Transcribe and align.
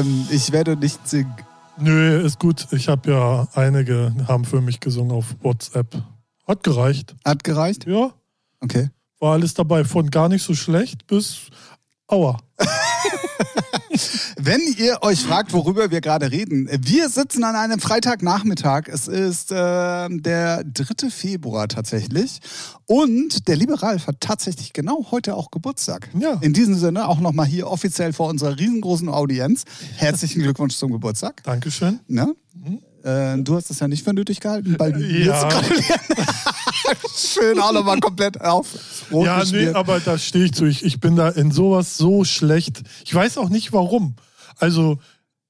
Ähm, 0.00 0.26
ich 0.30 0.52
werde 0.52 0.76
nicht 0.76 1.06
singen. 1.08 1.34
Nö, 1.78 2.20
ist 2.20 2.38
gut. 2.40 2.66
Ich 2.72 2.88
habe 2.88 3.10
ja 3.10 3.48
einige 3.54 4.12
haben 4.26 4.44
für 4.44 4.60
mich 4.60 4.80
gesungen 4.80 5.12
auf 5.12 5.36
WhatsApp. 5.42 6.02
Hat 6.46 6.62
gereicht. 6.64 7.14
Hat 7.24 7.44
gereicht? 7.44 7.86
Ja, 7.86 8.12
Okay. 8.60 8.90
war 9.20 9.34
alles 9.34 9.54
dabei. 9.54 9.84
Von 9.84 10.10
gar 10.10 10.28
nicht 10.28 10.42
so 10.42 10.54
schlecht 10.54 11.06
bis 11.06 11.50
Aua. 12.08 12.38
Wenn 14.48 14.62
ihr 14.78 15.02
euch 15.02 15.20
fragt, 15.20 15.52
worüber 15.52 15.90
wir 15.90 16.00
gerade 16.00 16.32
reden, 16.32 16.70
wir 16.80 17.10
sitzen 17.10 17.44
an 17.44 17.54
einem 17.54 17.80
Freitagnachmittag. 17.80 18.88
Es 18.88 19.06
ist 19.06 19.52
äh, 19.52 19.54
der 20.08 20.64
3. 20.64 21.10
Februar 21.10 21.68
tatsächlich. 21.68 22.38
Und 22.86 23.46
der 23.46 23.56
liebe 23.56 23.82
Ralf 23.82 24.06
hat 24.06 24.22
tatsächlich 24.22 24.72
genau 24.72 25.08
heute 25.10 25.34
auch 25.34 25.50
Geburtstag. 25.50 26.08
Ja. 26.18 26.38
In 26.40 26.54
diesem 26.54 26.76
Sinne 26.76 27.08
auch 27.08 27.20
nochmal 27.20 27.44
hier 27.44 27.66
offiziell 27.68 28.14
vor 28.14 28.30
unserer 28.30 28.58
riesengroßen 28.58 29.10
Audienz. 29.10 29.64
Herzlichen 29.96 30.40
Glückwunsch 30.40 30.76
zum 30.76 30.92
Geburtstag. 30.92 31.42
Dankeschön. 31.42 32.00
Ne? 32.08 32.34
Äh, 33.04 33.36
du 33.42 33.54
hast 33.54 33.70
es 33.70 33.80
ja 33.80 33.86
nicht 33.86 34.02
für 34.02 34.14
nötig 34.14 34.40
gehalten, 34.40 34.76
bei 34.78 34.94
mir 34.94 35.26
Ja. 35.26 35.40
zu 35.40 35.48
gratulieren. 35.48 36.00
Schön 37.18 37.58
auch 37.60 37.72
nochmal 37.72 38.00
komplett 38.00 38.40
auf. 38.40 38.66
Brot 39.10 39.26
ja, 39.26 39.44
nee, 39.44 39.68
aber 39.68 40.00
da 40.00 40.16
stehe 40.16 40.46
ich 40.46 40.52
zu. 40.54 40.64
Ich, 40.64 40.86
ich 40.86 41.00
bin 41.00 41.16
da 41.16 41.28
in 41.28 41.50
sowas 41.50 41.98
so 41.98 42.24
schlecht. 42.24 42.80
Ich 43.04 43.14
weiß 43.14 43.36
auch 43.36 43.50
nicht 43.50 43.74
warum. 43.74 44.16
Also, 44.58 44.98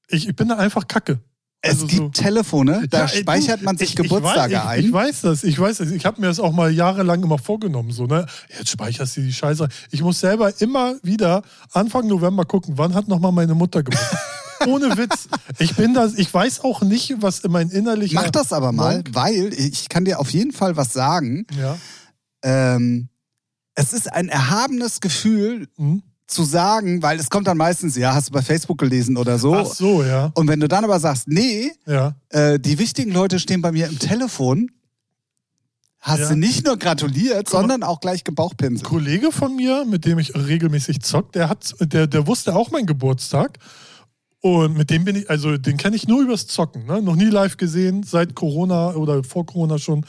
ich, 0.07 0.27
ich 0.27 0.35
bin 0.35 0.47
da 0.49 0.55
einfach 0.57 0.87
kacke. 0.87 1.19
es 1.61 1.71
also 1.71 1.87
gibt 1.87 2.15
so- 2.17 2.23
Telefone, 2.23 2.87
da 2.89 3.01
Ja, 3.01 3.07
speichert 3.07 3.61
man 3.63 3.77
sich 3.77 3.89
ich- 3.91 3.95
Geburtstage 3.95 4.53
ich, 4.53 4.59
weiß, 4.59 4.65
ein. 4.67 4.79
Ich, 4.79 4.85
ich 4.87 4.91
weiß 4.93 5.21
das, 5.21 5.43
ich 5.43 5.59
weiß 5.59 5.77
das. 5.79 5.91
Ich 5.91 6.05
habe 6.05 6.21
mir 6.21 6.27
das 6.27 6.39
auch 6.39 6.53
mal 6.53 6.71
jahrelang 6.71 7.21
immer 7.23 7.37
vorgenommen. 7.37 7.91
So, 7.91 8.05
ne? 8.05 8.25
Jetzt 8.57 8.69
speicherst 8.69 9.17
du 9.17 9.21
die 9.21 9.33
Scheiße. 9.33 9.67
Ich 9.91 10.01
muss 10.01 10.19
selber 10.19 10.53
immer 10.61 10.95
wieder 11.03 11.43
Anfang 11.73 12.07
November 12.07 12.45
gucken, 12.45 12.77
wann 12.77 12.93
hat 12.93 13.07
nochmal 13.07 13.31
meine 13.31 13.55
Mutter 13.55 13.83
Geburtstag. 13.83 14.19
Ohne 14.67 14.97
Witz. 14.97 15.29
Ich 15.59 15.75
bin 15.77 15.93
da, 15.93 16.09
ich 16.17 16.33
weiß 16.33 16.65
auch 16.65 16.81
nicht, 16.81 17.15
was 17.21 17.39
in 17.39 17.51
mein 17.51 17.69
innerlicher. 17.69 18.15
Mach 18.21 18.29
das 18.29 18.51
aber 18.51 18.73
mal, 18.73 19.03
weil 19.11 19.53
ich 19.53 19.87
kann 19.87 20.03
dir 20.03 20.19
auf 20.19 20.31
jeden 20.31 20.51
Fall 20.51 20.75
was 20.75 20.91
sagen. 20.91 21.45
Ja. 21.57 21.77
Ähm, 22.43 23.07
es 23.75 23.93
ist 23.93 24.11
ein 24.11 24.27
erhabenes 24.27 24.99
Gefühl 24.99 25.67
Hm? 25.77 26.03
Zu 26.29 26.43
sagen, 26.43 27.01
weil 27.01 27.19
es 27.19 27.29
kommt 27.29 27.47
dann 27.47 27.57
meistens, 27.57 27.95
ja, 27.95 28.13
hast 28.13 28.29
du 28.29 28.33
bei 28.33 28.41
Facebook 28.41 28.77
gelesen 28.77 29.17
oder 29.17 29.39
so. 29.39 29.55
Ach 29.55 29.65
so, 29.65 30.03
ja. 30.03 30.31
Und 30.35 30.47
wenn 30.47 30.59
du 30.59 30.67
dann 30.67 30.83
aber 30.83 30.99
sagst, 30.99 31.27
nee, 31.27 31.71
Ja. 31.87 32.15
äh, 32.29 32.59
die 32.59 32.77
wichtigen 32.77 33.11
Leute 33.11 33.39
stehen 33.39 33.61
bei 33.61 33.71
mir 33.71 33.87
im 33.87 33.97
Telefon, 33.97 34.69
hast 35.99 36.19
Ja. 36.19 36.29
du 36.29 36.35
nicht 36.35 36.65
nur 36.65 36.77
gratuliert, 36.77 37.51
mal. 37.51 37.59
sondern 37.59 37.83
auch 37.83 37.99
gleich 37.99 38.21
Ein 38.21 38.25
gebauchpinselt. 38.25 38.87
Kollege 38.87 39.31
von 39.31 39.55
mir, 39.55 39.85
mit 39.85 40.05
dem 40.05 40.19
ich 40.19 40.35
regelmäßig 40.35 41.01
zock, 41.01 41.31
der 41.33 41.49
hat, 41.49 41.75
der, 41.81 42.07
der 42.07 42.27
wusste 42.27 42.55
auch 42.55 42.69
meinen 42.71 42.85
Geburtstag. 42.85 43.57
Und 44.41 44.77
mit 44.77 44.89
dem 44.89 45.03
bin 45.03 45.15
ich, 45.17 45.29
also 45.29 45.57
den 45.57 45.75
kenne 45.77 45.95
ich 45.97 46.07
nur 46.07 46.21
übers 46.21 46.47
Zocken, 46.47 46.85
ne? 46.85 47.01
Noch 47.01 47.15
nie 47.15 47.25
live 47.25 47.57
gesehen, 47.57 48.03
seit 48.03 48.35
Corona 48.35 48.91
oder 48.93 49.21
vor 49.23 49.45
Corona 49.45 49.77
schon. 49.79 50.05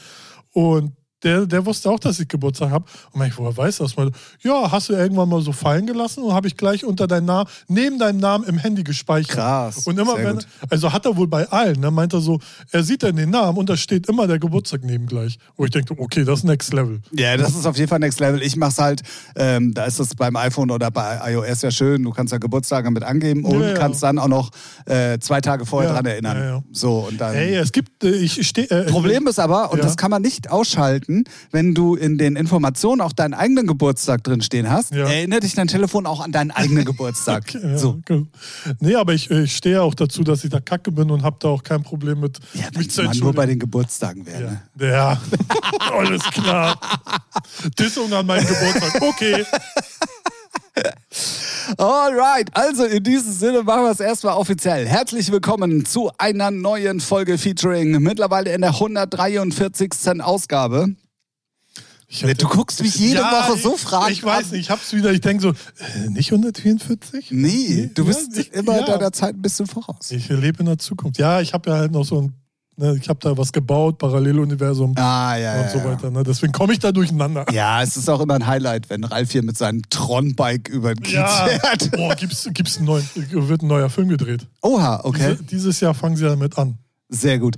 Und 0.53 0.93
der, 1.23 1.45
der 1.45 1.65
wusste 1.65 1.89
auch, 1.89 1.99
dass 1.99 2.19
ich 2.19 2.27
Geburtstag 2.27 2.71
habe. 2.71 2.85
Und 3.11 3.19
mein, 3.19 3.31
woher 3.35 3.55
weiß 3.55 3.77
das 3.77 3.95
mal? 3.95 4.11
Ja, 4.41 4.71
hast 4.71 4.89
du 4.89 4.93
irgendwann 4.93 5.29
mal 5.29 5.41
so 5.41 5.51
fallen 5.51 5.85
gelassen 5.85 6.23
und 6.23 6.33
habe 6.33 6.47
ich 6.47 6.57
gleich 6.57 6.83
unter 6.85 7.07
deinem 7.07 7.25
Namen, 7.25 7.49
neben 7.67 7.99
deinem 7.99 8.19
Namen 8.19 8.45
im 8.45 8.57
Handy 8.57 8.83
gespeichert. 8.83 9.35
Krass, 9.35 9.85
Und 9.87 9.99
immer 9.99 10.17
wenn, 10.17 10.39
also 10.69 10.91
hat 10.91 11.05
er 11.05 11.15
wohl 11.17 11.27
bei 11.27 11.47
allen, 11.49 11.79
ne, 11.79 11.91
meint 11.91 12.13
er 12.13 12.21
so, 12.21 12.39
er 12.71 12.83
sieht 12.83 13.03
dann 13.03 13.15
den 13.15 13.29
Namen 13.29 13.57
und 13.57 13.69
da 13.69 13.77
steht 13.77 14.07
immer 14.07 14.27
der 14.27 14.39
Geburtstag 14.39 14.81
neben 14.83 15.05
gleich. 15.05 15.37
Wo 15.57 15.65
ich 15.65 15.71
denke, 15.71 15.93
okay, 15.97 16.23
das 16.23 16.39
ist 16.39 16.45
Next 16.45 16.73
Level. 16.73 17.01
Ja, 17.11 17.37
das 17.37 17.55
ist 17.55 17.65
auf 17.65 17.77
jeden 17.77 17.89
Fall 17.89 17.99
Next 17.99 18.19
Level. 18.19 18.41
Ich 18.41 18.55
mach's 18.55 18.79
halt, 18.79 19.01
ähm, 19.35 19.73
da 19.73 19.85
ist 19.85 19.99
es 19.99 20.15
beim 20.15 20.35
iPhone 20.35 20.71
oder 20.71 20.89
bei 20.91 21.19
iOS 21.33 21.61
ja 21.61 21.71
schön. 21.71 22.03
Du 22.03 22.11
kannst 22.11 22.31
ja 22.31 22.39
Geburtstage 22.39 22.89
mit 22.91 23.03
angeben 23.03 23.45
und 23.45 23.61
Ja, 23.61 23.67
ja. 23.69 23.73
kannst 23.75 24.01
dann 24.03 24.17
auch 24.19 24.27
noch 24.27 24.49
äh, 24.85 25.19
zwei 25.19 25.41
Tage 25.41 25.65
vorher 25.65 25.89
Ja, 25.89 25.95
dran 25.95 26.05
erinnern. 26.05 26.63
So, 26.71 27.07
und 27.09 27.19
dann. 27.19 27.35
Ey, 27.35 27.55
es 27.55 27.71
gibt, 27.71 28.03
äh, 28.03 28.09
ich 28.11 28.47
stehe. 28.47 28.69
Äh, 28.69 28.85
Problem 28.85 29.27
ist 29.27 29.39
aber, 29.39 29.71
und 29.71 29.83
das 29.83 29.97
kann 29.97 30.09
man 30.11 30.21
nicht 30.21 30.49
ausschalten, 30.49 31.10
wenn 31.51 31.73
du 31.73 31.95
in 31.95 32.17
den 32.17 32.35
Informationen 32.35 33.01
auch 33.01 33.13
deinen 33.13 33.33
eigenen 33.33 33.67
Geburtstag 33.67 34.23
drinstehen 34.23 34.69
hast, 34.69 34.93
Ja. 34.93 35.07
erinnert 35.07 35.43
dich 35.43 35.53
dein 35.55 35.67
Telefon 35.67 36.05
auch 36.05 36.19
an 36.21 36.31
deinen 36.31 36.51
eigenen 36.51 36.85
Geburtstag. 36.85 37.53
Ja, 37.61 37.77
So. 37.77 37.99
gut. 38.07 38.27
Nee, 38.79 38.95
aber 38.95 39.13
ich, 39.13 39.29
ich 39.29 39.55
stehe 39.55 39.81
auch 39.81 39.93
dazu, 39.93 40.23
dass 40.23 40.43
ich 40.43 40.49
da 40.49 40.59
kacke 40.59 40.91
bin 40.91 41.11
und 41.11 41.23
habe 41.23 41.37
da 41.39 41.49
auch 41.49 41.63
kein 41.63 41.83
Problem 41.83 42.19
mit, 42.19 42.39
Ja, 42.53 42.65
mich 42.77 42.89
zu 42.91 43.03
mal 43.03 43.15
nur 43.15 43.33
bei 43.33 43.45
den 43.45 43.59
Geburtstagen 43.59 44.25
wäre. 44.25 44.41
Ne? 44.43 44.61
ja, 44.79 44.87
ja. 45.13 45.21
alles 45.91 46.23
klar. 46.31 46.79
Dissung 47.77 48.11
an 48.13 48.25
meinem 48.25 48.45
Geburtstag. 48.47 49.01
Okay. 49.01 49.45
Alright, 51.77 52.49
also 52.55 52.83
in 52.85 53.03
diesem 53.03 53.31
Sinne 53.31 53.63
machen 53.63 53.83
wir 53.83 53.91
es 53.91 53.99
erstmal 53.99 54.35
offiziell. 54.35 54.85
Herzlich 54.87 55.31
willkommen 55.31 55.85
zu 55.85 56.11
einer 56.17 56.51
neuen 56.51 56.99
Folge 56.99 57.37
Featuring, 57.37 57.91
mittlerweile 58.01 58.53
in 58.53 58.61
der 58.61 58.73
143. 58.79 60.21
Ausgabe. 60.21 60.95
Ich 62.07 62.23
hätte- 62.23 62.43
Du 62.45 62.49
guckst 62.49 62.81
mich 62.81 62.95
jede 62.95 63.21
Ja, 63.21 63.47
Woche 63.47 63.57
so 63.57 63.75
ich- 63.75 63.81
fragend 63.81 64.11
Ich 64.11 64.23
weiß 64.23 64.51
nicht, 64.51 64.61
ich 64.61 64.69
hab's 64.69 64.91
wieder, 64.93 65.11
ich 65.13 65.21
denke 65.21 65.41
so, 65.43 65.49
äh, 65.51 66.09
nicht 66.09 66.31
144? 66.31 67.27
Nee, 67.31 67.89
du 67.93 68.05
bist 68.05 68.35
Ja, 68.35 68.41
ich- 68.41 68.51
immer 68.53 68.79
ja. 68.79 68.85
deiner 68.85 69.13
Zeit 69.13 69.35
ein 69.35 69.41
bisschen 69.41 69.65
voraus. 69.67 70.11
Ich 70.11 70.27
lebe 70.27 70.59
in 70.59 70.65
der 70.65 70.77
Zukunft. 70.77 71.19
Ja, 71.19 71.39
ich 71.39 71.53
habe 71.53 71.69
ja 71.69 71.77
halt 71.77 71.91
noch 71.93 72.03
so 72.03 72.21
ein, 72.23 72.33
ne, 72.77 72.97
ich 72.99 73.09
habe 73.09 73.19
da 73.21 73.37
was 73.37 73.51
gebaut, 73.51 73.97
Paralleluniversum 73.97 74.93
Ah, 74.97 75.35
ja, 75.37 75.55
und 75.55 75.61
ja, 75.65 75.69
so 75.69 75.77
ja. 75.79 75.85
weiter. 75.85 76.11
Ne? 76.11 76.23
Deswegen 76.23 76.51
komme 76.51 76.73
ich 76.73 76.79
da 76.79 76.91
durcheinander. 76.91 77.45
Ja, 77.51 77.81
es 77.81 77.97
ist 77.97 78.09
auch 78.09 78.21
immer 78.21 78.35
ein 78.35 78.47
Highlight, 78.47 78.89
wenn 78.89 79.03
Ralf 79.03 79.31
hier 79.31 79.43
mit 79.43 79.57
seinem 79.57 79.81
Tron-Bike 79.89 80.69
über 80.69 80.93
den 80.93 81.03
Kiez 81.03 81.13
Ja, 81.13 81.47
fährt. 81.47 81.91
boah, 81.91 82.15
gibt's, 82.15 82.47
gibt's 82.53 82.77
einen 82.77 82.85
neuen, 82.87 83.07
wird 83.15 83.61
ein 83.61 83.67
neuer 83.67 83.89
Film 83.89 84.09
gedreht. 84.09 84.47
Oha, 84.61 85.01
okay. 85.03 85.31
Diese, 85.33 85.43
dieses 85.43 85.79
Jahr 85.79 85.93
fangen 85.93 86.15
sie 86.15 86.23
damit 86.25 86.57
an. 86.57 86.77
Sehr 87.09 87.39
gut. 87.39 87.55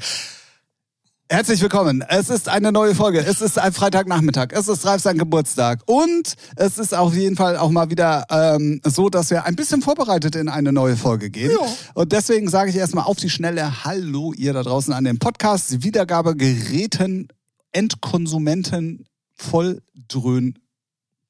Herzlich 1.30 1.62
willkommen. 1.62 2.04
Es 2.08 2.30
ist 2.30 2.50
eine 2.50 2.72
neue 2.72 2.94
Folge. 2.94 3.20
Es 3.20 3.42
ist 3.42 3.58
ein 3.58 3.72
Freitagnachmittag. 3.74 4.50
Es 4.52 4.68
ist 4.68 4.86
Ralf 4.86 5.02
sein 5.02 5.18
Geburtstag. 5.18 5.82
Und 5.88 6.36
es 6.58 6.78
ist 6.78 6.94
auf 6.94 7.16
jeden 7.16 7.38
Fall 7.38 7.58
auch 7.58 7.72
mal 7.72 7.90
wieder 7.90 8.26
ähm, 8.30 8.82
so, 8.84 9.10
dass 9.10 9.32
wir 9.32 9.46
ein 9.46 9.56
bisschen 9.56 9.82
vorbereitet 9.82 10.36
in 10.36 10.50
eine 10.50 10.74
neue 10.74 10.98
Folge 10.98 11.30
gehen. 11.30 11.52
Ja. 11.52 11.68
Und 11.96 12.12
deswegen 12.12 12.50
sage 12.50 12.70
ich 12.70 12.76
erstmal 12.76 13.06
auf 13.06 13.18
die 13.18 13.30
Schnelle 13.30 13.84
Hallo, 13.86 14.34
ihr 14.34 14.54
da 14.54 14.64
draußen 14.64 14.94
an 14.94 15.06
den 15.06 15.18
Podcast, 15.18 15.82
Wiedergabegeräten, 15.82 17.30
Endkonsumenten, 17.72 19.06
Volldröhn. 19.34 20.60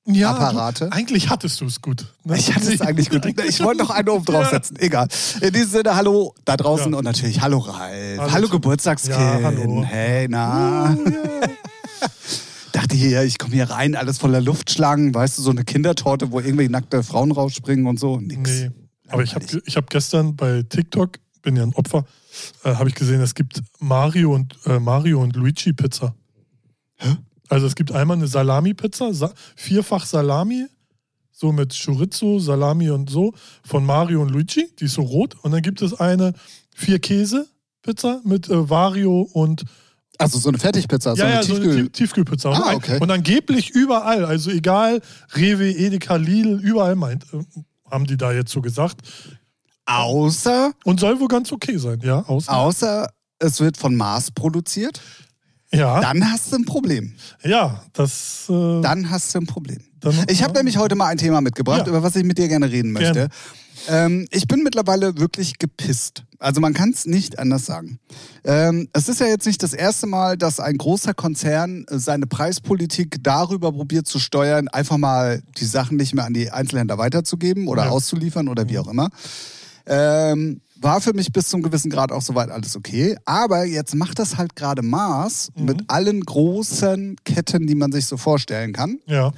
Ja, 0.06 0.32
Apparate. 0.32 0.86
Du, 0.90 0.92
eigentlich 0.92 1.30
hattest 1.30 1.62
du 1.62 1.66
es 1.66 1.82
gut. 1.82 2.06
Ne? 2.26 2.38
Ich 2.38 2.54
hatte 2.54 2.74
es 2.74 2.82
eigentlich 2.88 3.10
gut. 3.10 3.26
Ich 3.48 3.62
wollte 3.64 3.82
noch 3.84 3.90
einen 3.90 4.10
oben 4.10 4.26
draufsetzen. 4.26 4.78
Egal. 4.80 5.08
In 5.42 5.54
diesem 5.54 5.70
Sinne, 5.70 5.96
hallo 5.96 6.36
da 6.44 6.58
draußen 6.58 6.92
Ja. 6.92 6.98
und 6.98 7.06
natürlich 7.06 7.42
hallo 7.42 7.60
Ralf. 7.60 8.20
Hallo, 8.20 8.32
Hallo. 8.32 8.48
Geburtstagskind. 8.50 9.16
Ja, 9.18 9.40
hallo. 9.42 9.84
Hey, 9.86 10.28
na. 10.30 10.98
Dachte 12.74 12.96
hier, 12.96 13.24
ich 13.24 13.38
komme 13.38 13.54
hier 13.54 13.70
rein, 13.70 13.96
alles 13.96 14.18
voller 14.18 14.42
Luftschlangen. 14.42 15.14
Weißt 15.14 15.38
du, 15.38 15.42
so 15.42 15.52
eine 15.52 15.64
Kindertorte, 15.64 16.32
wo 16.32 16.40
irgendwie 16.40 16.68
nackte 16.68 17.04
Frauen 17.04 17.32
rausspringen 17.32 17.86
und 17.88 18.00
so. 18.00 18.20
Nix. 18.20 18.50
Nee. 18.50 18.72
Aber 19.08 19.24
ich 19.24 19.36
habe 19.36 19.46
ich 19.66 19.78
hab 19.78 19.90
gestern 19.90 20.36
bei 20.36 20.64
TikTok, 20.68 21.20
bin 21.44 21.56
ja 21.56 21.64
ein 21.64 21.74
Opfer, 21.76 22.06
äh, 22.64 22.74
habe 22.76 22.90
ich 22.90 22.96
gesehen, 22.96 23.22
es 23.22 23.36
gibt 23.36 23.62
Mario 23.80 24.34
und, 24.34 24.58
äh, 24.66 24.80
Mario 24.80 25.22
und 25.22 25.36
Luigi 25.36 25.72
Pizza. 25.72 26.16
Also 27.54 27.68
es 27.68 27.76
gibt 27.76 27.92
einmal 27.92 28.18
eine 28.18 28.26
Salami-Pizza, 28.28 29.14
Sa 29.14 29.32
vierfach 29.56 30.06
Salami, 30.08 30.66
so 31.32 31.52
mit 31.52 31.72
Chorizo, 31.86 32.40
Salami 32.40 32.90
und 32.90 33.10
so, 33.12 33.34
von 33.64 33.86
Mario 33.86 34.22
und 34.24 34.30
Luigi, 34.32 34.70
die 34.80 34.86
ist 34.86 34.94
so 34.96 35.04
rot. 35.04 35.36
Und 35.44 35.52
dann 35.52 35.62
gibt 35.62 35.82
es 35.84 35.94
eine 36.00 36.34
Vier-Käse-Pizza 36.76 38.22
mit 38.24 38.50
äh, 38.50 38.70
Vario 38.70 39.22
und 39.34 39.66
Also 40.18 40.40
so 40.40 40.50
eine 40.50 40.58
Fertigpizza, 40.58 41.16
so 41.16 41.22
ja, 41.22 41.26
eine 41.28 41.36
ja, 41.36 41.44
so 41.44 41.54
Tiefkühl. 41.54 41.72
eine 41.74 41.82
Tief- 41.84 41.92
Tiefkühlpizza. 41.92 42.50
Und, 42.50 42.56
Ah, 42.56 42.74
okay. 42.74 42.98
und 43.00 43.12
angeblich 43.12 43.70
überall, 43.72 44.26
also 44.26 44.50
egal, 44.50 45.02
Rewe, 45.36 45.70
Edeka, 45.70 46.16
Lidl, 46.16 46.60
überall 46.60 46.96
meint, 46.96 47.26
äh, 47.34 47.44
haben 47.92 48.06
die 48.06 48.18
da 48.18 48.32
jetzt 48.32 48.52
so 48.52 48.62
gesagt. 48.62 49.02
außer, 49.86 50.72
Und 50.86 51.00
soll 51.00 51.20
wohl 51.20 51.28
ganz 51.28 51.52
okay 51.52 51.78
sein, 51.78 52.00
ja. 52.04 52.24
Außer, 52.28 52.52
außer 52.56 53.10
es 53.40 53.60
wird 53.60 53.78
von 53.78 53.96
Mars 53.96 54.32
produziert. 54.32 55.02
Ja, 55.74 56.00
Dann 56.02 56.32
hast 56.32 56.52
du 56.52 56.58
ein 56.58 56.66
Problem. 56.66 57.14
ja, 57.44 57.84
das. 57.94 58.46
Äh, 58.50 58.82
Dann 58.82 59.10
hast 59.10 59.34
du 59.36 59.40
ein 59.40 59.48
Problem. 59.48 59.80
dann- 60.00 60.26
Ich 60.30 60.44
habe 60.44 60.54
ja. 60.54 60.60
nämlich 60.60 60.78
heute 60.78 60.96
mal 60.96 61.08
ein 61.08 61.18
Thema 61.18 61.42
mitgebracht, 61.42 61.82
Ja. 61.82 61.88
über 61.88 62.04
was 62.04 62.16
ich 62.16 62.24
mit 62.24 62.38
dir 62.38 62.48
gerne 62.48 62.70
reden 62.72 62.92
möchte. 62.92 63.14
Gerne. 63.14 63.30
Ähm, 63.90 64.28
ich 64.32 64.48
bin 64.48 64.64
mittlerweile 64.64 65.18
wirklich 65.18 65.60
gepisst. 65.60 66.24
Also 66.40 66.62
man 66.62 66.74
kann 66.74 66.92
es 66.92 67.06
nicht 67.06 67.40
anders 67.40 67.66
sagen. 67.66 68.00
Ähm, 68.46 68.88
es 68.94 69.10
ist 69.10 69.20
ja 69.20 69.28
jetzt 69.28 69.46
nicht 69.46 69.62
das 69.64 69.74
erste 69.74 70.08
Mal, 70.08 70.38
dass 70.38 70.60
ein 70.62 70.78
großer 70.78 71.14
Konzern 71.14 71.86
äh, 71.90 71.98
seine 72.00 72.28
Preispolitik 72.28 73.18
darüber 73.24 73.72
probiert 73.74 74.08
zu 74.08 74.20
steuern, 74.20 74.68
einfach 74.70 74.98
mal 74.98 75.42
die 75.58 75.66
Sachen 75.66 75.98
nicht 75.98 76.14
mehr 76.14 76.26
an 76.26 76.34
die 76.34 76.52
Einzelhändler 76.52 76.98
weiterzugeben 76.98 77.68
oder 77.68 77.92
auszuliefern 77.92 78.48
oder 78.48 78.70
wie 78.70 78.78
auch 78.80 78.88
immer. 78.88 79.10
Ähm, 79.86 80.62
war 80.84 81.02
für 81.02 81.14
mich 81.14 81.32
bis 81.32 81.48
zum 81.50 81.62
gewissen 81.64 81.90
Grad 81.90 82.12
auch 82.12 82.22
soweit 82.22 82.50
alles 82.50 82.76
okay. 82.76 83.18
Aber 83.26 83.66
jetzt 83.66 83.96
macht 83.96 84.20
das 84.20 84.38
halt 84.38 84.56
gerade 84.56 84.82
Maß 84.82 85.52
Mhm. 85.56 85.66
mit 85.66 85.84
allen 85.88 86.22
großen 86.22 87.16
Ketten, 87.24 87.66
die 87.68 87.76
man 87.76 87.92
sich 87.92 88.06
so 88.06 88.18
vorstellen 88.18 88.74
kann. 88.74 89.00
Ja, 89.08 89.32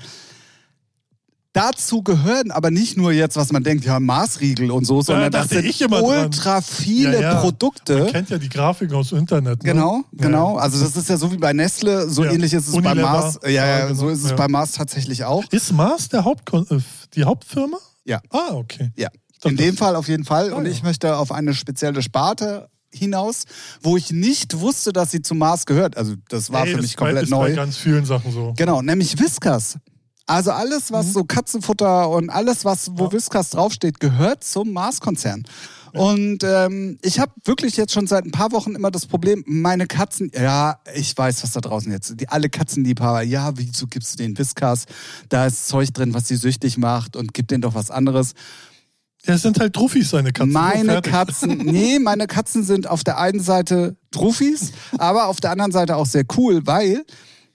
Dazu 1.54 2.04
gehören 2.04 2.52
aber 2.52 2.70
nicht 2.70 2.98
nur 2.98 3.14
jetzt, 3.14 3.38
was 3.38 3.54
man 3.54 3.64
denkt, 3.64 3.86
ja, 3.86 3.98
Maßriegel 4.02 4.72
und 4.72 4.84
so, 4.84 5.02
sondern 5.02 5.32
das 5.32 5.48
dachte 5.48 5.62
sind 5.62 5.90
dran. 5.90 6.04
ultra 6.04 6.60
viele 6.60 7.14
Ja, 7.14 7.22
ja. 7.22 7.34
Man 7.36 7.44
Produkte. 7.44 8.08
kennt 8.12 8.30
ja 8.30 8.38
die 8.38 8.50
Grafiken 8.50 8.94
aus 8.94 9.08
dem 9.10 9.20
Internet. 9.20 9.64
Ne? 9.64 9.72
Genau, 9.72 10.02
Ja. 10.12 10.26
genau. 10.26 10.58
Also 10.58 10.84
das 10.84 10.98
ist 10.98 11.08
ja 11.08 11.16
so 11.16 11.32
wie 11.32 11.38
bei 11.38 11.54
Nestle, 11.54 12.10
so 12.10 12.26
Ja. 12.26 12.32
ähnlich 12.34 12.52
ist 12.54 12.68
es 12.68 12.74
bei 12.74 12.80
Unilever. 12.92 13.10
Mars. 13.10 13.40
Ja, 13.44 13.50
ja, 13.52 13.66
Ja, 13.68 13.86
genau. 13.88 13.98
so 14.02 14.10
ist 14.10 14.26
es 14.26 14.32
Ja. 14.32 14.36
bei 14.36 14.50
Mars 14.50 14.74
tatsächlich 14.74 15.24
auch. 15.24 15.46
Ist 15.50 15.72
Mars 15.72 16.10
der 16.10 16.26
Hauptkon 16.26 16.68
äh, 16.70 16.80
die 17.14 17.24
Hauptfirma? 17.24 17.78
Ja. 18.04 18.20
Ah, 18.32 18.52
okay. 18.56 18.92
Ja, 18.98 19.08
in 19.44 19.58
dem 19.58 19.78
Fall 19.78 19.96
auf 19.96 20.08
jeden 20.08 20.26
Fall. 20.26 20.54
Und 20.54 20.66
ich 20.66 20.84
möchte 20.84 21.18
auf 21.18 21.32
eine 21.32 21.54
spezielle 21.54 22.02
Sparte 22.02 22.70
hinaus, 22.94 23.44
wo 23.82 23.98
ich 23.98 24.12
nicht 24.12 24.60
wusste, 24.60 24.94
dass 24.94 25.12
sie 25.12 25.22
zu 25.22 25.36
Mars 25.36 25.66
gehört. 25.66 25.98
Also 25.98 26.14
das 26.30 26.52
war 26.52 26.62
Ey, 26.66 26.72
für 26.72 26.78
das 26.78 26.84
mich 26.84 26.98
komplett 26.98 27.24
ist 27.24 27.30
neu. 27.30 27.50
bei 27.50 27.56
ganz 27.56 27.78
vielen 27.78 28.06
Sachen 28.06 28.32
so. 28.32 28.54
Genau, 28.56 28.82
nämlich 28.82 29.20
Whiskas. 29.20 29.78
Also 30.28 30.52
alles, 30.52 30.92
was 30.92 31.14
so 31.14 31.24
Katzenfutter 31.24 32.10
und 32.10 32.30
alles, 32.32 32.66
was 32.66 32.90
wo 32.92 32.94
Mhm. 32.94 33.00
Ja. 33.10 33.12
Whiskas 33.12 33.50
draufsteht, 33.52 34.00
gehört 34.00 34.44
zum 34.44 34.72
Mars-Konzern. 34.74 35.44
Und 35.94 36.44
ähm, 36.44 36.98
ich 37.04 37.20
habe 37.20 37.32
wirklich 37.46 37.78
jetzt 37.78 37.94
schon 37.94 38.06
seit 38.06 38.26
ein 38.26 38.32
paar 38.32 38.52
Wochen 38.52 38.76
immer 38.76 38.92
das 38.92 39.06
Problem, 39.06 39.44
meine 39.48 39.88
Katzen, 39.88 40.30
ja, 40.36 40.80
ich 40.94 41.18
weiß, 41.18 41.42
was 41.44 41.52
da 41.52 41.62
draußen 41.62 41.90
jetzt, 41.90 42.20
die 42.20 42.28
alle 42.28 42.50
Katzenliebhaber, 42.50 43.22
ja, 43.22 43.54
wieso 43.56 43.88
gibst 43.88 44.14
du 44.14 44.18
den 44.18 44.38
Whiskas? 44.38 44.86
Da 45.30 45.46
ist 45.46 45.68
Zeug 45.70 45.94
drin, 45.94 46.14
was 46.14 46.28
sie 46.28 46.36
süchtig 46.36 46.78
macht 46.78 47.16
und 47.16 47.34
gib 47.34 47.48
denen 47.48 47.62
doch 47.62 47.76
was 47.76 47.92
anderes. 47.92 48.34
Ja, 49.28 49.34
es 49.36 49.42
sind 49.42 49.60
halt 49.60 49.74
Truffis, 49.74 50.10
seine 50.12 50.32
Katzen. 50.32 50.54
Meine. 50.54 51.02
Katzen, 51.02 51.58
nee, 51.66 52.00
meine 52.00 52.28
Katzen 52.28 52.64
sind 52.64 52.88
auf 52.88 53.04
der 53.04 53.18
einen 53.18 53.40
Seite 53.40 53.96
Truffis, 54.12 54.72
aber 54.98 55.28
auf 55.28 55.40
der 55.40 55.52
anderen 55.52 55.72
Seite 55.72 55.96
auch 55.96 56.06
sehr 56.06 56.26
cool, 56.38 56.62
weil 56.66 57.04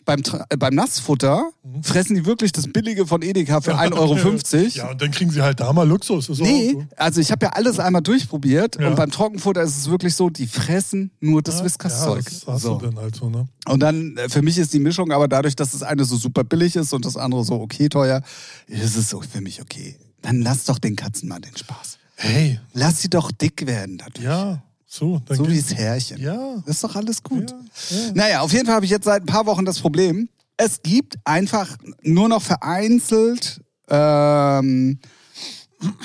beim, 0.07 0.23
äh, 0.49 0.57
beim 0.57 0.75
Nassfutter 0.75 1.51
fressen 1.83 2.17
die 2.17 2.27
wirklich 2.27 2.51
das 2.53 2.67
Billige 2.67 3.07
von 3.07 3.23
Edeka 3.23 3.61
für 3.61 3.77
1,50 3.77 3.95
Euro. 3.95 4.69
Ja, 4.75 4.91
und 4.91 5.01
dann 5.01 5.11
kriegen 5.13 5.31
sie 5.31 5.43
halt 5.43 5.61
da 5.61 5.73
mal 5.73 5.87
Luxus. 5.87 6.29
Ist 6.29 6.41
Nee, 6.41 6.73
so. 6.73 6.85
also 6.97 7.21
ich 7.21 7.31
habe 7.31 7.47
ja 7.47 7.53
alles 7.53 7.79
einmal 7.79 8.03
durchprobiert 8.03 8.81
Ja. 8.81 8.89
und 8.89 8.97
beim 8.97 9.11
Trockenfutter 9.11 9.63
ist 9.63 9.77
es 9.77 9.91
wirklich 9.91 10.17
so, 10.17 10.31
die 10.31 10.47
fressen 10.49 11.13
nur 11.21 11.43
das 11.43 11.59
Ja, 11.59 11.65
Whiskas-Zeug. 11.67 12.25
Ja, 12.29 12.53
das 12.55 12.63
so. 12.63 12.79
dann 12.79 12.97
halt 12.97 13.15
so, 13.15 13.29
ne? 13.31 13.47
Und 13.69 13.81
dann, 13.81 14.17
äh, 14.17 14.29
für 14.29 14.43
mich 14.43 14.59
ist 14.59 14.73
die 14.73 14.81
Mischung, 14.81 15.13
aber 15.13 15.29
dadurch, 15.29 15.55
dass 15.55 15.73
das 15.73 15.83
eine 15.83 16.05
so 16.05 16.17
super 16.17 16.43
billig 16.45 16.75
ist 16.77 16.93
und 16.93 17.05
das 17.05 17.17
andere 17.17 17.45
so 17.45 17.61
okay 17.61 17.89
teuer, 17.89 18.23
ist 18.67 18.97
es 18.97 19.11
so 19.11 19.21
für 19.21 19.41
mich 19.41 19.61
okay. 19.61 19.97
Dann 20.23 20.43
lass 20.43 20.65
doch 20.65 20.79
den 20.79 20.97
Katzen 20.97 21.29
mal 21.29 21.41
den 21.41 21.57
Spaß. 21.57 21.99
Hey, 22.17 22.61
Lass 22.75 23.01
sie 23.01 23.09
doch 23.09 23.33
dick 23.33 23.67
werden 23.67 23.97
dadurch. 23.99 24.25
ja, 24.25 24.63
so. 24.87 25.23
So 25.29 25.49
wie 25.49 25.57
das 25.61 25.75
Härchen. 25.75 26.19
Ja. 26.21 26.57
Das 26.67 26.77
ist 26.77 26.85
doch 26.85 26.97
alles 26.97 27.23
gut. 27.23 27.51
Ja, 27.51 27.97
ja. 27.97 28.13
Naja, 28.15 28.41
auf 28.41 28.53
jeden 28.53 28.67
Fall 28.67 28.75
habe 28.75 28.85
ich 28.85 28.91
jetzt 28.91 29.05
seit 29.05 29.23
ein 29.23 29.27
paar 29.27 29.47
Wochen 29.47 29.65
das 29.65 29.79
Problem. 29.79 30.29
Es 30.57 30.83
gibt 30.83 31.17
einfach 31.25 31.77
nur 32.03 32.29
noch 32.29 32.43
vereinzelt 32.43 33.63
ähm, 33.89 34.99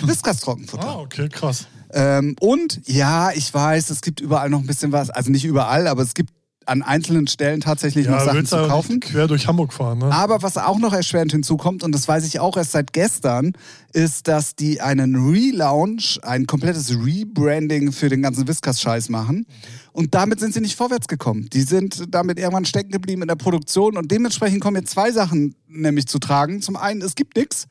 Whiskas-Trockenfutter. 0.04 0.88
Ah, 0.88 1.00
okay, 1.00 1.28
krass. 1.30 1.68
Ähm, 1.92 2.36
und 2.40 2.82
ja, 2.88 3.32
ich 3.32 3.54
weiß, 3.54 3.90
es 3.90 4.02
gibt 4.02 4.22
überall 4.22 4.50
noch 4.50 4.60
ein 4.60 4.66
bisschen 4.68 4.92
was. 4.92 5.10
Also 5.10 5.32
nicht 5.32 5.46
überall, 5.46 5.88
aber 5.88 6.02
es 6.04 6.14
gibt 6.14 6.34
an 6.66 6.82
einzelnen 6.82 7.28
Stellen 7.28 7.62
tatsächlich 7.62 8.08
noch 8.08 8.18
Ja, 8.18 8.26
Sachen 8.26 8.38
willst 8.38 8.52
zu 8.52 8.68
kaufen. 8.68 9.00
quer 9.00 9.28
durch 9.28 9.48
Hamburg 9.48 9.74
fahren, 9.74 10.00
ne? 10.00 10.12
Aber 10.12 10.42
was 10.42 10.58
auch 10.58 10.80
noch 10.80 10.94
erschwerend 10.94 11.32
hinzukommt, 11.32 11.84
und 11.84 11.92
das 11.94 12.08
weiß 12.08 12.26
ich 12.26 12.40
auch 12.40 12.58
erst 12.58 12.72
seit 12.72 12.94
gestern, 12.94 13.54
ist, 13.94 14.28
dass 14.28 14.56
die 14.56 14.82
einen 14.82 15.16
Relaunch, 15.16 16.20
ein 16.24 16.48
komplettes 16.48 16.92
Rebranding 16.92 17.92
für 17.92 18.10
den 18.10 18.22
ganzen 18.22 18.48
Whiskas-Scheiß 18.48 19.10
machen. 19.10 19.46
Und 19.94 20.14
damit 20.16 20.40
sind 20.40 20.54
sie 20.54 20.62
nicht 20.62 20.76
vorwärts 20.76 21.08
gekommen. 21.08 21.48
Die 21.54 21.62
sind 21.62 22.04
damit 22.10 22.38
irgendwann 22.38 22.66
stecken 22.66 22.92
geblieben 22.92 23.22
in 23.22 23.28
der 23.28 23.36
Produktion 23.36 23.96
und 23.98 24.12
dementsprechend 24.12 24.62
kommen 24.62 24.78
jetzt 24.78 24.92
zwei 24.92 25.12
Sachen 25.12 25.56
nämlich 25.68 26.08
zu 26.08 26.20
tragen. 26.20 26.62
Zum 26.62 26.76
einen, 26.76 27.02
es 27.02 27.16
gibt 27.16 27.38
nichts. 27.38 27.68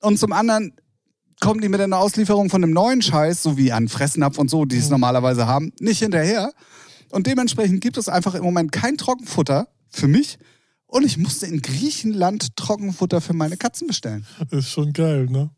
Und 0.00 0.18
zum 0.18 0.32
anderen 0.32 0.72
kommen 1.40 1.60
die 1.60 1.68
mit 1.68 1.80
einer 1.80 1.98
Auslieferung 1.98 2.50
von 2.50 2.62
einem 2.62 2.72
neuen 2.72 3.02
Scheiß, 3.02 3.42
so 3.42 3.56
wie 3.56 3.72
an 3.72 3.88
Fressnapf 3.88 4.38
und 4.38 4.50
so, 4.50 4.64
die 4.64 4.76
es 4.76 4.90
normalerweise 4.90 5.46
haben, 5.46 5.72
nicht 5.80 6.00
hinterher. 6.00 6.52
Und 7.10 7.26
dementsprechend 7.26 7.80
gibt 7.80 7.96
es 7.96 8.08
einfach 8.08 8.34
im 8.34 8.42
Moment 8.42 8.72
kein 8.72 8.96
Trockenfutter 8.96 9.68
für 9.88 10.08
mich. 10.08 10.38
Und 10.86 11.04
ich 11.04 11.18
musste 11.18 11.46
in 11.46 11.62
Griechenland 11.62 12.56
Trockenfutter 12.56 13.20
für 13.20 13.32
meine 13.32 13.56
Katzen 13.56 13.86
bestellen. 13.86 14.26
Ist 14.50 14.70
schon 14.70 14.92
geil, 14.92 15.26
ne? 15.26 15.50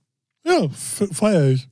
Ja, 0.47 0.69
feiere 0.69 1.51
ich. 1.51 1.69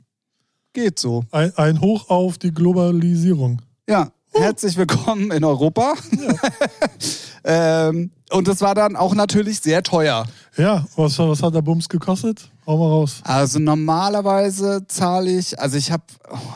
Geht 0.72 0.98
so. 0.98 1.24
Ein, 1.30 1.54
ein 1.56 1.80
Hoch 1.80 2.08
auf 2.08 2.38
die 2.38 2.52
Globalisierung. 2.52 3.60
Ja, 3.88 4.12
herzlich 4.32 4.76
willkommen 4.76 5.30
in 5.30 5.44
Europa. 5.44 5.94
ähm, 7.44 8.10
und 8.30 8.48
das 8.48 8.60
war 8.60 8.74
dann 8.74 8.96
auch 8.96 9.14
natürlich 9.14 9.60
sehr 9.60 9.82
teuer. 9.82 10.26
Ja, 10.56 10.84
was, 10.96 11.18
was 11.18 11.42
hat 11.42 11.54
der 11.54 11.62
Bums 11.62 11.88
gekostet? 11.88 12.50
Hau 12.66 12.76
mal 12.78 12.88
raus. 12.88 13.20
Also 13.24 13.58
normalerweise 13.58 14.84
zahle 14.86 15.36
ich, 15.38 15.58
also 15.58 15.76
ich 15.76 15.90
habe, 15.90 16.02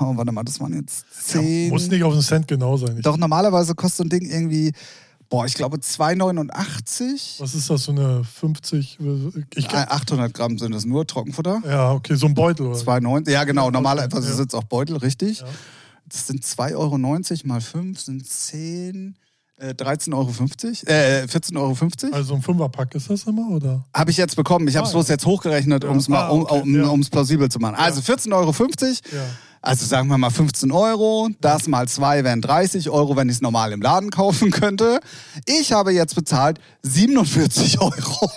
oh, 0.01 0.13
warte 0.17 0.33
mal, 0.33 0.45
das 0.45 0.61
waren 0.61 0.75
jetzt 0.75 1.05
zehn. 1.27 1.71
Muss 1.71 1.89
nicht 1.89 2.05
auf 2.05 2.13
den 2.13 2.23
Cent 2.23 2.49
genau 2.49 2.77
sein. 2.77 3.01
Doch 3.03 3.17
normalerweise 3.17 3.75
kostet 3.75 3.97
so 3.99 4.05
ein 4.05 4.09
Ding 4.09 4.29
irgendwie, 4.31 4.73
boah, 5.29 5.47
ich 5.47 5.55
glaube 5.55 5.79
2,89. 5.79 7.41
was 7.41 7.55
ist 7.55 7.71
das, 7.71 7.85
so 7.85 7.93
eine 7.93 8.23
50? 8.23 8.99
Ich, 9.57 9.73
Äh, 9.73 9.77
800 9.77 10.33
Gramm 10.33 10.59
sind 10.59 10.73
das 10.73 10.85
nur 10.85 11.07
Trockenfutter. 11.07 11.63
ja, 11.67 11.93
okay, 11.93 12.15
so 12.15 12.27
ein 12.27 12.35
Beutel. 12.35 12.67
Oder? 12.67 12.79
2,90. 12.79 13.31
Ja, 13.31 13.45
genau. 13.45 13.71
Normalerweise 13.71 14.27
Ja. 14.27 14.33
ist 14.35 14.39
jetzt 14.39 14.55
auch 14.55 14.65
Beutel, 14.65 14.97
richtig. 14.99 15.41
Ja. 15.41 15.47
Das 16.07 16.27
sind 16.27 16.45
2,90 16.45 16.77
Euro 16.77 16.99
mal 17.45 17.61
5 17.61 18.01
sind 18.01 18.29
10, 18.29 19.17
äh, 19.59 19.71
13,50 19.75 20.15
Euro. 20.15 20.31
Äh, 20.93 21.27
14,50 21.27 22.05
Euro. 22.05 22.15
Also 22.15 22.35
ein 22.35 22.43
Fünferpack 22.43 22.95
ist 22.95 23.09
das 23.11 23.25
immer, 23.25 23.49
oder? 23.51 23.85
Habe 23.95 24.11
ich 24.11 24.17
jetzt 24.17 24.37
bekommen. 24.37 24.69
Ich 24.69 24.77
habe 24.77 24.85
es 24.87 24.91
Ah, 24.91 24.97
bloß 24.97 25.09
jetzt 25.09 25.27
hochgerechnet, 25.27 25.85
um's 25.85 26.09
mal, 26.09 26.25
Ah, 26.25 26.29
um, 26.29 26.43
okay, 26.43 26.61
um, 26.61 26.75
ja. 27.03 27.09
plausibel 27.11 27.49
zu 27.51 27.59
machen. 27.59 27.77
Also 27.77 28.01
14,50 28.01 28.33
Euro. 28.33 28.53
Ja. 29.17 29.25
Also 29.63 29.87
sagen 29.87 30.09
wir 30.09 30.19
mal 30.19 30.29
15 30.31 30.71
Euro. 30.73 31.31
Das 31.41 31.67
mal 31.69 31.89
zwei 31.89 32.23
wären 32.23 32.43
30 32.43 32.91
Euro, 32.91 33.17
wenn 33.17 33.31
ich 33.31 33.37
es 33.37 33.41
normal 33.41 33.73
im 33.73 33.81
Laden 33.81 34.11
kaufen 34.11 34.51
könnte. 34.51 35.01
Ich 35.47 35.73
habe 35.73 35.93
jetzt 35.93 36.15
bezahlt 36.15 36.59
47 36.83 37.81
Euro. 37.81 38.31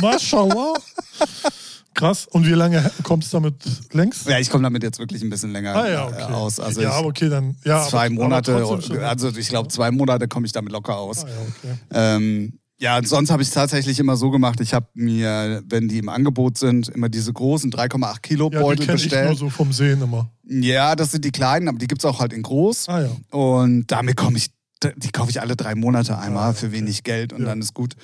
Mashallah. 0.00 0.72
Krass. 1.94 2.26
Und 2.26 2.46
wie 2.46 2.52
lange 2.52 2.90
kommst 3.02 3.32
du 3.32 3.36
damit 3.36 3.56
längs? 3.92 4.24
Ja, 4.24 4.38
ich 4.38 4.50
komme 4.50 4.64
damit 4.64 4.82
jetzt 4.82 4.98
wirklich 4.98 5.22
ein 5.22 5.30
bisschen 5.30 5.52
länger 5.52 5.74
Ah, 5.74 5.88
ja, 5.88 6.08
äh, 6.08 6.12
okay. 6.12 6.22
aus. 6.32 6.58
Also 6.60 6.80
ja, 6.80 6.88
ich, 6.90 6.94
aber 6.94 7.08
okay, 7.08 7.28
dann. 7.28 7.56
Ja, 7.64 7.86
zwei 7.86 8.06
aber, 8.06 8.14
Monate, 8.14 8.54
Aber 8.56 8.80
schon. 8.82 8.98
also 8.98 9.28
ich 9.36 9.48
glaube 9.48 9.68
zwei 9.68 9.90
Monate 9.90 10.28
komme 10.28 10.46
ich 10.46 10.52
damit 10.52 10.72
locker 10.72 10.96
aus. 10.96 11.24
Ah, 11.24 11.28
ja, 11.28 11.34
okay. 11.40 11.78
Ähm, 11.92 12.58
ja, 12.78 12.98
und 12.98 13.06
sonst 13.08 13.30
habe 13.30 13.42
ich 13.42 13.48
es 13.48 13.54
tatsächlich 13.54 14.00
immer 14.00 14.16
so 14.16 14.30
gemacht, 14.30 14.60
ich 14.60 14.74
habe 14.74 14.88
mir, 14.94 15.62
wenn 15.68 15.86
die 15.86 15.98
im 15.98 16.08
Angebot 16.08 16.58
sind, 16.58 16.88
immer 16.88 17.08
diese 17.08 17.32
großen 17.32 17.70
3,8 17.70 18.20
Kilo 18.22 18.50
Ja, 18.52 18.58
die 18.58 18.64
Beutel 18.64 18.86
kenne 18.86 18.96
ich 18.98 19.04
nur 19.04 19.10
bestellt. 19.20 19.38
so 19.38 19.50
vom 19.50 19.72
Sehen 19.72 20.02
immer. 20.02 20.32
Ja, 20.48 20.96
das 20.96 21.12
sind 21.12 21.24
die 21.24 21.30
kleinen, 21.30 21.68
aber 21.68 21.78
die 21.78 21.86
gibt's 21.86 22.04
auch 22.04 22.18
halt 22.18 22.32
in 22.32 22.42
groß. 22.42 22.88
Ah 22.88 23.02
ja. 23.02 23.10
Und 23.38 23.86
damit 23.92 24.16
komme 24.16 24.36
ich, 24.38 24.50
die 24.96 25.10
kaufe 25.12 25.30
ich 25.30 25.40
alle 25.40 25.54
drei 25.54 25.76
Monate 25.76 26.18
einmal 26.18 26.50
Ah, 26.50 26.52
für 26.54 26.66
okay. 26.66 26.78
wenig 26.78 27.04
Geld 27.04 27.32
und 27.32 27.42
Ja. 27.42 27.46
dann 27.50 27.60
ist 27.60 27.72
gut. 27.72 27.94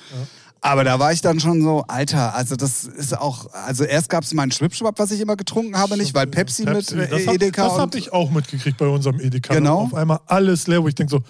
Aber 0.61 0.83
da 0.83 0.99
war 0.99 1.13
ich 1.13 1.21
dann 1.21 1.39
schon 1.39 1.61
so, 1.61 1.83
Alter, 1.87 2.35
also 2.35 2.55
das 2.55 2.83
ist 2.83 3.17
auch, 3.17 3.51
also 3.53 3.85
erst 3.85 4.09
gab 4.09 4.23
es 4.23 4.33
meinen 4.33 4.51
Schwipschwapp, 4.51 4.99
was 4.99 5.11
ich 5.11 5.21
immer 5.21 5.37
getrunken 5.37 5.77
habe, 5.77 5.95
nicht, 5.97 6.13
weil 6.13 6.27
Pepsi, 6.27 6.65
mit 6.65 6.91
äh, 6.91 7.07
das 7.07 7.27
hab, 7.27 7.33
Edeka 7.35 7.63
Das 7.69 7.77
habe 7.77 7.97
ich 7.97 8.11
auch 8.11 8.29
mitgekriegt 8.29 8.77
bei 8.77 8.87
unserem 8.87 9.19
Edeka. 9.21 9.53
Genau. 9.53 9.79
Auf 9.83 9.93
einmal 9.93 10.19
alles 10.25 10.67
leer, 10.67 10.83
wo 10.83 10.87
ich 10.89 10.95
denke 10.95 11.11
so, 11.11 11.21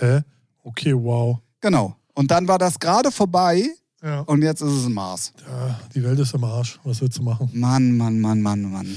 hä? 0.00 0.20
Okay, 0.62 0.94
wow. 0.94 1.38
genau. 1.60 1.96
Und 2.14 2.30
dann 2.30 2.46
war 2.46 2.58
das 2.58 2.78
gerade 2.78 3.10
vorbei 3.10 3.68
Ja. 4.02 4.20
und 4.20 4.42
jetzt 4.42 4.60
ist 4.60 4.70
es 4.72 4.84
ein 4.86 4.92
Maß. 4.92 5.32
ja. 5.48 5.80
Die 5.94 6.02
Welt 6.04 6.18
ist 6.18 6.34
im 6.34 6.44
Arsch. 6.44 6.78
Was 6.84 7.00
willst 7.00 7.18
du 7.18 7.22
machen? 7.22 7.48
Mann, 7.54 7.96
Mann, 7.96 8.20
Mann, 8.20 8.42
Mann, 8.42 8.70
Mann. 8.70 8.88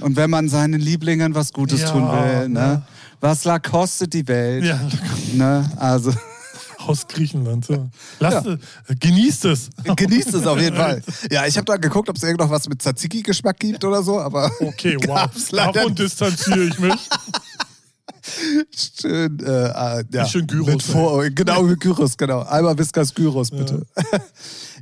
Und 0.00 0.16
wenn 0.16 0.30
man 0.30 0.48
seinen 0.48 0.80
Lieblingen 0.80 1.34
was 1.34 1.52
Gutes 1.52 1.80
Ja, 1.82 1.90
tun 1.90 2.02
will, 2.10 2.48
ne? 2.48 2.60
ne? 2.60 2.82
Was 3.20 3.44
la 3.44 3.58
kostet 3.58 4.14
die 4.14 4.26
Welt? 4.28 4.64
Ja, 4.64 4.80
Ne? 5.34 5.68
Also 5.76 6.12
aus 6.90 7.06
Griechenland. 7.08 7.64
So. 7.64 7.88
Lass, 8.18 8.44
äh, 8.46 8.58
Genießt 8.98 9.44
es. 9.46 9.70
genießt 9.96 10.34
es 10.34 10.46
auf 10.46 10.60
jeden 10.60 10.76
Fall. 10.84 11.02
Ja, 11.30 11.46
ich 11.46 11.56
habe 11.56 11.64
da 11.64 11.76
geguckt, 11.76 12.08
ob 12.08 12.16
es 12.16 12.22
irgend 12.22 12.40
noch 12.40 12.50
was 12.50 12.68
mit 12.68 12.82
Tzatziki-Geschmack 12.82 13.58
gibt 13.58 13.84
oder 13.84 14.02
so, 14.02 14.20
aber 14.20 14.50
Okay, 14.60 14.96
wow. 15.06 15.28
Davon 15.50 15.94
distanziere 15.94 16.64
ich 16.64 16.78
mich. 16.78 16.94
schön, 19.00 19.38
äh, 19.40 20.00
äh, 20.00 20.04
ja. 20.12 20.26
Schön 20.26 20.46
Gyros, 20.46 20.84
Vor 20.84 21.28
genau, 21.30 21.64
Gyros, 21.76 22.16
genau. 22.16 22.42
Einmal 22.42 22.76
Whiskas 22.78 23.14
Gyros, 23.14 23.50
bitte. 23.50 23.86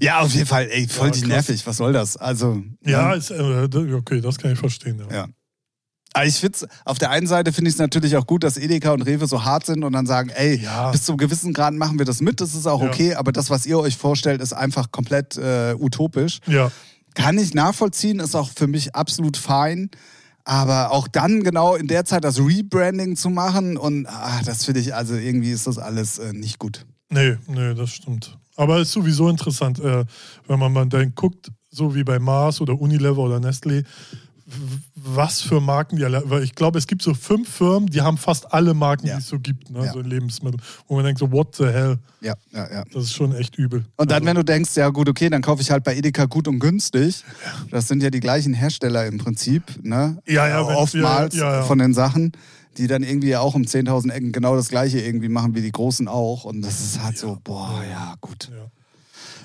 Ja. 0.01 0.21
auf 0.21 0.33
jeden 0.35 0.47
Fall, 0.47 0.69
ey, 0.71 0.89
voll 0.89 1.09
Ja, 1.09 1.13
die 1.13 1.27
nervig. 1.27 1.67
Was 1.67 1.77
soll 1.77 1.93
das? 1.93 2.17
Also, 2.17 2.63
Ja, 2.85 3.09
ne? 3.11 3.17
ist, 3.17 3.31
äh, 3.31 3.69
okay, 3.95 4.21
das 4.21 4.39
kann 4.39 4.53
ich 4.53 4.59
verstehen. 4.59 5.03
Ja. 5.11 5.27
Aber 6.19 6.27
ich 6.27 6.37
find's, 6.41 6.67
auf 6.85 6.99
der 6.99 7.11
einen 7.11 7.27
Seite 7.27 7.53
finde 7.53 7.69
ich 7.69 7.75
es 7.75 7.79
natürlich 7.81 8.17
auch 8.17 8.27
gut, 8.27 8.45
dass 8.45 8.57
Edeka 8.57 8.93
und 8.93 9.03
Rewe 9.03 9.27
so 9.27 9.45
hart 9.45 9.67
sind 9.67 9.85
und 9.85 9.93
dann 9.93 10.07
sagen, 10.07 10.31
ey, 10.31 10.57
Ja. 10.63 10.91
bis 10.91 11.05
zu 11.05 11.13
einem 11.13 11.19
gewissen 11.19 11.53
Grad 11.53 11.75
machen 11.75 11.99
wir 11.99 12.05
das 12.07 12.21
mit, 12.21 12.41
das 12.41 12.55
ist 12.55 12.67
auch 12.67 12.83
Ja. 12.83 12.89
okay, 12.89 13.15
aber 13.15 13.33
das, 13.33 13.51
was 13.51 13.67
ihr 13.67 13.79
euch 13.79 13.97
vorstellt, 13.97 14.41
ist 14.41 14.53
einfach 14.53 14.91
komplett 14.93 15.37
äh, 15.37 15.75
utopisch. 15.79 16.41
ja. 16.47 16.71
Kann 17.15 17.37
ich 17.39 17.53
nachvollziehen, 17.55 18.21
ist 18.21 18.37
auch 18.37 18.51
für 18.55 18.69
mich 18.69 18.95
absolut 18.95 19.37
fein. 19.37 19.91
Aber 20.45 20.93
auch 20.93 21.09
dann 21.09 21.43
genau 21.43 21.75
in 21.75 21.89
der 21.89 22.05
Zeit 22.05 22.23
das 22.25 22.39
Rebranding 22.39 23.17
zu 23.17 23.29
machen 23.29 23.77
und 23.77 24.07
ah, 24.07 24.41
das 24.45 24.65
finde 24.65 24.81
ich, 24.81 24.95
also 24.95 25.15
irgendwie 25.15 25.51
ist 25.51 25.67
das 25.67 25.79
alles 25.79 26.19
äh, 26.19 26.33
nicht 26.33 26.59
gut. 26.59 26.87
Nee, 27.11 27.37
nee, 27.49 27.75
das 27.75 27.91
stimmt. 27.91 28.39
Aber 28.57 28.79
ist 28.81 28.93
sowieso 28.93 29.29
interessant, 29.29 29.79
äh, 29.81 30.05
wenn 30.47 30.59
man 30.59 30.73
mal 30.73 30.87
dann 30.87 31.13
guckt, 31.15 31.51
so 31.71 31.95
wie 31.95 32.05
bei 32.05 32.19
Mars 32.19 32.61
oder 32.61 32.81
Unilever 32.81 33.19
oder 33.19 33.37
Nestlé, 33.39 33.85
was 34.95 35.43
für 35.43 35.61
Marken 35.61 35.97
die 35.97 36.05
alle, 36.05 36.23
weil 36.27 36.43
ich 36.43 36.55
glaube, 36.55 36.79
es 36.79 36.87
gibt 36.87 37.03
so 37.03 37.13
fünf 37.13 37.49
Firmen, 37.49 37.89
die 37.89 38.01
haben 38.01 38.17
fast 38.17 38.53
alle 38.53 38.73
Marken, 38.73 39.07
ja. 39.07 39.17
die 39.17 39.21
es 39.21 39.29
so 39.29 39.39
gibt, 39.39 39.71
ne? 39.71 39.85
Ja. 39.85 39.93
so 39.93 40.01
in 40.01 40.07
Lebensmitteln, 40.07 40.63
wo 40.87 40.97
man 40.97 41.05
denkt 41.05 41.19
so, 41.19 41.31
what 41.31 41.55
the 41.55 41.67
hell? 41.67 41.99
Ja, 42.21 42.35
ja, 42.53 42.73
ja. 42.73 42.85
Das 42.93 43.05
ist 43.05 43.13
schon 43.13 43.35
echt 43.35 43.57
übel. 43.59 43.85
Und 43.97 44.11
dann, 44.11 44.17
also, 44.17 44.27
wenn 44.27 44.37
du 44.37 44.45
denkst, 44.45 44.75
ja 44.77 44.89
gut, 44.89 45.09
okay, 45.09 45.29
dann 45.29 45.43
kaufe 45.43 45.61
ich 45.61 45.71
halt 45.71 45.85
bei 45.85 45.95
Edeka 45.97 46.25
gut 46.25 46.49
und 46.49 46.61
günstig, 46.61 47.25
das 47.71 47.89
sind 47.89 48.03
ja 48.03 48.11
die 48.11 48.21
gleichen 48.21 48.55
Hersteller 48.55 49.07
im 49.07 49.19
Prinzip, 49.19 49.63
ne? 49.83 50.19
Ja, 50.27 50.49
ja, 50.49 50.63
oftmals 50.63 51.35
ja, 51.37 51.57
ja, 51.59 51.63
von 51.63 51.79
den 51.79 51.95
Sachen 51.95 52.33
die 52.77 52.87
dann 52.87 53.03
irgendwie 53.03 53.35
auch 53.35 53.57
um 53.57 53.63
10.000 53.63 54.13
Ecken 54.13 54.31
genau 54.31 54.55
das 54.55 54.69
gleiche 54.69 55.01
irgendwie 55.01 55.29
machen 55.29 55.57
wie 55.57 55.63
die 55.63 55.73
Großen 55.73 56.07
auch. 56.07 56.45
Und 56.45 56.63
das 56.63 56.81
ist 56.81 57.03
halt 57.03 57.19
so, 57.19 57.37
boah, 57.43 57.83
ja, 57.91 58.15
gut. 58.21 58.51
Ja. 58.53 58.71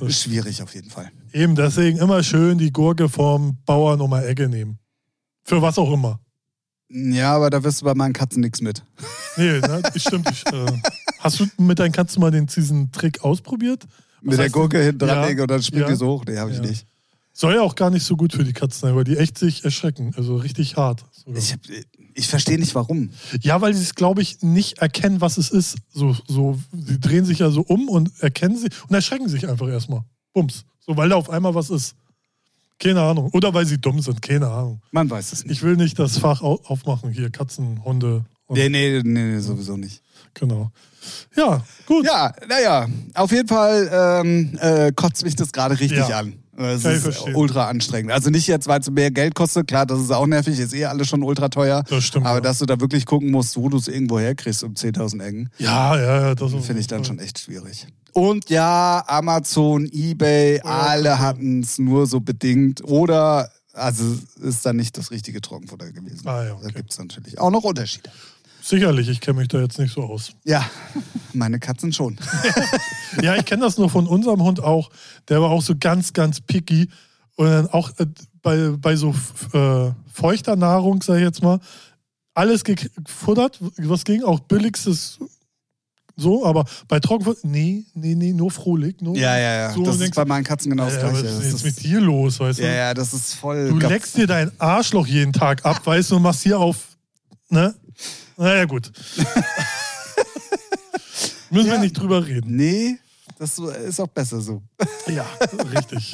Schwierig 0.10 0.62
auf 0.62 0.76
jeden 0.76 0.90
Fall. 0.90 1.12
Eben, 1.32 1.56
deswegen 1.56 1.98
immer 1.98 2.22
schön 2.22 2.60
die 2.60 2.72
Gurke 2.72 3.10
vom 3.10 3.58
Bauern 3.66 4.02
um 4.02 4.14
eine 4.14 4.28
Ecke 4.28 4.50
nehmen. 4.50 4.78
Für 5.44 5.62
was 5.62 5.78
auch 5.78 5.92
immer. 5.92 6.20
Ja, 6.90 7.36
aber 7.36 7.50
da 7.50 7.64
wirst 7.64 7.82
du 7.82 7.86
bei 7.86 7.96
meinen 7.96 8.14
Katzen 8.14 8.42
nichts 8.42 8.62
mit. 8.62 8.84
Nee, 9.38 9.60
ne, 9.60 9.82
stimmt. 9.96 10.30
Ich, 10.32 10.46
äh, 10.54 10.66
hast 11.20 11.40
du 11.40 11.48
mit 11.58 11.80
deinen 11.80 11.92
Katzen 11.92 12.22
mal 12.22 12.32
den, 12.32 12.46
diesen 12.46 12.92
Trick 12.92 13.24
ausprobiert? 13.24 13.86
Was 14.22 14.32
mit 14.32 14.40
der 14.40 14.50
Gurke 14.50 14.82
hinten 14.82 15.00
dranlegen 15.00 15.38
ja, 15.38 15.44
und 15.44 15.52
dann 15.52 15.64
springt 15.64 15.84
ja, 15.84 15.90
die 15.90 15.96
so 15.96 16.08
hoch? 16.08 16.26
Nee, 16.26 16.38
habe 16.38 16.52
ich 16.52 16.58
ja. 16.58 16.64
nicht. 16.64 16.86
Soll 17.36 17.56
ja 17.56 17.62
auch 17.62 17.74
gar 17.74 17.90
nicht 17.90 18.04
so 18.04 18.16
gut 18.16 18.34
für 18.34 18.44
die 18.44 18.54
Katzen 18.54 18.82
sein, 18.82 18.96
weil 18.96 19.06
die 19.06 19.18
echt 19.18 19.40
sich 19.40 19.66
erschrecken. 19.66 20.14
Also 20.16 20.36
richtig 20.36 20.78
hart. 20.78 21.04
Sogar. 21.12 21.40
Ich, 21.40 21.56
ich 22.14 22.28
verstehe 22.28 22.60
nicht 22.60 22.76
warum. 22.76 23.10
Ja, 23.42 23.60
weil 23.60 23.74
sie 23.74 23.82
es, 23.82 23.96
glaube 23.96 24.22
ich, 24.22 24.44
nicht 24.44 24.78
erkennen, 24.78 25.20
was 25.20 25.38
es 25.38 25.50
ist. 25.50 25.78
So, 25.92 26.16
so, 26.28 26.60
sie 26.72 27.00
drehen 27.00 27.26
sich 27.26 27.40
ja 27.40 27.50
so 27.50 27.62
um 27.62 27.90
und 27.90 28.12
erkennen 28.20 28.56
sie 28.56 28.68
und 28.88 28.94
erschrecken 28.94 29.30
sich 29.30 29.50
einfach 29.50 29.68
erstmal. 29.68 30.04
Bums. 30.32 30.66
So, 30.80 30.96
weil 30.96 31.10
da 31.10 31.16
auf 31.16 31.32
einmal 31.32 31.56
was 31.56 31.72
ist. 31.72 31.96
Keine 32.84 33.02
Ahnung. 33.02 33.30
Oder 33.32 33.54
weil 33.54 33.66
sie 33.66 33.78
dumm 33.78 34.02
sind, 34.02 34.22
keine 34.22 34.48
Ahnung. 34.48 34.82
Man 34.92 35.10
weiß 35.10 35.32
es 35.32 35.44
nicht. 35.44 35.54
Ich 35.54 35.64
will 35.64 35.78
nicht 35.78 35.98
das 35.98 36.18
Fach 36.18 36.42
aufmachen 36.42 37.12
hier, 37.12 37.30
Katzen, 37.30 37.84
Hunde. 37.86 38.26
Nee, 38.50 38.68
nee, 38.68 39.02
nee, 39.04 39.24
nee, 39.24 39.40
sowieso 39.40 39.78
nicht. 39.78 40.02
Genau. 40.34 40.70
Ja, 41.36 41.64
gut. 41.86 42.06
Ja, 42.06 42.34
naja, 42.48 42.88
auf 43.14 43.32
jeden 43.32 43.48
Fall 43.48 43.90
ähm, 44.22 44.58
äh, 44.60 44.92
kotzt 44.92 45.24
mich 45.24 45.36
das 45.36 45.52
gerade 45.52 45.80
richtig 45.80 46.08
ja. 46.08 46.20
an. 46.20 46.43
Es 46.56 46.86
ist 46.86 47.04
verstehen. 47.04 47.36
ultra 47.36 47.68
anstrengend. 47.68 48.12
Also 48.12 48.30
nicht 48.30 48.48
jetzt, 48.48 48.68
weil 48.68 48.80
es 48.80 48.90
mehr 48.90 49.10
Geld 49.10 49.34
kostet, 49.34 49.68
klar, 49.68 49.86
das 49.86 50.00
ist 50.00 50.12
auch 50.12 50.28
nervig, 50.28 50.60
ist 50.60 50.74
eh 50.74 50.86
alles 50.86 51.08
schon 51.08 51.24
ultra 51.24 51.50
teuer. 51.50 51.84
Das 51.90 52.04
stimmt. 52.04 52.26
Aber 52.26 52.36
ja. 52.36 52.42
dass 52.42 52.60
du 52.60 52.66
da 52.66 52.80
wirklich 52.80 53.06
gucken 53.06 53.32
musst, 53.32 53.58
wo 53.58 53.70
du 53.70 53.78
es 53.78 53.88
irgendwo 53.88 54.20
herkriegst 54.20 54.64
um 54.64 54.74
10.000 54.74 55.24
Ecken. 55.24 55.50
Ja, 55.58 55.98
ja, 55.98 56.22
ja. 56.22 56.36
Das 56.36 56.52
finde 56.52 56.80
ich 56.80 56.88
dann 56.88 57.04
schon 57.04 57.20
echt 57.20 57.40
schwierig. 57.40 57.88
Und 58.14 58.50
ja, 58.50 59.04
Amazon, 59.08 59.88
Ebay, 59.92 60.58
ja, 60.58 60.64
alle 60.64 61.20
hatten 61.20 61.62
es 61.62 61.80
nur 61.80 62.06
so 62.06 62.20
bedingt. 62.20 62.84
Oder, 62.84 63.50
also 63.74 64.04
ist 64.42 64.64
dann 64.66 64.76
nicht 64.76 64.96
das 64.98 65.10
richtige 65.10 65.42
Trockenfutter 65.42 65.92
gewesen. 65.92 66.28
Ah, 66.28 66.46
ja, 66.46 66.54
okay. 66.54 66.66
Da 66.66 66.70
gibt 66.70 66.92
es 66.92 67.00
natürlich 67.00 67.40
auch 67.40 67.50
noch 67.50 67.64
Unterschiede. 67.64 68.12
Sicherlich, 68.64 69.10
ich 69.10 69.20
kenne 69.20 69.40
mich 69.40 69.50
da 69.50 69.60
jetzt 69.60 69.78
nicht 69.78 69.94
so 69.94 70.04
aus. 70.04 70.32
Ja, 70.46 70.66
meine 71.34 71.60
Katzen 71.60 71.92
schon. 71.92 72.18
ja, 73.22 73.36
ich 73.36 73.44
kenne 73.44 73.64
das 73.64 73.78
nur 73.78 73.90
von 73.90 74.08
unserem 74.08 74.42
Hund 74.42 74.64
auch. 74.64 74.90
Der 75.28 75.42
war 75.42 75.50
auch 75.50 75.62
so 75.62 75.74
ganz, 75.78 76.14
ganz 76.14 76.40
picky. 76.40 76.88
Und 77.36 77.48
dann 77.48 77.68
auch 77.68 77.92
äh, 78.00 78.06
bei, 78.42 78.70
bei 78.80 78.96
so 78.96 79.14
äh, 79.52 79.92
feuchter 80.14 80.56
Nahrung, 80.56 81.02
sag 81.02 81.18
ich 81.18 81.24
jetzt 81.24 81.44
mal, 81.44 81.60
alles 82.34 82.64
gefuttert, 82.64 83.60
was 83.78 84.06
ging, 84.06 84.24
auch 84.24 84.40
billigstes 84.40 85.20
so, 86.16 86.46
aber 86.46 86.66
bei 86.88 87.00
Trockenfutter, 87.00 87.48
nee, 87.48 87.86
nee, 87.96 88.16
nee, 88.16 88.34
nur 88.34 88.52
frohlich. 88.52 89.02
Nur 89.02 89.18
ja, 89.18 89.38
ja, 89.38 89.56
ja. 89.56 89.74
So 89.74 89.84
das 89.84 90.00
ist 90.00 90.14
bei 90.14 90.26
meinen 90.26 90.44
Katzen 90.44 90.70
genau 90.70 90.86
das 90.86 90.94
ja, 90.94 91.10
Gleiche. 91.10 91.26
Was 91.26 91.46
ist 91.46 91.52
jetzt 91.52 91.66
mit 91.66 91.84
dir 91.84 92.00
los, 92.00 92.40
weißt 92.40 92.60
du? 92.60 92.64
Ja, 92.64 92.74
ja, 92.74 92.94
das 92.94 93.14
ist 93.14 93.34
voll. 93.34 93.70
Du 93.70 93.80
leckst 93.80 94.16
dir 94.16 94.28
dein 94.28 94.52
Arschloch 94.60 95.08
jeden 95.08 95.34
Tag 95.34 95.66
ab, 95.66 95.82
weißt 95.84 96.12
du, 96.12 96.18
und 96.18 96.22
machst 96.22 96.44
hier 96.44 96.60
auf, 96.60 96.98
ne? 97.50 97.74
Naja, 98.38 98.66
gut. 98.66 98.92
Müssen 101.50 101.68
ja. 101.68 101.74
wir 101.74 101.80
nicht 101.80 101.94
drüber 101.94 102.26
reden. 102.26 102.56
Nee, 102.56 102.98
das 103.38 103.60
ist 103.60 104.00
auch 104.00 104.08
besser 104.08 104.42
so. 104.42 104.62
ja, 105.08 105.26
richtig. 105.72 106.14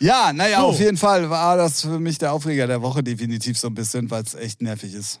Ja, 0.00 0.32
naja, 0.32 0.60
so. 0.60 0.66
auf 0.66 0.80
jeden 0.80 0.96
Fall 0.96 1.28
war 1.28 1.56
das 1.56 1.82
für 1.82 2.00
mich 2.00 2.18
der 2.18 2.32
Aufreger 2.32 2.66
der 2.66 2.80
Woche 2.82 3.02
definitiv 3.02 3.58
so 3.58 3.68
ein 3.68 3.74
bisschen, 3.74 4.10
weil 4.10 4.22
es 4.22 4.34
echt 4.34 4.62
nervig 4.62 4.94
ist. 4.94 5.20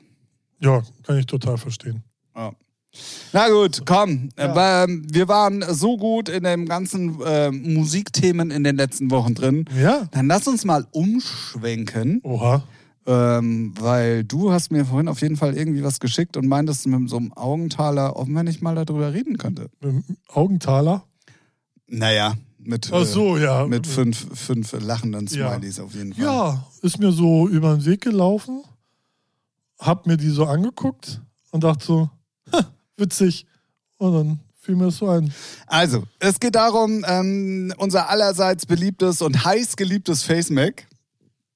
Ja, 0.58 0.82
kann 1.04 1.18
ich 1.18 1.26
total 1.26 1.58
verstehen. 1.58 2.02
Ja. 2.34 2.52
Na 3.32 3.48
gut, 3.48 3.82
komm. 3.86 4.30
Ja. 4.36 4.84
Ähm, 4.84 5.06
wir 5.10 5.28
waren 5.28 5.64
so 5.68 5.96
gut 5.96 6.28
in 6.28 6.42
den 6.42 6.66
ganzen 6.66 7.20
äh, 7.22 7.50
Musikthemen 7.50 8.50
in 8.50 8.64
den 8.64 8.76
letzten 8.76 9.10
Wochen 9.10 9.34
drin. 9.34 9.64
Ja. 9.78 10.08
Dann 10.10 10.26
lass 10.26 10.48
uns 10.48 10.64
mal 10.64 10.86
umschwenken. 10.90 12.20
Oha. 12.24 12.64
Ähm, 13.06 13.72
weil 13.78 14.24
du 14.24 14.52
hast 14.52 14.70
mir 14.70 14.84
vorhin 14.84 15.08
auf 15.08 15.22
jeden 15.22 15.36
Fall 15.36 15.56
irgendwie 15.56 15.82
was 15.82 16.00
geschickt 16.00 16.36
und 16.36 16.46
meintest 16.46 16.86
mit 16.86 17.08
so 17.08 17.16
einem 17.16 17.32
Augentaler, 17.32 18.16
ob 18.16 18.28
man 18.28 18.44
nicht 18.44 18.62
mal 18.62 18.74
darüber 18.74 19.12
reden 19.12 19.38
könnte. 19.38 19.70
Mit 19.80 19.90
einem 19.90 20.04
Augentaler? 20.28 21.04
Naja, 21.86 22.34
mit, 22.58 22.90
Ach 22.92 23.04
so, 23.04 23.38
ja. 23.38 23.66
mit 23.66 23.86
fünf, 23.86 24.38
fünf 24.38 24.72
lachenden 24.80 25.26
Smileys 25.26 25.78
ja. 25.78 25.84
auf 25.84 25.94
jeden 25.94 26.14
Fall. 26.14 26.24
Ja, 26.24 26.66
ist 26.82 26.98
mir 26.98 27.10
so 27.10 27.48
über 27.48 27.74
den 27.74 27.84
Weg 27.86 28.02
gelaufen, 28.02 28.62
hab 29.78 30.06
mir 30.06 30.16
die 30.16 30.28
so 30.28 30.44
angeguckt 30.44 31.20
und 31.50 31.64
dachte 31.64 31.84
so, 31.84 32.10
witzig. 32.96 33.46
Und 33.96 34.12
dann 34.12 34.40
fiel 34.60 34.76
mir 34.76 34.86
das 34.86 34.98
so 34.98 35.08
ein. 35.08 35.32
Also, 35.66 36.04
es 36.18 36.38
geht 36.38 36.54
darum, 36.54 37.04
ähm, 37.08 37.72
unser 37.78 38.08
allerseits 38.08 38.66
beliebtes 38.66 39.22
und 39.22 39.44
heiß 39.44 39.76
geliebtes 39.76 40.22
Face 40.22 40.50
Mac 40.50 40.86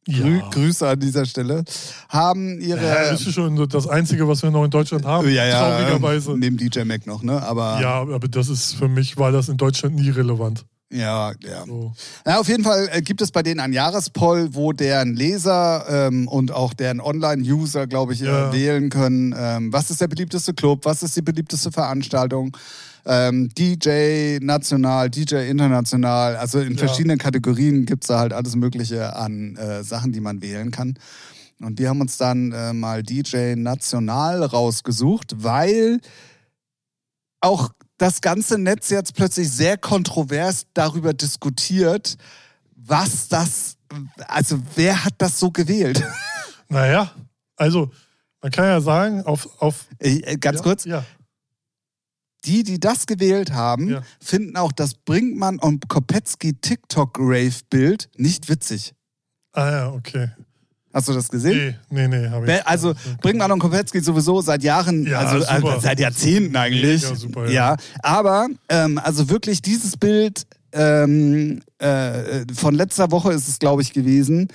ja. 0.06 0.48
Grüße 0.50 0.86
an 0.88 1.00
dieser 1.00 1.24
Stelle. 1.24 1.64
Haben 2.08 2.60
ihre. 2.60 2.84
Ja, 2.84 3.10
das 3.10 3.22
ist 3.22 3.34
schon 3.34 3.68
das 3.68 3.88
Einzige, 3.88 4.26
was 4.28 4.42
wir 4.42 4.50
noch 4.50 4.64
in 4.64 4.70
Deutschland 4.70 5.04
haben. 5.04 5.28
Ja, 5.30 5.46
ja. 5.46 5.60
Traurigerweise. 5.60 6.36
Neben 6.36 6.56
DJ 6.56 6.84
Mac 6.84 7.06
noch, 7.06 7.22
ne? 7.22 7.42
Aber. 7.42 7.80
Ja, 7.80 8.00
aber 8.00 8.28
das 8.28 8.48
ist 8.48 8.74
für 8.74 8.88
mich, 8.88 9.16
war 9.16 9.32
das 9.32 9.48
in 9.48 9.56
Deutschland 9.56 9.96
nie 9.96 10.10
relevant. 10.10 10.64
Ja, 10.94 11.32
ja. 11.42 11.64
So. 11.66 11.92
Na, 12.24 12.38
auf 12.38 12.48
jeden 12.48 12.62
Fall 12.62 12.88
äh, 12.92 13.02
gibt 13.02 13.20
es 13.20 13.32
bei 13.32 13.42
denen 13.42 13.58
ein 13.58 13.72
Jahrespoll, 13.72 14.50
wo 14.52 14.72
deren 14.72 15.16
Leser 15.16 15.84
ähm, 15.88 16.28
und 16.28 16.52
auch 16.52 16.72
deren 16.72 17.00
Online-User, 17.00 17.86
glaube 17.88 18.12
ich, 18.12 18.22
äh, 18.22 18.26
ja. 18.26 18.52
wählen 18.52 18.90
können, 18.90 19.34
ähm, 19.36 19.72
was 19.72 19.90
ist 19.90 20.00
der 20.00 20.08
beliebteste 20.08 20.54
Club, 20.54 20.84
was 20.84 21.02
ist 21.02 21.16
die 21.16 21.22
beliebteste 21.22 21.72
Veranstaltung 21.72 22.56
ähm, 23.06 23.48
DJ 23.50 24.38
national, 24.40 25.10
DJ 25.10 25.48
international. 25.48 26.36
Also 26.36 26.60
in 26.60 26.72
ja. 26.72 26.78
verschiedenen 26.78 27.18
Kategorien 27.18 27.86
gibt 27.86 28.04
es 28.04 28.08
da 28.08 28.20
halt 28.20 28.32
alles 28.32 28.56
Mögliche 28.56 29.14
an 29.16 29.56
äh, 29.56 29.82
Sachen, 29.82 30.12
die 30.12 30.20
man 30.20 30.40
wählen 30.40 30.70
kann. 30.70 30.94
Und 31.60 31.78
wir 31.78 31.88
haben 31.88 32.00
uns 32.00 32.16
dann 32.16 32.52
äh, 32.52 32.72
mal 32.72 33.02
DJ 33.02 33.54
national 33.56 34.42
rausgesucht, 34.42 35.42
weil 35.42 36.00
auch 37.40 37.70
das 37.98 38.20
ganze 38.20 38.58
Netz 38.58 38.90
jetzt 38.90 39.14
plötzlich 39.14 39.50
sehr 39.50 39.78
kontrovers 39.78 40.66
darüber 40.74 41.14
diskutiert, 41.14 42.16
was 42.74 43.28
das, 43.28 43.76
also 44.26 44.58
wer 44.74 45.04
hat 45.04 45.14
das 45.18 45.38
so 45.38 45.50
gewählt? 45.50 46.02
Naja, 46.70 47.12
also 47.56 47.90
man 48.40 48.50
kann 48.50 48.64
ja 48.64 48.80
sagen, 48.80 49.22
auf. 49.26 49.60
auf 49.60 49.86
äh, 49.98 50.16
äh 50.20 50.36
ganz 50.38 50.58
ja, 50.58 50.62
kurz, 50.62 50.84
ja 50.86 51.04
die, 52.44 52.62
die 52.62 52.80
das 52.80 53.06
gewählt 53.06 53.52
haben, 53.52 53.90
ja. 53.90 54.02
finden 54.20 54.56
auch 54.56 54.72
das 54.72 54.94
Brinkmann 54.94 55.58
und 55.58 55.88
Kopetzky 55.88 56.54
TikTok-Rave-Bild 56.54 58.08
nicht 58.16 58.48
witzig. 58.48 58.94
Ah 59.52 59.70
ja, 59.70 59.92
okay. 59.92 60.30
Hast 60.92 61.08
du 61.08 61.12
das 61.12 61.28
gesehen? 61.28 61.76
Nee, 61.90 62.06
nee, 62.06 62.20
nee, 62.20 62.28
habe 62.28 62.46
ich. 62.46 62.66
Also. 62.66 62.94
Brinkmann 63.20 63.50
und 63.50 63.58
Kopetzky 63.58 64.00
sowieso 64.00 64.40
seit 64.40 64.62
Jahren, 64.62 65.04
ja, 65.04 65.18
also, 65.18 65.44
also, 65.46 65.80
seit 65.80 65.98
Jahrzehnten 65.98 66.54
eigentlich. 66.54 67.02
Ja, 67.02 67.14
super, 67.16 67.46
ja. 67.46 67.52
ja. 67.52 67.76
aber 68.02 68.46
ähm, 68.68 68.98
also 68.98 69.28
wirklich 69.28 69.60
dieses 69.60 69.96
Bild 69.96 70.46
ähm, 70.72 71.62
äh, 71.78 72.44
von 72.54 72.74
letzter 72.74 73.10
Woche 73.10 73.32
ist 73.32 73.48
es, 73.48 73.58
glaube 73.58 73.82
ich, 73.82 73.92
gewesen. 73.92 74.48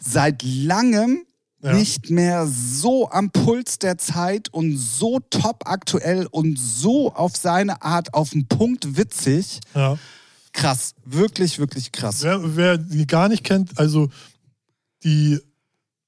Seit 0.00 0.42
langem 0.42 1.22
ja. 1.60 1.72
nicht 1.72 2.10
mehr 2.10 2.46
so 2.46 3.10
am 3.10 3.30
Puls 3.30 3.78
der 3.78 3.98
Zeit 3.98 4.48
und 4.52 4.76
so 4.76 5.20
top 5.30 5.64
aktuell 5.66 6.26
und 6.30 6.58
so 6.58 7.12
auf 7.12 7.36
seine 7.36 7.82
Art 7.82 8.14
auf 8.14 8.30
den 8.30 8.46
Punkt 8.46 8.96
witzig. 8.96 9.60
Ja. 9.74 9.98
Krass, 10.52 10.94
wirklich, 11.04 11.58
wirklich 11.58 11.92
krass. 11.92 12.22
Wer, 12.22 12.56
wer 12.56 12.78
die 12.78 13.06
gar 13.06 13.28
nicht 13.28 13.44
kennt, 13.44 13.78
also 13.78 14.08
die 15.04 15.40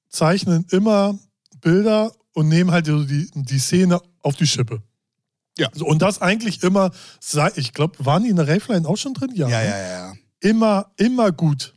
zeichnen 0.09 0.65
immer 0.71 1.17
Bilder 1.61 2.11
und 2.33 2.47
nehmen 2.47 2.71
halt 2.71 2.87
die, 2.87 3.29
die 3.33 3.59
Szene 3.59 4.01
auf 4.21 4.35
die 4.35 4.47
Schippe. 4.47 4.81
Ja. 5.57 5.69
So, 5.73 5.85
und 5.85 6.01
das 6.01 6.21
eigentlich 6.21 6.63
immer, 6.63 6.91
ich 7.55 7.73
glaube, 7.73 8.03
waren 8.05 8.23
die 8.23 8.29
in 8.29 8.37
der 8.37 8.47
Raveline 8.47 8.87
auch 8.87 8.97
schon 8.97 9.13
drin? 9.13 9.31
Ja, 9.35 9.49
ja, 9.49 9.59
ne? 9.59 9.69
ja, 9.69 9.77
ja. 9.77 10.13
Immer, 10.39 10.91
immer 10.97 11.31
gut 11.31 11.75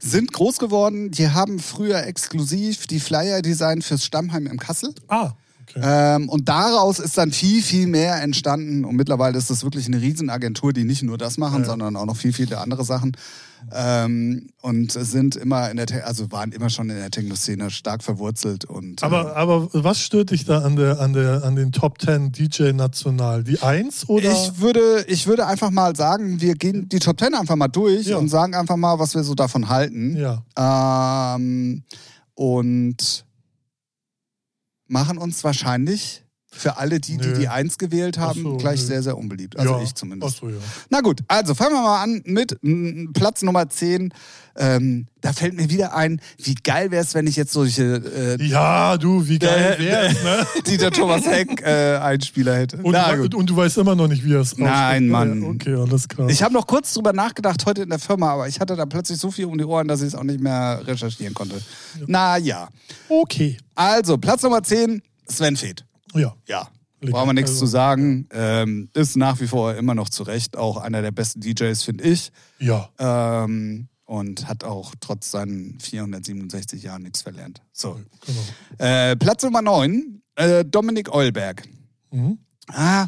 sind 0.00 0.32
groß 0.32 0.58
geworden. 0.58 1.10
Die 1.10 1.30
haben 1.30 1.58
früher 1.58 2.04
exklusiv 2.04 2.86
die 2.86 3.00
Flyer 3.00 3.42
designt 3.42 3.84
fürs 3.84 4.04
Stammheim 4.04 4.46
im 4.46 4.58
Kassel. 4.58 4.94
Ah. 5.08 5.32
Ähm, 5.76 6.28
und 6.28 6.48
daraus 6.48 6.98
ist 7.00 7.18
dann 7.18 7.32
viel, 7.32 7.62
viel 7.62 7.86
mehr 7.86 8.22
entstanden. 8.22 8.84
Und 8.84 8.96
mittlerweile 8.96 9.36
ist 9.38 9.50
das 9.50 9.64
wirklich 9.64 9.86
eine 9.86 10.00
Riesenagentur, 10.00 10.72
die 10.72 10.84
nicht 10.84 11.02
nur 11.02 11.18
das 11.18 11.36
machen, 11.38 11.60
Ja. 11.62 11.66
sondern 11.66 11.96
auch 11.96 12.06
noch 12.06 12.16
viel, 12.16 12.32
viele 12.32 12.58
andere 12.58 12.84
Sachen. 12.84 13.12
Ähm, 13.72 14.48
und 14.60 14.92
sind 14.92 15.36
immer 15.36 15.70
in 15.70 15.78
der, 15.78 15.86
Te 15.86 16.04
also 16.04 16.30
waren 16.30 16.52
immer 16.52 16.68
schon 16.68 16.90
in 16.90 16.96
der 16.96 17.10
Techno-Szene 17.10 17.70
stark 17.70 18.02
verwurzelt. 18.02 18.66
Und, 18.66 19.02
äh, 19.02 19.06
Aber, 19.06 19.36
aber 19.36 19.68
was 19.72 20.00
stört 20.00 20.30
dich 20.32 20.44
da 20.44 20.58
an, 20.60 20.76
der, 20.76 21.00
an, 21.00 21.14
der, 21.14 21.42
an 21.44 21.56
den 21.56 21.72
Top 21.72 21.98
10 22.00 22.30
DJ 22.30 22.72
national? 22.72 23.42
Die 23.42 23.60
Eins 23.62 24.06
oder? 24.08 24.30
Ich 24.30 24.60
würde, 24.60 25.06
ich 25.08 25.26
würde 25.26 25.46
einfach 25.46 25.70
mal 25.70 25.96
sagen, 25.96 26.40
wir 26.42 26.54
gehen 26.56 26.88
die 26.90 26.98
Top 26.98 27.16
Ten 27.16 27.34
einfach 27.34 27.56
mal 27.56 27.68
durch 27.68 28.06
Ja. 28.08 28.18
und 28.18 28.28
sagen 28.28 28.54
einfach 28.54 28.76
mal, 28.76 28.98
was 28.98 29.14
wir 29.14 29.24
so 29.24 29.34
davon 29.34 29.68
halten. 29.70 30.14
ja. 30.16 30.42
Ähm, 31.36 31.84
und 32.34 33.24
machen 34.94 35.18
uns 35.18 35.42
wahrscheinlich 35.42 36.23
für 36.56 36.78
alle 36.78 37.00
die, 37.00 37.16
die 37.18 37.28
Nö. 37.28 37.38
die 37.38 37.48
Eins 37.48 37.78
gewählt 37.78 38.18
haben, 38.18 38.42
so, 38.42 38.56
gleich 38.56 38.80
nö. 38.80 38.86
sehr, 38.86 39.02
sehr 39.02 39.18
unbeliebt. 39.18 39.58
Also 39.58 39.72
ja. 39.76 39.82
ich 39.82 39.94
zumindest. 39.94 40.36
Ach 40.36 40.40
so, 40.40 40.48
ja. 40.48 40.56
Na 40.90 41.00
gut, 41.00 41.20
also 41.28 41.54
fangen 41.54 41.74
wir 41.74 41.82
mal 41.82 42.02
an 42.02 42.22
mit 42.24 42.58
mm, 42.62 43.12
Platz 43.12 43.42
Nummer 43.42 43.68
10. 43.68 44.12
Ähm, 44.56 45.06
da 45.20 45.32
fällt 45.32 45.54
mir 45.54 45.68
wieder 45.68 45.96
ein, 45.96 46.20
wie 46.38 46.54
geil 46.54 46.92
wäre 46.92 47.02
es, 47.02 47.14
wenn 47.14 47.26
ich 47.26 47.34
jetzt 47.34 47.52
solche 47.52 48.36
äh, 48.38 48.44
ja, 48.44 48.96
du, 48.96 49.26
wie 49.26 49.40
geil 49.40 49.76
Äh, 49.78 49.84
wär's, 49.84 50.22
ne? 50.22 50.46
Dieter 50.66 50.92
Thomas 50.92 51.26
Heck 51.26 51.60
äh, 51.62 51.96
Einspieler 51.96 52.56
hätte. 52.56 52.76
Und, 52.76 52.92
Na 52.92 53.16
du, 53.16 53.36
und 53.36 53.50
du 53.50 53.56
weißt 53.56 53.78
immer 53.78 53.96
noch 53.96 54.06
nicht, 54.06 54.24
wie 54.24 54.34
er 54.34 54.40
es 54.40 54.56
Nein, 54.56 54.70
ausspricht. 54.70 55.10
Mann. 55.10 55.42
Okay, 55.56 55.74
alles 55.74 56.06
klar. 56.06 56.28
Ich 56.28 56.42
habe 56.42 56.54
noch 56.54 56.68
kurz 56.68 56.94
drüber 56.94 57.12
nachgedacht 57.12 57.66
heute 57.66 57.82
in 57.82 57.90
der 57.90 57.98
Firma, 57.98 58.32
aber 58.32 58.46
ich 58.46 58.60
hatte 58.60 58.76
da 58.76 58.86
plötzlich 58.86 59.18
so 59.18 59.32
viel 59.32 59.46
um 59.46 59.58
die 59.58 59.64
Ohren, 59.64 59.88
dass 59.88 60.02
ich 60.02 60.08
es 60.08 60.14
auch 60.14 60.22
nicht 60.22 60.40
mehr 60.40 60.82
recherchieren 60.86 61.34
konnte. 61.34 61.60
Na 62.06 62.36
ja. 62.36 62.68
okay. 63.08 63.56
Also, 63.74 64.18
Platz 64.18 64.42
Nummer 64.42 64.62
10, 64.62 65.02
Sven 65.26 65.56
Feth. 65.56 65.84
Ja. 66.14 66.34
Ja. 66.48 66.68
Brauchen 67.00 67.28
wir 67.28 67.32
nichts 67.34 67.50
Also- 67.50 67.66
zu 67.66 67.70
sagen. 67.70 68.28
Ähm, 68.32 68.88
ist 68.94 69.16
nach 69.16 69.38
wie 69.40 69.46
vor 69.46 69.74
immer 69.74 69.94
noch 69.94 70.08
zu 70.08 70.22
Recht 70.22 70.56
auch 70.56 70.78
einer 70.78 71.02
der 71.02 71.10
besten 71.10 71.40
DJs, 71.40 71.82
finde 71.82 72.04
ich. 72.04 72.32
Ja. 72.58 72.88
Ähm, 72.98 73.88
und 74.06 74.48
hat 74.48 74.64
auch 74.64 74.94
trotz 75.00 75.30
seinen 75.30 75.78
467 75.80 76.82
Jahren 76.82 77.02
nichts 77.02 77.22
verlernt. 77.22 77.60
So. 77.72 78.00
Genau. 78.26 78.40
Äh, 78.78 79.16
Platz 79.16 79.42
Nummer 79.42 79.60
9, 79.62 80.22
äh, 80.36 80.64
Dominik 80.64 81.12
Eulberg. 81.12 81.62
Mhm. 82.10 82.38
Ah, 82.68 83.06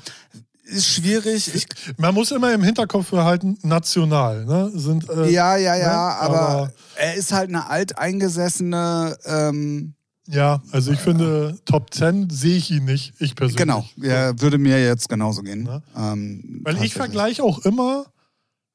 ist 0.64 0.86
schwierig. 0.88 1.54
Ich, 1.54 1.66
Man 1.96 2.12
muss 2.14 2.32
immer 2.32 2.52
im 2.52 2.62
Hinterkopf 2.62 3.10
behalten, 3.10 3.56
national. 3.62 4.44
Ne? 4.44 4.70
Sind, 4.74 5.08
äh, 5.08 5.30
ja, 5.30 5.56
ja, 5.56 5.74
ja, 5.76 5.86
ne? 5.86 5.92
aber, 6.20 6.40
Aber- 6.48 6.72
er 6.96 7.14
ist 7.14 7.32
halt 7.32 7.48
eine 7.48 7.68
alteingesessene. 7.70 9.16
Ähm, 9.24 9.94
ja, 10.28 10.62
also 10.72 10.92
ich 10.92 10.98
finde, 11.00 11.58
Top 11.64 11.92
10 11.94 12.30
sehe 12.30 12.56
ich 12.56 12.70
ihn 12.70 12.84
nicht, 12.84 13.14
ich 13.20 13.34
persönlich. 13.34 13.56
genau, 13.58 13.86
ja, 13.96 14.38
würde 14.40 14.58
mir 14.58 14.82
jetzt 14.82 15.08
genauso 15.08 15.42
gehen. 15.42 15.62
Ne? 15.62 15.82
Ähm, 15.96 16.60
Weil 16.64 16.82
ich 16.82 16.94
vergleiche 16.94 17.42
auch 17.42 17.60
immer, 17.60 18.06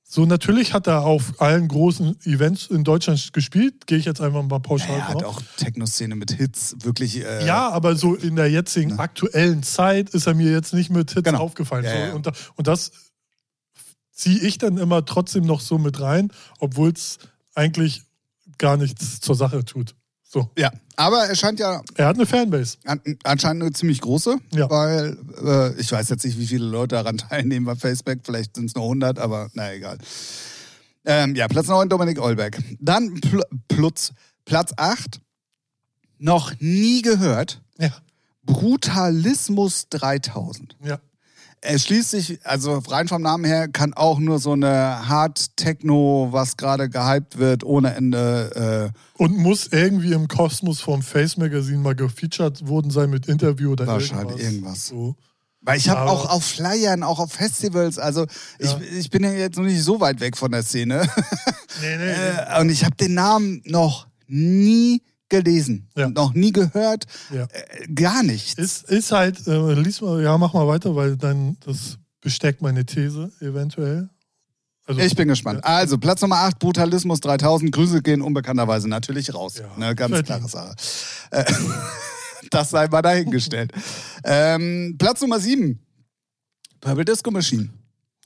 so 0.04 0.26
natürlich 0.26 0.74
hat 0.74 0.88
er 0.88 1.04
auf 1.04 1.40
allen 1.42 1.68
großen 1.70 2.18
Events 2.26 2.68
in 2.68 2.84
Deutschland 2.84 3.32
gespielt, 3.32 3.88
gehe 3.88 3.98
ich 3.98 4.04
jetzt 4.06 4.20
einfach 4.20 4.44
mal 4.44 4.60
pauschal 4.60 4.98
Er 4.98 5.08
hat 5.08 5.24
auch 5.24 5.42
Techno-Szene 5.58 6.16
mit 6.16 6.32
Hits 6.32 6.76
wirklich. 6.84 7.24
Äh, 7.24 7.46
Ja, 7.46 7.70
aber 7.70 7.96
so 7.96 8.16
in 8.16 8.36
der 8.36 8.50
jetzigen 8.52 9.00
aktuellen 9.00 9.64
Zeit 9.64 10.10
ist 10.10 10.28
er 10.28 10.34
mir 10.34 10.52
jetzt 10.52 10.74
nicht 10.74 10.90
mit 10.90 11.12
Hits 11.12 11.24
Genau. 11.24 11.40
aufgefallen. 11.40 11.86
Ja, 11.86 12.08
ja. 12.08 12.14
Und, 12.14 12.28
und 12.56 12.68
das 12.68 12.92
ziehe 14.12 14.40
ich 14.40 14.58
dann 14.58 14.78
immer 14.78 15.06
trotzdem 15.06 15.46
noch 15.46 15.62
so 15.62 15.78
mit 15.78 16.00
rein, 16.02 16.32
obwohl 16.60 16.90
es 16.92 17.18
eigentlich 17.56 18.04
gar 18.58 18.76
nichts 18.78 19.20
zur 19.22 19.36
Sache 19.36 19.64
tut. 19.64 19.96
So. 20.32 20.50
ja. 20.58 20.72
Aber 20.96 21.26
er 21.26 21.36
scheint 21.36 21.60
ja 21.60 21.82
Er 21.96 22.08
hat 22.08 22.16
eine 22.16 22.26
Fanbase. 22.26 22.78
an, 22.86 23.02
anscheinend 23.24 23.64
eine 23.64 23.74
ziemlich 23.74 24.00
große, 24.02 24.38
Ja. 24.54 24.70
weil 24.70 25.18
äh, 25.44 25.80
ich 25.82 25.92
weiß 25.92 26.08
jetzt 26.10 26.24
nicht, 26.24 26.38
wie 26.40 26.48
viele 26.48 26.66
Leute 26.66 26.96
daran 26.96 27.18
teilnehmen 27.30 27.66
bei 27.66 27.76
Facebook. 27.76 28.20
Vielleicht 28.24 28.56
sind 28.56 28.66
es 28.66 28.76
nur 28.76 28.86
100, 28.86 29.20
aber 29.20 29.50
na 29.56 29.74
egal. 29.74 29.98
Ähm, 31.04 31.36
ja, 31.36 31.48
Platz 31.48 31.68
9, 31.68 31.90
Dominik 31.90 32.22
Eulberg. 32.22 32.60
Dann 32.80 33.16
Pl 33.20 33.42
Plutz, 33.68 34.14
Platz 34.46 34.72
8, 34.78 35.20
noch 36.20 36.54
nie 36.60 37.02
gehört, 37.02 37.62
Ja. 37.80 37.90
Brutalismus 38.44 39.88
3000. 39.90 40.78
Ja. 40.84 41.00
Er 41.64 41.78
schließt 41.78 42.10
sich, 42.10 42.40
also 42.44 42.80
rein 42.88 43.08
vom 43.08 43.22
Namen 43.22 43.46
her, 43.46 43.68
kann 43.68 43.94
auch 43.94 44.18
nur 44.18 44.40
so 44.40 44.54
eine 44.54 45.08
Hard-Techno, 45.08 46.30
was 46.32 46.58
gerade 46.58 46.90
gehypt 46.90 47.38
wird, 47.38 47.64
ohne 47.64 47.94
Ende. 47.94 48.92
Äh, 48.94 49.22
Und 49.24 49.38
muss 49.38 49.68
irgendwie 49.68 50.14
im 50.14 50.28
Kosmos 50.28 50.82
vom 50.82 51.04
Face 51.04 51.38
Magazine 51.38 51.78
mal 51.78 51.94
gefeatured 51.96 52.68
worden 52.68 52.90
sein 52.90 53.12
mit 53.12 53.28
Interview 53.28 53.74
oder 53.74 53.86
Wahrscheinlich 53.86 54.40
irgendwas. 54.40 54.52
irgendwas. 54.54 54.88
So. 54.88 55.16
Weil 55.62 55.78
ich 55.78 55.88
habe 55.90 56.10
auch 56.10 56.28
auf 56.32 56.44
Flyern, 56.44 57.04
auch 57.04 57.20
auf 57.20 57.32
Festivals, 57.34 58.00
also 58.00 58.26
Ja. 58.60 58.80
ich, 58.82 58.98
ich 58.98 59.10
bin 59.12 59.24
ja 59.24 59.32
jetzt 59.32 59.58
noch 59.58 59.64
nicht 59.66 59.84
so 59.84 60.00
weit 60.00 60.20
weg 60.20 60.36
von 60.38 60.52
der 60.52 60.64
Szene. 60.64 61.08
Nee, 61.80 61.98
nee, 61.98 62.06
nee. 62.06 62.12
Äh, 62.58 62.60
und 62.62 62.70
ich 62.72 62.84
habe 62.84 62.96
den 62.96 63.14
Namen 63.14 63.62
noch 63.66 64.08
nie 64.28 65.04
gelesen, 65.32 65.90
Ja. 65.98 66.10
noch 66.10 66.34
nie 66.36 66.52
gehört, 66.52 67.06
Ja. 67.34 67.46
äh, 67.46 67.88
gar 67.94 68.22
nichts. 68.22 68.54
Ist, 68.54 68.84
ist 68.90 69.12
halt, 69.12 69.48
äh, 69.48 69.74
lies 69.74 70.02
mal, 70.02 70.22
ja, 70.22 70.38
mach 70.38 70.54
mal 70.54 70.68
weiter, 70.68 70.96
weil 70.96 71.18
dann 71.18 71.58
das 71.66 71.98
bestärkt 72.22 72.62
meine 72.62 72.86
These 72.86 73.32
eventuell. 73.40 74.10
Also, 74.86 75.02
Ich 75.02 75.16
bin 75.16 75.28
gespannt. 75.28 75.62
Ja. 75.64 75.70
Also, 75.78 75.98
Platz 75.98 76.22
Nummer 76.22 76.38
8, 76.38 76.60
Brutalismus 76.60 77.20
3000. 77.22 77.72
Grüße 77.72 78.02
gehen 78.02 78.22
unbekannterweise 78.22 78.88
natürlich 78.88 79.34
raus. 79.34 79.56
Ja, 79.58 79.72
ne, 79.78 79.96
ganz 79.96 80.22
klare 80.24 80.48
Sache. 80.48 80.76
Äh, 81.32 81.46
das 82.52 82.70
sei 82.72 82.88
mal 82.88 83.02
dahingestellt. 83.02 83.72
ähm, 84.24 84.96
Platz 85.00 85.22
Nummer 85.22 85.40
7, 85.40 85.80
Purple 86.82 87.06
Disco 87.06 87.32
Machine. 87.32 87.70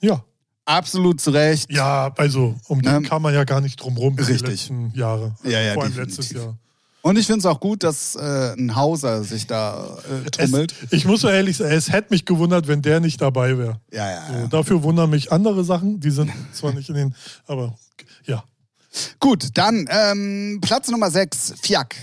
Ja. 0.01 0.23
Absolut 0.67 1.21
zu 1.21 1.29
Recht. 1.29 1.71
Ja, 1.71 2.11
also 2.17 2.55
um 2.67 2.81
den 2.81 2.91
Ähm, 2.95 3.03
kam 3.03 3.21
man 3.21 3.33
ja 3.35 3.43
gar 3.43 3.61
nicht 3.61 3.75
drum 3.75 3.97
rum 3.97 4.15
die 4.15 4.23
richtig. 4.23 4.49
letzten 4.49 4.89
Jahre. 4.95 5.35
Ja, 5.43 5.61
ja, 5.61 5.73
Vor 5.75 5.83
allem 5.83 5.93
definitiv. 5.93 6.17
letztes 6.17 6.31
Jahr. 6.41 6.57
Und 7.05 7.19
ich 7.19 7.27
finde 7.27 7.41
es 7.41 7.45
auch 7.45 7.59
gut, 7.59 7.83
dass 7.83 8.15
äh, 8.15 8.55
ein 8.57 8.75
Hauser 8.75 9.23
sich 9.23 9.45
da 9.45 9.95
äh, 10.09 10.27
Es, 10.41 10.49
tummelt. 10.49 10.73
ich 10.89 11.05
muss 11.05 11.21
so 11.21 11.29
ehrlich 11.29 11.55
sagen, 11.55 11.71
es 11.71 11.91
hätte 11.91 12.07
mich 12.09 12.25
gewundert, 12.25 12.67
wenn 12.67 12.81
der 12.81 12.99
nicht 12.99 13.21
dabei 13.21 13.55
wäre. 13.59 13.79
ja, 13.93 14.09
ja, 14.09 14.27
So, 14.27 14.33
ja. 14.33 14.47
Dafür 14.47 14.81
wundern 14.81 15.11
mich 15.11 15.31
andere 15.31 15.63
Sachen, 15.63 15.99
die 15.99 16.09
sind 16.09 16.31
zwar 16.51 16.73
nicht 16.73 16.89
in 16.89 16.95
den, 16.95 17.15
aber 17.45 17.75
ja. 18.25 18.43
Gut, 19.19 19.49
dann 19.53 19.87
ähm, 19.87 20.57
Platz 20.63 20.89
Nummer 20.89 21.11
6, 21.11 21.53
Fiak. 21.61 21.95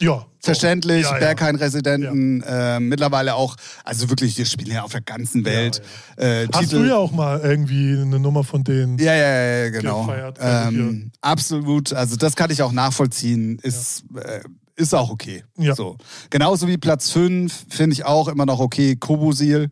Ja. 0.00 0.26
Verständlich, 0.42 1.02
Ja, 1.02 1.12
ja. 1.12 1.18
Berghain-Residenten, 1.18 2.42
äh, 2.42 2.80
mittlerweile 2.80 3.34
auch, 3.34 3.56
also 3.84 4.08
wirklich, 4.08 4.38
wir 4.38 4.46
spielen 4.46 4.72
ja 4.72 4.82
auf 4.82 4.92
der 4.92 5.02
ganzen 5.02 5.44
Welt. 5.44 5.82
Äh, 6.16 6.46
Hast 6.52 6.70
Titel, 6.70 6.82
du 6.82 6.88
ja 6.88 6.96
auch 6.96 7.12
mal 7.12 7.40
irgendwie 7.40 7.92
eine 7.92 8.18
Nummer 8.18 8.42
von 8.42 8.64
denen? 8.64 8.98
Ja, 8.98 9.14
ja, 9.14 9.64
ja, 9.64 9.70
genau. 9.70 10.06
gefeiert, 10.06 10.40
also 10.40 10.68
Ähm, 10.68 11.12
absolut. 11.20 11.92
Also 11.92 12.16
das 12.16 12.36
kann 12.36 12.50
ich 12.50 12.62
auch 12.62 12.72
nachvollziehen. 12.72 13.58
Ist, 13.62 14.04
äh, 14.16 14.40
ist 14.76 14.94
auch 14.94 15.10
okay. 15.10 15.44
Ja. 15.58 15.74
So. 15.74 15.98
Genauso 16.30 16.66
wie 16.68 16.78
Platz 16.78 17.10
5 17.10 17.66
finde 17.68 17.92
ich 17.92 18.06
auch 18.06 18.28
immer 18.28 18.46
noch 18.46 18.60
okay. 18.60 18.96
Kobusil. 18.96 19.70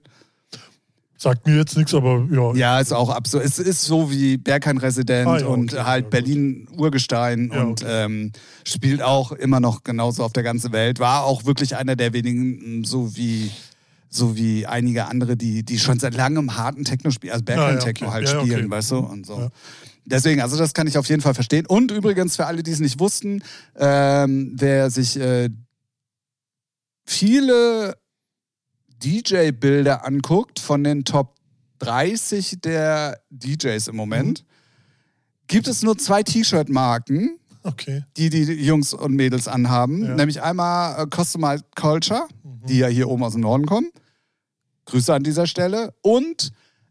Sagt 1.21 1.49
mir 1.49 1.57
jetzt 1.57 1.77
nichts, 1.77 1.93
aber 1.95 2.29
ja. 2.31 2.55
Ja, 2.55 2.79
ist 2.79 2.93
auch 2.93 3.11
absolut. 3.11 3.45
Es 3.45 3.59
ist 3.59 3.83
so 3.83 4.09
wie 4.13 4.37
Berghain-Resident 4.37 5.27
Ah, 5.27 5.39
ja, 5.41 5.47
und 5.47 5.73
okay, 5.73 5.83
halt 5.83 6.05
ja. 6.05 6.11
Berlin-Urgestein 6.11 7.51
Ja, 7.53 7.63
und 7.63 7.83
okay. 7.83 8.05
ähm, 8.05 8.33
spielt 8.65 9.03
auch 9.03 9.33
immer 9.33 9.59
noch 9.59 9.83
genauso 9.83 10.23
auf 10.23 10.33
der 10.33 10.45
ganzen 10.45 10.71
Welt. 10.71 11.01
War 11.01 11.25
auch 11.25 11.45
wirklich 11.45 11.77
einer 11.77 11.97
der 11.97 12.13
wenigen, 12.13 12.85
so 12.85 13.17
wie 13.17 13.51
so 14.09 14.37
wie 14.37 14.65
einige 14.65 15.07
andere, 15.07 15.37
die, 15.37 15.65
die 15.65 15.79
schon 15.81 15.99
seit 15.99 16.15
langem 16.15 16.57
harten 16.57 16.85
Techno 16.85 17.11
spielen, 17.11 17.33
also 17.33 17.45
Berghain-Techno 17.45 18.07
okay. 18.07 18.15
halt 18.15 18.29
spielen, 18.29 18.67
okay. 18.67 18.71
weißt 18.71 18.93
du? 18.93 18.99
Und 18.99 19.27
so. 19.27 19.51
Deswegen, 20.07 20.41
also 20.41 20.57
das 20.57 20.73
kann 20.73 20.87
ich 20.87 20.97
auf 20.97 21.09
jeden 21.09 21.21
Fall 21.21 21.35
verstehen. 21.35 21.67
Und 21.67 21.91
übrigens 21.91 22.37
für 22.37 22.47
alle, 22.47 22.63
die 22.63 22.71
es 22.71 22.81
nicht 22.81 23.01
wussten, 23.01 23.43
ähm, 23.77 24.53
wer 24.55 24.91
sich 24.91 25.19
äh, 25.19 25.51
viele 27.05 27.98
DJ-Bilder 29.03 30.05
anguckt 30.05 30.59
von 30.59 30.83
den 30.85 31.05
Top 31.05 31.35
30 31.81 32.61
der 32.61 33.21
DJs 33.31 33.89
im 33.89 33.97
Moment, 33.97 34.45
gibt 35.47 35.69
es 35.69 35.83
nur 35.83 35.97
zwei 35.99 36.23
T-Shirt-Marken, 36.23 37.39
Okay. 37.65 38.05
die 38.17 38.31
die 38.31 38.43
Jungs 38.45 38.95
und 38.95 39.15
Mädels 39.15 39.47
anhaben. 39.49 40.05
Ja. 40.05 40.15
Nämlich 40.15 40.43
einmal 40.43 41.03
äh, 41.03 41.07
Customized 41.15 41.65
Culture, 41.77 42.27
die 42.43 42.79
ja 42.79 42.87
hier 42.89 43.09
oben 43.09 43.23
aus 43.25 43.33
dem 43.33 43.43
Norden 43.43 43.67
kommen. 43.67 43.91
Grüße 44.87 45.13
an 45.13 45.23
dieser 45.23 45.47
Stelle. 45.47 45.93
Und 46.03 46.51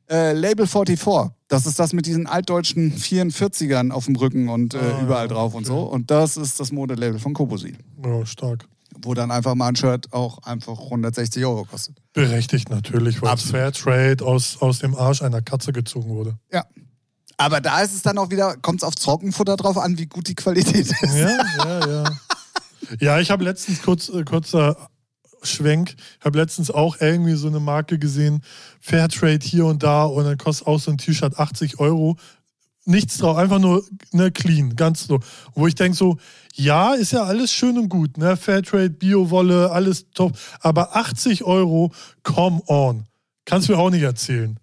äh, 0.09 0.33
Label 0.33 0.67
44. 0.67 1.33
Das 1.47 1.65
ist 1.65 1.79
das 1.79 1.93
mit 1.93 2.05
diesen 2.05 2.27
altdeutschen 2.27 2.93
44ern 2.93 3.91
auf 3.91 4.05
dem 4.05 4.15
Rücken 4.17 4.49
und 4.49 4.73
äh, 4.73 4.77
Ah, 4.77 5.01
überall 5.01 5.27
drauf 5.27 5.53
und 5.55 5.65
okay. 5.65 5.73
so. 5.79 5.83
Und 5.83 6.11
das 6.11 6.37
ist 6.37 6.59
das 6.59 6.71
Modelabel 6.71 7.19
von 7.19 7.33
Kobosil. 7.33 7.77
Ja, 8.03 8.25
stark. 8.25 8.65
Wo 9.01 9.13
dann 9.13 9.31
einfach 9.31 9.55
mal 9.55 9.67
ein 9.67 9.75
Shirt 9.75 10.11
auch 10.13 10.39
einfach 10.43 10.79
160 10.79 11.45
Euro 11.45 11.65
kostet. 11.65 11.97
Berechtigt 12.13 12.69
natürlich, 12.69 13.21
weil. 13.21 13.37
Fairtrade 13.37 14.23
aus, 14.23 14.57
aus 14.61 14.79
dem 14.79 14.95
Arsch 14.95 15.21
einer 15.21 15.41
Katze 15.41 15.71
gezogen 15.73 16.09
wurde. 16.09 16.37
Ja. 16.51 16.65
Aber 17.37 17.61
da 17.61 17.81
ist 17.81 17.93
es 17.93 18.01
dann 18.01 18.17
auch 18.17 18.31
wieder, 18.31 18.57
kommt 18.57 18.81
es 18.81 18.83
auf 18.83 18.95
Trockenfutter 18.95 19.57
drauf 19.57 19.77
an, 19.77 19.97
wie 19.99 20.07
gut 20.07 20.27
die 20.27 20.35
Qualität 20.35 20.87
ist. 20.87 21.01
Ja, 21.01 21.29
ja, 21.65 21.87
ja. 21.87 22.03
Ja, 22.99 23.19
ich 23.19 23.31
habe 23.31 23.43
letztens 23.43 23.81
kurz, 23.81 24.09
äh, 24.09 24.23
kurzer 24.23 24.89
Schwenk. 25.43 25.95
Ich 26.19 26.25
habe 26.25 26.37
letztens 26.39 26.71
auch 26.71 26.97
irgendwie 26.99 27.35
so 27.35 27.47
eine 27.47 27.59
Marke 27.59 27.99
gesehen, 27.99 28.41
Fairtrade 28.79 29.45
hier 29.45 29.65
und 29.65 29.83
da 29.83 30.05
und 30.05 30.25
dann 30.25 30.37
kostet 30.37 30.67
auch 30.67 30.79
so 30.79 30.91
ein 30.91 30.97
T-Shirt 30.97 31.37
80 31.37 31.79
Euro. 31.79 32.17
Nichts 32.85 33.17
drauf, 33.17 33.37
einfach 33.37 33.59
nur 33.59 33.83
ne, 34.11 34.31
clean, 34.31 34.75
ganz 34.75 35.07
so. 35.07 35.19
Wo 35.53 35.67
ich 35.67 35.75
denke 35.75 35.97
so, 35.97 36.17
ja, 36.57 36.93
ist 36.93 37.11
ja 37.11 37.23
alles 37.23 37.51
schön 37.51 37.77
und 37.77 37.89
gut, 37.89 38.17
ne? 38.17 38.35
Fairtrade, 38.37 38.89
Bio-Wolle, 38.89 39.71
alles 39.71 40.05
top. 40.13 40.37
Aber 40.59 40.95
80 40.95 41.43
Euro, 41.43 41.91
come 42.23 42.61
on. 42.67 43.05
Kannst 43.45 43.69
du 43.69 43.73
mir 43.73 43.79
auch 43.79 43.89
nicht 43.89 44.01
erzählen. 44.01 44.59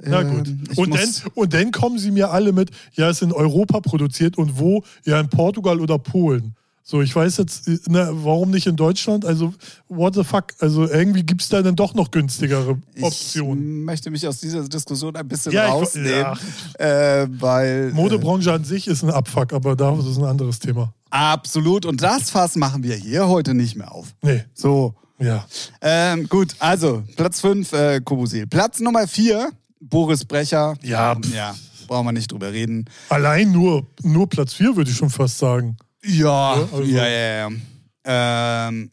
Na 0.00 0.22
gut. 0.22 0.48
Ähm, 0.48 0.62
und, 0.76 0.94
dann, 0.94 1.08
und 1.34 1.54
dann 1.54 1.70
kommen 1.72 1.98
sie 1.98 2.10
mir 2.10 2.30
alle 2.30 2.52
mit, 2.52 2.70
ja, 2.92 3.08
ist 3.08 3.22
in 3.22 3.32
Europa 3.32 3.80
produziert 3.80 4.36
und 4.36 4.58
wo? 4.58 4.82
Ja, 5.06 5.18
in 5.18 5.30
Portugal 5.30 5.80
oder 5.80 5.98
Polen. 5.98 6.54
So, 6.82 7.02
ich 7.02 7.14
weiß 7.14 7.36
jetzt, 7.36 7.68
ne, 7.88 8.08
warum 8.12 8.50
nicht 8.50 8.66
in 8.66 8.74
Deutschland? 8.76 9.24
Also, 9.26 9.52
what 9.88 10.14
the 10.14 10.24
fuck? 10.24 10.54
Also, 10.58 10.88
irgendwie 10.88 11.22
gibt 11.22 11.42
es 11.42 11.48
da 11.50 11.60
dann 11.62 11.76
doch 11.76 11.92
noch 11.94 12.10
günstigere 12.10 12.78
Optionen. 13.00 13.80
Ich 13.80 13.84
möchte 13.86 14.10
mich 14.10 14.26
aus 14.26 14.40
dieser 14.40 14.66
Diskussion 14.66 15.14
ein 15.16 15.28
bisschen 15.28 15.52
Ja, 15.52 15.66
ich- 15.66 15.72
rausnehmen, 15.72 16.38
äh, 16.78 17.26
weil. 17.30 17.90
Äh, 17.90 17.94
Modebranche 17.94 18.52
an 18.52 18.64
sich 18.64 18.88
ist 18.88 19.02
ein 19.02 19.10
Abfuck, 19.10 19.52
aber 19.52 19.76
das 19.76 20.06
ist 20.06 20.16
ein 20.18 20.24
anderes 20.24 20.58
Thema. 20.60 20.94
Absolut. 21.10 21.86
Und 21.86 22.02
das 22.02 22.30
Fass 22.30 22.56
machen 22.56 22.82
wir 22.82 22.96
hier 22.96 23.28
heute 23.28 23.54
nicht 23.54 23.76
mehr 23.76 23.92
auf. 23.92 24.14
Nee, 24.22 24.44
So. 24.54 24.94
ja. 25.18 25.46
Ähm, 25.80 26.28
gut, 26.28 26.54
also 26.58 27.02
Platz 27.16 27.40
5, 27.40 27.72
äh, 27.72 28.00
Kobusil. 28.04 28.46
Platz 28.46 28.80
Nummer 28.80 29.06
4, 29.08 29.50
Boris 29.80 30.24
Brecher. 30.24 30.74
Ja, 30.82 31.14
pff. 31.16 31.34
Ja, 31.34 31.54
brauchen 31.86 32.06
wir 32.06 32.12
nicht 32.12 32.30
drüber 32.30 32.52
reden. 32.52 32.84
Allein 33.08 33.50
nur, 33.52 33.86
nur 34.02 34.28
Platz 34.28 34.54
4 34.54 34.76
würde 34.76 34.90
ich 34.90 34.96
schon 34.96 35.10
fast 35.10 35.38
sagen. 35.38 35.76
Ja, 36.04 36.56
Ja, 36.56 36.62
also- 36.72 36.82
ja, 36.82 37.06
ja, 37.08 37.48
ja. 37.48 38.68
Ähm, 38.68 38.90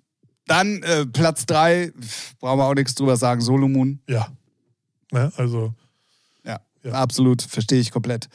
dann 0.48 0.84
äh, 0.84 1.06
Platz 1.06 1.46
3, 1.46 1.92
brauchen 2.40 2.60
wir 2.60 2.66
auch 2.66 2.74
nichts 2.76 2.94
drüber 2.96 3.18
sagen, 3.18 3.42
Solomon. 3.42 4.00
Ja. 4.10 4.28
Ne, 5.12 5.32
also, 5.38 5.74
Ja, 6.44 6.60
Ja. 6.84 6.92
absolut, 6.94 7.42
verstehe 7.42 7.80
ich 7.80 7.92
komplett. 7.92 8.28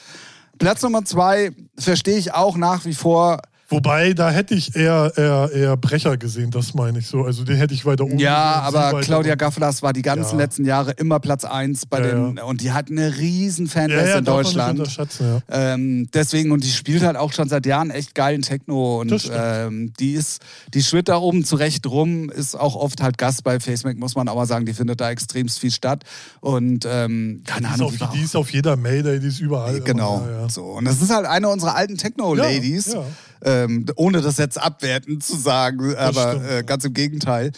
Platz 0.58 0.82
Nummer 0.82 1.04
2 1.04 1.52
verstehe 1.78 2.18
ich 2.18 2.32
auch 2.34 2.56
nach 2.56 2.84
wie 2.84 2.94
vor. 2.94 3.40
Wobei, 3.70 4.12
da 4.12 4.30
hätte 4.30 4.54
ich 4.54 4.76
eher, 4.76 5.12
eher, 5.16 5.50
eher 5.52 5.76
Brecher 5.76 6.16
gesehen, 6.18 6.50
das 6.50 6.74
meine 6.74 6.98
ich 6.98 7.06
so. 7.06 7.22
Also, 7.24 7.44
den 7.44 7.56
hätte 7.56 7.72
ich 7.72 7.86
weiter 7.86 8.04
oben. 8.04 8.18
Ja, 8.18 8.66
gesehen, 8.66 8.76
aber 8.82 9.00
Claudia. 9.00 9.34
Gafflas 9.36 9.82
war 9.82 9.92
die 9.92 10.02
ganzen 10.02 10.38
Ja. 10.38 10.44
letzten 10.44 10.64
Jahre 10.64 10.90
immer 10.92 11.20
Platz 11.20 11.44
1 11.44 11.86
bei 11.86 12.00
Ja, 12.00 12.06
den 12.14 12.38
und 12.38 12.60
die 12.60 12.72
hat 12.72 12.90
eine 12.90 13.16
riesen 13.16 13.66
ja, 13.66 13.72
Fanbase 13.72 14.08
ja, 14.10 14.18
in 14.18 14.24
Deutschland. 14.24 14.96
ja. 15.20 15.38
Ähm, 15.48 16.08
deswegen, 16.12 16.50
und 16.52 16.64
die 16.64 16.70
spielt 16.70 17.02
halt 17.02 17.16
auch 17.16 17.32
schon 17.32 17.48
seit 17.48 17.64
Jahren 17.66 17.90
echt 17.90 18.14
geilen 18.14 18.42
Techno 18.42 19.00
und 19.00 19.30
ähm, 19.32 19.92
die 19.98 20.12
ist, 20.12 20.42
die 20.74 20.82
schwirrt 20.82 21.08
da 21.08 21.16
oben 21.18 21.44
zurecht 21.44 21.86
rum, 21.86 22.28
ist 22.30 22.54
auch 22.58 22.74
oft 22.76 23.02
halt 23.02 23.16
Gast 23.18 23.44
bei 23.44 23.60
Facebook, 23.60 23.96
muss 23.96 24.16
man 24.16 24.28
auch 24.28 24.34
mal 24.36 24.46
sagen, 24.46 24.66
die 24.66 24.74
findet 24.74 25.00
da 25.00 25.10
extremst 25.10 25.60
viel 25.60 25.70
statt. 25.70 26.04
Und 26.40 26.86
ähm, 26.88 27.42
keine 27.46 27.68
Die 27.68 27.74
ist, 27.74 27.80
Ahnung, 27.80 27.94
auf, 28.00 28.10
die 28.10 28.20
ist 28.22 28.36
auf 28.36 28.50
jeder 28.50 28.76
Mayday, 28.76 29.20
die 29.20 29.28
ist 29.28 29.40
überall. 29.40 29.80
Genau. 29.80 30.26
Ja, 30.26 30.40
ja. 30.42 30.48
So. 30.48 30.64
Und 30.64 30.84
das 30.86 31.00
ist 31.00 31.10
halt 31.14 31.26
eine 31.26 31.48
unserer 31.48 31.76
alten 31.76 31.96
Techno-Ladies. 31.96 32.86
Ja, 32.86 33.00
ja. 33.00 33.06
Ähm, 33.42 33.86
ohne 33.96 34.20
das 34.20 34.36
jetzt 34.36 34.60
abwertend 34.60 35.24
zu 35.24 35.36
sagen, 35.36 35.94
aber 35.96 36.30
stimmt, 36.32 36.44
äh, 36.46 36.54
ja. 36.56 36.62
ganz 36.62 36.84
im 36.84 36.94
Gegenteil. 36.94 37.52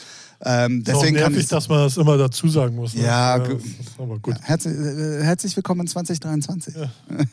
Ähm, 0.45 0.83
deswegen 0.85 1.15
kann 1.17 1.33
nervig, 1.33 1.45
ich. 1.45 1.49
dass 1.49 1.69
man 1.69 1.79
das 1.79 1.97
immer 1.97 2.17
dazu 2.17 2.49
sagen 2.49 2.75
muss. 2.75 2.95
Ne? 2.95 3.05
Ja, 3.05 3.39
das 3.39 3.63
ist 3.63 3.99
aber 3.99 4.19
gut. 4.19 4.35
Herzlich, 4.43 4.75
äh, 4.77 5.23
herzlich 5.23 5.55
willkommen 5.57 5.83
in 5.83 5.87
2023. 5.87 6.75
Ja. 6.75 6.91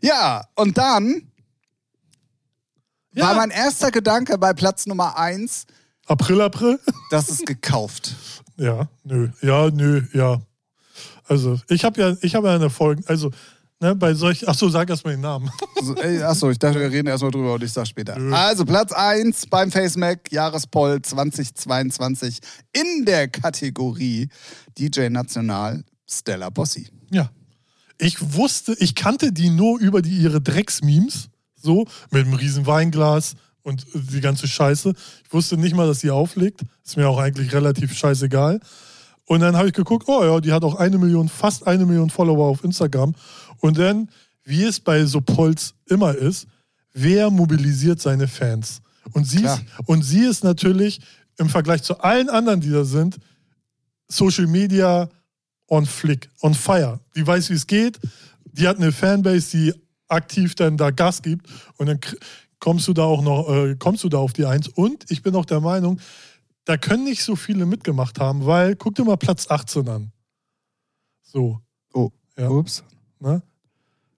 Ja, 0.00 0.48
und 0.56 0.76
dann 0.76 1.22
Ja. 3.14 3.26
war 3.28 3.34
mein 3.36 3.50
erster 3.50 3.92
Gedanke 3.92 4.36
bei 4.38 4.52
Platz 4.54 4.86
Nummer 4.86 5.16
eins, 5.16 5.66
April, 6.06 6.40
April? 6.40 6.80
das 7.10 7.28
ist 7.28 7.46
gekauft. 7.46 8.16
Ja, 8.56 8.88
nö. 9.04 9.28
Ja, 9.40 9.70
nö, 9.70 10.02
ja. 10.12 10.40
Also, 11.28 11.60
ich 11.68 11.84
habe 11.84 12.00
ja, 12.00 12.16
ich 12.22 12.34
habe 12.34 12.48
ja 12.48 12.56
eine 12.56 12.70
Folge, 12.70 13.04
also, 13.06 13.30
ne, 13.82 13.94
bei 13.96 14.14
solch, 14.14 14.48
ach 14.48 14.54
so, 14.54 14.68
sag 14.68 14.88
erst 14.88 15.04
mal 15.04 15.10
den 15.10 15.20
Namen. 15.20 15.50
So, 15.82 15.96
ey, 15.96 16.22
achso, 16.22 16.48
ich 16.48 16.60
dachte, 16.60 16.78
wir 16.78 16.92
reden 16.92 17.08
erstmal 17.08 17.32
drüber 17.32 17.54
und 17.54 17.64
ich 17.64 17.72
sag 17.72 17.88
später. 17.88 18.16
Nö. 18.16 18.32
Also 18.32 18.64
Platz 18.64 18.92
1 18.92 19.48
beim 19.48 19.72
FaceMac 19.72 20.30
Jahrespoll 20.30 21.02
2022 21.02 22.38
in 22.72 23.04
der 23.04 23.26
Kategorie 23.26 24.28
DJ 24.78 25.08
National 25.08 25.82
Stella 26.08 26.50
Bossi. 26.50 26.86
Ja. 27.10 27.30
Ich 27.98 28.34
wusste, 28.34 28.76
ich 28.78 28.94
kannte 28.94 29.32
die 29.32 29.50
nur 29.50 29.80
über 29.80 30.02
die 30.02 30.16
ihre 30.18 30.40
Drecksmemes, 30.40 31.30
so, 31.56 31.84
mit 32.12 32.26
einem 32.26 32.34
riesen 32.34 32.64
Weinglas 32.64 33.34
und 33.62 33.84
die 33.92 34.20
ganze 34.20 34.46
Scheiße. 34.46 34.92
Ich 35.24 35.32
wusste 35.32 35.56
nicht 35.56 35.74
mal, 35.74 35.88
dass 35.88 35.98
sie 35.98 36.12
auflegt. 36.12 36.60
Ist 36.84 36.96
mir 36.96 37.08
auch 37.08 37.18
eigentlich 37.18 37.52
relativ 37.52 37.92
scheißegal. 37.92 38.60
Und 39.26 39.40
dann 39.40 39.56
habe 39.56 39.68
ich 39.68 39.74
geguckt, 39.74 40.08
oh 40.08 40.24
ja, 40.24 40.40
die 40.40 40.52
hat 40.52 40.64
auch 40.64 40.74
eine 40.76 40.98
Million, 40.98 41.28
fast 41.28 41.66
eine 41.66 41.86
Million 41.86 42.10
Follower 42.10 42.46
auf 42.46 42.64
Instagram. 42.64 43.14
Und 43.60 43.78
dann, 43.78 44.08
wie 44.44 44.64
es 44.64 44.80
bei 44.80 45.04
so 45.04 45.20
Polls 45.20 45.74
immer 45.86 46.14
ist, 46.14 46.46
wer 46.92 47.30
mobilisiert 47.30 48.00
seine 48.00 48.28
Fans? 48.28 48.82
Und 49.12 49.26
sie, 49.26 49.40
Klar. 49.40 49.56
ist, 49.56 49.88
und 49.88 50.02
sie 50.02 50.24
ist 50.24 50.44
natürlich 50.44 51.00
im 51.38 51.48
Vergleich 51.48 51.82
zu 51.82 51.98
allen 52.00 52.28
anderen, 52.28 52.60
die 52.60 52.70
da 52.70 52.84
sind, 52.84 53.18
Social 54.08 54.46
Media 54.46 55.08
on 55.68 55.86
flick, 55.86 56.28
on 56.42 56.54
fire. 56.54 57.00
Die 57.16 57.26
weiß, 57.26 57.50
wie 57.50 57.54
es 57.54 57.66
geht. 57.66 57.98
Die 58.44 58.68
hat 58.68 58.76
eine 58.76 58.92
Fanbase, 58.92 59.56
die 59.56 59.74
aktiv 60.08 60.54
dann 60.54 60.76
da 60.76 60.90
Gas 60.90 61.22
gibt. 61.22 61.46
Und 61.78 61.86
dann 61.86 62.00
kommst 62.58 62.86
du 62.86 62.92
da 62.92 63.04
auch 63.04 63.22
noch, 63.22 63.48
äh, 63.48 63.76
kommst 63.76 64.04
du 64.04 64.08
da 64.08 64.18
auf 64.18 64.32
die 64.32 64.44
Eins. 64.44 64.68
Und 64.68 65.10
ich 65.10 65.22
bin 65.22 65.34
auch 65.34 65.46
der 65.46 65.60
Meinung, 65.60 65.98
da 66.64 66.76
können 66.76 67.04
nicht 67.04 67.22
so 67.24 67.36
viele 67.36 67.66
mitgemacht 67.66 68.18
haben, 68.20 68.46
weil 68.46 68.76
guck 68.76 68.94
dir 68.94 69.04
mal 69.04 69.16
Platz 69.16 69.50
18 69.50 69.88
an. 69.88 70.12
So, 71.22 71.60
Oh, 71.94 72.10
Ja. 72.38 72.48
ups. 72.48 72.82
ne? 73.20 73.42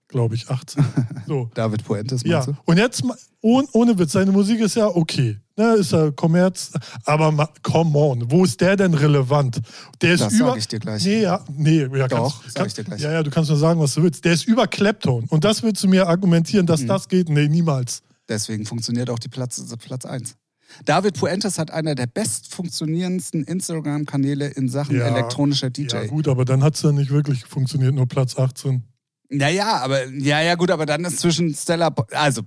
Glaube 0.09 0.35
ich, 0.35 0.49
18. 0.49 0.85
So. 1.27 1.51
David 1.55 1.85
Puentes, 1.85 2.23
Ja, 2.25 2.45
du? 2.45 2.55
und 2.67 2.77
jetzt, 2.77 3.03
ohne, 3.41 3.67
ohne 3.73 3.99
Witz, 3.99 4.13
seine 4.13 4.31
Musik 4.31 4.61
ist 4.61 4.77
ja 4.77 4.87
okay. 4.89 5.39
Ne, 5.57 5.75
ist 5.77 5.93
ja 5.93 6.11
Kommerz, 6.11 6.73
aber 7.05 7.49
come 7.63 7.97
on, 7.97 8.31
wo 8.31 8.45
ist 8.45 8.61
der 8.61 8.77
denn 8.77 8.93
relevant? 8.93 9.61
Der 10.03 10.15
ist 10.15 10.21
Das 10.25 10.33
über. 10.35 10.49
sag 10.51 10.59
ich 10.59 10.69
dir 10.69 10.81
gleich. 10.81 11.05
Nee, 11.05 11.23
ja, 11.23 11.45
nee, 11.57 11.87
ja, 11.97 12.09
Doch, 12.09 12.43
kannst, 12.43 12.45
sag 12.47 12.55
kann- 12.57 12.67
ich 12.67 12.75
dir 12.75 12.85
gleich. 12.85 13.01
Ja, 13.01 13.13
ja, 13.13 13.23
du 13.23 13.31
kannst 13.31 13.49
nur 13.51 13.59
sagen, 13.59 13.79
was 13.81 13.95
du 13.95 14.03
willst. 14.03 14.25
Der 14.25 14.33
ist 14.35 14.47
über 14.47 14.67
Clapton. 14.67 15.25
Und 15.29 15.45
das 15.45 15.63
willst 15.63 15.83
du 15.85 15.89
mir 15.89 16.09
argumentieren, 16.09 16.67
dass 16.67 16.85
das 16.85 17.09
geht? 17.09 17.29
Nee, 17.29 17.47
niemals. 17.49 18.03
Deswegen 18.29 18.67
funktioniert 18.67 19.09
auch 19.11 19.19
die 19.21 19.29
Platz, 19.29 19.63
Platz 19.79 20.05
1. 20.05 20.37
David 20.85 21.19
Puentes 21.19 21.59
hat 21.59 21.71
einer 21.71 21.95
der 21.95 22.07
best 22.07 22.55
funktionierendsten 22.55 23.45
Instagram-Kanäle 23.45 24.49
in 24.49 24.69
Sachen 24.69 24.97
Ja, 24.97 25.07
elektronischer 25.07 25.71
DJ. 25.71 25.95
Ja, 25.95 26.07
gut, 26.07 26.29
aber 26.29 26.45
dann 26.45 26.63
hat 26.63 26.75
es 26.75 26.83
ja 26.83 26.93
nicht 26.93 27.11
wirklich 27.11 27.45
funktioniert, 27.45 27.95
nur 27.95 28.07
Platz 28.07 28.39
18. 28.39 28.85
Naja, 29.31 29.79
aber 29.83 30.09
ja, 30.09 30.41
ja, 30.43 30.55
gut, 30.55 30.71
aber 30.71 30.87
dann 30.87 31.05
ist 31.05 31.21
zwischen 31.21 31.55
Stella. 31.55 31.95
Also. 32.13 32.43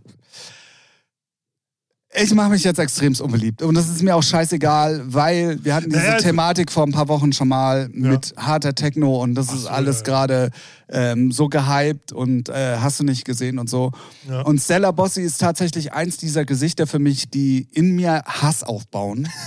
Ich 2.13 2.33
mache 2.33 2.49
mich 2.49 2.63
jetzt 2.63 2.79
extremst 2.79 3.19
unbeliebt. 3.19 3.61
Und 3.61 3.75
das 3.75 3.89
ist 3.89 4.01
mir 4.01 4.15
auch 4.15 4.23
scheißegal, 4.23 5.03
weil 5.07 5.63
wir 5.63 5.75
hatten 5.75 5.89
diese 5.89 5.99
Naja, 6.01 6.13
also- 6.13 6.25
Thematik 6.25 6.71
vor 6.71 6.83
ein 6.83 6.91
paar 6.93 7.09
Wochen 7.09 7.33
schon 7.33 7.49
mal 7.49 7.89
mit 7.91 8.33
harter 8.37 8.73
Techno 8.73 9.21
und 9.21 9.35
das 9.35 9.49
Ach 9.49 9.55
ist 9.55 9.61
so, 9.63 9.69
alles 9.69 9.95
ja, 9.97 9.99
ja. 9.99 10.03
gerade 10.25 10.51
ähm, 10.89 11.31
so 11.33 11.49
gehypt 11.49 12.13
und 12.13 12.47
äh, 12.49 12.77
hast 12.79 12.99
du 13.01 13.03
nicht 13.03 13.25
gesehen 13.25 13.59
und 13.59 13.69
so. 13.69 13.91
Ja. 14.29 14.41
Und 14.41 14.59
Stella 14.61 14.91
Bossi 14.91 15.21
ist 15.21 15.39
tatsächlich 15.39 15.91
eins 15.93 16.15
dieser 16.17 16.45
Gesichter 16.45 16.87
für 16.87 16.99
mich, 16.99 17.29
die 17.29 17.67
in 17.73 17.95
mir 17.95 18.23
Hass 18.25 18.63
aufbauen. 18.63 19.27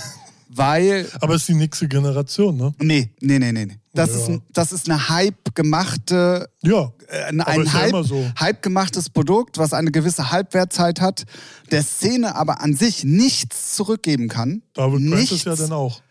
weil 0.53 1.07
Aber 1.21 1.35
es 1.35 1.41
ist 1.41 1.49
die 1.49 1.53
nächste 1.55 1.87
Generation, 1.87 2.55
ne? 2.57 2.73
Nee, 2.79 3.09
nee, 3.21 3.39
nee, 3.39 3.51
nee. 3.51 3.77
Das, 3.93 4.09
Ja. 4.11 4.15
ist, 4.17 4.27
ein- 4.29 4.41
das 4.53 4.71
ist 4.71 4.89
eine 4.89 5.09
Hype 5.09 5.53
gemachte, 5.53 6.49
Ja. 6.63 6.91
äh, 7.09 7.23
ein, 7.25 7.41
ein 7.41 7.61
ist 7.61 7.73
ja 7.73 7.79
Hype, 7.79 7.89
immer 7.89 8.03
so. 8.03 8.25
Hype 8.39 8.61
gemachtes 8.61 9.09
Produkt, 9.09 9.57
was 9.57 9.73
eine 9.73 9.91
gewisse 9.91 10.31
Halbwertzeit 10.31 11.01
hat, 11.01 11.25
der 11.71 11.83
Szene 11.83 12.35
aber 12.35 12.61
an 12.61 12.75
sich 12.75 13.03
nichts 13.03 13.75
zurückgeben 13.75 14.27
kann. 14.29 14.61
David 14.73 15.01
nichts. 15.01 15.31
ist 15.31 15.45
ja 15.45 15.55
dann 15.55 15.71
auch. 15.73 16.01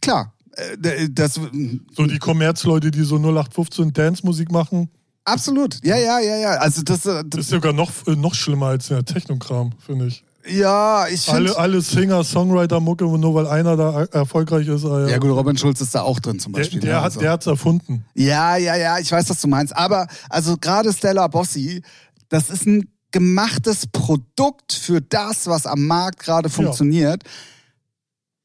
Klar, 0.00 0.32
äh, 0.52 1.08
das 1.10 1.34
So 1.34 2.06
die 2.06 2.18
Kommerzleute, 2.18 2.90
die 2.90 3.02
so 3.02 3.16
0815 3.18 3.92
Dance-Musik 3.92 4.50
machen, 4.50 4.88
absolut. 5.24 5.84
Ja, 5.84 5.96
ja, 5.96 6.20
ja, 6.20 6.36
ja. 6.36 6.50
Also 6.56 6.82
das, 6.82 7.04
äh, 7.06 7.22
das 7.26 7.40
ist 7.42 7.50
sogar 7.50 7.72
noch, 7.72 7.90
äh, 8.06 8.16
noch 8.16 8.34
schlimmer 8.34 8.66
als 8.68 8.88
der 8.88 9.04
Technokram, 9.04 9.72
finde 9.78 10.06
ich. 10.06 10.24
Ja, 10.46 11.06
ich 11.08 11.28
Alle, 11.28 11.48
finde. 11.48 11.58
alle 11.60 11.80
Singer, 11.82 12.24
Songwriter-Mucke, 12.24 13.04
nur 13.04 13.34
weil 13.34 13.46
einer 13.46 13.76
da 13.76 14.02
er- 14.02 14.12
erfolgreich 14.14 14.66
ist. 14.68 14.84
äh, 14.84 15.10
Ja 15.10 15.18
gut, 15.18 15.30
Robin 15.30 15.56
Schulz 15.58 15.80
ist 15.80 15.94
da 15.94 16.02
auch 16.02 16.20
drin 16.20 16.38
zum 16.38 16.52
Beispiel. 16.52 16.80
der, 16.80 16.90
ne? 16.90 16.96
hat 16.98 17.04
Also- 17.04 17.20
der 17.20 17.32
hat's 17.32 17.46
erfunden. 17.46 18.04
Ja, 18.14 18.56
ja, 18.56 18.76
ja, 18.76 18.98
ich 18.98 19.10
weiß, 19.10 19.28
was 19.28 19.40
du 19.40 19.48
meinst. 19.48 19.76
Aber 19.76 20.06
also 20.30 20.56
gerade 20.56 20.92
Stella 20.92 21.26
Bossi, 21.28 21.82
das 22.28 22.50
ist 22.50 22.66
ein 22.66 22.90
gemachtes 23.10 23.86
Produkt 23.86 24.72
für 24.72 25.00
das, 25.00 25.46
was 25.46 25.66
am 25.66 25.86
Markt 25.86 26.20
gerade 26.20 26.48
funktioniert. 26.50 27.22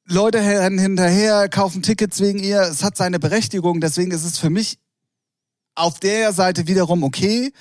Leute 0.06 0.40
rennen 0.40 0.80
hinterher, 0.80 1.48
kaufen 1.50 1.82
Tickets 1.82 2.20
wegen 2.20 2.40
ihr. 2.40 2.62
Es 2.62 2.84
hat 2.84 2.98
seine 2.98 3.20
Berechtigung. 3.20 3.80
Deswegen 3.80 4.12
ist 4.12 4.26
es 4.26 4.38
für 4.38 4.50
mich 4.50 4.78
auf 5.76 6.00
der 6.00 6.34
Seite 6.34 6.68
wiederum 6.68 7.04
okay. 7.04 7.52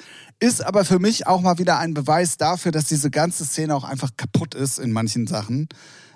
Ist 0.43 0.67
aber 0.67 0.85
für 0.85 0.99
mich 0.99 1.29
auch 1.29 1.41
mal 1.41 1.59
wieder 1.59 1.79
ein 1.79 1.95
Beweis 1.95 2.37
dafür, 2.37 2.73
dass 2.73 2.87
diese 2.87 3.11
ganze 3.11 3.45
Szene 3.45 3.77
auch 3.77 3.85
einfach 3.85 4.11
kaputt 4.17 4.57
ist 4.57 4.81
in 4.81 4.91
manchen 4.91 5.29
Sachen. 5.29 5.69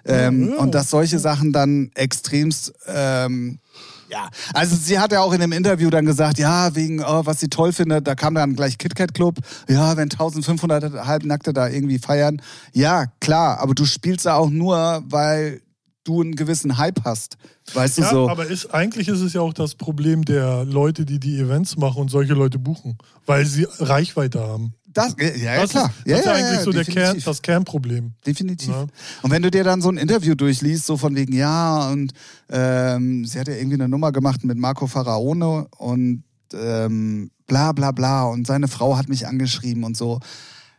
Ähm, 0.05 0.51
Ja. 0.51 0.57
Und 0.57 0.75
dass 0.75 0.91
solche 0.91 1.21
Sachen 1.21 1.53
dann 1.53 1.93
extremst 1.95 2.73
ähm, 2.87 3.61
ja, 4.09 4.29
also 4.55 4.77
sie 4.77 4.99
hat 4.99 5.13
ja 5.13 5.21
auch 5.21 5.33
in 5.33 5.41
dem 5.41 5.53
Interview 5.53 5.91
dann 5.91 6.07
gesagt, 6.07 6.39
ja, 6.39 6.75
wegen, 6.75 7.03
oh, 7.03 7.23
was 7.25 7.41
sie 7.41 7.49
toll 7.49 7.73
findet, 7.73 8.07
da 8.07 8.15
kam 8.15 8.35
dann 8.35 8.55
gleich 8.55 8.79
KitKat 8.79 9.15
Club, 9.15 9.39
ja, 9.69 9.97
wenn 9.97 10.11
1500 10.11 11.07
Halbnackte 11.07 11.53
da 11.53 11.69
irgendwie 11.69 11.99
feiern. 11.99 12.41
Ja, 12.73 13.07
klar, 13.21 13.59
aber 13.61 13.75
du 13.75 13.85
spielst 13.85 14.27
da 14.27 14.35
auch 14.35 14.51
nur, 14.51 15.03
weil 15.07 15.61
du 16.07 16.23
einen 16.23 16.37
gewissen 16.37 16.79
Hype 16.79 17.05
hast. 17.05 17.37
Weißt 17.75 17.99
du 17.99 18.03
Ja, 18.03 18.11
so? 18.11 18.31
aber 18.31 18.47
ist, 18.47 18.73
eigentlich 18.73 19.09
ist 19.09 19.21
es 19.21 19.33
ja 19.33 19.41
auch 19.41 19.53
das 19.53 19.75
Problem 19.75 20.25
der 20.25 20.65
Leute, 20.65 21.05
die 21.05 21.19
die 21.19 21.39
Events 21.39 21.77
machen 21.77 22.03
und 22.03 22.11
solche 22.11 22.35
Leute 22.35 22.59
buchen, 22.59 22.97
weil 23.27 23.45
sie 23.45 23.67
Reichweite 23.79 24.41
haben. 24.41 24.75
Das, 24.87 25.15
ja, 25.19 25.29
ja, 25.29 25.61
das 25.61 25.71
klar. 25.71 25.93
ist, 26.05 26.11
das 26.11 26.19
ist 26.21 26.25
ja, 26.25 26.33
eigentlich 26.33 26.59
ja, 26.59 26.63
so 26.63 26.73
der 26.73 26.85
Kern, 26.85 27.23
das 27.23 27.43
Kernproblem. 27.43 28.13
Definitiv. 28.27 28.69
Ja. 28.69 28.87
Und 29.23 29.31
wenn 29.31 29.43
du 29.43 29.51
dir 29.51 29.63
dann 29.63 29.83
so 29.83 29.91
ein 29.91 29.99
Interview 29.99 30.35
durchliest, 30.35 30.87
so 30.87 30.97
von 30.97 31.15
wegen, 31.15 31.35
ja, 31.35 31.91
und 31.91 32.13
ähm, 32.49 33.27
sie 33.27 33.39
hat 33.39 33.49
ja 33.49 33.55
irgendwie 33.55 33.75
eine 33.75 33.89
Nummer 33.91 34.11
gemacht 34.11 34.43
mit 34.45 34.57
Marco 34.57 34.87
Faraone 34.87 35.67
und 35.77 36.25
ähm, 36.55 37.31
bla 37.47 37.73
bla 37.73 37.91
bla 37.91 38.25
und 38.25 38.47
seine 38.47 38.69
Frau 38.69 38.97
hat 38.97 39.09
mich 39.09 39.27
angeschrieben 39.27 39.85
und 39.85 39.97
so. 39.97 40.21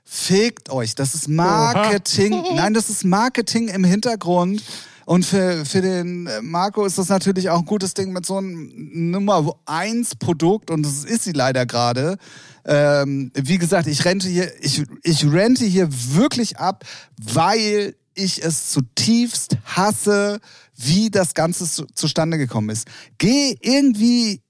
Fickt 0.03 0.69
euch, 0.69 0.95
das 0.95 1.13
ist 1.13 1.27
Marketing. 1.27 2.31
Nein, 2.55 2.73
das 2.73 2.89
ist 2.89 3.03
Marketing 3.03 3.67
im 3.67 3.83
Hintergrund. 3.83 4.63
Und 5.07 5.25
für, 5.25 5.63
für 5.63 5.81
den 5.81 6.27
äh, 6.27 6.41
Marco 6.41 6.85
ist 6.85 6.97
das 6.97 7.07
natürlich 7.07 7.49
auch 7.49 7.59
ein 7.59 7.65
gutes 7.65 7.93
Ding 7.93 8.11
mit 8.11 8.25
so 8.25 8.35
einem 8.35 8.69
Nummer 9.09 9.55
1 9.65 10.17
Produkt 10.17 10.69
und 10.69 10.85
das 10.85 11.05
ist 11.05 11.23
sie 11.23 11.31
leider 11.31 11.65
gerade. 11.65 12.17
Ähm, 12.65 13.31
wie 13.33 13.57
gesagt, 13.57 13.87
ich 13.87 14.03
rente 14.03 14.27
hier, 14.27 14.51
ich, 14.61 14.83
ich 15.03 15.23
rente 15.23 15.63
hier 15.63 15.87
wirklich 16.13 16.57
ab, 16.57 16.83
weil 17.15 17.95
ich 18.15 18.43
es 18.43 18.69
zutiefst 18.71 19.55
hasse, 19.63 20.41
wie 20.75 21.09
das 21.09 21.33
Ganze 21.33 21.69
zu, 21.69 21.85
zustande 21.85 22.37
gekommen 22.37 22.69
ist. 22.69 22.85
Geh 23.17 23.55
irgendwie 23.61 24.41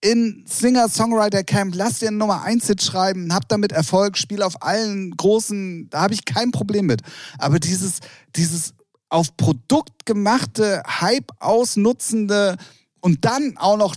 in 0.00 0.46
Singer-Songwriter-Camp, 0.46 1.74
lass 1.76 1.98
dir 1.98 2.08
einen 2.08 2.16
Nummer 2.16 2.46
1-Hit 2.46 2.82
schreiben, 2.82 3.34
hab 3.34 3.50
damit 3.50 3.72
Erfolg, 3.72 4.16
spiel 4.16 4.40
auf 4.40 4.62
allen 4.62 5.10
großen, 5.10 5.90
da 5.90 6.00
habe 6.00 6.14
ich 6.14 6.24
kein 6.24 6.52
Problem 6.52 6.86
mit. 6.86 7.02
Aber 7.36 7.58
dieses, 7.58 7.98
dieses 8.34 8.72
auf 9.10 9.36
Produkt 9.36 10.06
gemachte, 10.06 10.82
Hype 10.86 11.30
ausnutzende 11.40 12.56
und 13.00 13.24
dann 13.24 13.56
auch 13.58 13.76
noch, 13.76 13.96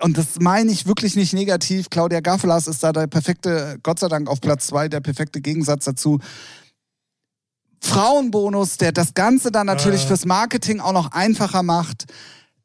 und 0.00 0.16
das 0.16 0.38
meine 0.40 0.72
ich 0.72 0.86
wirklich 0.86 1.16
nicht 1.16 1.32
negativ, 1.34 1.90
Claudia 1.90 2.20
Gaffelas 2.20 2.66
ist 2.66 2.82
da 2.82 2.92
der 2.92 3.06
perfekte, 3.08 3.78
Gott 3.82 3.98
sei 3.98 4.08
Dank 4.08 4.28
auf 4.28 4.40
Platz 4.40 4.68
zwei, 4.68 4.88
der 4.88 5.00
perfekte 5.00 5.40
Gegensatz 5.40 5.84
dazu. 5.84 6.18
Frauenbonus, 7.80 8.76
der 8.76 8.92
das 8.92 9.14
Ganze 9.14 9.50
dann 9.50 9.66
natürlich 9.66 10.02
Ja. 10.02 10.08
fürs 10.08 10.24
Marketing 10.24 10.80
auch 10.80 10.92
noch 10.92 11.12
einfacher 11.12 11.62
macht. 11.62 12.06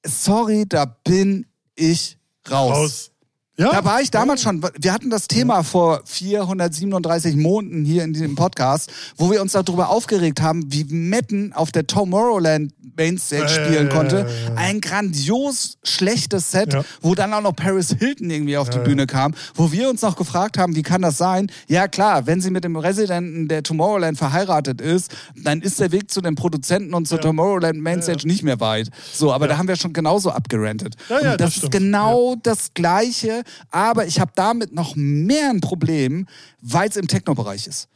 Sorry, 0.05 0.65
da 0.67 0.85
bin 0.85 1.47
ich 1.75 2.17
raus. 2.49 2.71
Raus. 2.71 3.11
Ja, 3.59 3.71
Da 3.71 3.83
war 3.85 4.01
ich 4.01 4.11
damals 4.11 4.43
schon. 4.43 4.63
Wir 4.79 4.93
hatten 4.93 5.09
das 5.09 5.27
Thema 5.27 5.63
vor 5.63 6.01
437 6.05 7.35
Monaten 7.35 7.83
hier 7.85 8.03
in 8.03 8.13
diesem 8.13 8.35
Podcast, 8.35 8.91
wo 9.17 9.31
wir 9.31 9.41
uns 9.41 9.53
darüber 9.53 9.89
aufgeregt 9.89 10.41
haben, 10.43 10.71
wie 10.71 10.83
Metten 10.83 11.53
auf 11.53 11.71
der 11.71 11.87
Tomorrowland 11.87 12.71
Mainstage 12.95 13.49
spielen 13.49 13.89
konnte. 13.89 14.27
Ein 14.55 14.79
grandios 14.81 15.77
schlechtes 15.83 16.51
Set, 16.51 16.73
Ja. 16.73 16.83
wo 17.01 17.13
dann 17.15 17.31
auch 17.33 17.41
noch 17.41 17.55
Paris 17.55 17.95
Hilton 17.97 18.29
irgendwie 18.29 18.57
auf 18.57 18.69
die 18.69 18.77
Ja, 18.77 18.83
Bühne 18.83 19.05
kam, 19.07 19.33
wo 19.55 19.71
wir 19.71 19.89
uns 19.89 20.01
noch 20.03 20.15
gefragt 20.15 20.57
haben, 20.59 20.75
wie 20.75 20.81
kann 20.83 21.01
das 21.03 21.17
sein? 21.17 21.51
Ja 21.67 21.87
klar, 21.87 22.25
wenn 22.27 22.41
sie 22.41 22.49
mit 22.51 22.63
dem 22.63 22.75
Residenten 22.75 23.47
der 23.47 23.61
Tomorrowland 23.63 24.17
verheiratet 24.19 24.81
ist, 24.81 25.11
dann 25.35 25.61
ist 25.61 25.79
der 25.79 25.91
Weg 25.91 26.09
zu 26.11 26.21
den 26.21 26.35
Produzenten 26.35 26.93
und 26.93 27.07
zur. 27.07 27.17
Tomorrowland 27.21 27.79
Mainstage 27.81 28.27
nicht 28.27 28.43
mehr 28.43 28.59
weit. 28.59 28.89
So, 29.13 29.33
aber 29.33 29.47
da 29.47 29.57
haben 29.57 29.67
wir 29.67 29.75
schon 29.75 29.93
genauso 29.93 30.29
abgerantet. 30.31 30.95
Das 31.09 31.37
das, 31.37 31.57
ist 31.57 31.71
genau 31.71 32.35
das 32.43 32.73
Gleiche, 32.75 33.41
aber 33.71 34.05
ich 34.07 34.19
habe 34.19 34.31
damit 34.35 34.73
noch 34.73 34.95
mehr 34.95 35.49
ein 35.49 35.61
Problem, 35.61 36.27
weil 36.61 36.89
es 36.89 36.95
im 36.95 37.07
Techno-Bereich 37.07 37.67
ist. 37.67 37.87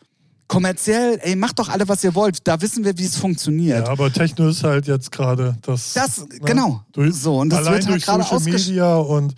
Kommerziell, 0.47 1.17
ey, 1.21 1.37
macht 1.37 1.59
doch 1.59 1.69
alle, 1.69 1.87
was 1.87 2.03
ihr 2.03 2.13
wollt. 2.13 2.45
Da 2.45 2.59
wissen 2.61 2.83
wir, 2.83 2.97
wie 2.97 3.05
es 3.05 3.15
funktioniert. 3.15 3.85
Ja, 3.87 3.91
aber 3.91 4.11
Techno 4.11 4.49
ist 4.49 4.63
halt 4.65 4.85
jetzt 4.85 5.09
gerade 5.09 5.57
das. 5.61 5.93
Das, 5.93 6.25
genau. 6.41 6.81
Durch, 6.91 7.13
So, 7.15 7.39
und 7.39 7.51
das 7.51 7.59
allein 7.59 7.73
wird 7.75 7.85
halt 7.85 8.07
durch 8.07 8.27
gerade 8.27 8.43
Media 8.51 8.95
und. 8.97 9.33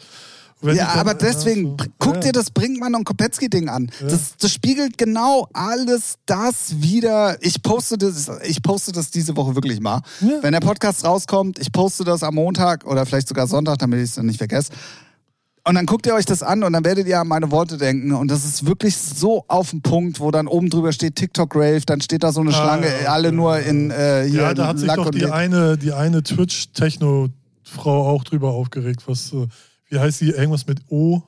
Ja, 0.64 0.74
dann- 0.74 1.00
aber 1.00 1.14
deswegen, 1.14 1.78
ja, 1.78 1.84
so, 1.84 1.90
guck 2.00 2.14
ja. 2.16 2.20
dir 2.22 2.32
das 2.32 2.50
Brinkmann 2.50 2.96
und 2.96 3.04
Kopetzky-Ding 3.04 3.68
an. 3.68 3.92
Das, 4.02 4.38
das 4.40 4.52
spiegelt 4.52 4.98
genau 4.98 5.50
alles 5.52 6.16
das 6.26 6.82
wieder. 6.82 7.38
Ich 7.42 7.62
poste 7.62 7.98
das, 7.98 8.32
ich 8.46 8.64
poste 8.64 8.92
das 8.94 9.12
diese 9.12 9.36
Woche 9.36 9.56
wirklich 9.56 9.82
mal. 9.82 10.02
Ja. 10.22 10.42
Wenn 10.42 10.54
der 10.54 10.62
Podcast 10.62 11.04
rauskommt, 11.06 11.60
ich 11.60 11.72
poste 11.72 12.06
das 12.06 12.24
am 12.24 12.36
Montag 12.36 12.86
oder 12.86 13.06
vielleicht 13.06 13.28
sogar 13.28 13.46
Sonntag, 13.46 13.78
damit 13.80 14.00
ich 14.00 14.06
es 14.06 14.16
dann 14.16 14.26
nicht 14.26 14.38
vergesse. 14.38 14.72
Und 15.66 15.76
dann 15.76 15.86
guckt 15.86 16.06
ihr 16.06 16.14
euch 16.14 16.26
das 16.26 16.44
an 16.44 16.62
und 16.64 16.74
dann 16.74 16.84
werdet 16.84 17.08
ihr 17.08 17.22
an 17.22 17.28
meine 17.30 17.50
Worte 17.50 17.78
denken. 17.78 18.12
Und 18.12 18.30
das 18.30 18.44
ist 18.44 18.66
wirklich 18.66 18.98
so 18.98 19.46
auf 19.48 19.70
den 19.70 19.82
Punkt, 19.82 20.20
wo 20.20 20.30
dann 20.30 20.48
oben 20.48 20.70
drüber 20.70 20.92
steht 20.92 21.16
TikTok 21.16 21.56
Rave, 21.56 21.82
dann 21.86 22.02
steht 22.02 22.24
da 22.24 22.34
so 22.34 22.42
eine 22.42 22.50
Ah, 22.50 22.54
Schlange, 22.54 22.88
ja, 23.04 23.14
alle 23.14 23.30
okay. 23.30 23.38
nur 23.38 23.60
in 23.60 23.90
äh, 23.92 24.26
hier 24.28 24.42
Ja, 24.42 24.54
da 24.54 24.68
hat 24.68 24.78
sich 24.80 24.88
Lack 24.88 24.98
doch 24.98 25.10
die 25.12 25.26
eine, 25.26 25.78
die 25.78 25.94
eine 25.94 26.22
Twitch-Techno-Frau 26.22 28.10
auch 28.10 28.24
drüber 28.26 28.52
aufgeregt. 28.52 29.04
Was, 29.08 29.32
äh, 29.32 29.48
wie 29.90 30.00
heißt 30.00 30.22
die? 30.22 30.32
Irgendwas 30.32 30.68
mit 30.68 30.82
O? 30.90 31.22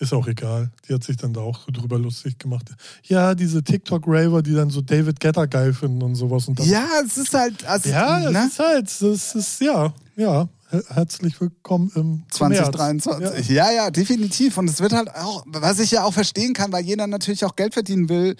Ist 0.00 0.12
auch 0.12 0.28
egal. 0.28 0.70
Die 0.88 0.94
hat 0.94 1.02
sich 1.02 1.16
dann 1.16 1.32
da 1.32 1.40
auch 1.40 1.66
drüber 1.70 1.98
lustig 1.98 2.38
gemacht. 2.38 2.70
Ja, 3.04 3.34
diese 3.34 3.64
TikTok-Raver, 3.64 4.42
die 4.42 4.54
dann 4.54 4.70
so 4.70 4.80
David 4.80 5.18
Getter 5.18 5.46
geil 5.48 5.72
finden 5.72 6.02
und 6.02 6.14
sowas. 6.14 6.46
Und 6.46 6.58
das, 6.60 6.68
Ja, 6.68 6.86
es 7.04 7.16
ist 7.18 7.34
halt. 7.34 7.66
Also, 7.66 7.88
ja, 7.88 8.30
ne? 8.30 8.46
ist 8.46 8.58
halt, 8.60 8.84
das 9.00 9.34
ist, 9.34 9.60
ja, 9.60 9.92
ja. 10.16 10.48
Her- 10.70 10.84
Herzlich 10.88 11.40
willkommen 11.40 11.90
im 11.94 12.24
zum 12.30 12.48
März. 12.48 12.66
2023. 12.70 13.48
Ja. 13.50 13.70
ja, 13.70 13.90
definitiv. 13.90 14.58
Und 14.58 14.68
es 14.68 14.80
wird 14.80 14.92
halt 14.92 15.10
auch, 15.14 15.44
was 15.46 15.78
ich 15.80 15.90
ja 15.92 16.04
auch 16.04 16.12
verstehen 16.12 16.52
kann, 16.54 16.72
weil 16.72 16.84
jeder 16.84 17.06
natürlich 17.06 17.44
auch 17.44 17.56
Geld 17.56 17.74
verdienen 17.74 18.08
will, 18.08 18.36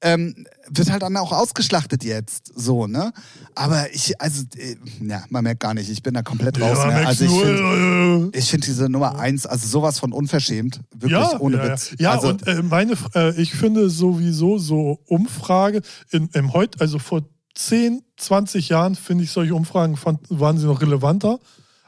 ähm, 0.00 0.46
wird 0.68 0.90
halt 0.92 1.02
dann 1.02 1.16
auch 1.16 1.32
ausgeschlachtet 1.32 2.04
jetzt. 2.04 2.52
So, 2.54 2.86
ne? 2.86 3.12
Aber 3.54 3.92
ich, 3.92 4.20
also, 4.20 4.42
äh, 4.56 4.76
ja, 5.00 5.24
man 5.30 5.42
merkt 5.44 5.60
gar 5.60 5.72
nicht, 5.74 5.88
ich 5.90 6.02
bin 6.02 6.14
da 6.14 6.22
komplett 6.22 6.58
Ja, 6.58 6.68
raus. 6.68 6.78
ja 6.78 6.90
ne? 7.00 7.06
Also 7.06 7.24
ich 7.24 7.30
finde 7.30 8.30
äh, 8.34 8.38
ich 8.38 8.50
find 8.50 8.66
diese 8.66 8.88
Nummer 8.88 9.18
eins, 9.18 9.46
also 9.46 9.66
sowas 9.66 9.98
von 9.98 10.12
unverschämt, 10.12 10.80
wirklich 10.94 11.12
ja, 11.12 11.40
ohne 11.40 11.56
ja, 11.56 11.72
Witz. 11.72 11.94
Ja, 11.98 12.12
also, 12.12 12.28
und 12.28 12.46
äh, 12.46 12.62
meine, 12.62 12.94
äh, 13.14 13.40
ich 13.40 13.52
finde 13.54 13.88
sowieso 13.90 14.58
so 14.58 15.00
Umfrage 15.06 15.80
in, 16.10 16.28
im 16.34 16.52
heute, 16.52 16.80
also 16.80 16.98
vor 16.98 17.22
10, 17.54 18.02
20 18.18 18.68
Jahren 18.68 18.94
finde 18.96 19.24
ich 19.24 19.30
solche 19.30 19.54
Umfragen 19.54 19.96
fand, 19.96 20.20
waren 20.28 20.58
sie 20.58 20.66
noch 20.66 20.82
relevanter, 20.82 21.38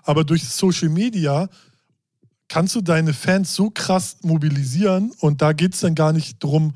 aber 0.06 0.24
durch 0.24 0.48
Social 0.48 0.88
Media 0.88 1.48
kannst 2.48 2.74
du 2.74 2.80
deine 2.80 3.12
Fans 3.12 3.54
so 3.54 3.70
krass 3.70 4.16
mobilisieren 4.22 5.12
und 5.18 5.42
da 5.42 5.52
geht 5.52 5.74
es 5.74 5.80
dann 5.80 5.94
gar 5.94 6.12
nicht 6.12 6.42
drum, 6.42 6.74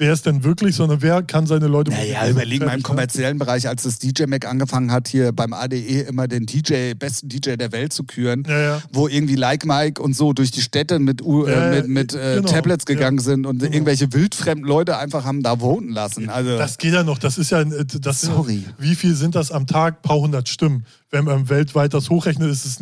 wer 0.00 0.12
ist 0.12 0.24
denn 0.26 0.42
wirklich, 0.42 0.74
sondern 0.76 1.02
wer 1.02 1.22
kann 1.22 1.46
seine 1.46 1.66
Leute 1.68 1.90
Naja, 1.90 2.02
mobilisieren. 2.24 2.30
überleg 2.32 2.60
mal 2.60 2.72
im 2.72 2.76
ne? 2.78 2.82
kommerziellen 2.82 3.38
Bereich, 3.38 3.68
als 3.68 3.82
das 3.82 3.98
DJ 3.98 4.24
Mac 4.26 4.46
angefangen 4.46 4.90
hat, 4.90 5.08
hier 5.08 5.30
beim 5.32 5.52
ADE 5.52 6.00
immer 6.08 6.26
den 6.26 6.46
DJ, 6.46 6.94
besten 6.94 7.28
DJ 7.28 7.56
der 7.56 7.70
Welt 7.72 7.92
zu 7.92 8.04
küren, 8.04 8.44
Ja, 8.48 8.58
ja. 8.60 8.82
wo 8.92 9.08
irgendwie 9.08 9.36
Like 9.36 9.66
Mike 9.66 10.02
und 10.02 10.16
so 10.16 10.32
durch 10.32 10.50
die 10.50 10.62
Städte 10.62 10.98
mit, 10.98 11.22
U 11.22 11.46
Ja, 11.46 11.52
äh, 11.52 11.76
ja, 11.76 11.82
mit, 11.82 11.88
mit 11.88 12.14
äh, 12.14 12.36
genau, 12.36 12.48
Tablets 12.50 12.86
gegangen 12.86 13.18
sind 13.18 13.46
und 13.46 13.58
genau. 13.58 13.72
irgendwelche 13.72 14.12
wildfremden 14.12 14.66
Leute 14.66 14.96
einfach 14.98 15.24
haben 15.24 15.42
da 15.42 15.58
voten 15.60 15.90
lassen. 15.90 16.28
Also, 16.30 16.56
Das 16.56 16.78
geht 16.78 16.94
ja 16.94 17.02
noch, 17.04 17.18
das 17.18 17.36
ist 17.38 17.50
ja, 17.50 17.60
äh, 17.60 17.84
das 18.00 18.22
sind- 18.22 18.32
Sorry. 18.34 18.64
wie 18.78 18.94
viel 18.94 19.14
sind 19.14 19.34
das 19.34 19.52
am 19.52 19.66
Tag? 19.66 20.00
Paar 20.02 20.16
hundert 20.16 20.48
Stimmen. 20.48 20.86
Wenn 21.10 21.24
man 21.24 21.48
weltweit 21.48 21.92
das 21.92 22.08
hochrechnet, 22.08 22.50
ist 22.50 22.64
es 22.64 22.78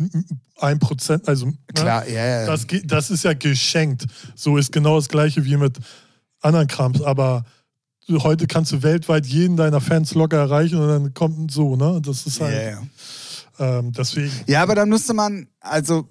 ein 0.61 0.79
Prozent, 0.79 1.27
also 1.27 1.47
ne? 1.47 1.53
klar, 1.73 2.07
ja, 2.07 2.25
ja. 2.25 2.45
Das, 2.45 2.65
das 2.85 3.09
ist 3.11 3.23
ja 3.23 3.33
geschenkt. 3.33 4.05
So 4.35 4.57
ist 4.57 4.71
genau 4.71 4.95
das 4.97 5.09
gleiche 5.09 5.43
wie 5.45 5.57
mit 5.57 5.77
anderen 6.41 6.67
Krams. 6.67 7.01
Aber 7.01 7.45
heute 8.09 8.47
kannst 8.47 8.71
du 8.71 8.83
weltweit 8.83 9.25
jeden 9.25 9.57
deiner 9.57 9.81
Fans 9.81 10.13
locker 10.15 10.37
erreichen 10.37 10.79
und 10.79 10.87
dann 10.87 11.13
kommt 11.13 11.51
so, 11.51 11.75
ne? 11.75 12.01
Das 12.03 12.25
ist 12.25 12.39
ja, 12.39 12.45
halt, 12.45 12.77
ja. 13.59 13.79
ähm, 13.79 13.91
deswegen. 13.91 14.31
ja, 14.47 14.63
aber 14.63 14.75
dann 14.75 14.89
müsste 14.89 15.13
man, 15.13 15.47
also 15.59 16.07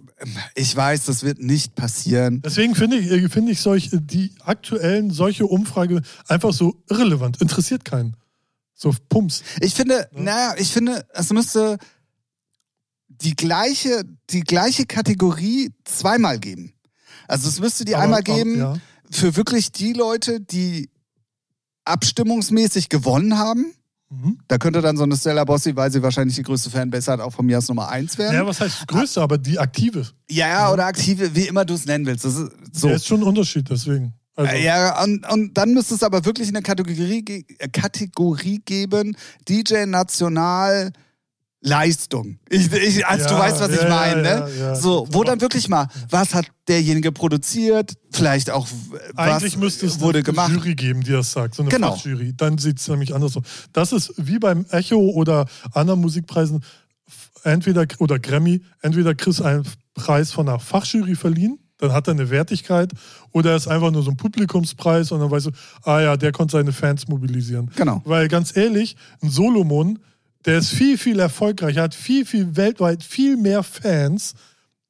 ich 0.54 0.74
weiß, 0.74 1.06
das 1.06 1.22
wird 1.22 1.40
nicht 1.40 1.74
passieren. 1.74 2.42
Deswegen 2.42 2.74
finde 2.74 2.98
ich, 2.98 3.10
äh, 3.10 3.28
finde 3.28 3.52
ich 3.52 3.60
solche, 3.60 4.00
die 4.00 4.32
aktuellen, 4.44 5.10
solche 5.10 5.46
Umfrage 5.46 6.02
einfach 6.26 6.52
so 6.52 6.82
irrelevant. 6.88 7.40
Interessiert 7.40 7.84
keinen. 7.84 8.16
So 8.74 8.94
Pumps. 9.08 9.42
Ich 9.60 9.74
finde, 9.74 10.08
naja, 10.12 10.54
ich 10.56 10.72
finde, 10.72 11.04
es 11.12 11.32
müsste 11.32 11.78
die 13.08 13.34
gleiche, 13.34 14.04
die 14.30 14.42
gleiche 14.42 14.86
Kategorie 14.86 15.72
zweimal 15.84 16.38
geben. 16.38 16.74
Also 17.26 17.48
es 17.48 17.58
müsste 17.60 17.84
die 17.84 17.94
Aber- 17.94 18.04
einmal 18.04 18.22
geben 18.22 18.58
ja. 18.58 18.76
Für 19.10 19.36
wirklich 19.36 19.72
die 19.72 19.92
Leute, 19.92 20.40
die 20.40 20.90
abstimmungsmäßig 21.84 22.88
gewonnen 22.88 23.38
haben. 23.38 23.72
Mhm. 24.10 24.38
Da 24.48 24.58
könnte 24.58 24.80
dann 24.80 24.96
so 24.96 25.02
eine 25.02 25.16
Stella 25.16 25.44
Bossi, 25.44 25.76
weil 25.76 25.92
sie 25.92 26.02
wahrscheinlich 26.02 26.36
die 26.36 26.42
größte 26.42 26.70
Fanbase 26.70 27.12
hat, 27.12 27.20
auch 27.20 27.32
von 27.32 27.44
mir 27.44 27.58
aus 27.58 27.68
Nummer 27.68 27.88
eins 27.88 28.16
werden. 28.16 28.34
Ja, 28.34 28.46
was 28.46 28.60
heißt 28.60 28.86
größte, 28.88 29.20
aber 29.20 29.36
die 29.36 29.58
aktive. 29.58 30.06
Ja, 30.30 30.72
oder 30.72 30.86
aktive, 30.86 31.34
wie 31.34 31.46
immer 31.46 31.64
du 31.64 31.74
es 31.74 31.84
nennen 31.84 32.06
willst. 32.06 32.24
Das 32.24 32.36
ist 32.36 32.50
so. 32.72 32.88
Ist 32.88 33.06
schon 33.06 33.20
ein 33.20 33.26
Unterschied, 33.26 33.68
deswegen. 33.68 34.14
Also, 34.34 34.54
Ja, 34.54 35.02
und, 35.02 35.28
und 35.30 35.54
dann 35.54 35.74
müsste 35.74 35.94
es 35.94 36.02
aber 36.02 36.24
wirklich 36.24 36.48
eine 36.48 36.62
Kategorie, 36.62 37.44
Kategorie 37.72 38.62
geben, 38.64 39.16
DJ 39.48 39.84
National 39.86 40.92
Leistung. 41.60 42.38
Ich, 42.48 42.72
ich, 42.72 43.04
also 43.06 43.26
du 43.26 43.34
Ja, 43.34 43.38
weißt, 43.40 43.60
was 43.60 43.70
ich 43.72 43.80
ja, 43.82 43.88
meine, 43.88 44.22
ja, 44.28 44.40
ne? 44.46 44.52
ja. 44.60 44.74
So, 44.76 45.08
wo 45.10 45.24
dann 45.24 45.40
wirklich 45.40 45.68
mal, 45.68 45.88
was 46.08 46.32
hat 46.34 46.46
derjenige 46.68 47.10
produziert? 47.10 47.94
Vielleicht 48.12 48.50
auch, 48.50 48.68
w- 48.68 48.96
Eigentlich 49.16 49.54
was 49.54 49.60
müsste 49.60 49.86
es 49.86 49.98
wurde 50.00 50.18
eine 50.18 50.22
gemacht. 50.24 50.52
Jury 50.52 50.74
geben, 50.76 51.02
die 51.02 51.10
das 51.12 51.32
sagt, 51.32 51.56
so 51.56 51.62
eine 51.62 51.70
Genau. 51.70 51.92
Fachjury. 51.96 52.32
Dann 52.36 52.58
sieht 52.58 52.78
es 52.78 52.86
nämlich 52.86 53.12
anders 53.14 53.36
aus. 53.36 53.42
Das 53.72 53.92
ist 53.92 54.12
wie 54.16 54.38
beim 54.38 54.66
Echo 54.70 54.96
oder 54.98 55.46
anderen 55.72 56.00
Musikpreisen, 56.00 56.62
entweder 57.42 57.86
oder 57.98 58.18
Grammy, 58.18 58.62
entweder 58.82 59.14
kriegst 59.14 59.40
du 59.40 59.44
einen 59.44 59.64
Preis 59.94 60.30
von 60.32 60.48
einer 60.48 60.60
Fachjury 60.60 61.16
verliehen, 61.16 61.58
dann 61.78 61.92
hat 61.92 62.08
er 62.08 62.12
eine 62.14 62.30
Wertigkeit, 62.30 62.92
oder 63.32 63.50
er 63.50 63.56
ist 63.56 63.68
einfach 63.68 63.90
nur 63.90 64.02
so 64.02 64.10
ein 64.10 64.16
Publikumspreis 64.16 65.10
und 65.12 65.20
dann 65.20 65.30
weißt 65.30 65.46
du, 65.46 65.50
ah 65.82 66.00
ja, 66.00 66.16
der 66.16 66.32
konnte 66.32 66.52
seine 66.52 66.72
Fans 66.72 67.08
mobilisieren. 67.08 67.70
Genau. 67.76 68.02
Weil 68.04 68.28
ganz 68.28 68.56
ehrlich, 68.56 68.96
ein 69.22 69.30
Solomon, 69.30 69.98
der 70.44 70.59
ist 70.59 70.70
viel, 70.70 70.98
viel 70.98 71.18
erfolgreicher, 71.18 71.83
hat 71.83 71.94
viel, 71.94 72.24
viel 72.24 72.57
weltweit 72.57 73.03
viel 73.03 73.37
mehr 73.37 73.62
Fans. 73.62 74.35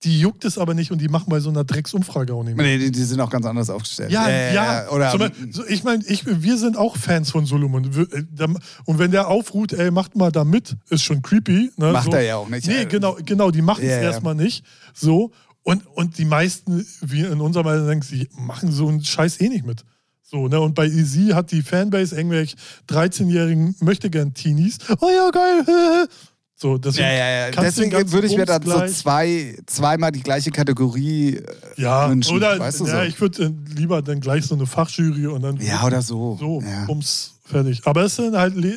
Die 0.05 0.21
juckt 0.21 0.45
es 0.45 0.59
aber 0.59 0.75
nicht 0.75 0.93
und 0.93 1.01
die 1.01 1.09
machen 1.09 1.25
bei 1.29 1.41
so 1.41 1.51
einer 1.51 1.65
Drecksumfrage 1.65 2.33
auch 2.33 2.45
nicht 2.45 2.57
mehr. 2.57 2.65
Nee, 2.65 2.79
die, 2.79 2.93
die 2.93 3.03
sind 3.03 3.21
auch 3.21 3.31
ganz 3.31 3.45
anders 3.45 3.69
aufgestellt. 3.69 4.13
Ja, 4.13 4.29
Äh, 4.29 4.55
ja. 4.55 4.89
Oder, 4.91 5.11
Zum 5.11 5.19
Beispiel, 5.19 5.53
so, 5.53 5.67
ich 5.67 5.83
meine, 5.83 6.05
ich, 6.07 6.23
wir 6.25 6.57
sind 6.57 6.77
auch 6.77 6.97
Fans 6.97 7.33
von 7.33 7.47
Solomon. 7.47 7.85
Äh, 7.85 8.47
Und 8.85 8.99
wenn 9.01 9.11
der 9.11 9.27
aufruht, 9.27 9.73
ey, 9.73 9.91
macht 9.91 10.15
mal 10.15 10.31
da 10.31 10.45
mit, 10.45 10.77
ist 10.89 11.03
schon 11.03 11.21
creepy. 11.21 11.73
Ne? 11.77 11.91
Macht 11.91 12.05
so. 12.05 12.13
er 12.13 12.23
ja 12.23 12.37
auch 12.37 12.49
nicht. 12.49 12.69
Nee, 12.69 12.85
genau, 12.85 13.17
genau, 13.25 13.51
die 13.51 13.63
machen 13.63 13.83
es 13.83 13.91
ja. 13.91 14.03
erstmal 14.03 14.37
nicht. 14.37 14.65
So. 14.95 15.33
Und, 15.65 15.85
und 15.89 16.17
die 16.17 16.25
meisten, 16.25 16.87
wie 17.01 17.23
in 17.23 17.41
unserem 17.41 17.67
Alter, 17.67 17.87
denken, 17.89 18.07
sie 18.07 18.29
machen 18.39 18.71
so 18.71 18.87
einen 18.87 19.03
Scheiß 19.05 19.41
eh 19.41 19.49
nicht 19.49 19.67
mit. 19.67 19.85
So, 20.31 20.47
ne? 20.47 20.61
Und 20.61 20.75
bei 20.75 20.87
Easy 20.87 21.29
hat 21.29 21.51
die 21.53 21.63
Fanbase 21.63 22.15
irgendwelche 22.17 22.57
13-jährigen 22.89 23.75
Möchtegern-Teenies. 23.81 24.79
Oh 25.01 25.09
ja, 25.09 25.31
geil. 25.31 26.07
So, 26.61 26.77
deswegen 26.77 27.07
ja, 27.07 27.13
ja, 27.15 27.47
ja. 27.47 27.51
Deswegen 27.53 27.93
würde 28.11 28.27
ich 28.27 28.37
mir 28.37 28.45
dann 28.45 28.61
Bums 28.61 28.73
so 28.75 28.79
gleich- 28.81 28.93
zwei, 28.97 29.59
zweimal 29.67 30.11
die 30.11 30.23
gleiche 30.25 30.51
Kategorie. 30.51 31.37
äh, 31.37 31.45
ja, 31.77 32.11
wünschen, 32.11 32.35
oder 32.35 32.59
weißt 32.59 32.81
du 32.81 32.87
ja, 32.89 32.97
so. 32.97 33.03
ich 33.03 33.21
würde 33.21 33.45
äh, 33.45 33.53
lieber 33.77 34.03
dann 34.03 34.19
gleich 34.19 34.45
so 34.45 34.57
eine 34.57 34.67
Fachjury 34.67 35.29
und 35.29 35.43
dann 35.43 35.57
Ja, 35.59 35.85
oder 35.87 36.03
so. 36.03 36.37
so, 36.37 36.61
ja. 36.61 36.85
Bums, 36.87 37.35
fertig. 37.45 37.81
Aber 37.85 38.03
es 38.03 38.17
sind 38.17 38.37
halt, 38.37 38.57
Le 38.57 38.77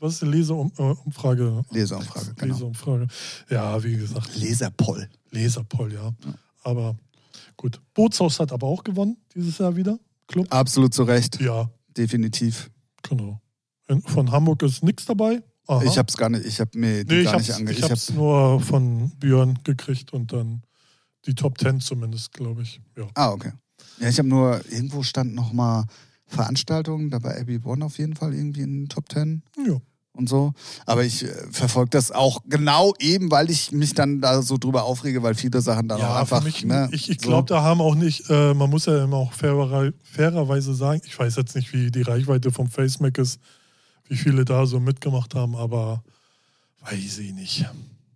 was 0.00 0.14
ist 0.14 0.24
eine 0.24 0.32
Leseumfrage? 0.32 1.64
Leserumfrage, 1.70 2.34
genau. 2.36 2.54
Leseumfrage. 2.54 3.06
Ja, 3.48 3.80
wie 3.84 3.96
gesagt, 3.96 4.34
Leserpoll. 4.36 5.08
Leserpoll, 5.30 5.92
ja. 5.92 6.10
Aber 6.64 6.96
gut. 7.56 7.80
Bootshaus 7.94 8.40
hat 8.40 8.50
aber 8.50 8.66
auch 8.66 8.82
gewonnen 8.82 9.16
dieses 9.36 9.58
Jahr 9.58 9.76
wieder. 9.76 10.00
Club. 10.28 10.46
Absolut 10.50 10.94
zu 10.94 11.02
Recht. 11.02 11.40
Ja, 11.40 11.70
Definitiv. 11.96 12.70
genau. 13.02 13.40
Von 14.04 14.30
Hamburg 14.30 14.62
ist 14.62 14.84
nichts 14.84 15.06
dabei. 15.06 15.42
Aha. 15.66 15.82
Ich 15.84 15.98
hab's 15.98 16.16
gar 16.16 16.28
nicht, 16.28 16.44
ich 16.46 16.60
hab 16.60 16.74
mir 16.74 17.04
die 17.04 17.16
nee, 17.16 17.24
gar 17.24 17.38
nicht 17.38 17.52
ange... 17.52 17.72
ich 17.72 17.78
Ich 17.78 17.84
hab, 17.84 17.90
hab's 17.90 18.10
nur 18.12 18.60
von 18.60 19.10
Björn 19.18 19.58
gekriegt 19.64 20.12
und 20.12 20.32
dann 20.32 20.62
die 21.26 21.34
Top 21.34 21.58
10 21.58 21.80
zumindest, 21.80 22.32
glaube 22.32 22.62
ich. 22.62 22.80
Ja. 22.96 23.08
ah, 23.14 23.30
okay. 23.32 23.52
Ja, 24.00 24.08
ich 24.08 24.18
habe 24.18 24.28
nur, 24.28 24.60
irgendwo 24.70 25.02
stand 25.02 25.34
noch 25.34 25.52
mal 25.52 25.84
Veranstaltungen, 26.26 27.10
da 27.10 27.22
war 27.22 27.36
Abby 27.36 27.60
One 27.64 27.84
auf 27.84 27.98
jeden 27.98 28.14
Fall 28.14 28.34
irgendwie 28.34 28.62
in 28.62 28.82
den 28.82 28.88
Top 28.88 29.08
Ten 29.08 29.42
ja. 29.56 29.78
Und 30.18 30.28
so. 30.28 30.52
Aber 30.84 31.04
ich 31.04 31.24
äh, 31.24 31.28
verfolge 31.50 31.90
das 31.90 32.10
auch 32.10 32.40
genau 32.48 32.92
eben, 32.98 33.30
weil 33.30 33.50
ich 33.50 33.72
mich 33.72 33.94
dann 33.94 34.20
da 34.20 34.42
so 34.42 34.58
drüber 34.58 34.82
aufrege, 34.84 35.22
weil 35.22 35.34
viele 35.34 35.60
Sachen 35.62 35.90
auch 35.92 35.98
Ja, 35.98 36.16
einfach. 36.20 36.40
für 36.40 36.44
mich, 36.44 36.64
ne, 36.64 36.88
ich, 36.92 37.08
ich 37.08 37.20
so. 37.22 37.28
glaube, 37.28 37.46
da 37.48 37.62
haben 37.62 37.80
auch 37.80 37.94
nicht, 37.94 38.28
äh, 38.28 38.52
man 38.52 38.68
muss 38.68 38.86
ja 38.86 39.04
immer 39.04 39.16
auch 39.16 39.32
fairer, 39.32 39.92
fairerweise 40.02 40.74
sagen, 40.74 41.00
ich 41.06 41.18
weiß 41.18 41.36
jetzt 41.36 41.54
nicht, 41.54 41.72
wie 41.72 41.90
die 41.90 42.02
Reichweite 42.02 42.50
vom 42.50 42.68
FaceMac 42.68 43.16
ist, 43.18 43.40
wie 44.08 44.16
viele 44.16 44.44
da 44.44 44.66
so 44.66 44.80
mitgemacht 44.80 45.34
haben, 45.34 45.54
aber 45.54 46.02
weiß 46.82 47.18
ich 47.18 47.32
nicht. 47.32 47.66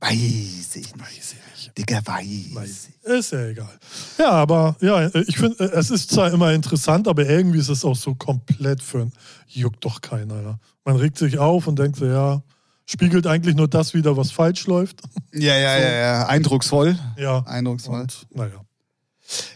Weiß 0.03 0.75
ich 0.75 0.75
nicht. 0.75 1.01
Weiß 1.01 1.35
ich 1.35 1.67
nicht. 1.67 1.79
Digga, 1.79 2.01
weiß, 2.05 2.55
Weiß. 2.55 2.89
Ist 3.05 3.33
ja 3.33 3.47
egal. 3.47 3.79
Ja, 4.19 4.31
aber 4.33 4.77
ja, 4.81 5.07
ich 5.15 5.39
finde, 5.39 5.65
es 5.65 5.91
ist 5.91 6.11
zwar 6.11 6.33
immer 6.33 6.53
interessant, 6.53 7.07
aber 7.07 7.27
irgendwie 7.27 7.61
ist 7.61 7.69
es 7.69 7.85
auch 7.85 7.97
so 7.97 8.15
komplett 8.15 8.83
für 8.83 9.03
ein 9.03 9.13
juckt 9.47 9.85
doch 9.85 10.01
keiner. 10.01 10.43
Ja. 10.43 10.59
Man 10.85 10.97
regt 10.97 11.19
sich 11.19 11.39
auf 11.39 11.67
und 11.67 11.79
denkt 11.79 11.97
so, 11.97 12.07
ja, 12.07 12.43
spiegelt 12.85 13.27
eigentlich 13.27 13.55
nur 13.55 13.69
das 13.69 13.95
wieder, 13.95 14.17
was 14.17 14.33
falsch 14.33 14.67
läuft. 14.67 15.01
Ja, 15.33 15.57
ja, 15.57 15.79
ja, 15.79 15.93
ja. 15.93 16.27
Eindrucksvoll. 16.27 16.99
Ja. 17.17 17.45
Eindrucksvoll. 17.47 18.01
Und 18.01 18.27
naja. 18.35 18.65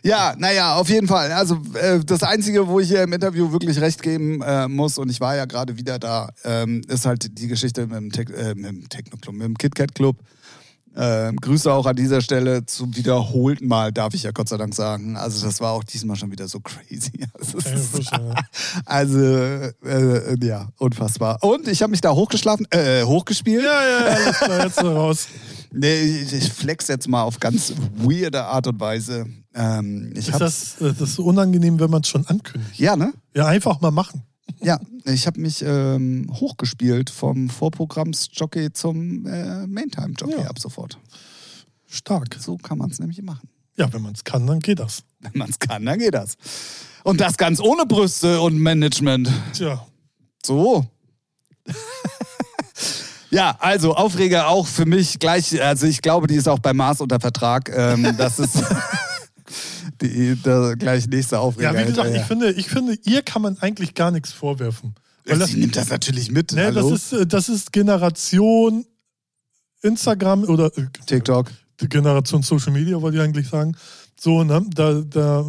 Ja, 0.02 0.34
naja, 0.38 0.76
auf 0.76 0.88
jeden 0.88 1.08
Fall. 1.08 1.32
Also 1.32 1.60
äh, 1.74 2.00
das 2.04 2.22
Einzige, 2.22 2.66
wo 2.66 2.80
ich 2.80 2.88
hier 2.88 3.02
im 3.02 3.12
Interview 3.12 3.52
wirklich 3.52 3.78
recht 3.80 4.00
geben 4.00 4.40
äh, 4.42 4.68
muss, 4.68 4.96
und 4.96 5.10
ich 5.10 5.20
war 5.20 5.36
ja 5.36 5.44
gerade 5.44 5.76
wieder 5.76 5.98
da, 5.98 6.30
ähm, 6.44 6.82
ist 6.88 7.04
halt 7.04 7.38
die 7.38 7.48
Geschichte 7.48 7.86
mit 7.86 7.96
dem, 7.96 8.12
Tech, 8.12 8.30
äh, 8.30 8.54
mit 8.54 8.66
dem 8.66 8.88
Techno-Club, 8.88 9.34
mit 9.34 9.44
dem 9.44 9.58
KitKat 9.58 9.94
Ähm, 10.98 11.36
Grüße 11.36 11.70
auch 11.72 11.84
an 11.86 11.94
dieser 11.96 12.20
Stelle 12.22 12.64
zum 12.64 12.96
wiederholten 12.96 13.66
Mal, 13.68 13.92
darf 13.92 14.14
ich 14.14 14.22
ja 14.22 14.30
Gott 14.30 14.48
sei 14.48 14.56
Dank 14.56 14.74
sagen. 14.74 15.16
Also 15.16 15.44
das 15.44 15.60
war 15.60 15.72
auch 15.72 15.84
diesmal 15.84 16.16
schon 16.16 16.30
wieder 16.32 16.48
so 16.48 16.60
crazy. 16.60 17.12
Also, 17.38 17.58
ist- 17.58 18.10
also 18.84 19.18
äh, 19.18 20.36
ja, 20.44 20.68
unfassbar. 20.78 21.38
Und 21.42 21.68
ich 21.68 21.82
habe 21.82 21.90
mich 21.90 22.00
da 22.00 22.12
hochgeschlafen, 22.12 22.66
äh, 22.70 23.02
hochgespielt. 23.04 23.62
Ja, 23.62 23.82
ja, 23.82 24.00
ja, 24.08 24.14
alles 24.24 24.38
klar, 24.38 24.64
jetzt 24.64 24.82
raus. 24.82 25.28
Nee, 25.78 26.00
ich, 26.04 26.32
ich 26.32 26.50
flex 26.50 26.88
jetzt 26.88 27.06
mal 27.06 27.22
auf 27.24 27.38
ganz 27.38 27.72
weirde 27.96 28.44
Art 28.44 28.66
und 28.68 28.80
Weise. 28.80 29.26
Ähm, 29.54 30.10
Ist 30.14 30.28
das, 30.40 30.80
äh, 30.80 30.84
das 30.94 31.00
ist 31.10 31.14
so 31.16 31.24
unangenehm, 31.24 31.78
wenn 31.80 31.90
man 31.90 32.00
es 32.00 32.08
schon 32.08 32.26
ankündigt. 32.26 32.78
ja, 32.78 32.96
ne? 32.96 33.12
Ja, 33.34 33.46
einfach 33.46 33.80
mal 33.82 33.90
machen. 33.90 34.22
Ja, 34.60 34.80
ich 35.04 35.26
habe 35.26 35.40
mich 35.40 35.62
ähm, 35.62 36.30
hochgespielt 36.32 37.10
vom 37.10 37.48
Vorprogrammsjockey 37.50 38.72
zum 38.72 39.26
äh, 39.26 39.66
Maintime-Jockey 39.66 40.40
Ja. 40.42 40.48
ab 40.48 40.58
sofort. 40.58 40.98
Stark. 41.86 42.36
So 42.40 42.56
kann 42.56 42.78
man 42.78 42.90
es 42.90 42.98
nämlich 42.98 43.20
machen. 43.22 43.48
Ja, 43.76 43.92
wenn 43.92 44.02
man 44.02 44.14
es 44.14 44.24
kann, 44.24 44.46
dann 44.46 44.60
geht 44.60 44.78
das. 44.80 45.02
Wenn 45.20 45.32
man 45.34 45.50
es 45.50 45.58
kann, 45.58 45.84
dann 45.84 45.98
geht 45.98 46.14
das. 46.14 46.34
Und 47.04 47.20
das 47.20 47.36
ganz 47.36 47.60
ohne 47.60 47.84
Brüste 47.86 48.40
und 48.40 48.58
Management. 48.58 49.28
Tja, 49.52 49.86
So. 50.44 50.86
ja, 53.30 53.56
also 53.60 53.94
Aufreger 53.94 54.48
auch 54.48 54.66
für 54.66 54.86
mich 54.86 55.18
gleich. 55.18 55.60
Also 55.62 55.86
ich 55.86 56.00
glaube, 56.02 56.26
die 56.26 56.36
ist 56.36 56.48
auch 56.48 56.58
bei 56.58 56.72
Mars 56.72 57.00
unter 57.00 57.20
Vertrag. 57.20 57.70
Ähm, 57.74 58.14
das 58.16 58.38
ist 58.38 58.56
die, 60.00 60.36
der 60.36 60.76
gleich 60.76 61.06
nächste 61.06 61.38
Aufreger. 61.38 61.72
ja 61.72 61.80
wie 61.80 61.86
gesagt, 61.86 62.14
ich 62.14 62.22
finde, 62.22 62.52
ich 62.52 62.68
finde, 62.68 62.98
ihr 63.04 63.22
kann 63.22 63.42
man 63.42 63.58
eigentlich 63.58 63.94
gar 63.94 64.10
nichts 64.10 64.32
vorwerfen. 64.32 64.94
Weil 65.26 65.38
das, 65.38 65.50
Sie 65.50 65.58
nimmt 65.58 65.76
das 65.76 65.88
natürlich 65.88 66.30
mit. 66.30 66.52
ne, 66.52 66.72
das, 66.72 66.84
Hallo? 66.84 66.94
ist, 66.94 67.12
äh, 67.12 67.26
das 67.26 67.48
ist 67.48 67.72
Generation 67.72 68.86
Instagram 69.82 70.44
oder 70.44 70.66
äh, 70.76 70.86
TikTok. 71.06 71.50
die 71.80 71.88
Generation 71.88 72.42
Social 72.42 72.72
Media, 72.72 73.00
wollte 73.00 73.18
ich 73.18 73.22
eigentlich 73.22 73.48
sagen. 73.48 73.76
So, 74.18 74.44
ne, 74.44 74.64
da, 74.70 75.00
da 75.00 75.44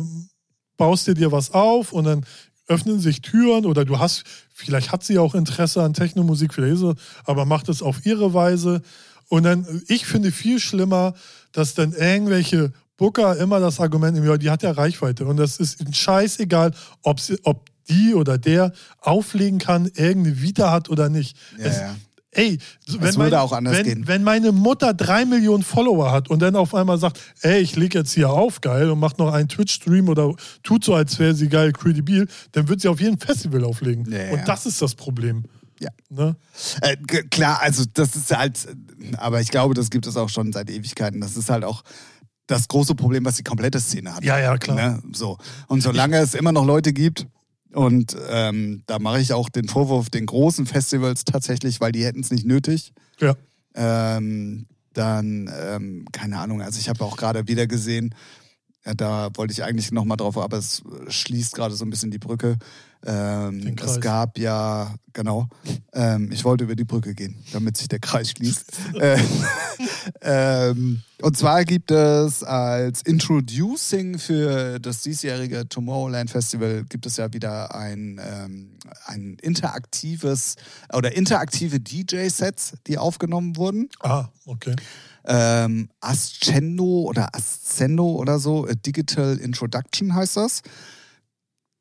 baust 0.77 1.07
du 1.07 1.13
dir 1.13 1.31
was 1.31 1.51
auf 1.51 1.93
und 1.93 2.05
dann 2.05 2.25
öffnen 2.67 2.99
sich 2.99 3.21
Türen 3.21 3.65
oder 3.65 3.85
du 3.85 3.99
hast, 3.99 4.23
vielleicht 4.53 4.91
hat 4.91 5.03
sie 5.03 5.19
auch 5.19 5.35
Interesse 5.35 5.81
an 5.83 5.93
Technomusik, 5.93 6.53
vielleicht 6.53 6.77
sie, 6.77 6.95
aber 7.23 7.45
macht 7.45 7.69
es 7.69 7.81
auf 7.81 8.05
ihre 8.05 8.33
Weise. 8.33 8.81
Und 9.29 9.43
dann, 9.43 9.83
ich 9.87 10.05
finde 10.05 10.31
viel 10.31 10.59
schlimmer, 10.59 11.13
dass 11.51 11.75
dann 11.75 11.93
irgendwelche 11.93 12.73
Booker 12.97 13.37
immer 13.37 13.59
das 13.59 13.79
Argument 13.79 14.17
ja, 14.17 14.37
die 14.37 14.49
hat 14.49 14.63
ja 14.63 14.71
Reichweite. 14.71 15.25
Und 15.25 15.37
das 15.37 15.57
ist 15.57 15.79
ein 15.79 15.93
scheißegal, 15.93 16.73
ob, 17.03 17.19
sie, 17.19 17.39
ob 17.43 17.69
die 17.89 18.13
oder 18.13 18.37
der 18.37 18.73
auflegen 18.99 19.59
kann, 19.59 19.85
irgendeine 19.85 20.41
Vita 20.41 20.71
hat 20.71 20.89
oder 20.89 21.09
nicht. 21.09 21.37
Ja, 21.57 21.65
es, 21.65 21.77
ja. 21.79 21.95
Ey, 22.31 22.59
wenn, 22.87 23.01
würde 23.01 23.17
meine, 23.17 23.41
auch 23.41 23.51
anders 23.51 23.77
wenn, 23.77 23.83
gehen. 23.83 24.07
wenn 24.07 24.23
meine 24.23 24.51
Mutter 24.51 24.93
drei 24.93 25.25
Millionen 25.25 25.63
Follower 25.63 26.11
hat 26.11 26.29
und 26.29 26.39
dann 26.39 26.55
auf 26.55 26.75
einmal 26.75 26.99
sagt, 26.99 27.19
ey, 27.41 27.61
ich 27.61 27.75
leg 27.75 27.95
jetzt 27.95 28.13
hier 28.13 28.29
auf, 28.29 28.61
geil, 28.61 28.91
und 28.91 28.99
macht 28.99 29.17
noch 29.17 29.33
einen 29.33 29.49
Twitch-Stream 29.49 30.07
oder 30.07 30.35
tut 30.61 30.83
so, 30.83 30.93
als 30.93 31.17
wäre 31.17 31.33
sie 31.33 31.49
geil, 31.49 31.71
credibil, 31.71 32.27
dann 32.51 32.67
wird 32.67 32.81
sie 32.81 32.89
auf 32.89 32.99
jedem 32.99 33.17
Festival 33.17 33.63
auflegen. 33.63 34.11
Ja. 34.11 34.33
Und 34.33 34.47
das 34.47 34.67
ist 34.67 34.81
das 34.81 34.93
Problem. 34.93 35.45
Ja. 35.79 35.89
Ne? 36.09 36.35
Äh, 36.81 36.97
klar, 37.31 37.59
also 37.61 37.83
das 37.91 38.15
ist 38.15 38.35
halt, 38.35 38.67
aber 39.17 39.41
ich 39.41 39.49
glaube, 39.49 39.73
das 39.73 39.89
gibt 39.89 40.05
es 40.05 40.15
auch 40.15 40.29
schon 40.29 40.53
seit 40.53 40.69
Ewigkeiten. 40.69 41.21
Das 41.21 41.37
ist 41.37 41.49
halt 41.49 41.63
auch 41.63 41.83
das 42.47 42.67
große 42.67 42.95
Problem, 42.95 43.25
was 43.25 43.35
die 43.35 43.43
komplette 43.43 43.79
Szene 43.79 44.15
hat. 44.15 44.23
Ja, 44.23 44.39
ja, 44.39 44.57
klar. 44.57 44.75
Ne? 44.75 45.03
So. 45.13 45.37
Und 45.67 45.81
solange 45.81 46.17
es 46.17 46.33
immer 46.33 46.51
noch 46.51 46.65
Leute 46.65 46.93
gibt, 46.93 47.27
und 47.73 48.15
ähm, 48.29 48.83
da 48.87 48.97
mache 48.97 49.19
ich 49.19 49.33
auch 49.33 49.49
den 49.49 49.67
Vorwurf 49.67 50.09
den 50.09 50.25
großen 50.25 50.65
Festivals 50.65 51.25
tatsächlich, 51.25 51.79
weil 51.81 51.91
die 51.91 52.05
hätten 52.05 52.21
es 52.21 52.31
nicht 52.31 52.45
nötig. 52.45 52.93
Ja. 53.19 53.35
Ähm, 53.75 54.65
dann, 54.93 55.51
ähm, 55.61 56.05
keine 56.11 56.39
Ahnung, 56.39 56.61
also 56.61 56.79
ich 56.79 56.89
habe 56.89 57.03
auch 57.03 57.17
gerade 57.17 57.47
wieder 57.47 57.67
gesehen, 57.67 58.15
äh, 58.83 58.95
da 58.95 59.29
wollte 59.35 59.51
ich 59.51 59.63
eigentlich 59.63 59.91
nochmal 59.91 60.17
drauf, 60.17 60.37
aber 60.37 60.57
es 60.57 60.81
schließt 61.07 61.53
gerade 61.53 61.75
so 61.75 61.85
ein 61.85 61.89
bisschen 61.89 62.09
die 62.09 62.17
Brücke. 62.17 62.57
Ähm, 63.05 63.75
es 63.83 63.99
gab 64.01 64.37
ja, 64.37 64.95
genau, 65.13 65.47
ähm, 65.93 66.31
ich 66.31 66.43
wollte 66.43 66.63
über 66.63 66.75
die 66.75 66.83
Brücke 66.83 67.13
gehen, 67.13 67.35
damit 67.53 67.77
sich 67.77 67.87
der 67.87 67.99
Kreis 67.99 68.31
schließt. 68.31 68.71
äh, 68.99 69.19
ähm, 70.21 71.01
und 71.21 71.37
zwar 71.37 71.63
gibt 71.63 71.91
es 71.91 72.43
als 72.43 73.01
Introducing 73.03 74.17
für 74.19 74.79
das 74.79 75.01
diesjährige 75.01 75.67
Tomorrowland 75.69 76.29
Festival 76.29 76.83
gibt 76.89 77.05
es 77.05 77.17
ja 77.17 77.31
wieder 77.33 77.73
ein, 77.73 78.19
ähm, 78.23 78.77
ein 79.05 79.37
interaktives 79.41 80.55
oder 80.93 81.15
interaktive 81.15 81.79
DJ-Sets, 81.79 82.73
die 82.87 82.97
aufgenommen 82.97 83.57
wurden 83.57 83.89
Ah, 84.01 84.25
okay. 84.45 84.75
ähm, 85.25 85.89
Ascendo 86.01 87.03
oder 87.03 87.33
Ascendo 87.33 88.15
oder 88.15 88.39
so, 88.39 88.65
a 88.65 88.73
Digital 88.73 89.37
Introduction 89.37 90.13
heißt 90.13 90.37
das. 90.37 90.61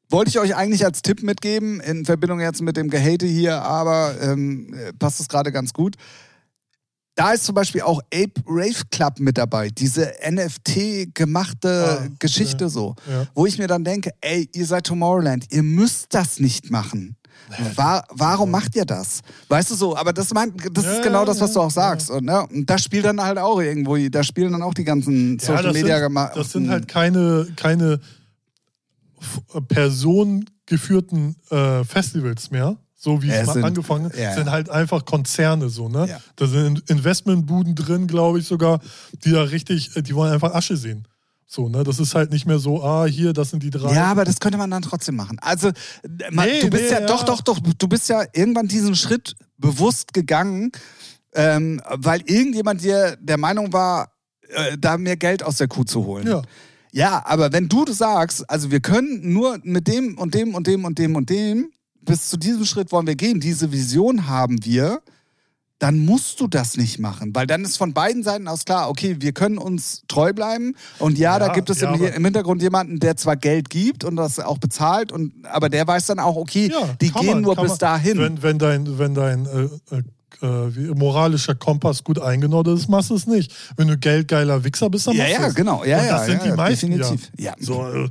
Wollte 0.09 0.29
ich 0.31 0.39
euch 0.39 0.55
eigentlich 0.55 0.85
als 0.85 1.03
Tipp 1.03 1.23
mitgeben, 1.23 1.81
in 1.81 2.05
Verbindung 2.05 2.41
jetzt 2.41 2.63
mit 2.63 2.77
dem 2.77 2.91
Gehate 2.91 3.27
hier, 3.27 3.63
aber 3.63 4.15
ähm, 4.21 4.73
äh, 4.75 4.93
passt 4.93 5.19
es 5.21 5.29
gerade 5.29 5.51
ganz 5.53 5.73
gut. 5.73 5.97
Da 7.17 7.33
ist 7.33 7.45
zum 7.45 7.55
Beispiel 7.55 7.81
auch 7.81 8.01
Ape 8.15 8.43
Rave 8.47 8.83
Club 8.91 9.19
mit 9.21 9.39
dabei, 9.39 9.71
diese 9.71 10.13
NFT-gemachte 10.31 11.99
Ah, 12.03 12.09
Geschichte 12.19 12.65
ja. 12.65 12.69
so, 12.69 12.95
Ja. 13.11 13.27
wo 13.35 13.47
ich 13.47 13.59
mir 13.59 13.67
dann 13.67 13.85
denke, 13.85 14.11
ey, 14.21 14.49
ihr 14.55 14.67
seid 14.67 14.85
Tomorrowland, 14.87 15.47
ihr 15.51 15.63
müsst 15.63 16.13
das 16.15 16.41
nicht 16.41 16.71
machen. 16.71 17.17
Wa 17.75 18.03
warum 18.11 18.51
macht 18.51 18.75
ihr 18.77 18.85
das? 18.85 19.21
Weißt 19.49 19.71
du 19.71 19.75
so, 19.77 19.97
aber 19.97 20.13
das, 20.13 20.33
mein, 20.35 20.53
das 20.73 20.85
Ja, 20.85 20.93
ist 20.93 21.03
genau 21.03 21.25
das, 21.25 21.41
was 21.41 21.53
du 21.53 21.61
ja, 21.61 21.67
auch 21.67 21.71
sagst. 21.71 22.11
Und, 22.11 22.25
ne? 22.25 22.47
und 22.47 22.69
das 22.69 22.83
spielt 22.83 23.05
dann 23.05 23.21
halt 23.23 23.39
auch 23.39 23.61
irgendwo, 23.61 23.97
da 24.09 24.23
spielen 24.25 24.53
dann 24.53 24.63
auch 24.63 24.75
die 24.75 24.85
ganzen 24.85 25.39
Social 25.39 25.63
das 25.63 25.75
Media 25.75 25.97
sind, 25.97 26.07
gemacht. 26.09 26.33
Das 26.35 26.53
sind 26.53 26.69
halt 26.71 26.89
keine, 26.89 27.47
keine 27.57 28.01
personengeführten 29.69 31.37
äh, 31.51 31.85
Festivals 31.85 32.51
mehr. 32.51 32.77
So 32.99 33.23
wie 33.23 33.29
Ja, 33.29 33.35
es 33.35 33.47
mal 33.47 33.53
sind- 33.55 33.65
angefangen 33.65 34.11
ja, 34.19 34.35
sind 34.35 34.51
halt 34.51 34.71
einfach 34.71 35.05
Konzerne 35.05 35.69
so, 35.69 35.89
ne? 35.89 36.07
Ja. 36.09 36.19
Da 36.37 36.47
sind 36.47 36.89
Investmentbuden 36.91 37.75
drin, 37.75 38.07
glaube 38.07 38.39
ich 38.41 38.47
sogar, 38.47 38.81
die 39.25 39.31
da 39.31 39.43
richtig, 39.43 39.95
äh, 39.97 40.03
die 40.03 40.15
wollen 40.15 40.33
einfach 40.33 40.55
Asche 40.55 40.77
sehen. 40.77 41.07
So, 41.47 41.69
ne? 41.69 41.85
Das 41.85 42.01
ist 42.01 42.15
halt 42.15 42.33
nicht 42.33 42.47
mehr 42.47 42.59
so, 42.59 42.83
ah, 42.83 43.05
hier, 43.07 43.33
das 43.33 43.51
sind 43.51 43.63
die 43.63 43.71
drei. 43.71 43.95
Ja, 43.95 44.07
aber 44.07 44.25
das 44.25 44.41
könnte 44.41 44.59
man 44.59 44.71
dann 44.71 44.83
trotzdem 44.83 45.15
machen. 45.15 45.39
Also, 45.41 45.71
man, 46.33 46.49
Nee, 46.49 46.61
du 46.63 46.71
bist 46.71 46.85
nee, 46.85 46.91
ja, 46.91 47.01
ja. 47.01 47.07
doch, 47.07 47.23
doch, 47.23 47.41
doch, 47.43 47.61
du 47.61 47.87
bist 47.89 48.09
ja 48.09 48.25
irgendwann 48.33 48.67
diesen 48.67 48.97
Schritt 48.97 49.37
bewusst 49.59 50.13
gegangen, 50.13 50.73
ähm, 51.35 51.81
weil 51.91 52.23
irgendjemand 52.23 52.83
dir 52.83 53.17
der 53.21 53.37
Meinung 53.39 53.73
war, 53.73 54.11
äh, 54.49 54.77
da 54.79 54.97
mehr 54.97 55.17
Geld 55.17 55.43
aus 55.45 55.59
der 55.59 55.69
Kuh 55.69 55.85
zu 55.85 56.05
holen. 56.05 56.27
Ja. 56.27 56.43
Ja, 56.97 57.23
aber 57.27 57.53
wenn 57.53 57.69
du 57.69 57.85
sagst, 57.93 58.49
also 58.49 58.71
wir 58.71 58.81
können 58.81 59.31
nur 59.35 59.59
mit 59.65 59.87
dem 59.87 60.17
und 60.17 60.33
dem 60.33 60.55
und 60.55 60.67
dem 60.67 60.87
und 60.87 60.99
dem 60.99 61.15
und 61.15 61.29
dem, 61.29 61.69
bis 62.01 62.31
zu 62.31 62.39
diesem 62.39 62.65
Schritt 62.65 62.91
wollen 62.91 63.07
wir 63.07 63.17
gehen, 63.17 63.39
diese 63.39 63.71
Vision 63.71 64.29
haben 64.29 64.65
wir, 64.65 65.03
dann 65.79 65.99
musst 65.99 66.41
du 66.41 66.47
das 66.49 66.79
nicht 66.79 66.99
machen, 66.99 67.35
weil 67.35 67.47
dann 67.47 67.65
ist 67.65 67.77
von 67.77 67.93
beiden 67.93 68.23
Seiten 68.23 68.49
aus 68.49 68.65
klar, 68.65 68.89
okay, 68.89 69.17
wir 69.21 69.33
können 69.33 69.59
uns 69.59 70.05
treu 70.09 70.33
bleiben 70.33 70.75
und 70.99 71.19
ja, 71.19 71.39
da 71.39 71.49
Ja, 71.49 71.53
gibt 71.53 71.69
es 71.69 71.83
ja, 71.83 71.93
im, 71.93 72.03
im 72.03 72.25
Hintergrund 72.25 72.63
jemanden, 72.63 72.99
der 72.99 73.15
zwar 73.19 73.37
Geld 73.37 73.69
gibt 73.69 74.03
und 74.03 74.17
das 74.17 74.41
auch 74.41 74.57
bezahlt, 74.57 75.13
und, 75.13 75.35
aber 75.45 75.69
der 75.69 75.87
weiß 75.87 76.07
dann 76.07 76.19
auch, 76.19 76.37
okay, 76.37 76.71
Ja, 76.73 76.95
die 77.03 77.11
gehen 77.11 77.27
man, 77.27 77.41
nur 77.43 77.57
bis 77.57 77.73
man. 77.73 77.79
dahin. 77.79 78.17
Wenn, 78.17 78.43
wenn 78.43 78.59
dein, 78.59 78.99
wenn 78.99 79.15
dein 79.15 79.45
äh, 79.45 79.69
äh, 80.43 80.95
moralischer 80.95 81.55
Kompass 81.55 82.05
gut 82.05 82.21
eingenordet 82.21 82.79
ist, 82.79 82.89
machst 82.89 83.11
du 83.11 83.15
es 83.15 83.27
nicht. 83.27 83.53
Wenn 83.77 83.89
du 83.89 83.97
geldgeiler 83.97 84.63
Wichser 84.65 84.91
bist, 84.91 85.07
dann 85.07 85.17
ja, 85.17 85.25
machst 85.25 85.37
du 85.37 85.43
ja, 85.43 85.49
es. 85.49 85.55
genau, 85.55 85.85
ja, 85.85 85.99
Und 85.99 86.07
ja, 86.07 86.13
das 86.13 86.27
sind 86.27 86.39
ja, 86.39 86.43
die 86.43 86.49
ja, 86.49 86.57
meisten, 86.57 86.91
definitiv. 86.91 87.31
ja. 87.39 87.45
Ja. 87.47 87.55
So, 87.59 87.87
äh, 87.87 88.09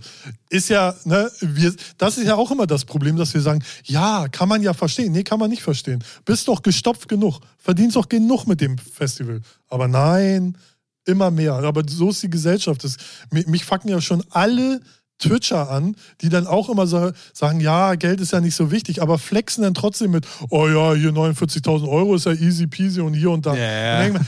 ist 0.49 0.69
ja, 0.69 0.95
ne, 1.03 1.29
wir, 1.41 1.73
das 1.97 2.17
ist 2.17 2.25
ja 2.25 2.35
auch 2.35 2.51
immer 2.51 2.67
das 2.67 2.85
Problem, 2.85 3.15
dass 3.17 3.33
wir 3.33 3.41
sagen, 3.41 3.63
ja, 3.83 4.27
kann 4.29 4.49
man 4.49 4.61
ja 4.61 4.73
verstehen. 4.73 5.11
Nee, 5.11 5.23
kann 5.23 5.39
man 5.39 5.49
nicht 5.49 5.63
verstehen. 5.63 6.03
Bist 6.23 6.47
doch 6.47 6.61
gestopft 6.61 7.07
genug. 7.07 7.39
Verdienst 7.57 7.95
doch 7.95 8.07
genug 8.07 8.45
mit 8.47 8.61
dem 8.61 8.77
Festival. 8.77 9.41
Aber 9.67 9.87
nein, 9.87 10.57
immer 11.05 11.31
mehr. 11.31 11.53
Aber 11.53 11.83
so 11.87 12.09
ist 12.09 12.23
die 12.23 12.29
Gesellschaft. 12.29 12.83
Das, 12.83 12.97
mich, 13.31 13.47
mich 13.47 13.65
fucken 13.65 13.89
ja 13.89 14.01
schon 14.01 14.23
alle 14.29 14.81
Twitcher 15.19 15.69
an, 15.69 15.95
die 16.21 16.29
dann 16.29 16.47
auch 16.47 16.69
immer 16.69 16.87
so, 16.87 17.11
sagen, 17.33 17.59
ja, 17.59 17.95
Geld 17.95 18.19
ist 18.21 18.33
ja 18.33 18.41
nicht 18.41 18.55
so 18.55 18.71
wichtig, 18.71 19.01
aber 19.01 19.17
flexen 19.17 19.63
dann 19.63 19.73
trotzdem 19.73 20.11
mit, 20.11 20.27
oh 20.49 20.67
ja, 20.67 20.93
hier 20.93 21.11
49.000 21.11 21.87
Euro 21.87 22.15
ist 22.15 22.25
ja 22.25 22.33
easy 22.33 22.67
peasy 22.67 23.01
und 23.01 23.13
hier 23.13 23.31
und 23.31 23.45
da. 23.45 23.55
Ja. 23.55 24.05
Und 24.05 24.19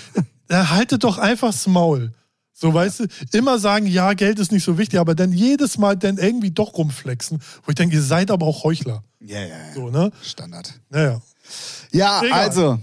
dann 0.47 0.69
haltet 0.69 1.03
doch 1.03 1.17
einfach 1.17 1.51
das 1.51 1.67
Maul. 1.67 2.11
So, 2.59 2.73
weißt 2.73 3.01
du, 3.01 3.05
immer 3.33 3.59
sagen, 3.59 3.85
ja, 3.85 4.13
Geld 4.13 4.39
ist 4.39 4.51
nicht 4.51 4.63
so 4.63 4.79
wichtig, 4.79 4.99
aber 4.99 5.13
dann 5.13 5.31
jedes 5.31 5.77
Mal 5.77 5.95
dann 5.95 6.17
irgendwie 6.17 6.49
doch 6.49 6.73
rumflexen, 6.75 7.39
wo 7.63 7.69
ich 7.69 7.75
denke, 7.75 7.95
ihr 7.95 8.01
seid 8.01 8.31
aber 8.31 8.47
auch 8.47 8.63
Heuchler. 8.63 9.03
Ja, 9.19 9.41
ja, 9.41 9.47
ja. 9.47 9.73
So, 9.75 9.89
ne? 9.91 10.11
Standard. 10.23 10.73
Naja. 10.89 11.21
Ja, 11.91 12.21
Egal. 12.23 12.39
also, 12.39 12.79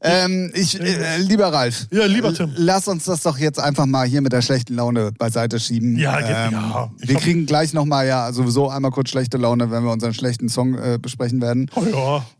ähm, 0.00 0.50
ich, 0.54 0.80
äh, 0.80 1.16
lieber 1.18 1.52
Ralf, 1.52 1.86
Ja, 1.90 2.06
lieber 2.06 2.32
Tim. 2.32 2.52
lass 2.56 2.86
uns 2.88 3.04
das 3.04 3.22
doch 3.22 3.36
jetzt 3.38 3.58
einfach 3.58 3.86
mal 3.86 4.06
hier 4.06 4.20
mit 4.20 4.32
der 4.32 4.42
schlechten 4.42 4.74
Laune 4.74 5.12
beiseite 5.12 5.58
schieben. 5.58 5.96
Ja, 5.98 6.18
ähm, 6.20 6.52
ja. 6.52 6.90
Wir 6.98 7.14
hab- 7.16 7.22
kriegen 7.22 7.46
gleich 7.46 7.72
nochmal 7.72 8.06
ja 8.06 8.32
sowieso 8.32 8.68
einmal 8.70 8.90
kurz 8.92 9.10
schlechte 9.10 9.38
Laune, 9.38 9.70
wenn 9.70 9.82
wir 9.82 9.90
unseren 9.90 10.14
schlechten 10.14 10.48
Song 10.48 10.74
äh, 10.78 10.98
besprechen 11.00 11.40
werden. 11.40 11.70
Oh 11.74 11.84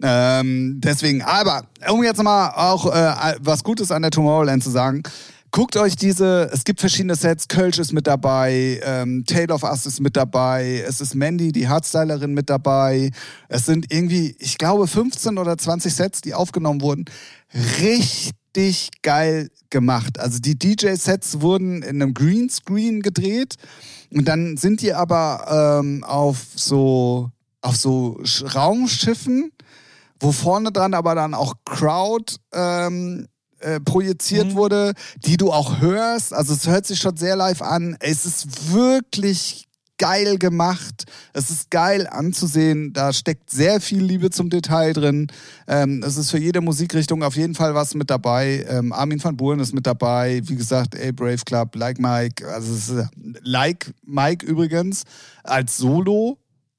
ja. 0.02 0.40
Ähm, 0.40 0.80
deswegen, 0.82 1.22
aber 1.22 1.64
um 1.90 2.02
jetzt 2.04 2.22
mal 2.22 2.50
auch 2.50 2.86
äh, 2.94 3.34
was 3.40 3.64
Gutes 3.64 3.90
an 3.90 4.02
der 4.02 4.10
Tomorrowland 4.12 4.62
zu 4.62 4.70
sagen. 4.70 5.02
Guckt 5.50 5.76
euch 5.76 5.96
diese, 5.96 6.50
es 6.52 6.64
gibt 6.64 6.80
verschiedene 6.80 7.14
Sets, 7.14 7.48
Kölsch 7.48 7.78
ist 7.78 7.92
mit 7.92 8.06
dabei, 8.06 8.80
ähm, 8.84 9.24
Tale 9.26 9.48
of 9.52 9.62
Us 9.62 9.86
ist 9.86 10.00
mit 10.00 10.14
dabei, 10.16 10.84
es 10.86 11.00
ist 11.00 11.14
Mandy, 11.14 11.52
die 11.52 11.68
Hardstylerin 11.68 12.34
mit 12.34 12.50
dabei. 12.50 13.10
Es 13.48 13.64
sind 13.64 13.86
irgendwie, 13.90 14.36
ich 14.38 14.58
glaube, 14.58 14.86
15 14.86 15.38
oder 15.38 15.56
20 15.56 15.94
Sets, 15.94 16.20
die 16.20 16.34
aufgenommen 16.34 16.82
wurden. 16.82 17.06
Richtig 17.54 18.90
geil 19.02 19.50
gemacht. 19.70 20.18
Also 20.20 20.38
die 20.38 20.58
DJ-Sets 20.58 21.40
wurden 21.40 21.82
in 21.82 22.02
einem 22.02 22.12
Greenscreen 22.12 23.00
gedreht 23.00 23.54
und 24.12 24.26
dann 24.26 24.56
sind 24.58 24.82
die 24.82 24.92
aber 24.92 25.80
ähm, 25.80 26.04
auf 26.04 26.38
so 26.54 27.30
auf 27.60 27.76
so 27.76 28.20
Sch- 28.22 28.54
Raumschiffen, 28.54 29.50
wo 30.20 30.30
vorne 30.32 30.72
dran 30.72 30.94
aber 30.94 31.14
dann 31.14 31.34
auch 31.34 31.54
Crowd 31.64 32.36
ähm, 32.52 33.26
äh, 33.60 33.80
projiziert 33.80 34.48
Mhm. 34.48 34.54
wurde, 34.54 34.92
die 35.24 35.36
du 35.36 35.52
auch 35.52 35.80
hörst. 35.80 36.32
Also 36.32 36.52
es 36.54 36.66
hört 36.66 36.86
sich 36.86 36.98
schon 36.98 37.16
sehr 37.16 37.36
live 37.36 37.62
an. 37.62 37.96
Es 38.00 38.24
ist 38.26 38.72
wirklich 38.72 39.64
geil 40.00 40.38
gemacht. 40.38 41.06
Es 41.32 41.50
ist 41.50 41.72
geil 41.72 42.06
anzusehen. 42.06 42.92
Da 42.92 43.12
steckt 43.12 43.50
sehr 43.50 43.80
viel 43.80 44.00
Liebe 44.00 44.30
zum 44.30 44.48
Detail 44.48 44.92
drin. 44.92 45.26
Ähm, 45.66 46.04
es 46.06 46.16
ist 46.16 46.30
für 46.30 46.38
jede 46.38 46.60
Musikrichtung 46.60 47.24
auf 47.24 47.34
jeden 47.34 47.56
Fall 47.56 47.74
was 47.74 47.94
mit 47.94 48.08
dabei. 48.08 48.64
Ähm, 48.68 48.92
Armin 48.92 49.22
van 49.22 49.36
Buuren 49.36 49.58
ist 49.58 49.74
mit 49.74 49.88
dabei. 49.88 50.40
Wie 50.44 50.54
gesagt, 50.54 50.94
A 50.96 51.10
Brave 51.10 51.38
Club, 51.44 51.74
Like 51.74 51.98
Mike. 51.98 52.46
Also 52.48 52.72
es 52.74 52.88
ist, 52.90 52.96
äh, 52.96 53.06
Like 53.42 53.92
Mike 54.06 54.46
übrigens 54.46 55.02
als 55.42 55.76
Solo. 55.78 56.38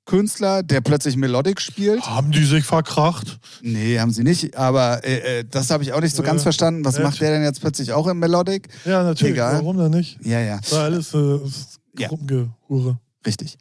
Künstler, 0.10 0.64
der 0.64 0.82
plötzlich 0.82 1.16
Melodic 1.18 1.62
spielt. 1.62 2.01
Haben 2.01 2.32
die 2.32 2.43
sich 2.43 2.66
verkracht? 2.66 3.39
Nee, 3.62 3.99
haben 3.99 4.12
sie 4.12 4.24
nicht, 4.24 4.57
aber 4.57 5.03
äh, 5.05 5.39
äh, 5.41 5.45
das 5.49 5.70
habe 5.70 5.84
ich 5.84 5.93
auch 5.93 6.01
nicht 6.01 6.16
so 6.16 6.24
Äh, 6.24 6.26
ganz 6.26 6.41
verstanden. 6.41 6.84
Was 6.84 6.97
äh, 6.97 7.03
macht 7.03 7.22
der 7.22 7.30
denn 7.32 7.43
jetzt 7.43 7.62
plötzlich 7.62 7.93
auch 7.93 8.07
im 8.07 8.18
Melodic? 8.18 8.68
Ja, 8.86 9.03
natürlich. 9.03 9.34
Egal. 9.34 9.55
Warum 9.60 9.78
denn 9.78 9.91
nicht? 9.91 10.18
Ja, 10.26 10.39
ja, 10.39 10.60
war 10.72 10.86
alles 10.86 11.14
äh, 11.14 11.36
ist 11.45 11.80
Ja. 11.97 12.07
Gruppengehure. 12.07 12.97
richtig. 13.26 13.57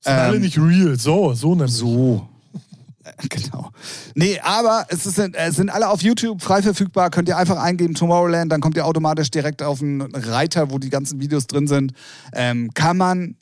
Sind 0.00 0.12
alle 0.12 0.36
Ähm, 0.36 0.42
nicht 0.42 0.58
real. 0.58 0.98
So, 0.98 1.32
so 1.32 1.54
nämlich. 1.54 1.72
So. 1.72 2.28
Äh, 3.04 3.12
Genau. 3.30 3.70
Nee, 4.14 4.38
aber 4.40 4.86
es, 4.90 5.06
ist, 5.06 5.18
es 5.18 5.56
sind 5.56 5.70
alle 5.70 5.88
auf 5.88 6.02
YouTube 6.02 6.42
frei 6.42 6.62
verfügbar. 6.62 7.08
Könnt 7.10 7.28
ihr 7.28 7.36
einfach 7.38 7.56
eingeben 7.56 7.94
Tomorrowland, 7.94 8.52
dann 8.52 8.60
kommt 8.60 8.76
ihr 8.76 8.84
automatisch 8.86 9.30
direkt 9.30 9.62
auf 9.62 9.80
einen 9.80 10.02
Reiter, 10.14 10.70
wo 10.70 10.78
die 10.78 10.90
ganzen 10.90 11.18
Videos 11.20 11.46
drin 11.46 11.66
sind. 11.66 11.94
Ähm, 12.32 12.70
kann 12.74 12.96
man 12.98 13.36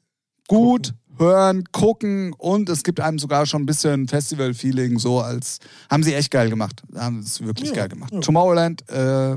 gut 0.48 0.94
hören, 1.20 1.64
gucken 1.70 2.32
und 2.32 2.68
es 2.68 2.82
gibt 2.82 2.98
einem 2.98 3.18
sogar 3.18 3.46
schon 3.46 3.62
ein 3.62 3.66
bisschen 3.66 4.08
Festival-Feeling, 4.08 4.98
so 4.98 5.20
als 5.20 5.58
haben 5.90 6.02
sie 6.02 6.14
echt 6.14 6.30
geil 6.30 6.50
gemacht. 6.50 6.82
Haben 6.96 7.20
es 7.20 7.40
wirklich 7.42 7.68
Ja, 7.70 7.74
geil 7.76 7.88
gemacht. 7.90 8.12
ja. 8.12 8.20
Tomorrowland, 8.20 8.88
äh, 8.88 9.36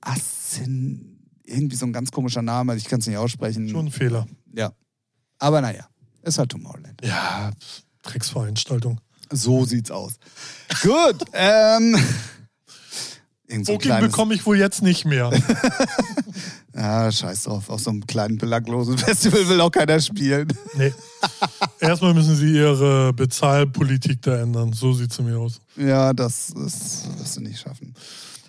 Assin, 0.00 1.18
irgendwie 1.44 1.76
so 1.76 1.84
ein 1.86 1.92
ganz 1.92 2.10
komischer 2.12 2.42
Name, 2.42 2.76
ich 2.76 2.84
kann 2.84 3.00
es 3.00 3.06
nicht 3.06 3.16
aussprechen. 3.16 3.68
Schon 3.68 3.86
ein 3.86 3.90
Fehler. 3.90 4.26
Ja. 4.54 4.72
Aber 5.38 5.60
naja, 5.60 5.86
ist 6.22 6.38
halt 6.38 6.50
Tomorrowland. 6.50 7.02
Ja, 7.04 7.50
Drecksveranstaltung. 8.02 9.00
So 9.30 9.64
sieht's 9.64 9.90
aus. 9.90 10.14
Gut. 10.82 11.24
ähm, 11.32 11.96
irgend 13.48 13.66
so 13.66 13.72
Booking 13.72 13.98
bekomme 14.00 14.34
ich 14.34 14.46
wohl 14.46 14.56
jetzt 14.58 14.82
nicht 14.82 15.04
mehr. 15.04 15.30
ah, 16.76 17.10
scheiß 17.10 17.44
drauf. 17.44 17.68
Auf 17.70 17.80
so 17.80 17.90
einem 17.90 18.06
kleinen 18.06 18.38
belanglosen 18.38 18.96
Festival 18.98 19.48
will 19.48 19.60
auch 19.60 19.70
keiner 19.70 20.00
spielen. 20.00 20.48
Nee. 20.74 20.92
Erstmal 21.80 22.14
müssen 22.14 22.36
sie 22.36 22.52
ihre 22.52 23.12
Bezahlpolitik 23.12 24.22
da 24.22 24.36
ändern. 24.40 24.72
So 24.72 24.92
sieht 24.92 25.10
es 25.12 25.20
mir 25.20 25.38
aus. 25.38 25.60
Ja, 25.76 26.12
das, 26.12 26.52
das 26.54 27.04
wirst 27.18 27.36
du 27.36 27.40
nicht 27.40 27.58
schaffen. 27.60 27.94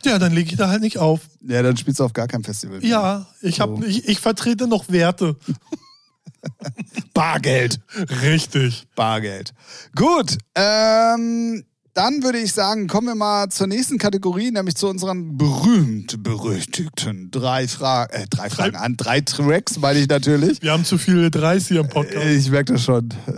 Ja, 0.06 0.20
dann 0.20 0.32
lege 0.34 0.52
ich 0.52 0.58
da 0.58 0.70
halt 0.70 0.82
nicht 0.82 1.00
auf. 1.00 1.22
Ja, 1.42 1.62
dann 1.64 1.76
spielst 1.76 2.00
du 2.00 2.04
auf 2.06 2.14
gar 2.14 2.28
keinem 2.28 2.44
Festival. 2.44 2.80
mehr. 2.80 2.88
Ja, 2.90 3.28
ich, 3.42 3.60
hab, 3.60 3.70
So. 3.70 3.84
ich, 3.84 4.08
ich 4.08 4.20
vertrete 4.20 4.68
noch 4.68 4.90
Werte. 4.90 5.36
Bargeld. 7.14 7.80
Richtig. 8.22 8.88
Bargeld. 8.96 9.54
Gut, 9.96 10.38
ähm, 10.56 11.64
dann 11.98 12.22
würde 12.22 12.38
ich 12.38 12.54
sagen, 12.54 12.86
kommen 12.86 13.08
wir 13.08 13.16
mal 13.16 13.50
zur 13.50 13.66
nächsten 13.66 13.98
Kategorie, 13.98 14.52
nämlich 14.52 14.76
zu 14.76 14.88
unseren 14.88 15.36
berühmt 15.36 16.22
berüchtigten 16.22 17.32
drei 17.32 17.68
Fragen, 17.68 18.14
äh, 18.14 18.28
drei 18.30 18.52
Fragen 18.52 18.76
an, 18.76 18.96
drei 18.98 19.22
Tracks, 19.22 19.80
meine 19.80 19.98
ich 19.98 20.08
natürlich. 20.08 20.62
Wir 20.62 20.74
haben 20.74 20.86
zu 20.86 21.00
viele 21.00 21.32
Dreis 21.32 21.68
hier 21.68 21.80
im 21.80 21.90
Podcast. 21.90 22.28
Ich 22.28 22.52
merke 22.52 22.74
das 22.74 22.84
schon. 22.84 23.10
Äh, 23.26 23.32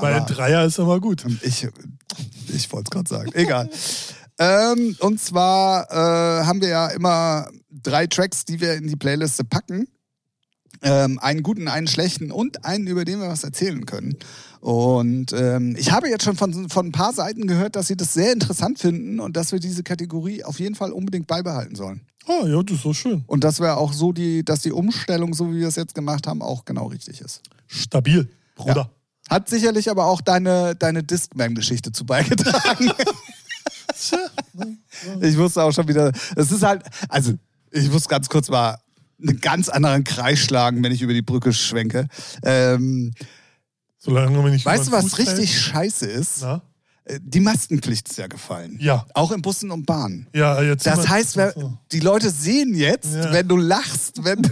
Weil 0.00 0.14
aber 0.14 0.20
Dreier 0.20 0.64
ist 0.64 0.78
immer 0.78 1.00
gut. 1.00 1.24
ich 1.42 1.66
ich 2.54 2.72
wollte 2.72 2.84
es 2.86 2.90
gerade 2.90 3.08
sagen. 3.08 3.30
Egal. 3.34 3.68
ähm, 4.38 4.94
und 5.00 5.20
zwar 5.20 5.90
äh, 5.90 6.44
haben 6.44 6.60
wir 6.60 6.68
ja 6.68 6.86
immer 6.88 7.48
drei 7.70 8.06
Tracks, 8.06 8.44
die 8.44 8.60
wir 8.60 8.74
in 8.74 8.86
die 8.86 8.96
Playliste 8.96 9.42
packen. 9.42 9.88
Ähm, 10.82 11.18
einen 11.18 11.42
guten, 11.42 11.68
einen 11.68 11.86
schlechten 11.86 12.30
und 12.30 12.64
einen, 12.64 12.86
über 12.86 13.04
den 13.04 13.20
wir 13.20 13.28
was 13.28 13.44
erzählen 13.44 13.86
können. 13.86 14.16
Und 14.60 15.32
ähm, 15.32 15.76
ich 15.78 15.92
habe 15.92 16.08
jetzt 16.08 16.24
schon 16.24 16.36
von, 16.36 16.68
von 16.68 16.86
ein 16.86 16.92
paar 16.92 17.12
Seiten 17.12 17.46
gehört, 17.46 17.76
dass 17.76 17.86
sie 17.86 17.96
das 17.96 18.14
sehr 18.14 18.32
interessant 18.32 18.78
finden 18.78 19.20
und 19.20 19.36
dass 19.36 19.52
wir 19.52 19.60
diese 19.60 19.82
Kategorie 19.82 20.44
auf 20.44 20.58
jeden 20.58 20.74
Fall 20.74 20.92
unbedingt 20.92 21.26
beibehalten 21.26 21.76
sollen. 21.76 22.00
Oh, 22.26 22.46
ja, 22.46 22.60
das 22.62 22.78
ist 22.78 22.82
so 22.82 22.92
schön. 22.92 23.22
Und 23.26 23.44
dass 23.44 23.60
wir 23.60 23.76
auch 23.76 23.92
so 23.92 24.12
die, 24.12 24.44
dass 24.44 24.60
die 24.60 24.72
Umstellung, 24.72 25.34
so 25.34 25.52
wie 25.52 25.60
wir 25.60 25.68
es 25.68 25.76
jetzt 25.76 25.94
gemacht 25.94 26.26
haben, 26.26 26.42
auch 26.42 26.64
genau 26.64 26.86
richtig 26.86 27.20
ist. 27.20 27.42
Stabil, 27.68 28.28
Bruder. 28.56 28.90
Hat 29.28 29.48
sicherlich 29.48 29.90
aber 29.90 30.06
auch 30.06 30.20
deine, 30.20 30.74
deine 30.76 31.02
Discman-Geschichte 31.02 31.92
zu 31.92 32.04
beigetragen. 32.04 32.90
ich 35.20 35.36
wusste 35.36 35.62
auch 35.62 35.72
schon 35.72 35.88
wieder, 35.88 36.12
es 36.36 36.52
ist 36.52 36.62
halt, 36.62 36.84
also 37.08 37.32
ich 37.70 37.90
muss 37.90 38.08
ganz 38.08 38.28
kurz 38.28 38.48
mal 38.48 38.78
einen 39.20 39.40
ganz 39.40 39.68
anderen 39.68 40.04
Kreis 40.04 40.38
schlagen, 40.38 40.82
wenn 40.84 40.92
ich 40.92 41.02
über 41.02 41.12
die 41.14 41.22
Brücke 41.22 41.52
schwenke. 41.52 42.06
Ähm, 42.42 43.12
Solange 43.98 44.42
wir 44.42 44.50
nicht 44.50 44.64
weißt 44.64 44.88
du, 44.88 44.92
was 44.92 45.18
richtig 45.18 45.58
scheiße 45.60 46.06
ist? 46.06 46.38
Na? 46.42 46.62
Äh, 47.04 47.18
Die 47.22 47.40
Maskenpflicht 47.40 48.08
ist 48.08 48.18
ja 48.18 48.26
gefallen. 48.26 48.76
Ja. 48.80 49.06
Auch 49.14 49.32
in 49.32 49.42
Bussen 49.42 49.70
und 49.70 49.86
Bahnen. 49.86 50.26
Ja, 50.34 50.60
jetzt 50.62 50.86
Das 50.86 51.08
heißt, 51.08 51.32
so. 51.54 51.76
die 51.92 52.00
Leute 52.00 52.30
sehen 52.30 52.74
jetzt, 52.74 53.14
Ja. 53.14 53.32
wenn 53.32 53.48
du 53.48 53.56
lachst, 53.56 54.22
wenn 54.24 54.42
du, 54.42 54.50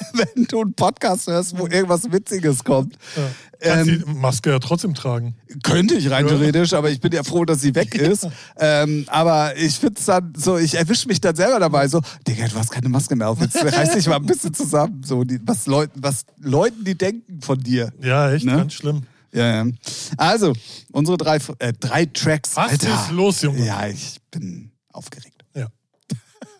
wenn 0.12 0.44
du 0.44 0.60
einen 0.62 0.74
Podcast 0.74 1.26
hörst, 1.26 1.58
wo 1.58 1.66
irgendwas 1.66 2.10
Witziges 2.10 2.64
kommt. 2.64 2.96
Ja. 3.16 3.22
Kannst 3.60 3.88
Ähm, 3.90 4.04
die 4.06 4.12
Maske 4.14 4.50
ja 4.50 4.58
trotzdem 4.60 4.94
tragen. 4.94 5.34
Könnte 5.64 5.94
ich 5.96 6.10
rein 6.10 6.24
Ja. 6.26 6.30
theoretisch, 6.32 6.72
aber 6.74 6.90
ich 6.90 7.00
bin 7.00 7.10
ja 7.12 7.24
froh, 7.24 7.44
dass 7.44 7.60
sie 7.60 7.74
weg 7.74 7.94
ist. 7.96 8.28
ähm, 8.56 9.04
aber 9.08 9.56
ich 9.56 9.74
finde 9.78 9.98
es 9.98 10.06
dann 10.06 10.32
so, 10.36 10.58
ich 10.58 10.74
erwische 10.76 11.08
mich 11.08 11.20
dann 11.20 11.34
selber 11.34 11.58
dabei, 11.58 11.88
so, 11.88 12.00
Digga, 12.26 12.46
du 12.46 12.54
hast 12.56 12.70
keine 12.70 12.88
Maske 12.88 13.16
mehr 13.16 13.28
auf, 13.28 13.40
jetzt 13.40 13.56
reiß 13.64 13.92
dich 13.94 14.06
mal 14.06 14.16
ein 14.16 14.26
bisschen 14.26 14.54
zusammen. 14.54 15.02
So, 15.04 15.24
die, 15.24 15.40
was, 15.44 15.66
Leuten, 15.66 16.00
was 16.02 16.24
Leuten, 16.40 16.84
die 16.84 16.96
denken 16.96 17.40
von 17.42 17.58
dir. 17.58 17.92
Ja, 18.00 18.30
echt 18.32 18.44
Ne? 18.44 18.52
ganz 18.58 18.74
schlimm. 18.74 19.02
Ja, 19.32 19.64
ja. 19.64 19.70
Also, 20.16 20.52
unsere 20.92 21.16
drei, 21.18 21.38
äh, 21.58 21.72
drei 21.78 22.06
Tracks. 22.06 22.56
Was 22.56 22.70
Alter. 22.70 22.94
ist 22.94 23.10
los, 23.10 23.42
Junge? 23.42 23.66
Ja, 23.66 23.86
ich 23.88 24.18
bin 24.30 24.70
aufgeregt. 24.92 25.44
Ja. 25.54 25.66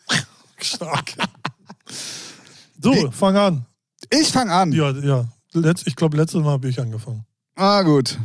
Stark. 0.60 1.14
So, 2.80 2.92
Wie- 2.92 3.08
fang 3.12 3.36
an. 3.36 3.66
Ich 4.10 4.28
fange 4.28 4.52
an. 4.52 4.72
Ja, 4.72 4.90
ja. 4.90 5.24
Letz, 5.52 5.82
ich 5.86 5.96
glaube, 5.96 6.16
letztes 6.16 6.42
Mal 6.42 6.52
habe 6.52 6.68
ich 6.68 6.80
angefangen. 6.80 7.24
Ah, 7.56 7.82
gut. 7.82 8.18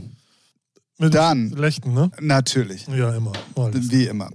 Mit 0.99 1.15
Dann. 1.15 1.49
Lechten, 1.49 1.93
ne? 1.93 2.11
Natürlich. 2.21 2.85
Ja, 2.87 3.15
immer. 3.15 3.31
Alles. 3.55 3.89
Wie 3.89 4.05
immer. 4.05 4.29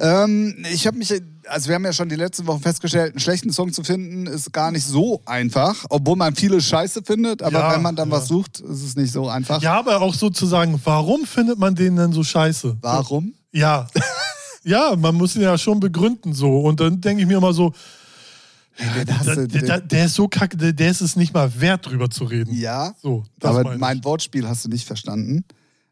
Ähm, 0.00 0.64
ich 0.72 0.86
habe 0.86 0.98
mich, 0.98 1.12
also 1.46 1.68
wir 1.68 1.76
haben 1.76 1.84
ja 1.84 1.92
schon 1.92 2.08
die 2.08 2.16
letzten 2.16 2.46
Wochen 2.48 2.60
festgestellt, 2.60 3.12
einen 3.12 3.20
schlechten 3.20 3.52
Song 3.52 3.72
zu 3.72 3.84
finden 3.84 4.26
ist 4.26 4.52
gar 4.52 4.72
nicht 4.72 4.84
so 4.84 5.22
einfach, 5.26 5.76
obwohl 5.90 6.16
man 6.16 6.34
viele 6.34 6.60
Scheiße 6.60 7.02
findet, 7.04 7.40
aber 7.40 7.60
Ja, 7.60 7.72
wenn 7.72 7.82
man 7.82 7.94
dann 7.94 8.10
ja. 8.10 8.16
was 8.16 8.26
sucht, 8.26 8.58
ist 8.58 8.82
es 8.82 8.96
nicht 8.96 9.12
so 9.12 9.28
einfach. 9.28 9.62
Ja, 9.62 9.78
aber 9.78 10.02
auch 10.02 10.12
sozusagen, 10.12 10.78
warum 10.84 11.24
findet 11.24 11.58
man 11.58 11.76
den 11.76 11.94
denn 11.94 12.12
so 12.12 12.24
scheiße? 12.24 12.78
Warum? 12.80 13.34
Ja. 13.52 13.86
ja, 14.64 14.96
man 14.96 15.14
muss 15.14 15.36
ihn 15.36 15.42
ja 15.42 15.56
schon 15.56 15.78
begründen 15.78 16.34
so. 16.34 16.60
Und 16.62 16.80
dann 16.80 17.00
denke 17.00 17.22
ich 17.22 17.28
mir 17.28 17.38
immer 17.38 17.52
so, 17.52 17.72
Hast 18.78 19.26
der, 19.26 19.46
du- 19.46 19.82
der, 19.86 20.06
ist 20.06 20.14
so 20.14 20.28
kacke, 20.28 20.56
der, 20.56 20.90
ist 20.90 21.00
es 21.02 21.14
nicht 21.16 21.34
mal 21.34 21.60
wert, 21.60 21.86
drüber 21.86 22.08
zu 22.10 22.24
reden. 22.24 22.54
ja, 22.54 22.94
So, 23.02 23.24
aber 23.42 23.76
mein 23.76 24.02
Wortspiel 24.04 24.48
hast 24.48 24.64
du 24.64 24.68
nicht 24.70 24.86
verstanden, 24.86 25.44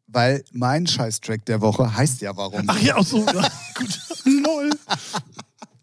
weil 0.06 0.44
mein 0.52 0.86
Scheißtrack 0.86 1.44
der 1.44 1.60
Woche 1.60 1.94
heißt 1.94 2.20
ja 2.22 2.36
Warum. 2.36 2.62
Ach 2.66 2.80
ja, 2.80 2.96
auch 2.96 3.04
so. 3.06 3.18
Ja, 3.26 3.32
gut. 3.76 4.00
LOL. 4.24 4.70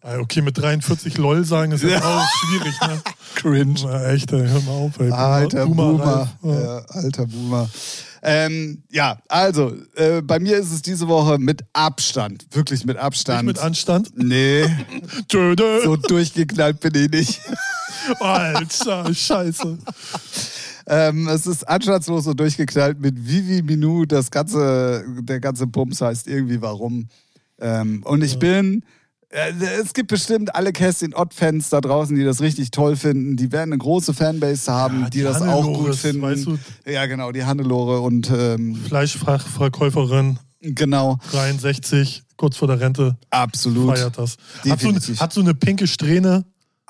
Ah, 0.01 0.17
Okay, 0.19 0.41
mit 0.41 0.57
43 0.57 1.17
LOL 1.17 1.43
sagen 1.45 1.71
ist 1.73 1.83
ja 1.83 1.97
auch 2.01 2.25
schwierig, 2.39 2.73
ne? 2.81 3.01
Cringe. 3.35 3.79
Na, 3.83 4.05
echt, 4.11 4.31
ey, 4.31 4.47
hör 4.47 4.61
mal 4.61 4.71
auf, 4.71 4.99
ey. 4.99 5.11
Alter 5.11 5.65
Boomer. 5.65 6.29
Ja. 6.43 6.59
Ja, 6.59 6.77
alter 6.89 7.25
Boomer. 7.27 7.69
Ähm, 8.23 8.83
ja, 8.89 9.19
also, 9.27 9.75
äh, 9.95 10.21
bei 10.21 10.39
mir 10.39 10.57
ist 10.57 10.71
es 10.71 10.81
diese 10.81 11.07
Woche 11.07 11.37
mit 11.37 11.63
Abstand. 11.73 12.47
Wirklich 12.51 12.85
mit 12.85 12.95
Nicht 12.97 13.03
Abstand. 13.05 13.45
mit 13.45 13.59
Anstand. 13.59 14.11
nee, 14.15 14.65
Töde. 15.27 15.81
so 15.83 15.95
durchgeknallt 15.95 16.79
bin 16.79 16.93
ich 16.95 17.11
nicht. 17.11 17.41
Alter, 18.19 19.13
scheiße. 19.13 19.77
Ähm, 20.87 21.27
es 21.27 21.45
ist 21.45 21.67
anstandslos 21.67 22.27
und 22.27 22.39
durchgeknallt 22.39 22.99
mit 22.99 23.27
Vivi 23.27 23.61
Minou. 23.61 24.05
Das 24.05 24.31
ganze, 24.31 25.03
der 25.19 25.39
ganze 25.39 25.67
Bums 25.67 25.99
heißt 26.01 26.27
irgendwie 26.27 26.61
Warum. 26.61 27.09
Ähm, 27.59 28.03
und 28.03 28.23
ich 28.23 28.39
bin. 28.39 28.83
Äh, 29.29 29.51
Es 29.81 29.93
gibt 29.93 30.09
bestimmt 30.09 30.55
alle 30.55 30.71
Kerstin 30.71 31.13
Ott-Fans 31.13 31.69
da 31.69 31.81
draußen, 31.81 32.15
die 32.15 32.23
das 32.23 32.41
richtig 32.41 32.71
toll 32.71 32.95
finden. 32.95 33.35
Die 33.35 33.51
werden 33.51 33.71
eine 33.73 33.77
große 33.79 34.13
Fanbase 34.13 34.71
haben, 34.71 35.01
Ja, 35.01 35.09
die, 35.09 35.17
die 35.19 35.23
das 35.23 35.41
auch 35.41 35.65
gut 35.65 35.95
finden. 35.95 36.21
weißt 36.21 36.45
du? 36.45 36.57
Ja, 36.85 37.05
genau, 37.05 37.31
die 37.31 37.43
Hannelore 37.45 38.01
und 38.01 38.29
ähm, 38.29 38.75
Fleischfachverkäuferin, 38.75 40.39
genau, 40.61 41.17
63, 41.31 42.23
kurz 42.37 42.57
vor 42.57 42.67
der 42.67 42.79
Rente, 42.79 43.17
absolut. 43.29 43.95
feiert 43.97 44.17
das. 44.17 44.37
Hat 44.67 44.81
so, 44.81 44.91
hat 45.19 45.33
so 45.33 45.41
eine 45.41 45.53
pinke 45.53 45.87
Strähne. 45.87 46.45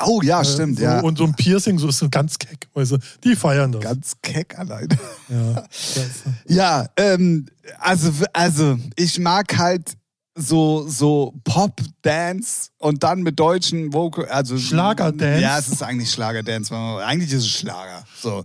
Oh 0.05 0.21
ja, 0.21 0.41
äh, 0.41 0.45
stimmt, 0.45 0.77
so, 0.77 0.83
ja. 0.83 0.99
Und 0.99 1.17
so 1.17 1.23
ein 1.23 1.33
Piercing, 1.33 1.79
so 1.79 1.87
ist 1.87 1.97
so 1.97 2.07
ganz 2.09 2.37
keck, 2.37 2.67
weißt 2.73 2.91
du. 2.91 2.97
Die 3.23 3.35
feiern 3.35 3.71
das. 3.71 3.81
Ganz 3.81 4.13
keck 4.21 4.57
allein. 4.59 4.87
ja. 5.29 5.63
Ja, 6.47 6.85
ähm, 6.97 7.47
also, 7.79 8.11
also 8.31 8.77
ich 8.95 9.19
mag 9.19 9.57
halt 9.57 9.93
so, 10.37 10.87
so 10.87 11.33
Pop, 11.43 11.81
Dance 12.03 12.69
und 12.77 13.03
dann 13.03 13.23
mit 13.23 13.39
deutschen 13.39 13.91
Vocal, 13.93 14.25
also 14.25 14.57
Schlagerdance? 14.57 15.41
Ja, 15.41 15.57
es 15.59 15.67
ist 15.67 15.81
eigentlich 15.83 16.11
Schlagerdance. 16.11 16.73
Eigentlich 16.73 17.31
ist 17.33 17.41
es 17.43 17.49
Schlager. 17.49 18.05
So. 18.21 18.43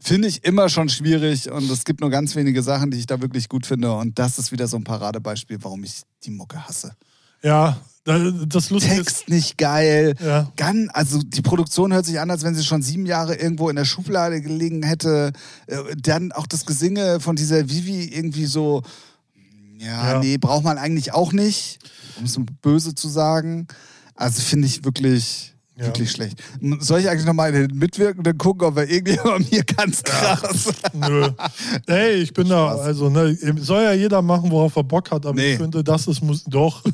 Finde 0.00 0.28
ich 0.28 0.44
immer 0.44 0.68
schon 0.68 0.88
schwierig 0.88 1.50
und 1.50 1.70
es 1.70 1.84
gibt 1.84 2.00
nur 2.00 2.10
ganz 2.10 2.34
wenige 2.36 2.62
Sachen, 2.62 2.90
die 2.90 2.98
ich 2.98 3.06
da 3.06 3.20
wirklich 3.20 3.48
gut 3.48 3.66
finde 3.66 3.92
und 3.92 4.18
das 4.18 4.38
ist 4.38 4.52
wieder 4.52 4.66
so 4.66 4.76
ein 4.76 4.84
Paradebeispiel, 4.84 5.58
warum 5.62 5.84
ich 5.84 6.02
die 6.24 6.30
Mucke 6.30 6.66
hasse. 6.66 6.92
Ja, 7.42 7.76
da- 8.04 8.30
das 8.46 8.70
Lustige 8.70 8.94
ist, 8.94 9.04
Text 9.06 9.28
nicht 9.28 9.58
geil. 9.58 10.14
Ja. 10.24 10.50
Gan, 10.56 10.88
also 10.92 11.20
die 11.22 11.42
Produktion 11.42 11.92
hört 11.92 12.06
sich 12.06 12.18
an, 12.18 12.30
als 12.30 12.42
wenn 12.42 12.54
sie 12.54 12.64
schon 12.64 12.82
sieben 12.82 13.06
Jahre 13.06 13.36
irgendwo 13.36 13.68
in 13.68 13.76
der 13.76 13.84
Schublade 13.84 14.40
gelegen 14.40 14.82
hätte. 14.82 15.32
Äh, 15.66 15.76
Dann 15.96 16.32
auch 16.32 16.46
das 16.48 16.64
Gesinge 16.66 17.20
von 17.20 17.36
dieser 17.36 17.68
Vivi 17.68 18.06
irgendwie 18.06 18.46
so, 18.46 18.82
ja, 19.78 20.12
Ja. 20.12 20.18
nee, 20.20 20.36
braucht 20.38 20.64
man 20.64 20.78
eigentlich 20.78 21.12
auch 21.14 21.32
nicht, 21.32 21.78
um 22.18 22.24
es 22.24 22.38
böse 22.62 22.94
zu 22.94 23.08
sagen. 23.08 23.66
Also 24.14 24.42
finde 24.42 24.66
ich 24.66 24.84
wirklich, 24.84 25.54
Ja. 25.76 25.86
wirklich 25.86 26.10
schlecht. 26.10 26.42
Soll 26.80 27.00
ich 27.00 27.08
eigentlich 27.08 27.24
nochmal 27.26 27.54
in 27.54 27.68
den 27.68 27.78
Mitwirkenden 27.78 28.36
gucken, 28.36 28.66
ob 28.66 28.74
wir 28.76 28.90
irgendwie 28.90 29.16
bei 29.22 29.38
mir 29.38 29.62
ganz 29.64 30.02
krass. 30.02 30.72
Nö. 30.92 31.28
Hey, 31.86 32.14
ich 32.16 32.32
bin 32.32 32.48
da, 32.48 32.72
Spaß. 32.72 32.80
also, 32.80 33.08
ne, 33.10 33.36
soll 33.60 33.82
ja 33.84 33.92
jeder 33.92 34.20
machen, 34.22 34.50
worauf 34.50 34.74
er 34.76 34.82
Bock 34.84 35.10
hat, 35.12 35.24
aber 35.24 35.36
Nee. 35.36 35.52
ich 35.52 35.58
finde, 35.58 35.84
das 35.84 36.06
ist, 36.08 36.22
muss, 36.22 36.44
doch. 36.44 36.82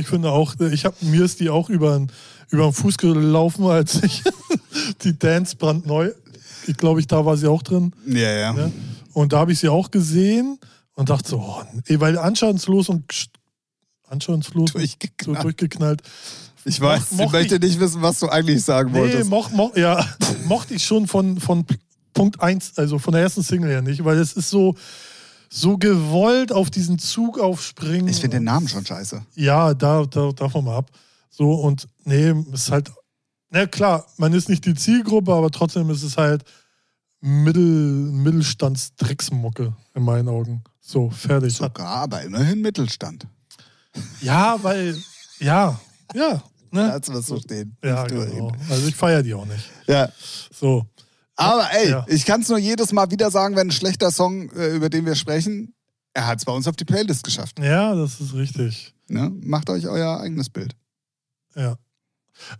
Ich 0.00 0.08
finde 0.08 0.30
auch, 0.32 0.54
ich 0.72 0.84
habe, 0.84 0.96
mir 1.02 1.24
ist 1.24 1.38
die 1.40 1.48
auch 1.50 1.70
über 1.70 1.96
den, 1.96 2.10
über 2.50 2.64
den 2.64 2.72
Fuß 2.72 2.98
gelaufen, 2.98 3.64
als 3.66 4.02
ich 4.02 4.22
die 5.04 5.16
Dance 5.16 5.54
brandneu, 5.56 6.10
ich 6.66 6.76
glaube, 6.76 6.98
ich, 7.00 7.06
da 7.06 7.24
war 7.24 7.36
sie 7.36 7.46
auch 7.46 7.62
drin. 7.62 7.92
Ja, 8.06 8.30
ja. 8.32 8.52
Ne? 8.52 8.72
Und 9.12 9.32
da 9.32 9.38
habe 9.38 9.52
ich 9.52 9.60
sie 9.60 9.68
auch 9.68 9.90
gesehen 9.90 10.58
und 10.98 11.08
dachte 11.10 11.28
so, 11.30 11.38
oh, 11.38 11.62
nee, 11.88 12.00
weil 12.00 12.18
anschauungslos 12.18 12.88
und 12.88 13.04
anschauungslos 14.08 14.72
und 14.72 14.74
Durchgeknallt. 14.74 15.38
so 15.38 15.42
durchgeknallt. 15.42 16.02
Ich 16.64 16.80
weiß, 16.80 17.12
Moch- 17.12 17.26
ich 17.26 17.32
möchte 17.32 17.58
nicht 17.58 17.78
wissen, 17.80 18.02
was 18.02 18.18
du 18.20 18.28
eigentlich 18.28 18.62
sagen 18.64 18.92
Nee, 18.92 18.98
wolltest. 19.00 19.30
moch, 19.30 19.50
moch, 19.50 19.76
ja, 19.76 20.04
mochte 20.46 20.74
ich 20.74 20.84
schon 20.84 21.06
von, 21.06 21.38
von 21.40 21.64
Punkt 22.12 22.40
1, 22.40 22.76
also 22.78 22.98
von 22.98 23.12
der 23.12 23.22
ersten 23.22 23.42
Single 23.42 23.70
her 23.70 23.80
nicht, 23.82 24.04
weil 24.04 24.18
es 24.18 24.32
ist 24.32 24.50
so, 24.50 24.74
so 25.48 25.78
gewollt 25.78 26.52
auf 26.52 26.68
diesen 26.70 26.98
Zug 26.98 27.38
aufspringen. 27.38 28.08
Ich 28.08 28.20
finde 28.20 28.38
den 28.38 28.44
Namen 28.44 28.68
schon 28.68 28.84
scheiße. 28.84 29.24
Ja, 29.36 29.72
da, 29.74 30.04
da 30.04 30.32
davon 30.32 30.64
mal 30.64 30.76
ab. 30.78 30.90
So, 31.30 31.52
und 31.52 31.86
nee, 32.04 32.34
ist 32.52 32.70
halt, 32.72 32.90
na 33.50 33.66
klar, 33.66 34.04
man 34.16 34.32
ist 34.32 34.48
nicht 34.48 34.64
die 34.66 34.74
Zielgruppe, 34.74 35.32
aber 35.32 35.50
trotzdem 35.50 35.88
ist 35.90 36.02
es 36.02 36.16
halt 36.16 36.42
Mittel, 37.20 37.62
Mittelstandsdrecksmucke 38.12 39.74
in 39.94 40.02
meinen 40.02 40.28
Augen. 40.28 40.62
So, 40.80 41.10
fertig. 41.10 41.54
Sogar, 41.56 41.86
aber 41.86 42.22
immerhin 42.22 42.60
Mittelstand. 42.62 43.26
ja, 44.20 44.56
weil, 44.62 44.96
ja, 45.40 45.78
ja, 46.14 46.42
ne? 46.70 46.86
Lass 46.88 47.08
was 47.12 47.26
so 47.26 47.40
stehen. 47.40 47.76
Ja, 47.84 48.06
genau. 48.06 48.52
Also 48.70 48.86
ich 48.86 48.94
feiere 48.96 49.22
die 49.22 49.34
auch 49.34 49.46
nicht. 49.46 49.64
Ja, 49.86 50.08
So. 50.52 50.86
Aber 51.40 51.68
ey, 51.72 51.90
Ja. 51.90 52.04
ich 52.08 52.24
kann 52.24 52.40
es 52.40 52.48
nur 52.48 52.58
jedes 52.58 52.92
Mal 52.92 53.10
wieder 53.12 53.30
sagen, 53.30 53.54
wenn 53.54 53.68
ein 53.68 53.72
schlechter 53.72 54.10
Song, 54.10 54.50
äh, 54.56 54.74
über 54.74 54.88
den 54.90 55.06
wir 55.06 55.14
sprechen, 55.14 55.72
er 56.12 56.26
hat 56.26 56.38
es 56.38 56.44
bei 56.44 56.52
uns 56.52 56.66
auf 56.66 56.74
die 56.74 56.84
Playlist 56.84 57.22
geschafft. 57.22 57.58
Ja, 57.60 57.94
das 57.94 58.20
ist 58.20 58.34
richtig. 58.34 58.92
Ne? 59.06 59.30
Macht 59.42 59.70
euch 59.70 59.86
euer 59.86 60.18
eigenes 60.20 60.50
Bild. 60.50 60.74
Ja. 61.54 61.76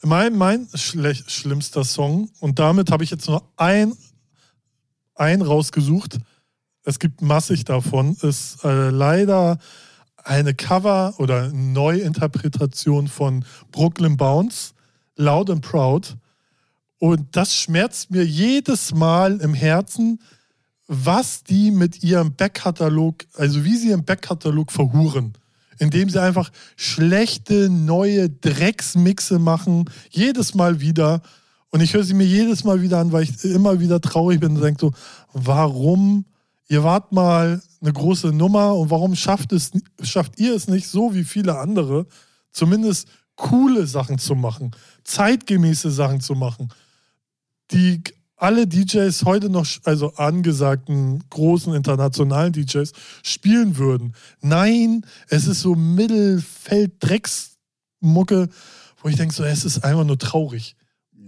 Mein, 0.03 0.37
mein 0.37 0.69
schlech, 0.75 1.25
schlimmster 1.29 1.83
Song, 1.85 2.31
und 2.41 2.59
damit 2.61 2.91
habe 2.93 3.03
ich 3.05 3.11
jetzt 3.11 3.27
nur 3.29 3.43
ein, 3.57 3.95
ein 5.19 5.43
rausgesucht. 5.43 6.19
Es 6.85 6.99
gibt 6.99 7.23
massig 7.23 7.65
davon, 7.65 8.17
ist 8.23 8.65
äh, 8.65 8.91
leider 8.91 9.59
eine 10.25 10.55
Cover- 10.55 11.15
oder 11.19 11.51
Neuinterpretation 11.53 13.09
von 13.09 13.45
Brooklyn 13.73 14.17
Bounce, 14.17 14.73
Loud 15.17 15.51
and 15.51 15.63
Proud. 15.63 16.17
Und 16.99 17.37
das 17.37 17.55
schmerzt 17.55 18.11
mir 18.11 18.25
jedes 18.25 18.95
Mal 18.95 19.41
im 19.41 19.55
Herzen, 19.55 20.21
was 20.87 21.45
die 21.45 21.71
mit 21.71 22.03
ihrem 22.03 22.35
Backkatalog, 22.35 23.25
also 23.35 23.65
wie 23.65 23.77
sie 23.77 23.89
ihren 23.91 24.05
Backkatalog 24.05 24.73
verhuren. 24.73 25.35
Indem 25.79 26.11
sie 26.11 26.21
einfach 26.21 26.51
schlechte, 26.77 27.69
neue 27.69 28.29
Drecksmixe 28.31 29.39
machen, 29.39 29.89
jedes 30.11 30.55
Mal 30.55 30.81
wieder. 30.81 31.23
Und 31.71 31.81
ich 31.81 31.95
höre 31.95 32.05
sie 32.05 32.15
mir 32.15 32.27
jedes 32.27 32.65
Mal 32.65 32.81
wieder 32.81 32.99
an, 32.99 33.13
weil 33.13 33.25
ich 33.25 33.45
immer 33.45 33.81
wieder 33.81 34.01
traurig 34.01 34.41
bin 34.41 34.57
und 34.57 34.63
denke 34.63 34.81
so, 34.81 34.93
warum? 35.33 36.25
Ihr 36.69 36.83
wart 36.83 37.13
mal 37.13 37.61
eine 37.81 37.93
große 37.93 38.29
Nummer 38.29 38.75
und 38.75 38.91
warum 38.91 39.15
schafft, 39.15 39.53
es, 39.53 39.71
schafft 40.03 40.39
ihr 40.39 40.55
es 40.55 40.69
nicht 40.69 40.89
so 40.89 41.15
wie 41.15 41.25
viele 41.25 41.59
andere, 41.59 42.07
zumindest 42.53 43.09
coole 43.37 43.87
Sachen 43.87 44.19
zu 44.19 44.35
machen, 44.35 44.73
zeitgemäße 45.05 45.91
Sachen 45.91 46.21
zu 46.21 46.35
machen, 46.35 46.69
die 47.71 48.03
alle 48.37 48.67
DJs 48.67 49.25
heute 49.25 49.49
noch, 49.51 49.67
also 49.85 50.15
angesagten 50.15 51.23
großen 51.31 51.75
internationalen 51.75 52.53
DJs, 52.53 52.93
spielen 53.23 53.79
würden. 53.79 54.15
Nein, 54.41 55.07
es 55.29 55.47
ist 55.47 55.61
so 55.61 55.75
Mittelfeld-Drecksmucke, 55.75 58.49
wo 59.03 59.09
ich 59.09 59.17
denke, 59.17 59.35
so, 59.35 59.45
es 59.45 59.65
ist 59.65 59.85
einfach 59.85 60.05
nur 60.05 60.19
traurig. 60.19 60.77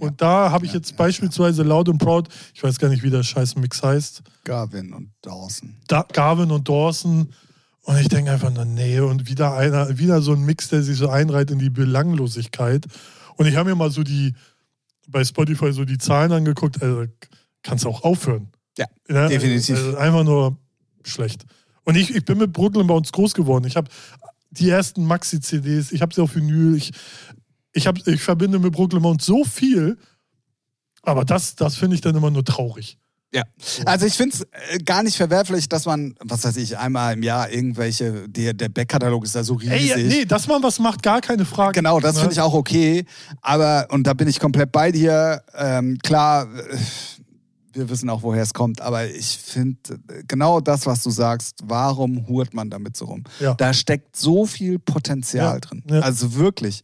Und 0.00 0.20
da 0.20 0.50
habe 0.50 0.66
ich 0.66 0.72
jetzt 0.72 0.96
beispielsweise 0.96 1.62
Loud 1.62 1.88
and 1.88 2.00
Proud, 2.00 2.28
ich 2.54 2.62
weiß 2.62 2.78
gar 2.78 2.88
nicht, 2.88 3.02
wie 3.02 3.10
der 3.10 3.22
scheiß 3.22 3.56
Mix 3.56 3.82
heißt, 3.82 4.22
Garvin 4.44 4.92
und 4.92 5.10
Dawson. 5.22 5.76
da 5.88 6.06
Garvin 6.12 6.50
und 6.50 6.68
Dawson. 6.68 7.32
Und 7.82 7.96
ich 7.98 8.08
denke 8.08 8.30
einfach 8.30 8.52
nur, 8.52 8.64
nee, 8.64 9.00
und 9.00 9.28
wieder 9.28 9.54
einer, 9.54 9.98
wieder 9.98 10.20
so 10.22 10.32
ein 10.32 10.42
Mix, 10.42 10.68
der 10.68 10.82
sich 10.82 10.96
so 10.96 11.08
einreiht 11.08 11.50
in 11.50 11.58
die 11.58 11.70
Belanglosigkeit. 11.70 12.86
Und 13.36 13.46
ich 13.46 13.56
habe 13.56 13.70
mir 13.70 13.76
mal 13.76 13.90
so 13.90 14.02
die, 14.02 14.34
bei 15.08 15.24
Spotify 15.24 15.72
so 15.72 15.84
die 15.84 15.98
Zahlen 15.98 16.32
angeguckt, 16.32 16.82
also 16.82 17.04
kannst 17.62 17.84
du 17.84 17.88
auch 17.88 18.02
aufhören. 18.04 18.48
Ja, 18.78 18.86
Ja, 19.08 19.28
definitiv. 19.28 19.76
Also 19.76 19.96
einfach 19.96 20.24
nur 20.24 20.56
schlecht. 21.04 21.44
Und 21.84 21.96
ich, 21.96 22.14
ich 22.14 22.24
bin 22.24 22.38
mit 22.38 22.52
Brooklyn 22.52 22.86
bei 22.86 22.94
uns 22.94 23.10
groß 23.12 23.34
geworden. 23.34 23.64
Ich 23.64 23.76
habe 23.76 23.88
die 24.50 24.68
ersten 24.68 25.04
Maxi-CDs, 25.04 25.92
ich 25.92 26.02
habe 26.02 26.14
sie 26.14 26.20
auf 26.20 26.34
Vinyl, 26.34 26.76
ich, 26.76 26.92
ich, 27.72 27.86
hab, 27.86 27.96
ich 28.06 28.20
verbinde 28.22 28.58
mit 28.58 28.72
Brooklyn 28.72 29.02
Bounce 29.02 29.26
so 29.26 29.44
viel, 29.44 29.96
aber 31.02 31.24
das, 31.24 31.54
das 31.56 31.76
finde 31.76 31.94
ich 31.94 32.00
dann 32.00 32.14
immer 32.16 32.30
nur 32.30 32.44
traurig. 32.44 32.98
Ja, 33.32 33.44
also 33.86 34.06
ich 34.06 34.14
finde 34.14 34.36
es 34.36 34.84
gar 34.84 35.04
nicht 35.04 35.16
verwerflich, 35.16 35.68
dass 35.68 35.86
man, 35.86 36.16
was 36.18 36.42
weiß 36.42 36.56
ich, 36.56 36.76
einmal 36.76 37.14
im 37.14 37.22
Jahr 37.22 37.48
irgendwelche, 37.48 38.28
der, 38.28 38.54
der 38.54 38.68
Backkatalog 38.68 39.22
ist 39.24 39.36
da 39.36 39.44
so 39.44 39.54
riesig. 39.54 39.92
Ey, 39.92 40.02
nee, 40.04 40.24
dass 40.24 40.48
man 40.48 40.60
was 40.64 40.80
macht, 40.80 41.04
gar 41.04 41.20
keine 41.20 41.44
Frage. 41.44 41.74
Genau, 41.74 42.00
das 42.00 42.16
Ne? 42.16 42.22
finde 42.22 42.32
ich 42.34 42.40
auch 42.40 42.54
okay. 42.54 43.04
Aber, 43.40 43.86
und 43.90 44.04
da 44.08 44.14
bin 44.14 44.26
ich 44.26 44.40
komplett 44.40 44.72
bei 44.72 44.90
dir, 44.90 45.44
ähm, 45.56 45.98
klar, 46.02 46.48
äh, 46.52 46.76
wir 47.72 47.88
wissen 47.88 48.10
auch, 48.10 48.22
woher 48.22 48.42
es 48.42 48.52
kommt, 48.54 48.80
aber 48.80 49.08
ich 49.08 49.38
finde 49.38 49.78
genau 50.26 50.60
das, 50.60 50.86
was 50.86 51.02
du 51.02 51.10
sagst, 51.10 51.60
warum 51.64 52.26
hurt 52.28 52.52
man 52.54 52.68
damit 52.70 52.96
so 52.96 53.04
rum? 53.06 53.24
Ja. 53.38 53.54
Da 53.54 53.72
steckt 53.72 54.16
so 54.16 54.44
viel 54.46 54.78
Potenzial 54.78 55.54
Ja, 55.54 55.60
drin. 55.60 55.82
ja. 55.88 56.00
Also 56.00 56.34
wirklich. 56.34 56.82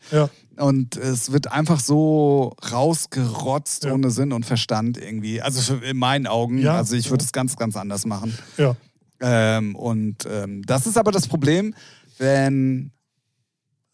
Und 0.56 0.96
es 0.96 1.32
wird 1.32 1.50
einfach 1.52 1.80
so 1.80 2.54
rausgerotzt 2.70 3.86
ohne 3.86 4.10
Sinn 4.10 4.32
und 4.32 4.46
Verstand 4.46 4.96
irgendwie. 4.96 5.42
Also 5.42 5.74
in 5.76 5.96
meinen 5.96 6.26
Augen. 6.26 6.66
Also 6.66 6.96
ich 6.96 7.10
würde 7.10 7.24
es 7.24 7.32
ganz, 7.32 7.56
ganz 7.56 7.76
anders 7.76 8.06
machen. 8.06 8.36
Ja. 8.56 8.76
Ähm, 9.20 9.74
und 9.76 10.26
ähm, 10.30 10.62
das 10.66 10.86
ist 10.86 10.96
aber 10.98 11.10
das 11.10 11.26
Problem, 11.26 11.74
wenn, 12.18 12.92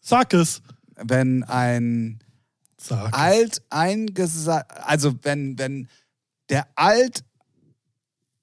Sag 0.01 0.33
es. 0.33 0.61
wenn 0.95 1.43
ein 1.43 2.19
Sag 2.77 3.17
alt 3.17 3.61
eingesa 3.69 4.65
also 4.83 5.13
wenn, 5.23 5.57
wenn 5.57 5.87
der 6.49 6.67
alt 6.75 7.23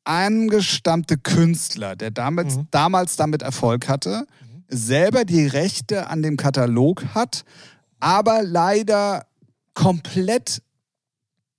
angestammte 0.05 1.18
Künstler, 1.18 1.96
der 1.96 2.11
damit, 2.11 2.46
Mhm. 2.57 2.68
damals 2.70 3.16
damit 3.16 3.42
Erfolg 3.42 3.88
hatte, 3.88 4.26
selber 4.68 5.24
die 5.24 5.46
Rechte 5.46 6.09
an 6.09 6.22
dem 6.22 6.36
Katalog 6.36 7.05
hat, 7.14 7.44
aber 7.98 8.42
leider 8.42 9.26
komplett 9.74 10.62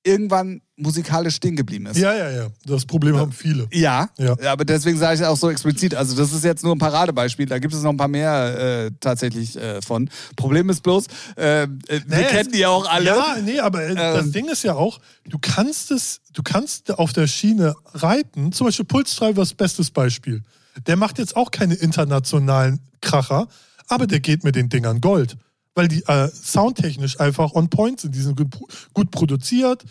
irgendwann 0.04 0.62
musikalisch 0.76 1.36
stehen 1.36 1.56
geblieben 1.56 1.86
ist. 1.86 1.98
Ja, 1.98 2.14
ja, 2.16 2.30
ja. 2.32 2.48
Das 2.66 2.86
Problem 2.86 3.16
haben 3.18 3.32
viele. 3.32 3.68
Ja, 3.72 4.10
Ja. 4.18 4.36
aber 4.52 4.66
deswegen 4.66 4.98
sage 4.98 5.14
ich 5.16 5.22
es 5.22 5.28
auch 5.28 5.38
so 5.38 5.50
explizit. 5.52 5.94
Also 5.94 6.16
das 6.16 6.34
ist 6.34 6.44
jetzt 6.44 6.64
nur 6.64 6.74
ein 6.76 6.80
Paradebeispiel. 6.80 7.46
Da 7.46 7.60
gibt 7.60 7.74
es 7.74 7.84
noch 7.84 7.92
ein 7.92 7.98
paar 7.98 8.08
mehr 8.08 8.86
äh, 8.88 8.92
tatsächlich 9.00 9.56
äh, 9.58 9.80
von. 9.84 10.10
Problem 10.36 10.70
ist 10.72 10.82
bloß, 10.82 11.06
äh, 11.38 11.64
äh, 11.64 11.68
wir 11.88 12.02
Nee, 12.08 12.24
kennen 12.24 12.52
die 12.52 12.60
ja 12.60 12.70
auch 12.70 12.90
alle. 12.90 13.06
Ja, 13.06 13.38
nee, 13.44 13.60
aber 13.60 13.84
äh, 13.84 13.94
das 13.94 14.26
Ähm. 14.26 14.32
Ding 14.32 14.50
ist 14.50 14.64
ja 14.64 14.74
auch, 14.74 15.00
du 15.30 15.38
kannst 15.40 15.92
es, 15.92 16.22
du 16.34 16.42
kannst 16.42 16.98
auf 16.98 17.14
der 17.14 17.28
Schiene 17.28 17.76
reiten. 17.94 18.52
Zum 18.52 18.66
Beispiel 18.66 18.86
Pulstreiber 18.86 19.44
ist 19.44 19.56
bestes 19.58 19.92
Beispiel. 19.92 20.42
Der 20.88 20.96
macht 20.96 21.20
jetzt 21.20 21.36
auch 21.36 21.52
keine 21.52 21.76
internationalen 21.76 22.80
Kracher, 23.02 23.48
aber 23.88 24.08
der 24.08 24.20
geht 24.20 24.44
mit 24.44 24.56
den 24.56 24.70
Dingern 24.70 25.00
Gold. 25.00 25.38
Weil 25.76 25.88
die 25.88 26.04
äh, 26.06 26.28
soundtechnisch 26.30 27.20
einfach 27.20 27.54
on 27.54 27.70
point 27.70 28.02
sind. 28.02 28.14
Die 28.16 28.22
sind 28.22 28.36
gut, 28.38 28.50
gut 28.94 29.12
produziert. 29.12 29.84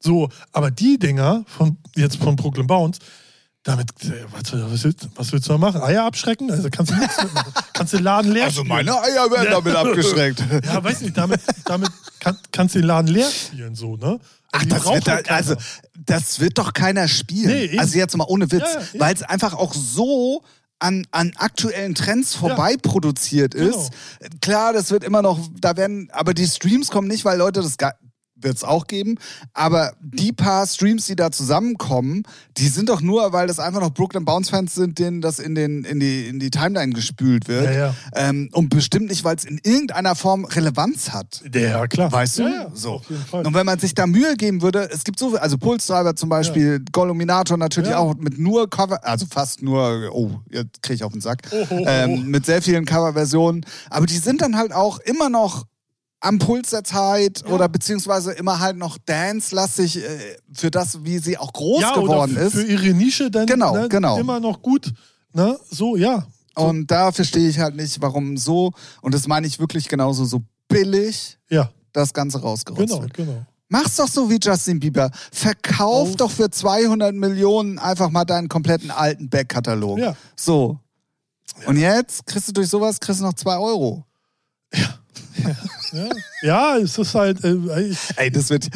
So, 0.00 0.28
aber 0.52 0.70
die 0.70 0.98
Dinger 0.98 1.44
von 1.46 1.78
jetzt 1.96 2.16
von 2.16 2.36
Brooklyn 2.36 2.66
Bounce, 2.66 3.00
damit, 3.64 3.90
äh, 4.04 4.24
was, 4.32 4.52
was, 4.52 4.84
willst, 4.84 5.08
was 5.16 5.32
willst 5.32 5.48
du 5.48 5.52
da 5.52 5.58
machen? 5.58 5.80
Eier 5.82 6.04
abschrecken? 6.04 6.50
Also 6.50 6.68
kannst 6.70 6.92
du 6.92 6.96
nichts 6.96 7.22
mitmachen. 7.22 7.52
Kannst 7.72 7.92
den 7.92 8.02
Laden 8.02 8.32
leer 8.32 8.44
Also 8.44 8.60
spielen. 8.64 8.68
meine 8.86 9.00
Eier 9.00 9.30
werden 9.30 9.44
Ja. 9.44 9.50
damit 9.60 9.76
abgeschreckt. 9.76 10.42
Ja, 10.64 10.82
weiß 10.82 11.00
nicht, 11.02 11.16
damit, 11.16 11.40
damit 11.64 11.90
kann, 12.18 12.36
kannst 12.50 12.74
du 12.74 12.80
den 12.80 12.86
Laden 12.88 13.06
leer 13.08 13.30
spielen, 13.30 13.74
so, 13.76 13.96
ne? 13.96 14.18
Ach, 14.50 14.62
Die 14.62 14.68
das 14.68 14.84
wird, 14.84 15.06
da, 15.06 15.12
halt 15.12 15.30
also, 15.30 15.54
das 16.06 16.40
wird 16.40 16.58
doch 16.58 16.72
keiner 16.72 17.06
spielen. 17.06 17.48
Nee, 17.70 17.78
also 17.78 17.96
jetzt 17.98 18.16
mal 18.16 18.24
ohne 18.26 18.50
Witz, 18.50 18.62
Ja, 18.62 18.80
ja, 18.80 19.00
weil 19.00 19.14
es 19.14 19.22
einfach 19.22 19.54
auch 19.54 19.74
so 19.74 20.42
an, 20.78 21.06
an 21.10 21.32
aktuellen 21.36 21.94
Trends 21.94 22.34
vorbei 22.34 22.76
produziert 22.76 23.54
Genau. 23.54 23.76
ist. 23.76 23.90
Klar, 24.40 24.72
das 24.72 24.90
wird 24.90 25.04
immer 25.04 25.22
noch, 25.22 25.38
da 25.60 25.76
werden, 25.76 26.08
aber 26.12 26.34
die 26.34 26.46
Streams 26.46 26.90
kommen 26.90 27.08
nicht, 27.08 27.24
weil 27.24 27.38
Leute 27.38 27.60
das 27.62 27.76
wird 28.40 28.56
es 28.56 28.64
auch 28.64 28.86
geben, 28.86 29.16
aber 29.52 29.92
die 30.00 30.32
paar 30.32 30.66
Streams, 30.66 31.06
die 31.06 31.16
da 31.16 31.30
zusammenkommen, 31.30 32.22
die 32.56 32.68
sind 32.68 32.88
doch 32.88 33.00
nur, 33.00 33.32
weil 33.32 33.46
das 33.46 33.58
einfach 33.58 33.80
noch 33.80 33.92
Brooklyn 33.92 34.24
Bounce 34.24 34.50
Fans 34.50 34.74
sind, 34.74 34.98
denen 34.98 35.20
das 35.20 35.38
in, 35.38 35.54
den, 35.54 35.84
in, 35.84 36.00
die, 36.00 36.28
in 36.28 36.38
die 36.38 36.50
Timeline 36.50 36.92
gespült 36.92 37.48
wird. 37.48 37.66
Ja, 37.66 37.72
ja. 37.72 37.94
Ähm, 38.14 38.48
und 38.52 38.70
bestimmt 38.70 39.08
nicht, 39.08 39.24
weil 39.24 39.36
es 39.36 39.44
in 39.44 39.58
irgendeiner 39.62 40.14
Form 40.14 40.44
Relevanz 40.44 41.10
hat. 41.10 41.42
Ja, 41.54 41.86
klar. 41.86 42.10
Weißt 42.12 42.38
du? 42.38 42.42
Ja, 42.42 42.70
so. 42.74 43.02
Und 43.32 43.54
wenn 43.54 43.66
man 43.66 43.78
sich 43.78 43.94
da 43.94 44.06
Mühe 44.06 44.36
geben 44.36 44.62
würde, 44.62 44.88
es 44.92 45.04
gibt 45.04 45.18
so 45.18 45.30
viel, 45.30 45.38
also 45.38 45.58
Pulstreiber 45.58 46.16
zum 46.16 46.28
Beispiel, 46.28 46.84
Goluminator 46.92 47.56
natürlich 47.56 47.94
auch 47.94 48.14
mit 48.16 48.38
nur 48.38 48.68
Cover, 48.70 49.04
also 49.04 49.26
fast 49.30 49.62
nur, 49.62 50.10
oh, 50.12 50.40
jetzt 50.50 50.82
kriege 50.82 50.94
ich 50.94 51.04
auf 51.04 51.12
den 51.12 51.20
Sack, 51.20 51.42
Oh, 51.50 51.66
oh, 51.70 51.74
oh. 51.80 51.84
ähm, 51.86 52.26
mit 52.26 52.46
sehr 52.46 52.62
vielen 52.62 52.84
Coverversionen. 52.84 53.64
Aber 53.90 54.06
die 54.06 54.18
sind 54.18 54.40
dann 54.42 54.56
halt 54.56 54.72
auch 54.72 54.98
immer 55.00 55.28
noch 55.28 55.64
am 56.20 56.38
Puls 56.38 56.70
der 56.70 56.82
Zeit 56.84 57.42
Ja. 57.46 57.52
oder 57.54 57.68
beziehungsweise 57.68 58.32
immer 58.32 58.58
halt 58.60 58.76
noch 58.76 58.98
dance-lastig 58.98 59.98
äh, 60.04 60.36
für 60.52 60.70
das, 60.70 61.04
wie 61.04 61.18
sie 61.18 61.38
auch 61.38 61.52
groß 61.52 61.80
ja, 61.82 61.94
geworden 61.94 62.32
oder 62.32 62.42
ist. 62.46 62.52
für 62.54 62.62
ihre 62.64 62.88
Nische 62.94 63.30
dann 63.30 63.46
Genau, 63.46 63.74
ne, 63.74 63.88
genau. 63.88 64.18
immer 64.18 64.40
noch 64.40 64.60
gut. 64.62 64.92
Ne? 65.32 65.58
So, 65.70 65.96
ja. 65.96 66.26
Und 66.54 66.88
da 66.90 67.12
verstehe 67.12 67.48
ich 67.48 67.60
halt 67.60 67.76
nicht, 67.76 68.00
warum 68.02 68.36
so, 68.36 68.72
und 69.00 69.14
das 69.14 69.28
meine 69.28 69.46
ich 69.46 69.60
wirklich 69.60 69.88
genauso, 69.88 70.24
so 70.24 70.42
billig 70.66 71.38
Ja, 71.50 71.70
das 71.92 72.12
Ganze 72.12 72.40
rausgerotzt 72.40 72.88
genau, 72.88 73.02
wird. 73.02 73.14
genau. 73.14 73.46
Mach's 73.68 73.96
doch 73.96 74.08
so 74.08 74.28
wie 74.30 74.38
Justin 74.42 74.80
Bieber. 74.80 75.10
Verkauf 75.30 76.08
Auf- 76.10 76.16
doch 76.16 76.30
für 76.30 76.50
200 76.50 77.14
Millionen 77.14 77.78
einfach 77.78 78.08
mal 78.10 78.24
deinen 78.24 78.48
kompletten 78.48 78.90
alten 78.90 79.28
Backkatalog. 79.28 79.98
Ja. 79.98 80.16
So. 80.34 80.80
Und 81.66 81.76
jetzt 81.76 82.26
kriegst 82.26 82.48
du 82.48 82.52
durch 82.52 82.68
sowas 82.68 82.98
kriegst 82.98 83.20
du 83.20 83.24
noch 83.24 83.34
2 83.34 83.56
Euro. 83.58 84.04
Ja, 84.74 84.80
ja 85.44 85.56
es 85.92 86.98
ist 86.98 87.14
halt. 87.14 87.42
Äh, 87.44 87.56
Ey, 88.16 88.30
das 88.30 88.50
wird, 88.50 88.68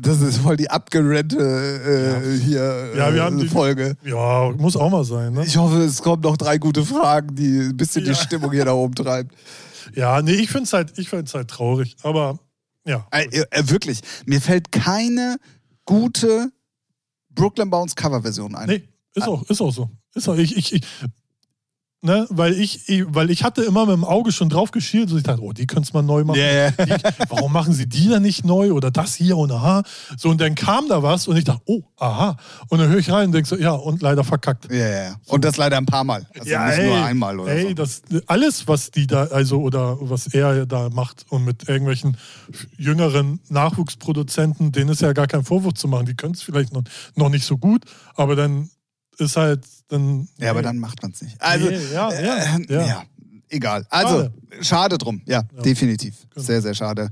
das 0.00 0.20
ist 0.20 0.38
voll 0.38 0.56
die 0.56 0.70
abgerennte 0.70 1.38
äh, 1.38 2.38
hier 2.40 2.92
Ja, 2.96 3.12
wir 3.12 3.20
äh, 3.22 3.24
haben 3.24 3.38
die- 3.38 3.48
Folge. 3.48 3.96
ja, 4.04 4.50
muss 4.56 4.76
auch 4.76 4.90
mal 4.90 5.04
sein. 5.04 5.32
Ne? 5.32 5.44
Ich 5.44 5.56
hoffe, 5.56 5.78
es 5.82 6.02
kommen 6.02 6.22
noch 6.22 6.36
drei 6.36 6.58
gute 6.58 6.84
Fragen, 6.84 7.34
die 7.34 7.58
ein 7.70 7.76
bisschen 7.76 8.04
Ja. 8.04 8.12
die 8.12 8.18
Stimmung 8.18 8.52
hier 8.52 8.64
da 8.64 8.72
oben 8.72 8.94
treibt. 8.94 9.34
Ja, 9.94 10.20
nee, 10.22 10.32
ich 10.32 10.48
finde 10.50 10.64
es 10.64 10.72
halt, 10.72 10.98
ich 10.98 11.08
find's 11.08 11.32
halt 11.34 11.48
traurig. 11.48 11.96
Aber 12.02 12.38
ja. 12.84 13.06
Ey, 13.10 13.26
äh, 13.50 13.68
wirklich, 13.68 14.00
mir 14.26 14.40
fällt 14.40 14.72
keine 14.72 15.36
gute 15.84 16.50
Brooklyn 17.30 17.70
Bounce 17.70 17.94
Coverversion 17.94 18.54
ein. 18.54 18.68
Nee, 18.68 18.88
ist 19.14 19.28
auch, 19.28 19.48
ist 19.48 19.60
auch 19.60 19.72
so. 19.72 19.90
Ist 20.14 20.28
auch, 20.28 20.36
ich, 20.36 20.56
ich, 20.56 20.72
ich, 20.74 20.82
ne, 22.02 22.26
weil 22.30 22.52
ich, 22.54 22.80
weil 23.08 23.30
ich 23.30 23.42
hatte 23.42 23.62
immer 23.62 23.86
mit 23.86 23.94
dem 23.94 24.04
Auge 24.04 24.32
schon 24.32 24.48
drauf 24.48 24.70
geschielt 24.70 25.10
und 25.10 25.18
ich 25.18 25.24
dachte, 25.24 25.42
oh, 25.42 25.52
die 25.52 25.66
könnte 25.66 25.90
man 25.92 26.06
neu 26.06 26.24
machen. 26.24 26.38
Ja, 26.38 26.52
ja. 26.52 26.70
Die, 26.70 26.92
warum 27.28 27.52
machen 27.52 27.72
sie 27.72 27.88
die 27.88 28.08
dann 28.08 28.22
nicht 28.22 28.44
neu 28.44 28.72
oder 28.72 28.90
das 28.90 29.14
hier 29.14 29.36
und 29.36 29.50
aha. 29.50 29.82
So, 30.16 30.30
und 30.30 30.40
dann 30.40 30.54
kam 30.54 30.88
da 30.88 31.02
was 31.02 31.28
und 31.28 31.36
ich 31.36 31.44
dachte, 31.44 31.62
oh, 31.66 31.82
aha. 31.98 32.36
Und 32.68 32.78
dann 32.78 32.88
höre 32.88 32.98
ich 32.98 33.10
rein 33.10 33.26
und 33.26 33.32
denke 33.32 33.48
so, 33.48 33.56
ja, 33.56 33.72
und 33.72 34.02
leider 34.02 34.24
verkackt. 34.24 34.72
Ja, 34.72 34.88
ja. 34.88 35.16
Und 35.26 35.44
das 35.44 35.56
leider 35.56 35.76
ein 35.76 35.86
paar 35.86 36.04
Mal. 36.04 36.26
Also 36.38 36.58
nicht 36.58 36.88
nur 36.88 37.04
einmal 37.04 37.40
oder 37.40 37.52
ey, 37.52 37.68
so. 37.68 37.74
das, 37.74 38.02
alles, 38.26 38.68
was 38.68 38.90
die 38.90 39.06
da, 39.06 39.24
also, 39.24 39.60
oder 39.60 39.96
was 40.00 40.28
er 40.28 40.66
da 40.66 40.88
macht 40.90 41.26
und 41.28 41.44
mit 41.44 41.68
irgendwelchen 41.68 42.16
jüngeren 42.76 43.40
Nachwuchsproduzenten, 43.48 44.72
denen 44.72 44.90
ist 44.90 45.00
ja 45.00 45.12
gar 45.12 45.26
kein 45.26 45.44
Vorwurf 45.44 45.74
zu 45.74 45.88
machen. 45.88 46.06
Die 46.06 46.14
können 46.14 46.34
es 46.34 46.42
vielleicht 46.42 46.72
noch, 46.72 46.82
noch 47.14 47.28
nicht 47.28 47.44
so 47.44 47.56
gut, 47.58 47.84
aber 48.14 48.36
dann 48.36 48.70
ist 49.18 49.36
halt 49.36 49.64
dann. 49.88 50.28
Ja, 50.38 50.50
aber 50.50 50.62
dann 50.62 50.78
macht 50.78 51.02
man 51.02 51.12
es 51.12 51.22
nicht. 51.22 51.40
Also, 51.40 51.68
Nee, 51.68 51.78
ja, 51.92 52.12
ja, 52.12 52.36
äh, 52.36 52.66
ja. 52.68 52.86
ja. 52.86 53.02
egal. 53.48 53.86
Also, 53.90 54.22
schade, 54.24 54.64
Schade. 54.64 54.98
drum. 54.98 55.22
Ja, 55.26 55.42
definitiv. 55.64 56.14
Genau. 56.34 56.46
Sehr, 56.46 56.62
sehr 56.62 56.74
schade. 56.74 57.10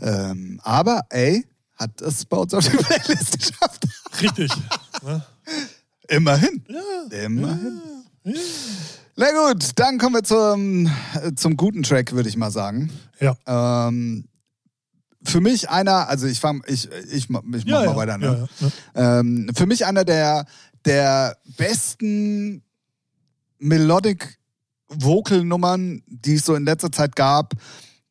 Ähm, 0.00 0.60
aber, 0.62 1.02
ey, 1.10 1.44
hat 1.76 2.00
es 2.00 2.24
bei 2.24 2.36
uns 2.36 2.54
auf 2.54 2.64
die 2.68 2.76
Playlist 2.76 3.38
geschafft. 3.38 3.84
Richtig. 4.20 4.50
ne? 5.02 5.24
Immerhin. 6.08 6.64
Immerhin. 7.10 7.80
Na 9.16 9.26
gut, 9.32 9.70
dann 9.76 9.98
kommen 9.98 10.16
wir 10.16 10.22
zum, 10.24 10.86
äh, 10.86 11.32
zum 11.34 11.56
guten 11.56 11.82
Track, 11.82 12.12
würde 12.12 12.28
ich 12.28 12.36
mal 12.36 12.50
sagen. 12.50 12.90
Ja. 13.20 13.36
Ähm, 13.46 14.24
für 15.24 15.40
mich 15.40 15.68
einer, 15.70 16.08
also 16.08 16.26
ich 16.26 16.40
fang, 16.40 16.62
ich, 16.66 16.88
ich, 16.90 17.12
ich 17.12 17.28
mach 17.28 17.42
Ja, 17.64 17.76
mal 17.80 17.84
ja, 17.86 17.96
weiter, 17.96 18.18
ne? 18.18 18.48
ja. 18.94 19.18
Ähm, 19.20 19.50
für 19.54 19.66
mich 19.66 19.86
einer 19.86 20.04
der, 20.04 20.46
der 20.84 21.36
besten 21.56 22.62
Melodic 23.58 24.38
Vocal 24.88 25.44
Nummern, 25.44 26.02
die 26.06 26.34
es 26.34 26.44
so 26.44 26.54
in 26.54 26.64
letzter 26.64 26.92
Zeit 26.92 27.16
gab. 27.16 27.54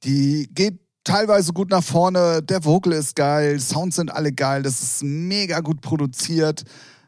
Die 0.03 0.49
geht 0.53 0.80
teilweise 1.03 1.53
gut 1.53 1.69
nach 1.69 1.84
vorne. 1.84 2.41
Der 2.41 2.63
Vocal 2.63 2.93
ist 2.93 3.15
geil, 3.15 3.59
Sounds 3.59 3.97
sind 3.97 4.11
alle 4.11 4.32
geil. 4.32 4.63
Das 4.63 4.82
ist 4.82 5.03
mega 5.03 5.59
gut 5.59 5.82
produziert. 5.82 6.63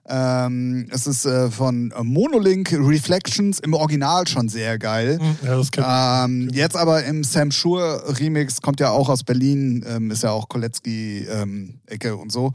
Ähm, 0.05 0.87
es 0.91 1.07
ist 1.07 1.25
äh, 1.25 1.49
von 1.49 1.93
Monolink 2.01 2.73
Reflections 2.73 3.59
im 3.59 3.73
Original 3.73 4.27
schon 4.27 4.49
sehr 4.49 4.77
geil. 4.77 5.17
Hm, 5.17 5.37
Ja, 5.43 5.55
das 5.55 5.69
Ähm, 6.25 6.49
jetzt 6.51 6.75
aber 6.75 7.05
im 7.05 7.23
Sam 7.23 7.51
Shure 7.51 8.03
Remix 8.19 8.61
kommt 8.61 8.81
ja 8.81 8.89
auch 8.89 9.07
aus 9.07 9.23
Berlin, 9.23 9.85
ähm, 9.87 10.11
ist 10.11 10.23
ja 10.23 10.31
auch 10.31 10.49
Kolecki-Ecke 10.49 12.17
und 12.17 12.33
so. 12.33 12.51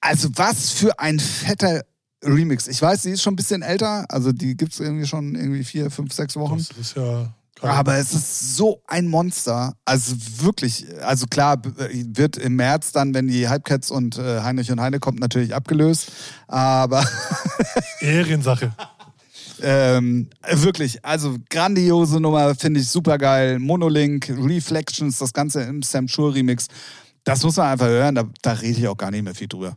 Also 0.00 0.30
was 0.36 0.70
für 0.70 0.98
ein 0.98 1.20
fetter 1.20 1.82
Remix. 2.24 2.66
Ich 2.66 2.80
weiß, 2.80 3.02
die 3.02 3.10
ist 3.10 3.22
schon 3.22 3.34
ein 3.34 3.36
bisschen 3.36 3.62
älter, 3.62 4.04
also 4.08 4.32
die 4.32 4.56
gibt 4.56 4.72
es 4.72 4.80
irgendwie 4.80 5.06
schon 5.06 5.34
irgendwie 5.34 5.64
vier, 5.64 5.90
fünf, 5.90 6.12
sechs 6.12 6.36
Wochen. 6.36 6.58
Das 6.58 6.70
ist 6.76 6.96
ja. 6.96 7.32
geil. 7.60 7.70
Aber 7.70 7.96
es 7.96 8.12
ist 8.12 8.56
so 8.56 8.82
ein 8.86 9.06
Monster. 9.06 9.74
Also 9.84 10.16
wirklich, 10.42 10.86
also 11.02 11.26
klar, 11.26 11.60
wird 11.62 12.36
im 12.36 12.56
März 12.56 12.92
dann, 12.92 13.14
wenn 13.14 13.28
die 13.28 13.48
Hypecats 13.48 13.90
und 13.90 14.18
äh, 14.18 14.40
Heinrich 14.40 14.70
und 14.70 14.80
Heine 14.80 14.98
kommt, 14.98 15.20
natürlich 15.20 15.54
abgelöst. 15.54 16.10
Aber 16.46 17.06
Ehrensache. 18.00 18.72
Ähm, 19.60 20.28
wirklich, 20.48 21.04
also 21.04 21.36
grandiose 21.50 22.20
Nummer, 22.20 22.54
finde 22.54 22.80
ich 22.80 22.88
super 22.88 23.18
geil. 23.18 23.58
Monolink, 23.58 24.28
Reflections, 24.30 25.18
das 25.18 25.32
Ganze 25.32 25.62
im 25.62 25.82
Sam 25.82 26.06
Shure 26.06 26.34
Remix. 26.34 26.68
Das 27.24 27.42
muss 27.42 27.56
man 27.56 27.66
einfach 27.66 27.86
hören, 27.86 28.14
da, 28.14 28.24
da 28.42 28.52
rede 28.52 28.78
ich 28.78 28.88
auch 28.88 28.96
gar 28.96 29.10
nicht 29.10 29.24
mehr 29.24 29.34
viel 29.34 29.48
drüber. 29.48 29.76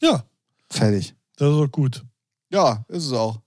Ja, 0.00 0.24
Fertig. 0.70 1.14
Das 1.36 1.48
ist 1.48 1.54
auch 1.54 1.70
gut. 1.70 2.04
Ja, 2.50 2.84
ist 2.88 3.06
es 3.06 3.12
auch. 3.12 3.40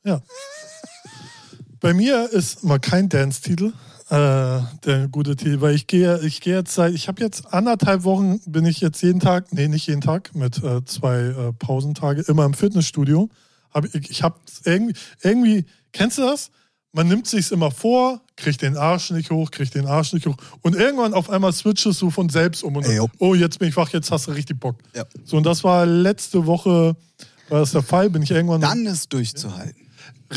Bei 1.79 1.93
mir 1.93 2.29
ist 2.31 2.63
mal 2.63 2.79
kein 2.79 3.09
Dance-Titel. 3.09 3.73
Äh, 4.09 4.61
der 4.85 5.09
gute 5.11 5.35
Titel, 5.35 5.59
weil 5.59 5.75
ich 5.75 5.85
gehe, 5.85 6.21
ich 6.21 6.39
gehe 6.39 6.55
jetzt 6.55 6.73
seit, 6.73 6.93
ich 6.93 7.09
habe 7.09 7.21
jetzt 7.21 7.53
anderthalb 7.53 8.05
Wochen, 8.05 8.39
bin 8.45 8.65
ich 8.65 8.79
jetzt 8.79 9.01
jeden 9.03 9.19
Tag, 9.19 9.51
nee, 9.51 9.67
nicht 9.67 9.85
jeden 9.87 9.99
Tag, 9.99 10.33
mit 10.33 10.63
äh, 10.63 10.85
zwei 10.85 11.17
äh, 11.17 11.51
Pausentage 11.51 12.21
immer 12.21 12.45
im 12.45 12.53
Fitnessstudio. 12.53 13.29
Hab, 13.69 13.83
ich 13.93 14.09
ich 14.09 14.23
habe 14.23 14.39
irgendwie, 14.63 14.93
irgendwie, 15.23 15.65
kennst 15.91 16.19
du 16.19 16.21
das? 16.21 16.51
Man 16.93 17.09
nimmt 17.09 17.27
sich's 17.27 17.51
immer 17.51 17.69
vor, 17.69 18.21
kriegt 18.37 18.61
den 18.61 18.77
Arsch 18.77 19.11
nicht 19.11 19.29
hoch, 19.29 19.51
kriegt 19.51 19.75
den 19.75 19.87
Arsch 19.87 20.13
nicht 20.13 20.25
hoch 20.25 20.37
und 20.61 20.73
irgendwann 20.73 21.13
auf 21.13 21.29
einmal 21.29 21.51
switchest 21.51 22.01
du 22.01 22.09
von 22.09 22.29
selbst 22.29 22.63
um 22.63 22.77
und 22.77 22.85
Ey, 22.85 23.01
oh, 23.19 23.35
jetzt 23.35 23.59
bin 23.59 23.67
ich 23.67 23.75
wach, 23.75 23.89
jetzt 23.89 24.09
hast 24.09 24.27
du 24.27 24.31
richtig 24.31 24.57
Bock. 24.57 24.77
Ja. 24.95 25.03
So, 25.25 25.35
und 25.35 25.43
das 25.43 25.65
war 25.65 25.85
letzte 25.85 26.45
Woche, 26.45 26.95
war 27.49 27.59
das 27.59 27.71
der 27.71 27.81
Fall, 27.83 28.09
bin 28.09 28.21
ich 28.21 28.31
irgendwann. 28.31 28.61
Dann 28.61 28.85
ist 28.85 29.11
durchzuhalten. 29.13 29.87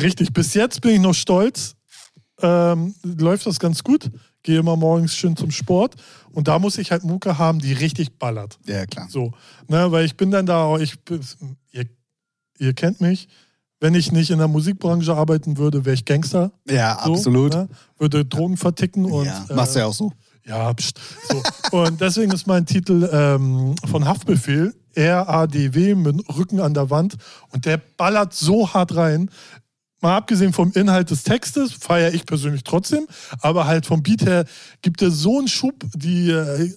Richtig, 0.01 0.33
bis 0.33 0.55
jetzt 0.55 0.81
bin 0.81 0.93
ich 0.93 1.01
noch 1.01 1.15
stolz. 1.15 1.75
Ähm, 2.43 2.95
läuft 3.03 3.47
das 3.47 3.59
ganz 3.59 3.83
gut. 3.83 4.11
Gehe 4.43 4.59
immer 4.61 4.77
morgens 4.77 5.15
schön 5.15 5.37
zum 5.37 5.51
Sport. 5.51 5.97
Und 6.33 6.49
da 6.49 6.59
muss 6.59 6.79
ich 6.79 6.91
halt 6.93 7.05
Mucke 7.05 7.39
haben, 7.39 7.59
die 7.59 7.73
richtig 7.73 8.19
ballert. 8.19 8.59
Ja, 8.67 8.87
klar. 8.87 9.09
So, 9.11 9.33
ne, 9.69 9.91
weil 9.93 10.07
ich 10.07 10.17
bin 10.17 10.31
dann 10.31 10.47
da, 10.47 10.79
ich, 10.79 10.95
ihr, 11.73 11.87
ihr 12.59 12.73
kennt 12.73 13.01
mich. 13.01 13.29
Wenn 13.81 13.95
ich 13.95 14.13
nicht 14.13 14.31
in 14.31 14.39
der 14.39 14.49
Musikbranche 14.49 15.15
arbeiten 15.15 15.57
würde, 15.57 15.85
wäre 15.87 15.95
ich 15.95 16.05
Gangster. 16.05 16.53
Ja, 16.69 17.01
So, 17.05 17.15
absolut. 17.15 17.53
Ne? 17.55 17.69
Würde 17.99 18.25
Drogen 18.25 18.57
verticken 18.59 19.07
und. 19.07 19.25
ja, 19.25 19.47
machst 19.55 19.75
du 19.75 19.81
ja 19.81 19.87
auch 19.87 19.95
so. 19.95 20.13
Ja, 20.47 20.73
pst. 20.73 20.99
So. 21.29 21.43
Und 21.79 22.01
deswegen 22.01 22.33
ist 22.33 22.47
mein 22.47 22.67
Titel 22.67 23.09
ähm, 23.13 23.75
von 23.91 24.05
Haftbefehl 24.07 24.75
RADW 24.97 25.95
mit 25.95 26.29
Rücken 26.37 26.61
an 26.61 26.75
der 26.75 26.91
Wand. 26.91 27.17
Und 27.51 27.67
der 27.67 27.79
ballert 27.79 28.35
so 28.35 28.73
hart 28.73 28.97
rein. 28.97 29.31
Mal 30.01 30.17
abgesehen 30.17 30.53
vom 30.53 30.73
Inhalt 30.73 31.11
des 31.11 31.25
Textes, 31.25 31.73
feiere 31.73 32.15
ich 32.15 32.25
persönlich 32.25 32.65
trotzdem. 32.65 33.07
Aber 33.41 33.67
halt 33.67 33.87
vom 33.87 34.03
Beat 34.03 34.25
her 34.25 34.47
gibt 34.83 35.03
er 35.03 35.11
so 35.11 35.39
einen 35.39 35.49
Schub, 35.49 35.85
die 35.95 36.31
äh, 36.31 36.73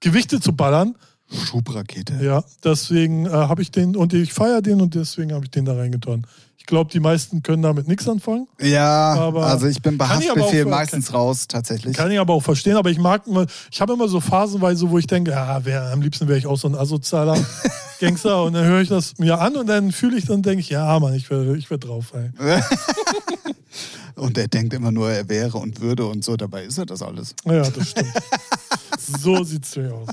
Gewichte 0.00 0.40
zu 0.40 0.52
ballern. 0.52 0.96
Schubrakete. 1.30 2.22
Ja, 2.22 2.44
deswegen 2.62 3.26
äh, 3.26 3.30
habe 3.30 3.62
ich 3.62 3.70
den 3.70 3.96
und 3.96 4.12
ich 4.12 4.32
feiere 4.32 4.62
den 4.62 4.80
und 4.80 4.94
deswegen 4.94 5.32
habe 5.32 5.44
ich 5.44 5.50
den 5.50 5.64
da 5.64 5.74
reingetan. 5.74 6.26
Ich 6.66 6.68
glaube, 6.68 6.90
die 6.90 6.98
meisten 6.98 7.44
können 7.44 7.62
damit 7.62 7.86
nichts 7.86 8.08
anfangen. 8.08 8.48
Ja, 8.60 9.14
Aber- 9.14 9.46
also 9.46 9.68
ich 9.68 9.80
bin 9.80 9.96
bei 9.96 10.04
Kann 10.08 10.16
Haftbefehl 10.16 10.64
auch- 10.66 10.70
meistens 10.70 11.14
raus, 11.14 11.46
tatsächlich. 11.46 11.96
Kann 11.96 12.10
ich 12.10 12.18
aber 12.18 12.34
auch 12.34 12.42
verstehen, 12.42 12.74
aber 12.76 12.90
ich 12.90 12.98
mag 12.98 13.24
immer, 13.28 13.46
ich 13.70 13.80
habe 13.80 13.92
immer 13.92 14.08
so 14.08 14.18
phasenweise, 14.18 14.90
wo 14.90 14.98
ich 14.98 15.06
denke, 15.06 15.30
ja, 15.30 15.64
wär, 15.64 15.92
am 15.92 16.02
liebsten 16.02 16.26
wäre 16.26 16.40
ich 16.40 16.46
auch 16.48 16.56
so 16.58 16.66
ein 16.66 16.74
asozialer 16.74 17.38
Gangster 18.00 18.42
und 18.42 18.54
dann 18.54 18.64
höre 18.64 18.80
ich 18.80 18.88
das 18.88 19.16
mir 19.18 19.38
an 19.40 19.54
und 19.54 19.68
dann 19.68 19.92
fühle 19.92 20.18
ich, 20.18 20.24
dann 20.26 20.42
denke 20.42 20.58
ich, 20.58 20.68
ja, 20.70 20.98
Mann, 20.98 21.14
ich 21.14 21.30
wäre 21.30 21.56
ich 21.56 21.70
wär 21.70 21.78
drauf. 21.78 22.12
Und 24.16 24.36
er 24.38 24.48
denkt 24.48 24.72
immer 24.74 24.90
nur, 24.90 25.10
er 25.10 25.28
wäre 25.28 25.58
und 25.58 25.80
würde 25.82 26.06
und 26.06 26.24
so, 26.24 26.36
dabei 26.36 26.64
ist 26.64 26.78
er 26.78 26.86
das 26.86 27.02
alles. 27.02 27.34
Ja, 27.44 27.68
das 27.68 27.90
stimmt. 27.90 28.12
so 29.22 29.44
sieht's 29.44 29.76
mir 29.76 29.92
aus. 29.94 30.08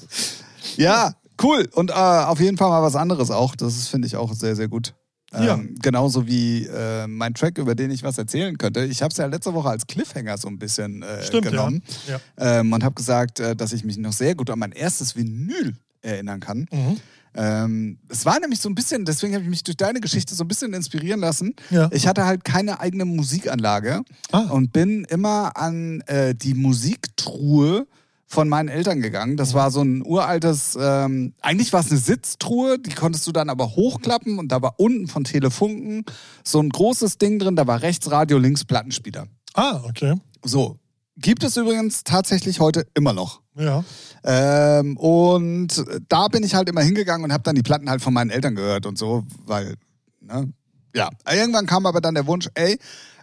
Ja, 0.75 1.13
cool. 1.41 1.67
Und 1.73 1.89
äh, 1.89 1.93
auf 1.93 2.39
jeden 2.41 2.57
Fall 2.57 2.69
mal 2.69 2.83
was 2.83 2.97
anderes 2.97 3.31
auch. 3.31 3.55
Das 3.55 3.87
finde 3.87 4.07
ich, 4.07 4.17
auch 4.17 4.33
sehr, 4.33 4.57
sehr 4.57 4.67
gut. 4.67 4.93
Ähm, 5.33 5.43
Ja. 5.43 5.59
Genauso 5.81 6.27
wie 6.27 6.65
äh, 6.65 7.07
mein 7.07 7.33
Track, 7.33 7.57
über 7.57 7.75
den 7.75 7.91
ich 7.91 8.03
was 8.03 8.17
erzählen 8.17 8.57
könnte. 8.57 8.85
Ich 8.85 9.01
habe 9.01 9.11
es 9.11 9.17
ja 9.17 9.25
letzte 9.25 9.53
Woche 9.53 9.69
als 9.69 9.87
Cliffhanger 9.87 10.37
so 10.37 10.47
ein 10.47 10.59
bisschen 10.59 11.01
äh, 11.03 11.23
Stimmt, 11.23 11.47
genommen 11.47 11.81
ja. 12.07 12.19
ja. 12.37 12.59
ähm, 12.59 12.71
und 12.73 12.83
habe 12.83 12.95
gesagt, 12.95 13.39
äh, 13.39 13.55
dass 13.55 13.73
ich 13.73 13.83
mich 13.83 13.97
noch 13.97 14.13
sehr 14.13 14.35
gut 14.35 14.49
an 14.49 14.59
mein 14.59 14.71
erstes 14.71 15.15
Vinyl 15.15 15.75
erinnern 16.01 16.39
kann. 16.39 16.67
Mhm. 16.71 16.97
Ähm, 17.35 17.97
es 18.09 18.25
war 18.27 18.39
nämlich 18.39 18.59
so 18.59 18.69
ein 18.69 18.75
bisschen, 18.75 19.05
deswegen 19.05 19.33
habe 19.33 19.43
ich 19.43 19.49
mich 19.49 19.63
durch 19.63 19.75
deine 19.77 19.99
Geschichte 20.01 20.35
so 20.35 20.43
ein 20.43 20.47
bisschen 20.47 20.71
inspirieren 20.73 21.19
lassen. 21.19 21.55
Ja. 21.71 21.89
Ich 21.91 22.05
hatte 22.05 22.25
halt 22.25 22.43
keine 22.43 22.79
eigene 22.79 23.05
Musikanlage 23.05 24.03
Ah. 24.31 24.41
und 24.51 24.71
bin 24.71 25.03
immer 25.05 25.57
an 25.57 26.01
äh, 26.01 26.35
die 26.35 26.53
Musiktruhe 26.53 27.87
von 28.33 28.49
meinen 28.49 28.67
Eltern 28.67 28.99
gegangen. 28.99 29.37
Das 29.37 29.53
war 29.53 29.69
so 29.69 29.81
ein 29.81 30.03
uraltes, 30.05 30.77
ähm, 30.79 31.33
eigentlich 31.41 31.71
war 31.71 31.81
es 31.81 31.91
eine 31.91 31.99
Sitztruhe, 31.99 32.79
die 32.79 32.93
konntest 32.93 33.27
du 33.27 33.31
dann 33.31 33.49
aber 33.49 33.75
hochklappen 33.75 34.39
und 34.39 34.51
da 34.51 34.61
war 34.61 34.79
unten 34.79 35.07
von 35.07 35.23
Telefunken 35.23 36.03
so 36.43 36.59
ein 36.59 36.69
großes 36.69 37.19
Ding 37.19 37.37
drin, 37.37 37.55
da 37.55 37.67
war 37.67 37.83
rechts 37.83 38.09
Radio, 38.09 38.39
links 38.39 38.65
Plattenspieler. 38.65 39.27
Ah, 39.53 39.81
okay. 39.87 40.15
So. 40.43 40.79
Gibt 41.15 41.43
es 41.43 41.57
übrigens 41.57 42.03
tatsächlich 42.03 42.59
heute 42.59 42.87
immer 42.95 43.13
noch. 43.13 43.41
Ja. 43.55 43.83
Ähm, 44.23 44.97
und 44.97 45.85
da 46.09 46.27
bin 46.27 46.43
ich 46.43 46.55
halt 46.55 46.67
immer 46.69 46.81
hingegangen 46.81 47.23
und 47.23 47.31
habe 47.31 47.43
dann 47.43 47.53
die 47.53 47.61
Platten 47.61 47.87
halt 47.87 48.01
von 48.01 48.15
meinen 48.15 48.31
Eltern 48.31 48.55
gehört 48.55 48.87
und 48.87 48.97
so, 48.97 49.23
weil, 49.45 49.75
ne, 50.21 50.51
ja. 50.95 51.09
Irgendwann 51.31 51.67
kam 51.67 51.85
aber 51.85 52.01
dann 52.01 52.15
der 52.15 52.25
Wunsch, 52.25 52.49
ey, 52.55 52.79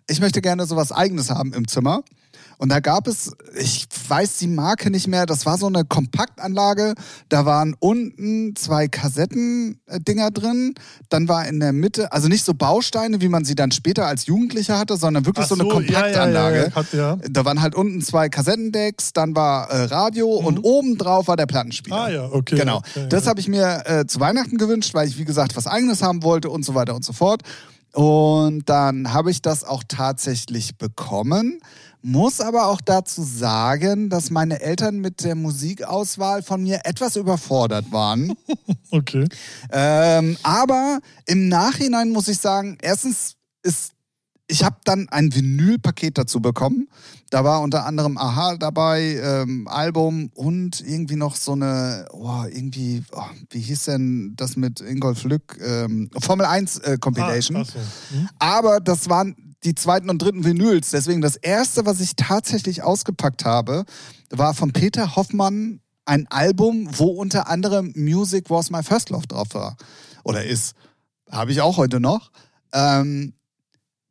ich 0.09 0.21
möchte 0.21 0.41
gerne 0.41 0.67
sowas 0.67 0.93
Eigenes 0.93 1.31
haben 1.31 1.53
im 1.53 1.67
Zimmer. 1.67 2.05
Und 2.61 2.69
da 2.69 2.81
gab 2.81 3.07
es, 3.07 3.33
ich 3.59 3.87
weiß 4.09 4.37
die 4.37 4.47
Marke 4.47 4.91
nicht 4.91 5.09
mehr, 5.09 5.25
das 5.25 5.47
war 5.47 5.57
so 5.57 5.67
eine 5.67 5.87
Kompaktanlage. 5.87 6.93
Da 7.31 7.47
waren 7.47 7.75
unten 7.79 8.55
zwei 8.55 8.87
Kassettendinger 8.87 10.31
drin. 10.31 10.75
Dann 11.09 11.27
war 11.27 11.49
in 11.49 11.59
der 11.59 11.73
Mitte, 11.73 12.13
also 12.13 12.29
nicht 12.29 12.45
so 12.45 12.53
Bausteine, 12.53 13.23
wie 13.23 13.31
man 13.31 13.47
sie 13.47 13.55
dann 13.55 13.71
später 13.71 14.05
als 14.05 14.27
Jugendlicher 14.27 14.79
hatte, 14.79 14.99
sondern 14.99 15.25
wirklich 15.25 15.47
so, 15.47 15.55
Ach 15.55 15.61
eine 15.61 15.71
Kompaktanlage. 15.71 16.71
Ja, 16.77 16.85
ja, 16.93 16.99
ja. 16.99 17.19
Da 17.31 17.47
waren 17.47 17.63
halt 17.63 17.75
unten 17.75 18.03
zwei 18.03 18.29
Kassettendecks, 18.29 19.15
dann 19.15 19.35
war 19.35 19.71
äh, 19.71 19.85
Radio 19.85 20.29
und 20.29 20.59
oben 20.59 20.99
drauf 20.99 21.29
war 21.29 21.39
der 21.39 21.47
Plattenspieler. 21.47 21.97
Mhm. 21.97 22.03
Ah 22.03 22.11
ja, 22.11 22.25
okay. 22.31 22.57
Genau. 22.57 22.83
Okay, 22.95 23.07
das 23.09 23.27
habe 23.27 23.41
ich 23.41 23.49
mir 23.49 23.85
äh, 23.87 24.07
zu 24.07 24.21
Weihnachten 24.21 24.59
gewünscht, 24.59 24.93
weil 24.93 25.09
ich, 25.09 25.17
wie 25.17 25.25
gesagt, 25.25 25.57
was 25.57 25.67
eigenes 25.67 26.03
haben 26.03 26.23
wollte 26.23 26.51
und 26.51 26.63
so 26.67 26.75
weiter 26.75 26.95
und 26.95 27.07
so 27.07 27.15
fort. 27.15 27.41
Und 27.93 28.69
dann 28.69 29.13
habe 29.13 29.31
ich 29.31 29.43
das 29.43 29.65
auch 29.65 29.83
tatsächlich 29.89 30.77
bekommen. 30.77 31.61
Muss 32.03 32.41
aber 32.41 32.67
auch 32.67 32.81
dazu 32.81 33.23
sagen, 33.23 34.09
dass 34.09 34.31
meine 34.31 34.61
Eltern 34.61 34.99
mit 34.99 35.23
der 35.23 35.35
Musikauswahl 35.35 36.43
von 36.43 36.63
mir 36.63 36.81
etwas 36.85 37.17
überfordert 37.17 37.91
waren. 37.93 38.35
Okay. 38.93 39.29
Ähm, 39.71 40.37
aber 40.43 40.99
im 41.27 41.49
Nachhinein 41.49 42.11
muss 42.11 42.27
ich 42.27 42.39
sagen, 42.39 42.77
erstens 42.83 43.37
ist, 43.63 43.93
ich 44.49 44.65
habe 44.65 44.79
dann 44.83 45.09
ein 45.11 45.33
Vinylpaket 45.33 46.19
dazu 46.19 46.41
bekommen. 46.41 46.89
Da 47.31 47.45
war 47.45 47.63
unter 47.63 47.87
anderem 47.87 48.19
Aha 48.19 48.57
dabei, 48.57 49.21
ähm, 49.23 49.69
Album 49.69 50.31
und 50.35 50.81
irgendwie 50.81 51.15
noch 51.15 51.37
so 51.37 51.53
eine, 51.53 52.07
oh, 52.11 52.43
irgendwie, 52.51 53.05
oh, 53.13 53.23
wie 53.51 53.61
hieß 53.61 53.85
denn 53.85 54.33
das 54.37 54.57
mit 54.57 54.81
Ingolf 54.81 55.23
Lück? 55.23 55.57
Ähm, 55.65 56.11
Formel 56.19 56.47
1 56.47 56.79
äh, 56.79 56.99
Compilation. 56.99 57.59
Ah, 57.59 57.65
so. 57.65 57.79
Hm? 58.17 58.29
Aber 58.41 58.81
das 58.81 59.09
waren 59.09 59.50
die 59.65 59.75
zweiten 59.75 60.11
und 60.11 60.21
dritten 60.21 60.45
Vinyls. 60.45 60.91
Deswegen 60.91 61.21
das 61.21 61.37
erste, 61.37 61.87
was 61.87 62.01
ich 62.01 62.17
tatsächlich 62.17 62.83
ausgepackt 62.83 63.45
habe, 63.45 63.85
war 64.31 64.55
von 64.55 64.73
Peter 64.73 65.17
Hoffmann 65.17 65.81
ein 66.05 66.27
Album, 66.29 66.89
wo 66.93 67.07
unter 67.09 67.49
anderem 67.49 67.93
Music 67.95 68.51
Was 68.51 68.71
My 68.71 68.83
First 68.83 69.11
Love 69.11 69.27
drauf 69.27 69.49
war. 69.53 69.77
Oder 70.25 70.45
ist. 70.45 70.75
Habe 71.31 71.53
ich 71.53 71.61
auch 71.61 71.77
heute 71.77 72.01
noch. 72.01 72.33
Ähm, 72.73 73.35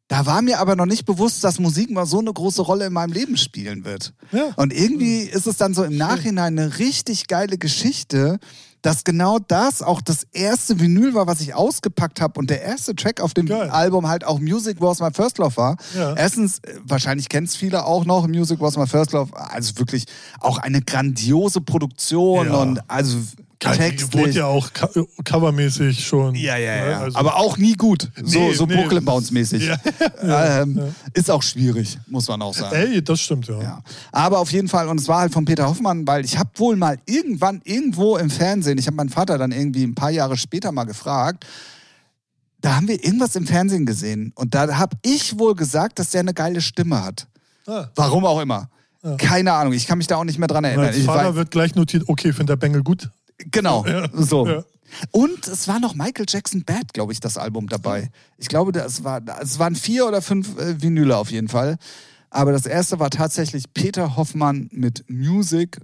da 0.08 0.26
war 0.26 0.42
mir 0.42 0.60
aber 0.60 0.76
noch 0.76 0.86
nicht 0.86 1.06
bewusst, 1.06 1.44
dass 1.44 1.60
Musik 1.60 1.92
mal 1.92 2.06
so 2.06 2.20
eine 2.20 2.34
große 2.34 2.62
Rolle 2.62 2.88
in 2.88 2.94
meinem 2.94 3.12
Leben 3.14 3.38
spielen 3.38 3.86
wird. 3.86 4.14
Ja. 4.32 4.54
Und 4.56 4.74
irgendwie 4.74 5.20
ist 5.22 5.46
es 5.46 5.58
dann 5.58 5.74
so 5.74 5.84
im 5.84 5.98
Nachhinein 5.98 6.58
eine 6.58 6.80
richtig 6.80 7.28
geile 7.28 7.58
Geschichte, 7.58 8.40
dass 8.82 9.04
genau 9.04 9.40
das 9.40 9.82
auch 9.82 10.02
das 10.02 10.24
erste 10.32 10.80
Vinyl 10.80 11.14
war, 11.14 11.28
was 11.28 11.42
ich 11.42 11.54
ausgepackt 11.54 12.22
habe 12.22 12.40
und 12.40 12.50
der 12.50 12.62
erste 12.62 12.96
Track 12.96 13.20
auf 13.22 13.34
dem 13.34 13.46
Geil. 13.46 13.70
Album 13.70 14.08
halt 14.08 14.24
auch 14.26 14.40
Music 14.40 14.78
Was 14.80 15.00
My 15.02 15.12
First 15.12 15.38
Love 15.38 15.58
war. 15.58 15.78
Ja. 15.96 16.14
Erstens, 16.16 16.60
äh, 16.60 16.76
wahrscheinlich 16.84 17.30
kennt 17.30 17.48
es 17.50 17.56
viele 17.56 17.86
auch 17.86 18.06
noch, 18.06 18.28
Music 18.28 18.60
Was 18.62 18.78
My 18.78 18.88
First 18.88 19.12
Love, 19.12 19.32
also 19.36 19.78
wirklich 19.78 20.06
auch 20.40 20.58
eine 20.58 20.82
grandiose 20.82 21.62
Produktion 21.62 22.48
Ja. 22.48 22.56
und 22.56 22.82
also 22.90 23.18
Die 23.62 23.68
wurde 23.68 23.78
textlich. 23.78 24.36
ja 24.36 24.46
auch 24.46 24.70
co 24.74 25.06
covermäßig 25.26 26.06
schon. 26.06 26.34
Ja, 26.36 26.56
ja, 26.56 26.76
ne? 26.86 26.92
ja. 26.92 27.00
Also- 27.02 27.18
Aber 27.18 27.36
auch 27.36 27.58
nie 27.58 27.74
gut. 27.74 28.10
So, 28.24 28.40
Nee, 28.40 28.54
so 28.54 28.66
nee. 28.66 28.76
Brooklyn 28.76 29.04
Bounce 29.04 29.34
mäßig. 29.34 29.68
Ja. 30.24 30.62
ähm, 30.62 30.94
Ist 31.14 31.30
auch 31.30 31.44
schwierig, 31.44 31.98
muss 32.08 32.30
man 32.30 32.42
auch 32.42 32.54
sagen. 32.54 32.74
Ey, 32.74 33.04
das 33.04 33.20
stimmt 33.20 33.48
ja. 33.48 33.62
Ja. 33.62 33.84
Aber 34.14 34.40
auf 34.40 34.52
jeden 34.54 34.70
Fall, 34.70 34.88
und 34.88 35.00
es 35.00 35.10
war 35.10 35.20
halt 35.20 35.34
von 35.34 35.44
Peter 35.44 35.68
Hoffmann, 35.68 36.08
weil 36.08 36.24
ich 36.24 36.38
habe 36.38 36.50
wohl 36.56 36.78
mal 36.78 37.00
irgendwann 37.06 37.60
irgendwo 37.66 38.16
im 38.16 38.30
Fernsehen, 38.30 38.78
ich 38.78 38.88
habe 38.88 38.96
meinen 38.96 39.10
Vater 39.10 39.38
dann 39.38 39.52
irgendwie 39.52 39.84
ein 39.84 39.96
paar 39.96 40.12
Jahre 40.12 40.38
später 40.38 40.72
mal 40.72 40.86
gefragt, 40.86 41.46
da 42.62 42.76
haben 42.78 42.88
wir 42.88 43.04
irgendwas 43.04 43.36
im 43.36 43.46
Fernsehen 43.46 43.86
gesehen. 43.86 44.32
Und 44.36 44.56
da 44.56 44.78
habe 44.78 44.96
ich 45.02 45.38
wohl 45.38 45.56
gesagt, 45.56 46.00
dass 46.00 46.12
der 46.12 46.22
eine 46.22 46.34
geile 46.34 46.62
Stimme 46.62 47.04
hat. 47.04 47.28
Ah. 47.68 47.88
Warum 47.96 48.26
auch 48.26 48.40
immer. 48.40 48.70
Keine 49.18 49.54
Ahnung, 49.54 49.72
ich 49.74 49.88
kann 49.88 49.98
mich 49.98 50.08
da 50.08 50.18
auch 50.18 50.26
nicht 50.26 50.40
mehr 50.40 50.50
dran 50.50 50.66
erinnern. 50.66 50.94
Ich 50.94 51.06
Vater 51.06 51.34
wird 51.36 51.52
gleich 51.52 51.74
notiert, 51.76 52.04
okay, 52.08 52.34
findet 52.34 52.50
der 52.50 52.56
Bengel 52.58 52.84
gut. 52.84 53.10
Genau, 53.52 53.86
so. 54.14 54.48
Ja. 54.48 54.64
Und 55.12 55.48
es 55.48 55.68
war 55.68 55.80
noch 55.80 55.96
Michael 55.96 56.26
Jackson 56.28 56.64
Bad, 56.64 56.94
glaube 56.94 57.14
ich, 57.14 57.20
das 57.20 57.38
Album 57.38 57.68
dabei. 57.68 58.12
Ich 58.38 58.48
glaube, 58.48 58.72
das 58.72 59.04
war, 59.04 59.22
es 59.42 59.60
waren 59.60 59.76
vier 59.76 60.08
oder 60.08 60.22
fünf 60.22 60.58
äh, 60.58 60.82
Vinyle 60.82 61.16
auf 61.16 61.32
jeden 61.32 61.48
Fall. 61.48 61.78
Aber 62.30 62.52
das 62.52 62.66
erste 62.66 63.00
war 63.00 63.10
tatsächlich 63.10 63.74
Peter 63.74 64.16
Hoffmann 64.16 64.70
mit 64.72 65.06
Music, 65.10 65.80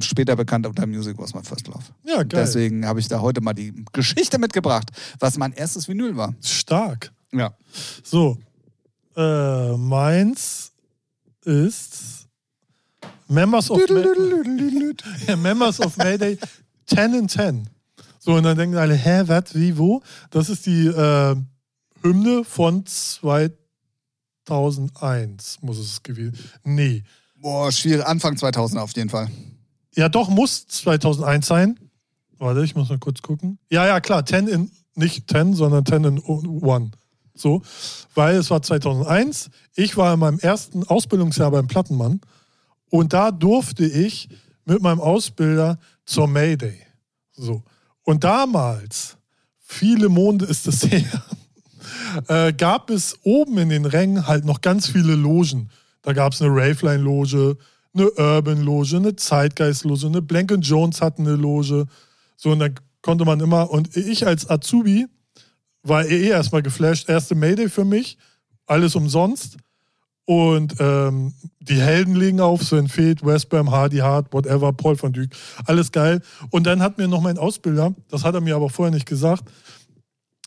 später 0.00 0.34
bekannt 0.34 0.66
unter 0.66 0.86
Music 0.86 1.16
Was 1.18 1.34
My 1.34 1.42
First 1.42 1.68
Love. 1.68 1.84
Ja, 2.04 2.22
geil. 2.22 2.44
Deswegen 2.44 2.86
habe 2.86 2.98
ich 2.98 3.08
da 3.08 3.20
heute 3.20 3.40
mal 3.40 3.52
die 3.52 3.84
Geschichte 3.92 4.38
mitgebracht, 4.38 4.90
was 5.20 5.38
mein 5.38 5.52
erstes 5.52 5.88
Vinyl 5.88 6.16
war. 6.16 6.34
Stark. 6.42 7.12
Ja. 7.32 7.54
So, 8.02 8.38
äh, 9.16 9.76
meins 9.76 10.72
ist 11.44 12.26
Members 13.28 13.70
of, 13.70 13.80
Ma 13.88 14.04
ja, 15.26 15.36
Members 15.36 15.80
of 15.80 15.96
Mayday 15.96 16.38
10 16.86 17.14
in 17.14 17.28
10. 17.28 17.68
So, 18.18 18.34
und 18.34 18.42
dann 18.42 18.56
denken 18.56 18.76
alle, 18.76 18.94
hä, 18.94 19.22
was, 19.26 19.54
wie, 19.54 19.78
wo? 19.78 20.02
Das 20.30 20.48
ist 20.48 20.66
die 20.66 20.86
äh, 20.86 21.36
Hymne 22.02 22.44
von 22.44 22.84
2001, 22.86 25.58
muss 25.62 25.78
es 25.78 26.02
gewesen 26.02 26.36
Nee. 26.64 27.04
Boah, 27.36 27.70
schwierig. 27.70 28.04
Anfang 28.06 28.36
2000 28.36 28.80
auf 28.80 28.96
jeden 28.96 29.10
Fall. 29.10 29.28
Ja, 29.94 30.08
doch, 30.08 30.28
muss 30.28 30.66
2001 30.66 31.46
sein. 31.46 31.78
Warte, 32.38 32.64
ich 32.64 32.74
muss 32.74 32.88
mal 32.88 32.98
kurz 32.98 33.22
gucken. 33.22 33.58
Ja, 33.70 33.86
ja, 33.86 34.00
klar, 34.00 34.26
10 34.26 34.48
in, 34.48 34.70
nicht 34.94 35.30
10, 35.30 35.54
sondern 35.54 35.86
10 35.86 36.04
in 36.04 36.18
1. 36.18 36.90
So, 37.34 37.62
weil 38.14 38.36
es 38.36 38.50
war 38.50 38.62
2001. 38.62 39.50
Ich 39.74 39.96
war 39.96 40.14
in 40.14 40.20
meinem 40.20 40.38
ersten 40.38 40.84
Ausbildungsjahr 40.84 41.50
beim 41.50 41.66
Plattenmann 41.66 42.20
und 42.90 43.12
da 43.12 43.30
durfte 43.30 43.84
ich 43.84 44.28
mit 44.64 44.82
meinem 44.82 45.00
Ausbilder 45.00 45.78
zur 46.06 46.28
Mayday. 46.28 46.80
So. 47.32 47.62
Und 48.02 48.24
damals, 48.24 49.18
viele 49.60 50.08
Monde 50.08 50.46
ist 50.46 50.66
es 50.66 50.82
her, 50.90 51.22
äh, 52.28 52.52
gab 52.52 52.88
es 52.90 53.18
oben 53.22 53.58
in 53.58 53.68
den 53.68 53.84
Rängen 53.84 54.26
halt 54.26 54.44
noch 54.44 54.60
ganz 54.60 54.88
viele 54.88 55.14
Logen. 55.14 55.70
Da 56.02 56.12
gab 56.12 56.32
es 56.32 56.40
eine 56.40 56.50
Raveline-Loge, 56.50 57.58
eine 57.94 58.10
Urban-Loge, 58.10 58.96
eine 58.96 59.16
Zeitgeist-Loge, 59.16 60.06
eine 60.06 60.22
Blank 60.22 60.52
Jones 60.60 61.02
hatten 61.02 61.26
eine 61.26 61.36
Loge. 61.36 61.86
So, 62.36 62.52
und 62.52 62.60
dann 62.60 62.74
konnte 63.02 63.24
man 63.24 63.40
immer, 63.40 63.70
und 63.70 63.96
ich 63.96 64.26
als 64.26 64.48
Azubi 64.48 65.06
war 65.82 66.04
eh 66.04 66.28
erstmal 66.28 66.62
geflasht. 66.62 67.08
Erste 67.08 67.34
Mayday 67.34 67.68
für 67.68 67.84
mich, 67.84 68.18
alles 68.66 68.94
umsonst. 68.94 69.56
Und 70.26 70.74
ähm, 70.80 71.34
die 71.60 71.80
Helden 71.80 72.16
legen 72.16 72.40
auf, 72.40 72.62
Sven 72.62 72.88
Feth, 72.88 73.24
Westbam, 73.24 73.70
Hardy 73.70 73.98
Hart, 73.98 74.32
whatever, 74.32 74.72
Paul 74.72 75.00
van 75.00 75.12
Dyk, 75.12 75.34
alles 75.64 75.92
geil. 75.92 76.20
Und 76.50 76.66
dann 76.66 76.82
hat 76.82 76.98
mir 76.98 77.08
noch 77.08 77.20
mein 77.20 77.38
Ausbilder, 77.38 77.94
das 78.08 78.24
hat 78.24 78.34
er 78.34 78.40
mir 78.40 78.56
aber 78.56 78.68
vorher 78.68 78.92
nicht 78.92 79.06
gesagt, 79.06 79.44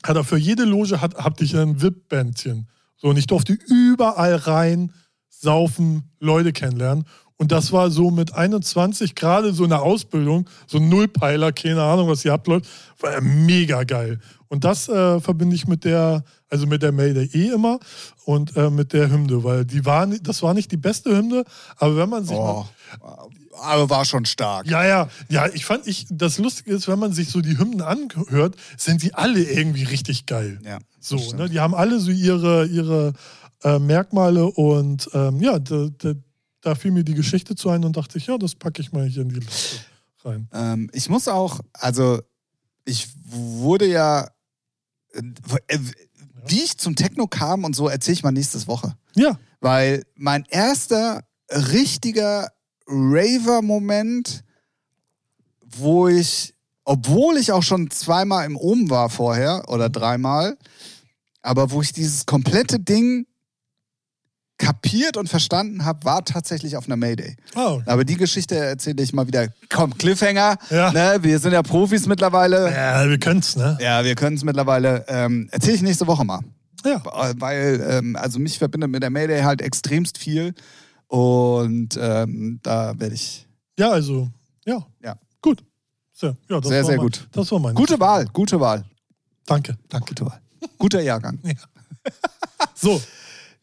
hat 0.04 0.16
er 0.16 0.24
für 0.24 0.38
jede 0.38 0.66
Loge 0.66 1.02
hat, 1.02 1.16
hatte 1.16 1.44
ich 1.44 1.56
ein 1.56 1.82
VIP-Bändchen. 1.82 2.68
So, 2.98 3.08
und 3.08 3.18
ich 3.18 3.28
durfte 3.28 3.54
überall 3.54 4.36
rein 4.36 4.92
saufen, 5.30 6.12
Leute 6.20 6.52
kennenlernen. 6.52 7.06
Und 7.38 7.54
das 7.54 7.72
war 7.72 7.90
so 7.90 8.12
mit 8.12 8.34
21 8.34 9.16
gerade 9.16 9.54
so 9.54 9.64
eine 9.64 9.80
Ausbildung, 9.80 10.50
so 10.68 10.78
ein 10.78 10.90
Nullpeiler, 10.90 11.54
keine 11.54 11.82
Ahnung, 11.82 12.10
was 12.10 12.24
hier 12.24 12.34
abläuft, 12.34 12.68
war 13.00 13.22
mega 13.22 13.84
geil. 13.84 14.20
Und 14.50 14.66
das 14.66 14.90
äh, 14.90 15.22
verbinde 15.22 15.56
ich 15.56 15.66
mit 15.66 15.86
der, 15.86 16.26
also 16.50 16.66
mit 16.68 16.82
der 16.82 16.92
Mayday 16.92 17.26
eh 17.34 17.54
immer 17.54 17.80
und 18.26 18.56
äh, 18.58 18.70
mit 18.70 18.94
der 18.94 19.10
Hymne, 19.12 19.44
weil 19.44 19.66
die 19.66 19.86
war, 19.86 20.06
ni- 20.06 20.20
das 20.22 20.42
war 20.42 20.54
nicht 20.54 20.72
die 20.72 20.78
beste 20.78 21.16
Hymne, 21.16 21.44
aber 21.78 21.96
wenn 21.98 22.10
man 22.10 22.24
sich 22.26 22.38
mal, 22.38 22.66
Oh, 23.02 23.30
aber 23.62 23.90
war 23.90 24.06
schon 24.06 24.26
stark. 24.26 24.66
ja, 24.68 24.84
ja, 24.86 25.10
ja, 25.30 25.48
ich 25.54 25.66
fand, 25.66 25.86
ich, 25.88 26.08
das 26.10 26.38
Lustige 26.38 26.74
ist, 26.74 26.88
wenn 26.88 26.98
man 27.00 27.14
sich 27.14 27.30
so 27.30 27.42
die 27.42 27.58
Hymnen 27.58 27.82
anhört, 27.82 28.56
sind 28.78 29.04
die 29.04 29.14
alle 29.14 29.44
irgendwie 29.44 29.84
richtig 29.84 30.26
geil. 30.26 30.60
Ja, 30.64 30.80
So, 31.00 31.18
stimmt. 31.20 31.40
ne, 31.40 31.50
die 31.50 31.60
haben 31.60 31.76
alle 31.76 32.00
so 32.00 32.10
ihre, 32.12 32.66
ihre 32.66 33.14
äh, 33.64 33.78
Merkmale 33.80 34.46
und 34.46 35.10
ähm, 35.14 35.40
ja, 35.42 35.60
da, 35.60 35.90
da, 35.98 36.14
da 36.62 36.76
fiel 36.76 36.92
mir 36.92 37.04
die 37.04 37.14
Geschichte 37.14 37.56
zu 37.56 37.70
ein 37.70 37.84
und 37.86 37.96
dachte 37.98 38.18
ich, 38.18 38.28
ja, 38.28 38.38
das 38.38 38.56
packe 38.56 38.82
ich 38.82 38.92
mal 38.92 39.06
hier 39.08 39.22
in 39.24 39.30
die 39.30 39.36
Liste 39.40 39.78
rein. 40.24 40.48
Ähm, 40.54 40.90
ich 40.94 41.10
muss 41.10 41.28
auch, 41.28 41.60
also 41.74 42.22
ich 42.86 43.08
wurde 43.26 43.88
ja, 43.88 44.30
äh, 45.14 45.22
äh, 45.68 45.80
wie 46.50 46.64
ich 46.64 46.78
zum 46.78 46.96
Techno 46.96 47.28
kam 47.28 47.64
und 47.64 47.76
so, 47.76 47.88
erzähle 47.88 48.14
ich 48.14 48.24
mal 48.24 48.32
nächste 48.32 48.66
Woche. 48.68 48.96
Ja, 49.16 49.38
Weil 49.62 50.04
mein 50.16 50.46
erster 50.50 51.24
richtiger 51.52 52.50
Raver-Moment, 52.88 54.44
wo 55.66 56.08
ich, 56.08 56.56
obwohl 56.84 57.38
ich 57.38 57.52
auch 57.52 57.64
schon 57.64 57.90
zweimal 57.92 58.46
im 58.46 58.56
Ohm 58.56 58.90
war 58.90 59.10
vorher 59.10 59.66
oder 59.68 59.90
dreimal, 59.90 60.58
aber 61.42 61.72
wo 61.72 61.82
ich 61.82 61.94
dieses 61.94 62.26
komplette 62.26 62.80
Ding 62.80 63.26
kapiert 64.60 65.18
und 65.18 65.28
verstanden 65.28 65.86
habe, 65.86 66.06
war 66.06 66.24
tatsächlich 66.24 66.78
auf 66.78 66.86
einer 66.86 66.98
Mayday. 66.98 67.36
oh, 67.56 67.82
Aber 67.88 68.06
die 68.06 68.18
Geschichte 68.18 68.56
erzähle 68.56 69.02
ich 69.02 69.14
mal 69.14 69.26
wieder. 69.26 69.48
Komm, 69.70 69.98
Cliffhanger. 69.98 70.58
Ja. 70.70 70.92
Ne, 70.92 71.18
wir 71.22 71.40
sind 71.40 71.54
ja 71.54 71.64
Profis 71.64 72.06
mittlerweile. 72.06 72.72
ja, 72.72 73.10
wir 73.10 73.18
können's, 73.18 73.56
ne? 73.56 73.78
Ja, 73.82 74.04
wir 74.04 74.14
können 74.14 74.36
es 74.36 74.44
mittlerweile. 74.44 75.06
Ähm, 75.08 75.50
erzähle 75.52 75.76
ich 75.76 75.82
nächste 75.82 76.06
Woche 76.06 76.24
mal. 76.26 76.42
Ja. 76.86 77.02
Weil, 77.40 77.84
ähm, 77.90 78.16
also 78.16 78.38
mich 78.38 78.60
verbindet 78.60 78.92
mit 78.92 79.02
der 79.02 79.10
Mayday 79.10 79.42
halt 79.42 79.62
extremst 79.62 80.18
viel. 80.18 80.54
Und 81.08 81.98
ähm, 82.00 82.60
da 82.62 82.94
werde 83.00 83.16
ich. 83.16 83.48
Ja, 83.80 83.90
also, 83.90 84.30
ja. 84.66 84.86
Ja. 85.04 85.16
Gut. 85.42 85.64
Sehr, 86.14 86.36
ja, 86.50 86.60
das 86.60 86.68
Sehr, 86.68 86.84
sehr 86.84 86.98
mein, 86.98 87.06
gut. 87.06 87.28
Das 87.32 87.52
war 87.52 87.60
mein. 87.60 87.74
Gute 87.76 88.00
Wahl, 88.00 88.28
gute 88.34 88.60
Wahl. 88.60 88.84
Danke, 89.46 89.78
danke. 89.88 90.10
Gute 90.10 90.26
Wahl. 90.26 90.42
Guter 90.78 91.02
Jahrgang. 91.02 91.40
So, 92.76 93.02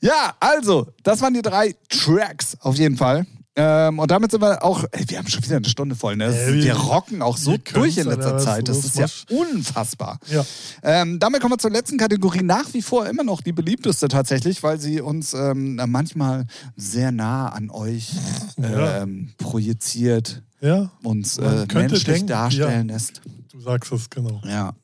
Ja, 0.00 0.34
also, 0.40 0.88
das 1.02 1.20
waren 1.22 1.34
die 1.34 1.42
drei 1.42 1.74
Tracks 1.88 2.56
auf 2.60 2.76
jeden 2.76 2.96
Fall. 2.96 3.26
Ähm, 3.58 3.98
und 3.98 4.10
damit 4.10 4.30
sind 4.30 4.42
wir 4.42 4.62
auch, 4.62 4.84
ey, 4.92 5.08
wir 5.08 5.16
haben 5.16 5.28
schon 5.28 5.42
wieder 5.42 5.56
eine 5.56 5.66
Stunde 5.68 5.96
voll, 5.96 6.14
ne? 6.16 6.26
Ey, 6.26 6.54
wir- 6.56 6.64
wir 6.64 6.74
rocken 6.76 7.22
auch 7.22 7.38
so 7.38 7.56
durch 7.56 7.96
in 7.96 8.06
letzter 8.06 8.36
Zeit. 8.36 8.68
Das 8.68 8.84
ist 8.84 8.96
ja 8.98 9.06
unfassbar. 9.34 10.18
ja. 10.28 10.44
Ähm, 10.82 11.18
damit 11.18 11.40
kommen 11.40 11.54
wir 11.54 11.58
zur 11.58 11.70
letzten 11.70 11.96
Kategorie. 11.96 12.42
Nach 12.42 12.74
wie 12.74 12.82
vor 12.82 13.06
immer 13.06 13.24
noch 13.24 13.40
die 13.40 13.52
beliebteste 13.52 14.08
tatsächlich, 14.08 14.62
weil 14.62 14.78
sie 14.78 15.00
uns 15.00 15.32
ähm, 15.32 15.80
manchmal 15.86 16.44
sehr 16.76 17.12
nah 17.12 17.48
an 17.48 17.70
euch 17.70 18.10
Ja. 18.58 19.02
ähm, 19.02 19.32
projiziert, 19.38 20.42
Ja, 20.60 20.90
uns 21.02 21.38
äh, 21.38 21.66
menschlich 21.72 22.04
denken, 22.04 22.26
darstellen 22.26 22.88
lässt. 22.88 23.22
du 23.50 23.60
sagst 23.60 23.90
es 23.90 24.10
genau. 24.10 24.42
Ja, 24.44 24.74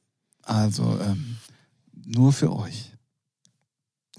also 0.45 0.99
ähm, 1.05 1.37
nur 2.07 2.33
für 2.33 2.51
euch. 2.57 2.95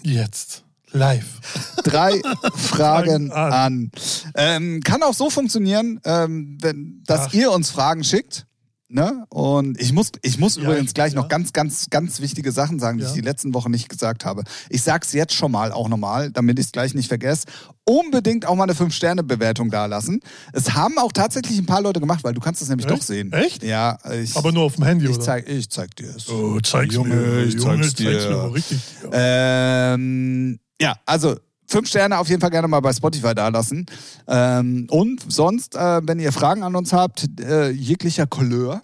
Jetzt. 0.02 0.62
Live. 0.94 1.40
Drei 1.82 2.20
Fragen 2.54 3.30
an. 3.32 3.52
an. 3.52 3.90
Ähm, 4.36 4.80
kann 4.82 5.02
auch 5.02 5.14
so 5.14 5.28
funktionieren, 5.28 6.00
ähm, 6.04 6.56
wenn, 6.62 7.02
dass 7.06 7.28
Ach. 7.28 7.34
ihr 7.34 7.50
uns 7.50 7.70
Fragen 7.70 8.04
schickt. 8.04 8.46
Ne? 8.88 9.24
Und 9.28 9.80
ich 9.80 9.92
muss, 9.92 10.12
ich 10.22 10.38
muss 10.38 10.54
Ja, 10.54 10.62
übrigens 10.62 10.90
ich- 10.90 10.94
gleich 10.94 11.14
ja. 11.14 11.20
noch 11.20 11.26
ganz, 11.28 11.52
ganz, 11.52 11.88
ganz 11.90 12.20
wichtige 12.20 12.52
Sachen 12.52 12.78
sagen, 12.78 12.98
die 12.98 13.02
Ja. 13.02 13.08
ich 13.08 13.14
die 13.16 13.22
letzten 13.22 13.52
Wochen 13.52 13.72
nicht 13.72 13.88
gesagt 13.88 14.24
habe. 14.24 14.44
Ich 14.68 14.82
sag's 14.82 15.12
jetzt 15.12 15.34
schon 15.34 15.50
mal 15.50 15.72
auch 15.72 15.88
nochmal, 15.88 16.30
damit 16.30 16.60
ich 16.60 16.66
es 16.66 16.72
gleich 16.72 16.94
nicht 16.94 17.08
vergesse. 17.08 17.46
Unbedingt 17.84 18.46
auch 18.46 18.54
mal 18.54 18.64
eine 18.64 18.74
5-Sterne-Bewertung 18.74 19.70
dalassen. 19.70 20.20
Es 20.52 20.74
haben 20.74 20.96
auch 20.98 21.10
tatsächlich 21.12 21.58
ein 21.58 21.66
paar 21.66 21.80
Leute 21.82 21.98
gemacht, 21.98 22.22
weil 22.22 22.34
du 22.34 22.40
kannst 22.40 22.62
es 22.62 22.68
nämlich 22.68 22.86
Echt? 22.86 22.96
doch 22.96 23.02
sehen. 23.02 23.32
Echt? 23.32 23.64
Ja, 23.64 23.98
ich, 24.12 24.36
Aber 24.36 24.52
nur 24.52 24.62
auf 24.62 24.76
dem 24.76 24.84
Handy, 24.84 25.06
ich, 25.06 25.10
oder? 25.16 25.20
zeig, 25.20 25.48
ich 25.48 25.68
zeig 25.70 25.96
dir 25.96 26.14
es. 26.14 26.28
Oh, 26.28 26.60
zeig's 26.60 26.94
Junge, 26.94 27.16
mir. 27.16 27.42
ich 27.46 27.54
Junge, 27.54 27.80
zeig's 27.80 27.94
dir. 27.94 28.10
mir 28.10 28.36
mal 28.36 28.48
richtig. 28.50 28.78
Ähm, 29.10 30.60
ja, 30.80 30.94
also 31.06 31.36
fünf 31.66 31.88
Sterne 31.88 32.18
auf 32.18 32.28
jeden 32.28 32.40
Fall 32.40 32.50
gerne 32.50 32.68
mal 32.68 32.80
bei 32.80 32.92
Spotify 32.92 33.34
dalassen. 33.34 33.86
Ähm, 34.26 34.86
und 34.90 35.20
sonst, 35.32 35.74
äh, 35.74 36.00
wenn 36.04 36.18
ihr 36.18 36.32
Fragen 36.32 36.62
an 36.62 36.76
uns 36.76 36.92
habt, 36.92 37.28
äh, 37.40 37.70
jeglicher 37.70 38.26
Couleur. 38.26 38.82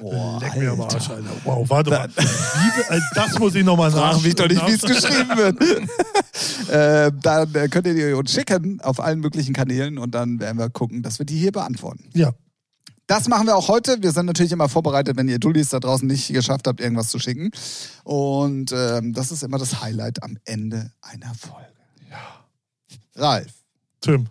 Oh, 0.00 0.38
Leck 0.40 0.56
mir 0.56 0.72
am. 0.72 0.80
Arsch, 0.80 1.10
Alter. 1.10 1.30
Wow, 1.44 1.68
warte 1.70 1.90
mal. 1.90 2.08
Wie, 2.08 2.94
äh, 2.94 3.00
das 3.14 3.38
muss 3.38 3.54
ich 3.54 3.64
nochmal 3.64 3.90
nach. 3.90 4.14
Frag 4.14 4.22
mich 4.22 4.34
doch 4.34 4.48
nicht, 4.48 4.66
wie 4.66 4.72
es 4.72 4.82
geschrieben 4.82 5.36
wird. 5.36 5.60
äh, 6.70 7.12
dann 7.22 7.70
könnt 7.70 7.86
ihr 7.86 7.94
die 7.94 8.12
uns 8.12 8.32
schicken 8.32 8.80
auf 8.80 8.98
allen 8.98 9.20
möglichen 9.20 9.52
Kanälen 9.54 9.98
und 9.98 10.12
dann 10.12 10.40
werden 10.40 10.58
wir 10.58 10.70
gucken, 10.70 11.02
dass 11.02 11.18
wir 11.20 11.26
die 11.26 11.38
hier 11.38 11.52
beantworten. 11.52 12.08
Ja. 12.14 12.32
Das 13.06 13.28
machen 13.28 13.46
wir 13.46 13.56
auch 13.56 13.68
heute. 13.68 14.02
Wir 14.02 14.12
sind 14.12 14.26
natürlich 14.26 14.52
immer 14.52 14.68
vorbereitet, 14.68 15.16
wenn 15.16 15.28
ihr 15.28 15.38
Dullis 15.38 15.68
da 15.70 15.80
draußen 15.80 16.06
nicht 16.06 16.28
geschafft 16.32 16.66
habt, 16.66 16.80
irgendwas 16.80 17.08
zu 17.08 17.18
schicken. 17.18 17.50
Und 18.04 18.72
ähm, 18.72 19.12
das 19.12 19.32
ist 19.32 19.42
immer 19.42 19.58
das 19.58 19.82
Highlight 19.82 20.22
am 20.22 20.38
Ende 20.44 20.92
einer 21.02 21.32
Folge. 21.34 21.66
Ja. 22.10 22.44
Ralf, 23.16 23.52
Tim. 24.00 24.28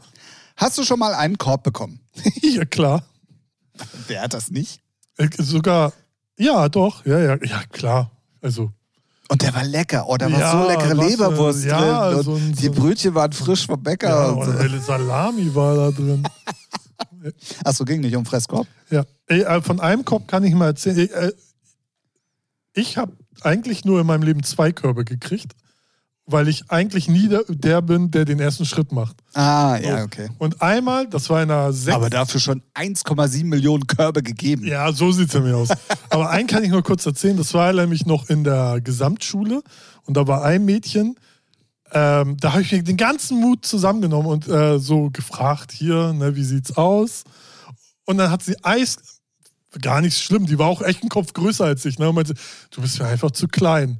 hast 0.55 0.77
du 0.77 0.83
schon 0.83 0.99
mal 0.99 1.13
einen 1.13 1.37
Korb 1.37 1.63
bekommen? 1.63 1.99
ja, 2.41 2.65
klar. 2.65 3.03
Wer 4.07 4.23
hat 4.23 4.33
das 4.33 4.49
nicht? 4.51 4.79
Äh, 5.17 5.29
Sogar, 5.37 5.93
ja, 6.39 6.69
doch. 6.69 7.05
Ja, 7.05 7.19
ja, 7.19 7.37
ja, 7.43 7.61
klar. 7.71 8.09
Also, 8.41 8.71
Und 9.29 9.41
der 9.43 9.53
war 9.53 9.63
lecker. 9.65 10.05
Oh, 10.07 10.17
da 10.17 10.31
war 10.31 10.39
Ja, 10.39 10.51
so 10.63 10.67
leckere 10.67 10.97
was, 10.97 11.05
äh, 11.05 11.09
Leberwurst 11.09 11.65
ja, 11.65 12.09
drin. 12.09 12.17
Und 12.17 12.23
so 12.23 12.35
ein- 12.35 12.53
die 12.53 12.69
Brötchen 12.69 13.13
waren 13.13 13.31
frisch 13.33 13.65
vom 13.67 13.81
Bäcker. 13.83 14.09
ja, 14.09 14.25
und 14.29 14.45
so. 14.71 14.79
Salami 14.79 15.53
war 15.53 15.75
da 15.75 15.91
drin. 15.91 16.23
Achso, 17.63 17.85
ging 17.85 18.01
nicht 18.01 18.15
um 18.15 18.25
Fresskorb? 18.25 18.67
Ja. 18.89 19.05
Äh, 19.27 19.61
von 19.61 19.79
einem 19.79 20.05
Kopf 20.05 20.27
kann 20.27 20.43
ich 20.43 20.53
mal 20.53 20.67
erzählen. 20.67 21.09
Äh, 21.09 21.31
Ich 22.73 22.97
habe 22.97 23.13
eigentlich 23.41 23.85
nur 23.85 23.99
in 24.01 24.07
meinem 24.07 24.23
Leben 24.23 24.43
zwei 24.43 24.71
Körbe 24.71 25.03
gekriegt, 25.03 25.53
weil 26.25 26.47
ich 26.47 26.69
eigentlich 26.71 27.09
nie 27.09 27.29
der, 27.49 27.81
bin, 27.81 28.11
der 28.11 28.23
den 28.25 28.39
ersten 28.39 28.65
Schritt 28.65 28.91
macht. 28.91 29.17
Ah, 29.33 29.77
ja, 29.81 30.03
okay. 30.03 30.29
Und 30.37 30.61
einmal, 30.61 31.07
das 31.07 31.29
war 31.29 31.43
in 31.43 31.51
einer 31.51 31.73
sechs 31.73 31.95
Aber 31.95 32.09
dafür 32.09 32.39
schon 32.39 32.61
1,7 32.75 33.43
Millionen 33.45 33.87
Körbe 33.87 34.23
gegeben. 34.23 34.65
Ja, 34.65 34.91
so 34.93 35.11
sieht 35.11 35.27
es 35.29 35.33
nämlich 35.33 35.53
aus. 35.53 35.69
Aber 36.09 36.29
einen 36.29 36.47
kann 36.47 36.63
ich 36.63 36.69
nur 36.69 36.83
kurz 36.83 37.05
erzählen. 37.05 37.35
Das 37.37 37.53
war 37.53 37.73
nämlich 37.73 38.05
noch 38.05 38.29
in 38.29 38.43
der 38.43 38.79
Gesamtschule. 38.81 39.61
Und 40.05 40.15
da 40.15 40.27
war 40.27 40.43
ein 40.43 40.63
Mädchen, 40.63 41.15
ähm, 41.93 42.37
da 42.37 42.53
habe 42.53 42.61
ich 42.61 42.71
mir 42.71 42.83
den 42.83 42.97
ganzen 42.97 43.39
Mut 43.39 43.65
zusammengenommen 43.65 44.27
und 44.27 44.47
äh, 44.47 44.79
so 44.79 45.09
gefragt, 45.09 45.71
hier, 45.71 46.13
ne, 46.13 46.35
wie 46.35 46.43
sieht's 46.43 46.77
aus? 46.77 47.23
Und 48.05 48.17
dann 48.17 48.31
hat 48.31 48.43
sie 48.43 48.55
Eis, 48.63 48.97
gar 49.81 50.01
nicht 50.01 50.17
schlimm, 50.17 50.45
die 50.45 50.59
war 50.59 50.67
auch 50.67 50.81
echt 50.81 51.01
einen 51.01 51.09
Kopf 51.09 51.33
größer 51.33 51.65
als 51.65 51.85
ich. 51.85 51.99
Ne? 51.99 52.09
Und 52.09 52.15
meinte, 52.15 52.33
du 52.71 52.81
bist 52.81 52.99
mir 52.99 53.07
einfach 53.07 53.31
zu 53.31 53.47
klein. 53.47 53.99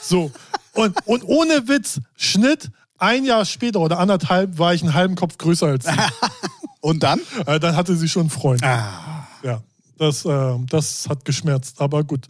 So. 0.00 0.32
Und, 0.72 0.96
und 1.06 1.24
ohne 1.24 1.68
Witz, 1.68 2.00
Schnitt, 2.16 2.70
ein 2.98 3.24
Jahr 3.24 3.44
später 3.44 3.80
oder 3.80 3.98
anderthalb 3.98 4.58
war 4.58 4.74
ich 4.74 4.82
einen 4.82 4.94
halben 4.94 5.16
Kopf 5.16 5.38
größer 5.38 5.66
als 5.66 5.84
sie. 5.84 5.90
Und 6.80 7.04
dann? 7.04 7.20
äh, 7.46 7.60
dann 7.60 7.76
hatte 7.76 7.96
sie 7.96 8.08
schon 8.08 8.22
einen 8.22 8.30
Freund. 8.30 8.62
Ah. 8.64 9.28
Ja, 9.44 9.60
das, 9.98 10.24
äh, 10.24 10.58
das 10.68 11.08
hat 11.08 11.24
geschmerzt, 11.24 11.80
aber 11.80 12.02
gut. 12.02 12.26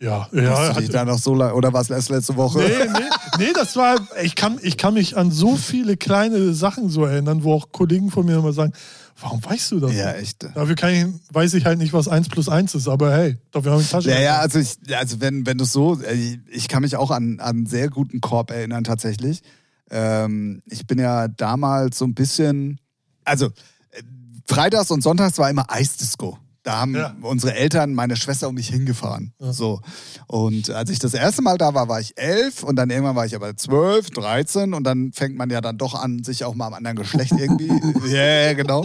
Ja, 0.00 0.28
Hast 0.30 0.32
ja. 0.32 0.72
du 0.72 0.80
dich 0.80 0.90
da 0.90 1.04
noch 1.04 1.18
so 1.18 1.34
lange, 1.34 1.54
oder 1.54 1.74
war 1.74 1.82
es 1.82 1.90
erst 1.90 2.08
letzte 2.08 2.34
Woche? 2.36 2.58
Nee, 2.58 2.90
nee, 2.90 3.10
nee, 3.38 3.52
das 3.54 3.76
war, 3.76 4.00
ich 4.22 4.34
kann, 4.34 4.58
ich 4.62 4.78
kann 4.78 4.94
mich 4.94 5.16
an 5.16 5.30
so 5.30 5.56
viele 5.56 5.98
kleine 5.98 6.54
Sachen 6.54 6.88
so 6.88 7.04
erinnern, 7.04 7.44
wo 7.44 7.52
auch 7.52 7.70
Kollegen 7.70 8.10
von 8.10 8.24
mir 8.24 8.38
immer 8.38 8.54
sagen, 8.54 8.72
warum 9.20 9.44
weißt 9.44 9.72
du 9.72 9.80
das? 9.80 9.92
Ja, 9.92 10.12
echt. 10.12 10.44
Dafür 10.54 10.74
kann 10.74 10.94
ich, 10.94 11.34
weiß 11.34 11.52
ich 11.52 11.66
halt 11.66 11.78
nicht, 11.78 11.92
was 11.92 12.08
1 12.08 12.30
plus 12.30 12.48
1 12.48 12.74
ist, 12.76 12.88
aber 12.88 13.12
hey, 13.12 13.36
dafür 13.50 13.72
habe 13.72 13.82
ich 13.82 13.90
Tasche. 13.90 14.08
Ja, 14.10 14.20
ja, 14.20 14.38
also, 14.38 14.58
ich, 14.58 14.78
also 14.96 15.20
wenn, 15.20 15.44
wenn 15.44 15.58
du 15.58 15.66
so, 15.66 16.00
äh, 16.00 16.38
ich 16.50 16.68
kann 16.68 16.80
mich 16.82 16.96
auch 16.96 17.10
an, 17.10 17.38
an 17.38 17.56
einen 17.56 17.66
sehr 17.66 17.90
guten 17.90 18.22
Korb 18.22 18.50
erinnern 18.50 18.84
tatsächlich. 18.84 19.42
Ähm, 19.90 20.62
ich 20.64 20.86
bin 20.86 20.98
ja 20.98 21.28
damals 21.28 21.98
so 21.98 22.06
ein 22.06 22.14
bisschen, 22.14 22.80
also 23.24 23.46
äh, 23.90 24.02
Freitags 24.46 24.90
und 24.90 25.02
Sonntags 25.02 25.36
war 25.36 25.50
immer 25.50 25.70
Eisdisco. 25.70 26.38
Da 26.62 26.80
haben 26.80 26.94
Ja. 26.94 27.16
unsere 27.22 27.54
Eltern 27.54 27.94
meine 27.94 28.16
Schwester 28.16 28.48
und 28.48 28.54
mich 28.56 28.68
hingefahren. 28.68 29.32
So. 29.38 29.80
Und 30.26 30.68
als 30.70 30.90
ich 30.90 30.98
das 30.98 31.14
erste 31.14 31.40
Mal 31.40 31.56
da 31.56 31.72
war, 31.72 31.88
war 31.88 32.00
ich 32.00 32.18
elf 32.18 32.62
und 32.62 32.76
dann 32.76 32.90
irgendwann 32.90 33.16
war 33.16 33.24
ich 33.24 33.34
aber 33.34 33.56
zwölf, 33.56 34.10
dreizehn 34.10 34.74
und 34.74 34.84
dann 34.84 35.12
fängt 35.12 35.36
man 35.36 35.48
ja 35.48 35.62
dann 35.62 35.78
doch 35.78 35.94
an, 35.94 36.22
sich 36.22 36.44
auch 36.44 36.54
mal 36.54 36.66
am 36.66 36.74
anderen 36.74 36.96
Geschlecht 36.96 37.32
irgendwie. 37.32 37.70
Ja, 38.10 38.24
ja, 38.46 38.52
genau. 38.52 38.84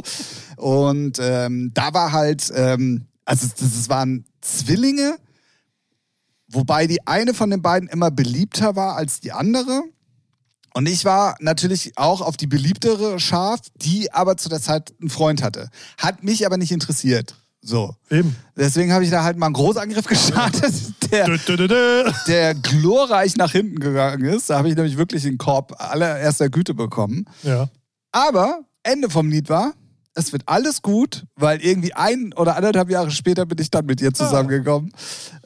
Und 0.56 1.18
ähm, 1.20 1.72
da 1.74 1.94
war 1.94 2.12
halt, 2.14 2.50
ähm, 2.56 3.08
also 3.26 3.48
das, 3.60 3.90
waren 3.90 4.24
Zwillinge, 4.40 5.18
wobei 6.48 6.88
die 6.88 7.06
eine 7.08 7.34
von 7.34 7.50
den 7.50 7.62
beiden 7.62 7.90
immer 7.90 8.12
beliebter 8.12 8.76
war 8.76 8.96
als 8.96 9.20
die 9.20 9.32
andere. 9.34 9.82
Und 10.74 10.88
ich 10.88 11.06
war 11.06 11.36
natürlich 11.40 11.98
auch 11.98 12.22
auf 12.22 12.38
die 12.38 12.48
beliebtere 12.48 13.20
scharf, 13.20 13.62
die 13.76 14.14
aber 14.14 14.38
zu 14.38 14.50
der 14.50 14.62
Zeit 14.62 14.94
einen 15.00 15.10
Freund 15.10 15.42
hatte. 15.42 15.70
Hat 15.98 16.24
mich 16.24 16.46
aber 16.46 16.58
nicht 16.58 16.72
interessiert. 16.72 17.36
So. 17.66 17.96
Eben. 18.12 18.36
Deswegen 18.56 18.94
habe 18.94 19.04
ich 19.04 19.10
da 19.10 19.24
halt 19.24 19.38
mal 19.38 19.48
einen 19.48 19.54
Großangriff 19.54 20.06
gestartet, 20.06 20.74
der, 21.12 21.28
der 22.28 22.54
glorreich 22.54 23.36
nach 23.38 23.52
hinten 23.52 23.80
gegangen 23.80 24.24
ist. 24.26 24.52
Da 24.52 24.58
habe 24.60 24.70
ich 24.70 24.76
nämlich 24.76 24.98
wirklich 24.98 25.24
den 25.24 25.40
Korb 25.40 25.76
allererster 25.80 26.50
Güte 26.50 26.76
bekommen. 26.76 27.26
Ja. 27.42 27.68
Aber 28.12 28.60
Ende 28.84 29.10
vom 29.10 29.30
Lied 29.30 29.50
war, 29.50 29.74
es 30.14 30.32
wird 30.32 30.44
alles 30.46 30.84
gut, 30.84 31.26
weil 31.36 31.60
irgendwie 31.60 31.94
ein 31.94 32.34
oder 32.36 32.56
anderthalb 32.56 32.90
Jahre 32.92 33.10
später 33.10 33.46
bin 33.48 33.58
ich 33.60 33.72
dann 33.72 33.88
mit 33.88 34.00
ihr 34.00 34.14
zusammengekommen. 34.14 34.94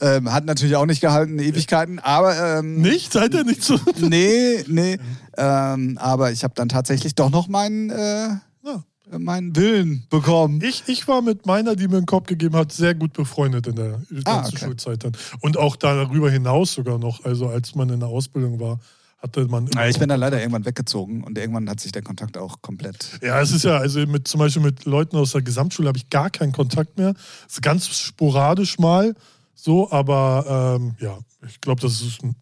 Ähm, 0.02 0.32
hat 0.32 0.44
natürlich 0.46 0.76
auch 0.76 0.86
nicht 0.86 1.02
gehalten, 1.02 1.40
Ewigkeiten, 1.40 2.00
aber 2.00 2.60
ähm, 2.60 2.82
Nicht? 2.82 3.14
Seid 3.14 3.34
ihr 3.34 3.46
nicht 3.46 3.64
so? 3.64 3.80
nee, 3.98 4.64
nee. 4.68 5.00
Ähm, 5.38 5.98
aber 6.00 6.32
ich 6.32 6.44
habe 6.44 6.54
dann 6.54 6.70
tatsächlich 6.70 7.16
doch 7.16 7.30
noch 7.32 7.48
meinen, 7.48 7.90
äh, 7.90 8.28
Ja. 8.64 8.84
Meinen 9.18 9.56
Willen 9.56 10.06
bekommen. 10.10 10.62
Ich, 10.64 10.84
ich 10.88 11.08
war 11.08 11.22
mit 11.22 11.46
meiner, 11.46 11.76
die 11.76 11.88
mir 11.88 11.98
einen 11.98 12.06
Kopf 12.06 12.28
gegeben 12.28 12.56
hat, 12.56 12.72
sehr 12.72 12.94
gut 12.96 13.14
befreundet 13.14 13.68
in 13.68 13.76
der 13.76 13.92
ganzen 13.92 14.24
Ah, 14.26 14.46
okay. 14.46 14.66
Schulzeit 14.66 15.04
dann. 15.04 15.14
Und 15.40 15.58
auch 15.58 15.76
darüber 15.76 16.30
hinaus 16.30 16.74
sogar 16.74 17.00
noch. 17.00 17.26
Also 17.26 17.48
als 17.48 17.76
man 17.76 17.90
in 17.90 18.00
der 18.00 18.10
Ausbildung 18.10 18.60
war, 18.60 18.80
hatte 19.22 19.46
man. 19.48 19.68
Ja, 19.76 19.88
ich 19.88 20.00
bin 20.00 20.10
dann 20.10 20.20
leider 20.20 20.40
irgendwann 20.40 20.66
weggezogen 20.66 21.24
und 21.24 21.38
irgendwann 21.38 21.70
hat 21.70 21.80
sich 21.80 21.92
der 21.92 22.02
Kontakt 22.02 22.38
auch 22.38 22.62
komplett. 22.62 23.20
Ja, 23.22 23.42
es 23.42 23.52
ist 23.52 23.64
ja, 23.66 23.78
also 23.78 24.00
mit 24.06 24.28
zum 24.28 24.40
Beispiel 24.40 24.62
mit 24.62 24.86
Leuten 24.86 25.18
aus 25.18 25.32
der 25.32 25.42
Gesamtschule 25.42 25.88
habe 25.88 25.98
ich 25.98 26.10
gar 26.10 26.30
keinen 26.30 26.52
Kontakt 26.52 26.98
mehr. 26.98 27.14
Es 27.48 27.56
ist 27.56 27.62
ganz 27.62 27.88
sporadisch 27.88 28.80
mal 28.80 29.16
so, 29.56 29.92
aber 29.92 30.78
ähm, 30.80 30.96
ja, 31.00 31.18
ich 31.46 31.60
glaube, 31.60 31.82
das 31.82 32.02
ist 32.02 32.24
ein, 32.24 32.36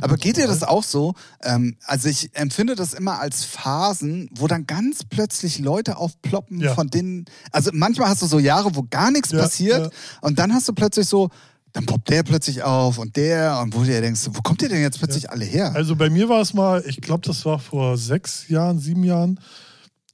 Aber 0.00 0.16
geht 0.16 0.36
dir 0.36 0.46
das 0.46 0.62
auch 0.62 0.82
so? 0.82 1.14
Ähm, 1.42 1.76
also 1.84 2.08
ich 2.08 2.30
empfinde 2.34 2.74
das 2.74 2.94
immer 2.94 3.20
als 3.20 3.44
Phasen, 3.44 4.28
wo 4.34 4.46
dann 4.46 4.66
ganz 4.66 5.04
plötzlich 5.04 5.58
Leute 5.58 5.96
aufploppen, 5.96 6.60
Ja. 6.60 6.74
von 6.74 6.88
denen. 6.88 7.24
Also 7.52 7.70
manchmal 7.72 8.08
hast 8.08 8.22
du 8.22 8.26
so 8.26 8.38
Jahre, 8.38 8.74
wo 8.74 8.82
gar 8.88 9.10
nichts 9.10 9.30
Ja, 9.32 9.38
passiert 9.40 9.84
ja. 9.86 9.90
und 10.20 10.38
dann 10.38 10.52
hast 10.54 10.68
du 10.68 10.72
plötzlich 10.72 11.06
so 11.08 11.30
dann 11.72 11.86
poppt 11.86 12.08
der 12.08 12.22
plötzlich 12.22 12.62
auf 12.62 12.98
und 12.98 13.16
der 13.16 13.58
und 13.60 13.74
wo 13.74 13.80
du 13.80 13.86
dir 13.86 14.00
denkst, 14.00 14.20
wo 14.30 14.40
kommt 14.42 14.62
ihr 14.62 14.68
denn 14.68 14.80
jetzt 14.80 14.98
plötzlich 14.98 15.28
alle 15.30 15.44
her? 15.44 15.72
Also 15.74 15.96
bei 15.96 16.08
mir 16.08 16.28
war 16.28 16.40
es 16.40 16.54
mal, 16.54 16.84
ich 16.86 17.00
glaube, 17.00 17.26
das 17.26 17.44
war 17.44 17.58
vor 17.58 17.98
sechs 17.98 18.48
Jahren, 18.48 18.78
sieben 18.78 19.02
Jahren. 19.02 19.40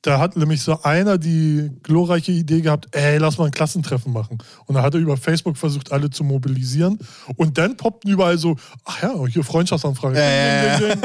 Da 0.02 0.18
hat 0.18 0.34
nämlich 0.34 0.62
so 0.62 0.82
einer 0.82 1.18
die 1.18 1.70
glorreiche 1.82 2.32
Idee 2.32 2.62
gehabt, 2.62 2.88
ey, 2.92 3.18
lass 3.18 3.36
mal 3.36 3.46
ein 3.46 3.50
Klassentreffen 3.50 4.12
machen. 4.12 4.38
Und 4.64 4.74
da 4.74 4.82
hat 4.82 4.94
er 4.94 5.00
über 5.00 5.18
Facebook 5.18 5.58
versucht, 5.58 5.92
alle 5.92 6.08
zu 6.08 6.24
mobilisieren. 6.24 6.98
Und 7.36 7.58
dann 7.58 7.76
poppten 7.76 8.10
überall 8.10 8.38
so, 8.38 8.56
ach 8.84 9.02
ja, 9.02 9.26
hier 9.26 9.44
Freundschaftsanfrage. 9.44 10.18
Äh. 10.18 10.96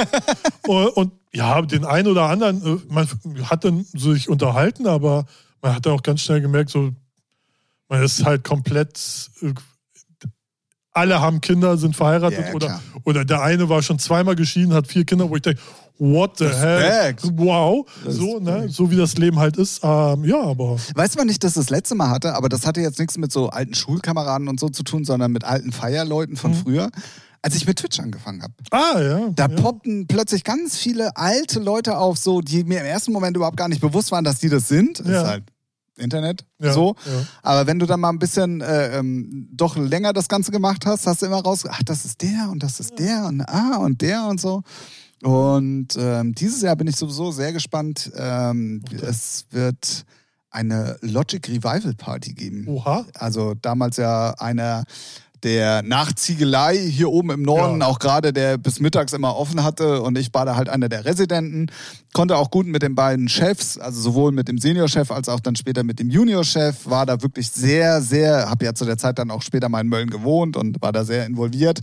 Und, 0.65 0.87
und 0.87 1.11
ja, 1.33 1.61
den 1.61 1.83
einen 1.83 2.07
oder 2.07 2.29
anderen, 2.29 2.65
äh, 2.65 2.79
man 2.87 3.07
hat 3.43 3.65
dann 3.65 3.85
sich 3.93 4.29
unterhalten, 4.29 4.87
aber 4.87 5.25
man 5.61 5.75
hat 5.75 5.85
dann 5.85 5.93
auch 5.93 6.03
ganz 6.03 6.21
schnell 6.21 6.39
gemerkt, 6.39 6.69
so, 6.69 6.91
man 7.89 8.01
ist 8.01 8.23
halt 8.23 8.45
komplett, 8.45 9.29
äh, 9.41 9.53
alle 10.91 11.19
haben 11.19 11.41
Kinder, 11.41 11.77
sind 11.77 11.97
verheiratet 11.97 12.47
Ja, 12.47 12.53
oder, 12.53 12.81
oder 13.03 13.25
der 13.25 13.41
eine 13.41 13.67
war 13.67 13.83
schon 13.83 13.99
zweimal 13.99 14.35
geschieden, 14.35 14.73
hat 14.73 14.87
vier 14.87 15.03
Kinder, 15.03 15.29
wo 15.29 15.35
ich 15.35 15.41
denke, 15.41 15.61
what 15.97 16.37
the 16.37 16.45
Respekt. 16.45 17.23
hell? 17.23 17.31
Wow. 17.35 17.85
So, 18.07 18.39
ne? 18.39 18.67
so 18.69 18.89
wie 18.91 18.95
das 18.95 19.17
Leben 19.17 19.39
halt 19.39 19.57
ist. 19.57 19.81
Ähm, 19.83 20.23
ja, 20.25 20.41
aber 20.41 20.77
Weiß 20.95 21.15
man 21.15 21.27
nicht, 21.27 21.43
dass 21.43 21.53
das 21.53 21.69
letzte 21.69 21.95
Mal 21.95 22.09
hatte, 22.09 22.35
aber 22.35 22.49
das 22.49 22.65
hatte 22.65 22.81
jetzt 22.81 22.99
nichts 22.99 23.17
mit 23.17 23.31
so 23.31 23.49
alten 23.49 23.73
Schulkameraden 23.73 24.47
und 24.47 24.59
so 24.59 24.69
zu 24.69 24.83
tun, 24.83 25.05
sondern 25.05 25.31
mit 25.31 25.43
alten 25.43 25.71
Feierleuten 25.71 26.35
von 26.37 26.53
früher. 26.53 26.89
Als 27.41 27.55
ich 27.55 27.67
mit 27.67 27.77
Twitch 27.77 27.99
angefangen 27.99 28.41
habe. 28.41 28.53
ah 28.71 28.99
ja. 28.99 29.29
Da 29.35 29.43
ja. 29.47 29.61
poppten 29.61 30.07
plötzlich 30.07 30.43
ganz 30.43 30.77
viele 30.77 31.15
alte 31.15 31.59
Leute 31.59 31.97
auf, 31.99 32.17
so, 32.17 32.41
die 32.41 32.63
mir 32.63 32.79
im 32.79 32.87
ersten 32.87 33.11
Moment 33.11 33.37
überhaupt 33.37 33.57
gar 33.57 33.67
nicht 33.69 33.81
bewusst 33.81 34.11
waren, 34.11 34.23
dass 34.23 34.39
die 34.39 34.49
das 34.49 34.67
sind. 34.67 34.99
Das 34.99 35.07
Ja. 35.07 35.21
ist 35.21 35.27
halt 35.27 35.43
Internet, 35.97 36.43
Ja, 36.59 36.73
so. 36.73 36.95
Aber 37.43 37.67
wenn 37.67 37.79
du 37.79 37.85
dann 37.85 37.99
mal 38.01 38.09
ein 38.09 38.19
bisschen 38.19 38.59
äh, 38.61 38.97
ähm, 38.97 39.47
doch 39.53 39.77
länger 39.77 40.11
das 40.11 40.27
Ganze 40.27 40.51
gemacht 40.51 40.85
hast, 40.87 41.07
hast 41.07 41.21
du 41.21 41.27
immer 41.27 41.41
raus, 41.41 41.63
ach, 41.69 41.81
das 41.85 42.03
ist 42.03 42.21
der 42.21 42.49
und 42.51 42.63
das 42.63 42.79
ist 42.81 42.97
der 42.99 43.25
und 43.27 43.41
ah 43.47 43.77
und 43.77 44.01
der 44.01 44.25
und 44.25 44.41
so. 44.41 44.63
Und 45.23 45.89
ähm, 45.97 46.33
dieses 46.35 46.61
Jahr 46.61 46.75
bin 46.75 46.87
ich 46.87 46.95
sowieso 46.97 47.31
sehr 47.31 47.53
gespannt. 47.53 48.11
Ähm, 48.17 48.83
Es 49.01 49.45
wird 49.51 50.05
eine 50.51 50.97
Logic 51.01 51.47
Revival 51.47 51.93
Party 51.97 52.33
geben. 52.33 52.65
Oha. 52.67 53.05
Also 53.13 53.53
damals 53.61 53.97
ja 53.97 54.31
einer 54.37 54.83
der 55.43 55.83
nach 55.83 56.11
Ziegelei 56.13 56.75
hier 56.77 57.09
oben 57.11 57.29
im 57.29 57.41
Norden, 57.43 57.81
Ja. 57.81 57.87
auch 57.87 57.99
gerade 57.99 58.33
der 58.33 58.57
bis 58.57 58.79
mittags 58.79 59.13
immer 59.13 59.35
offen 59.35 59.63
hatte 59.63 60.01
und 60.01 60.17
ich 60.17 60.33
war 60.33 60.43
da 60.45 60.55
halt 60.55 60.69
einer 60.69 60.89
der 60.89 61.05
Residenten, 61.05 61.67
konnte 62.13 62.37
auch 62.37 62.49
gut 62.49 62.65
mit 62.65 62.81
den 62.81 62.95
beiden 62.95 63.29
Chefs, 63.29 63.77
also 63.77 64.01
sowohl 64.01 64.31
mit 64.31 64.47
dem 64.47 64.57
Seniorchef 64.57 65.11
als 65.11 65.29
auch 65.29 65.39
dann 65.41 65.55
später 65.55 65.83
mit 65.83 65.99
dem 65.99 66.09
Juniorchef, 66.09 66.87
war 66.87 67.05
da 67.05 67.21
wirklich 67.21 67.51
sehr, 67.51 68.01
sehr, 68.01 68.49
habe 68.49 68.65
ja 68.65 68.73
zu 68.73 68.85
der 68.85 68.97
Zeit 68.97 69.19
dann 69.19 69.29
auch 69.29 69.43
später 69.43 69.69
mal 69.69 69.81
in 69.81 69.87
Mölln 69.89 70.09
gewohnt 70.09 70.57
und 70.57 70.81
war 70.81 70.91
da 70.93 71.03
sehr 71.03 71.27
involviert. 71.27 71.81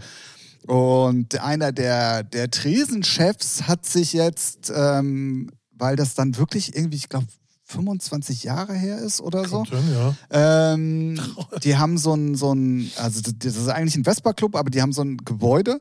Und 0.67 1.41
einer 1.41 1.73
der, 1.73 2.23
der 2.23 2.51
Tresenchefs 2.51 3.67
hat 3.67 3.85
sich 3.85 4.13
jetzt, 4.13 4.73
ähm, 4.75 5.51
weil 5.73 5.97
das 5.97 6.15
dann 6.15 6.37
wirklich 6.37 6.77
irgendwie, 6.77 6.97
ich 6.97 7.09
glaube, 7.09 7.27
25 7.65 8.45
Jahre 8.45 8.75
her 8.75 8.99
ist 8.99 9.21
oder 9.21 9.49
so, 9.49 9.65
hin, 9.65 9.79
ja. 9.93 10.15
ähm, 10.75 11.19
die 11.65 11.77
haben 11.77 11.97
so 11.97 12.15
ein, 12.15 12.35
so 12.35 12.53
ein, 12.53 12.91
also 12.97 13.21
das 13.23 13.57
ist 13.57 13.69
eigentlich 13.69 13.97
ein 13.97 14.05
Vespa-Club, 14.05 14.57
aber 14.57 14.71
die 14.71 14.83
haben 14.83 14.93
so 14.93 15.03
ein 15.03 15.17
Gebäude. 15.19 15.81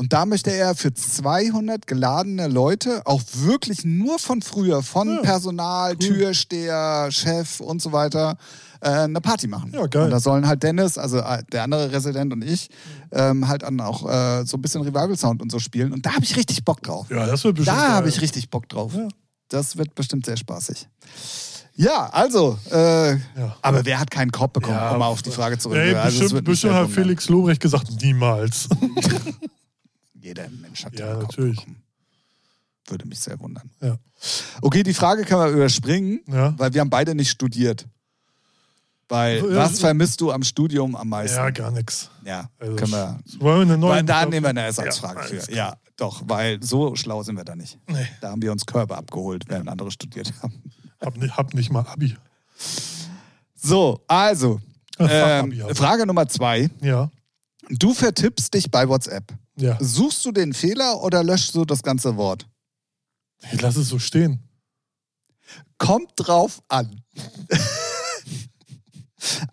Und 0.00 0.14
da 0.14 0.24
möchte 0.24 0.50
er 0.50 0.74
für 0.74 0.94
200 0.94 1.86
geladene 1.86 2.48
Leute, 2.48 3.02
auch 3.04 3.20
wirklich 3.34 3.84
nur 3.84 4.18
von 4.18 4.40
früher, 4.40 4.82
von 4.82 5.16
Ja, 5.16 5.20
Personal, 5.20 5.94
Türsteher, 5.94 7.08
Chef 7.10 7.60
und 7.60 7.82
so 7.82 7.92
weiter, 7.92 8.38
äh, 8.80 8.88
eine 8.88 9.20
Party 9.20 9.46
machen. 9.46 9.72
Ja, 9.74 9.86
geil. 9.88 10.04
Und 10.04 10.10
da 10.10 10.18
sollen 10.18 10.46
halt 10.48 10.62
Dennis, 10.62 10.96
also 10.96 11.18
äh, 11.18 11.42
der 11.52 11.64
andere 11.64 11.92
Resident 11.92 12.32
und 12.32 12.42
ich, 12.42 12.70
ähm, 13.12 13.46
halt 13.46 13.62
dann 13.62 13.78
auch 13.82 14.08
äh, 14.08 14.46
so 14.46 14.56
ein 14.56 14.62
bisschen 14.62 14.80
Revival-Sound 14.80 15.42
und 15.42 15.52
so 15.52 15.58
spielen. 15.58 15.92
Und 15.92 16.06
da 16.06 16.14
habe 16.14 16.24
ich 16.24 16.34
richtig 16.34 16.64
Bock 16.64 16.82
drauf. 16.82 17.06
Ja, 17.10 17.26
das 17.26 17.44
wird 17.44 17.56
bestimmt. 17.56 17.76
Da 17.76 17.88
habe 17.92 18.08
ich 18.08 18.22
richtig 18.22 18.48
Bock 18.48 18.70
drauf. 18.70 18.94
Ja. 18.94 19.06
Das 19.50 19.76
wird 19.76 19.94
bestimmt 19.94 20.24
sehr 20.24 20.38
spaßig. 20.38 20.88
Ja, 21.76 22.06
also, 22.10 22.58
äh, 22.70 23.12
Ja. 23.16 23.18
aber 23.60 23.84
wer 23.84 24.00
hat 24.00 24.10
keinen 24.10 24.32
Kopf 24.32 24.52
bekommen, 24.54 24.76
Ja, 24.76 24.92
um 24.92 24.98
mal 24.98 25.06
auf 25.08 25.20
die 25.20 25.30
Frage 25.30 25.58
zurück. 25.58 25.76
Ey, 25.76 25.94
Also, 25.94 26.24
es 26.36 26.42
bestimmt 26.42 26.72
hat. 26.72 26.88
Felix 26.90 27.28
Lobrecht 27.28 27.60
gesagt, 27.60 27.88
niemals. 28.00 28.66
Jeder 30.30 30.48
Mensch 30.48 30.84
hat 30.84 30.96
Ja, 30.96 31.10
einen 31.10 31.22
natürlich. 31.22 31.56
Kopf 31.56 31.66
bekommen. 31.66 31.82
Würde 32.86 33.08
mich 33.08 33.18
sehr 33.18 33.38
wundern. 33.40 33.68
Ja. 33.80 33.96
Okay, 34.62 34.84
die 34.84 34.94
Frage 34.94 35.24
können 35.24 35.40
wir 35.42 35.48
überspringen, 35.50 36.20
Ja. 36.28 36.54
weil 36.56 36.72
wir 36.72 36.80
haben 36.80 36.90
beide 36.90 37.14
nicht 37.16 37.30
studiert. 37.30 37.86
Weil, 39.08 39.38
Ja, 39.38 39.56
was 39.56 39.80
vermisst 39.80 40.20
du 40.20 40.30
am 40.30 40.44
Studium 40.44 40.94
am 40.94 41.08
meisten? 41.08 41.36
ja, 41.36 41.50
gar 41.50 41.72
nichts. 41.72 42.10
Ja, 42.24 42.48
Also, 42.60 42.76
können 42.76 42.92
wir. 42.92 43.18
Wollen 43.40 43.58
wir 43.68 43.74
eine 43.74 43.78
neue. 43.78 43.90
Weil 43.96 44.04
da 44.04 44.24
nehmen 44.24 44.44
wir 44.44 44.50
eine 44.50 44.60
Ersatzfrage 44.62 45.22
für. 45.24 45.52
Ja, 45.52 45.74
doch, 45.96 46.22
weil 46.26 46.62
so 46.62 46.94
schlau 46.94 47.22
sind 47.24 47.36
wir 47.36 47.42
da 47.44 47.56
nicht. 47.56 47.76
Nee. 47.88 48.06
Da 48.20 48.30
haben 48.30 48.40
wir 48.40 48.52
uns 48.52 48.64
Körper 48.66 48.96
abgeholt, 48.98 49.44
während 49.48 49.68
andere 49.68 49.90
studiert 49.90 50.32
haben. 50.42 50.62
Hab, 51.00 51.16
nicht- 51.16 51.36
hab 51.36 51.54
nicht 51.54 51.72
mal 51.72 51.84
Abi. 51.88 52.16
So, 53.56 54.00
also, 54.06 54.60
ähm. 54.98 55.60
Frage 55.74 56.06
Nummer 56.06 56.28
zwei. 56.28 56.70
Ja. 56.80 57.10
Du 57.68 57.94
vertippst 57.94 58.54
dich 58.54 58.70
bei 58.70 58.88
WhatsApp. 58.88 59.32
Ja. 59.60 59.76
Suchst 59.80 60.24
du 60.24 60.32
den 60.32 60.52
Fehler 60.52 61.02
oder 61.02 61.22
löschst 61.22 61.54
du 61.54 61.64
das 61.64 61.82
ganze 61.82 62.16
Wort? 62.16 62.46
Ich 63.52 63.60
lass 63.60 63.76
es 63.76 63.88
so 63.88 63.98
stehen. 63.98 64.40
Kommt 65.78 66.12
drauf 66.16 66.62
an. 66.68 67.02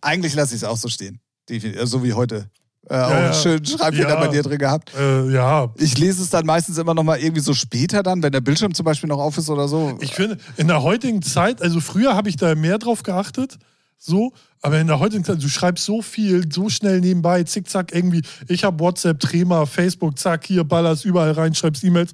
Eigentlich 0.01 0.33
lasse 0.33 0.55
ich 0.55 0.61
es 0.61 0.67
auch 0.67 0.77
so 0.77 0.87
stehen. 0.87 1.19
Definitiv. 1.49 1.87
So 1.87 2.03
wie 2.03 2.13
heute. 2.13 2.49
Äh, 2.89 2.95
auch 2.95 3.09
ja. 3.09 3.17
einen 3.17 3.33
schönen 3.33 3.65
Schreibfehler 3.65 4.09
Ja. 4.09 4.19
bei 4.19 4.27
dir 4.29 4.43
drin 4.43 4.57
gehabt. 4.59 4.93
Äh, 4.95 5.29
ja. 5.31 5.73
Ich 5.75 5.97
lese 5.97 6.21
es 6.21 6.29
dann 6.29 6.45
meistens 6.45 6.77
immer 6.77 6.93
noch 6.93 7.03
mal 7.03 7.19
irgendwie 7.19 7.41
so 7.41 7.53
später 7.53 8.01
dann, 8.03 8.23
wenn 8.23 8.31
der 8.31 8.41
Bildschirm 8.41 8.73
zum 8.73 8.85
Beispiel 8.85 9.09
noch 9.09 9.19
auf 9.19 9.37
ist 9.37 9.49
oder 9.49 9.67
so. 9.67 9.97
Ich 10.01 10.13
finde, 10.13 10.37
in 10.55 10.67
der 10.67 10.83
heutigen 10.83 11.21
Zeit, 11.21 11.61
also 11.61 11.81
früher 11.81 12.15
habe 12.15 12.29
ich 12.29 12.37
da 12.37 12.55
mehr 12.55 12.77
drauf 12.77 13.03
geachtet, 13.03 13.57
so, 13.97 14.31
aber 14.61 14.79
in 14.79 14.87
der 14.87 14.99
heutigen 14.99 15.23
Zeit, 15.23 15.41
du 15.41 15.47
schreibst 15.47 15.85
so 15.85 16.01
viel, 16.01 16.51
so 16.51 16.69
schnell 16.69 16.99
nebenbei, 16.99 17.43
zickzack, 17.43 17.93
irgendwie, 17.93 18.21
ich 18.47 18.63
habe 18.63 18.79
WhatsApp, 18.79 19.19
Trema, 19.19 19.65
Facebook, 19.65 20.17
zack, 20.17 20.45
hier, 20.45 20.63
ballerst 20.63 21.05
überall 21.05 21.31
rein, 21.31 21.53
schreibst 21.53 21.83
E-Mails. 21.83 22.11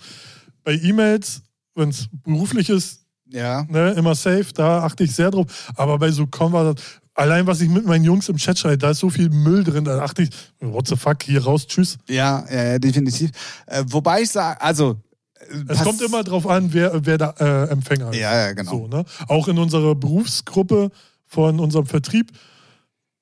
Bei 0.64 0.74
E-Mails, 0.74 1.42
wenn 1.76 1.90
es 1.90 2.08
beruflich 2.24 2.70
ist, 2.70 3.02
ja. 3.30 3.66
ne, 3.70 3.92
immer 3.92 4.16
safe, 4.16 4.48
da 4.54 4.84
achte 4.84 5.04
ich 5.04 5.16
sehr 5.16 5.32
drauf. 5.32 5.72
Aber 5.76 5.98
bei 5.98 6.12
so 6.12 6.28
Konversat, 6.28 6.82
allein 7.16 7.48
was 7.48 7.62
ich 7.62 7.70
mit 7.70 7.86
meinen 7.86 8.04
Jungs 8.04 8.30
im 8.30 8.38
Chat 8.38 8.60
schreibe, 8.60 8.78
da 8.78 8.92
ist 8.92 9.00
so 9.00 9.10
viel 9.10 9.30
Müll 9.30 9.64
drin, 9.64 9.86
da 9.86 10.02
achte 10.02 10.24
ich, 10.24 10.30
what 10.60 10.88
the 10.88 10.96
fuck, 10.96 11.24
hier 11.24 11.44
raus, 11.44 11.66
tschüss. 11.68 11.98
Ja, 12.10 12.46
ja, 12.52 12.80
definitiv. 12.80 13.32
Äh, 13.66 13.84
wobei 13.88 14.22
ich 14.22 14.30
sage, 14.30 14.62
also. 14.62 15.02
äh, 15.50 15.64
Es 15.68 15.82
kommt 15.84 16.02
immer 16.02 16.24
drauf 16.24 16.48
an, 16.48 16.74
wer, 16.74 17.06
wer 17.06 17.18
da 17.18 17.32
äh, 17.40 17.70
Empfänger 17.70 18.12
ist. 18.12 18.20
Ja, 18.20 18.48
ja, 18.48 18.54
genau. 18.54 18.72
So, 18.72 18.88
ne? 18.88 19.06
Auch 19.28 19.48
in 19.48 19.58
unserer 19.58 19.96
Berufsgruppe 19.96 20.92
von 21.34 21.60
unserem 21.60 21.86
Vertrieb, 21.88 22.32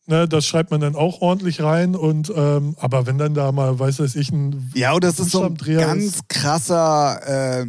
ne, 0.08 0.28
das 0.28 0.46
schreibt 0.46 0.70
man 0.72 0.82
dann 0.82 0.96
auch 0.96 1.22
ordentlich 1.22 1.62
rein. 1.62 1.96
Und 1.96 2.32
ähm, 2.36 2.76
aber 2.80 3.06
wenn 3.06 3.18
dann 3.18 3.34
da 3.34 3.52
mal, 3.54 3.80
weiß 3.80 4.00
weiß 4.00 4.16
ich, 4.16 4.32
ein 4.32 4.72
Ja, 4.76 4.92
und 4.94 5.04
das 5.04 5.20
ist 5.20 5.32
so 5.32 5.44
ein 5.44 5.56
ganz 5.56 6.04
ist- 6.04 6.28
krasser 6.30 7.62
äh, 7.62 7.66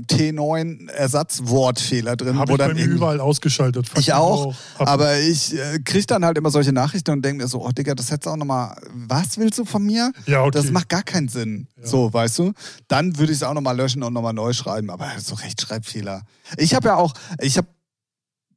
T9-Ersatzwortfehler 1.03 2.16
drin, 2.16 2.38
habe 2.38 2.51
wo 2.51 2.55
ich 2.55 2.59
bei 2.59 2.66
dann 2.66 2.74
mir 2.76 2.80
irgendwie- 2.82 2.97
überall 2.97 3.20
ausgeschaltet. 3.20 3.88
Fuck 3.88 3.99
Ich 4.01 4.12
auch, 4.12 4.55
Hab- 4.78 4.88
aber 4.88 5.18
ich 5.20 5.55
äh, 5.57 5.78
kriege 5.84 6.07
dann 6.07 6.24
halt 6.24 6.38
immer 6.38 6.51
solche 6.51 6.73
Nachrichten 6.73 7.10
und 7.12 7.23
denke 7.24 7.43
mir 7.44 7.48
so, 7.48 7.64
oh 7.64 7.70
Digga, 7.70 7.94
das 7.94 8.10
hättest 8.10 8.27
du 8.27 8.31
auch 8.31 8.36
nochmal, 8.36 8.77
was 8.94 9.39
willst 9.39 9.59
du 9.59 9.64
von 9.64 9.85
mir? 9.85 10.12
Ja, 10.27 10.40
okay. 10.43 10.51
Das 10.52 10.70
macht 10.70 10.89
gar 10.89 11.02
keinen 11.02 11.28
Sinn. 11.28 11.69
So, 11.82 12.12
weißt 12.12 12.39
du? 12.40 12.52
Dann 12.89 13.19
würde 13.19 13.32
ich 13.32 13.39
es 13.39 13.43
auch 13.44 13.55
nochmal 13.55 13.77
löschen 13.77 14.02
und 14.02 14.12
nochmal 14.12 14.32
neu 14.35 14.52
schreiben, 14.52 14.90
aber 14.90 15.09
so 15.19 15.35
Rechtschreibfehler. 15.36 16.23
Ich 16.56 16.74
habe 16.74 16.89
ja 16.89 16.97
auch, 16.97 17.12
ich 17.40 17.56
habe, 17.56 17.69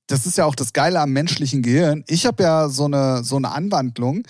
das 0.07 0.25
ist 0.25 0.37
ja 0.37 0.45
auch 0.45 0.55
das 0.55 0.73
Geile 0.73 0.99
am 0.99 1.11
menschlichen 1.11 1.61
Gehirn, 1.61 2.03
ich 2.07 2.25
habe 2.25 2.43
ja 2.43 2.69
so 2.69 2.85
eine, 2.85 3.23
so 3.23 3.37
eine 3.37 3.51
Anwandlung, 3.51 4.23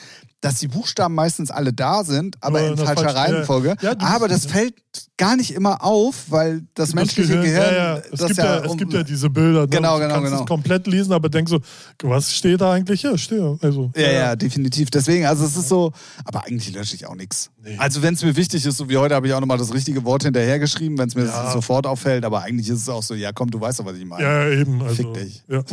dass 0.45 0.59
die 0.59 0.67
Buchstaben 0.67 1.15
meistens 1.15 1.51
alle 1.51 1.73
da 1.73 2.03
sind, 2.03 2.37
aber 2.41 2.61
Nur 2.61 2.69
in 2.71 2.77
falscher 2.77 2.95
falschen- 3.09 3.17
Reihenfolge. 3.17 3.75
ja, 3.81 3.93
aber 3.99 4.27
das 4.27 4.45
fällt 4.45 4.75
gar 5.17 5.35
nicht 5.35 5.51
immer 5.51 5.83
auf, 5.83 6.25
weil 6.29 6.63
das, 6.73 6.93
menschliche 6.93 7.33
Gehirn, 7.41 7.73
ja, 7.73 7.73
ja. 7.73 7.97
Es, 7.97 8.11
das 8.19 8.27
gibt 8.27 8.37
ja, 8.37 8.45
ja, 8.45 8.63
es 8.65 8.71
um- 8.71 8.77
gibt 8.77 8.93
ja 8.93 9.03
diese 9.03 9.29
Bilder. 9.29 9.61
Ne? 9.61 9.67
Genau, 9.67 9.95
du 9.95 10.01
genau, 10.03 10.13
kannst 10.15 10.29
genau. 10.31 10.41
es 10.43 10.47
komplett 10.47 10.87
lesen, 10.87 11.11
aber 11.13 11.29
denkst 11.29 11.49
so, 11.49 11.59
was 12.03 12.31
steht 12.33 12.61
da 12.61 12.71
eigentlich? 12.73 13.01
Ja, 13.03 13.17
steht 13.17 13.39
ja. 13.39 13.55
Also, 13.61 13.91
Ja, 13.95 14.11
ja, 14.11 14.35
definitiv. 14.35 14.89
Deswegen, 14.91 15.25
also 15.25 15.45
es 15.45 15.55
ist 15.57 15.67
so, 15.69 15.91
aber 16.23 16.45
eigentlich 16.45 16.73
lösche 16.73 16.95
ich 16.95 17.05
auch 17.07 17.15
nichts. 17.15 17.49
Nee. 17.63 17.77
Also 17.77 18.01
wenn 18.03 18.13
es 18.13 18.23
mir 18.23 18.35
wichtig 18.35 18.65
ist, 18.65 18.77
so 18.77 18.87
wie 18.89 18.97
heute, 18.97 19.15
habe 19.15 19.27
ich 19.27 19.33
auch 19.33 19.39
nochmal 19.39 19.57
das 19.57 19.73
richtige 19.73 20.03
Wort 20.05 20.23
hinterhergeschrieben, 20.23 20.97
wenn 20.97 21.07
es 21.09 21.15
mir 21.15 21.25
Ja. 21.25 21.51
sofort 21.51 21.87
auffällt, 21.87 22.23
aber 22.23 22.41
eigentlich 22.43 22.69
ist 22.69 22.81
es 22.83 22.89
auch 22.89 23.03
so, 23.03 23.15
ja 23.15 23.31
komm, 23.33 23.49
du 23.51 23.59
weißt 23.59 23.79
doch, 23.79 23.85
was 23.85 23.97
ich 23.97 24.05
meine. 24.05 24.23
Ja, 24.23 24.47
eben. 24.49 24.81
Also, 24.81 24.95
Fick 24.95 25.13
dich. 25.15 25.43
Ja. 25.49 25.63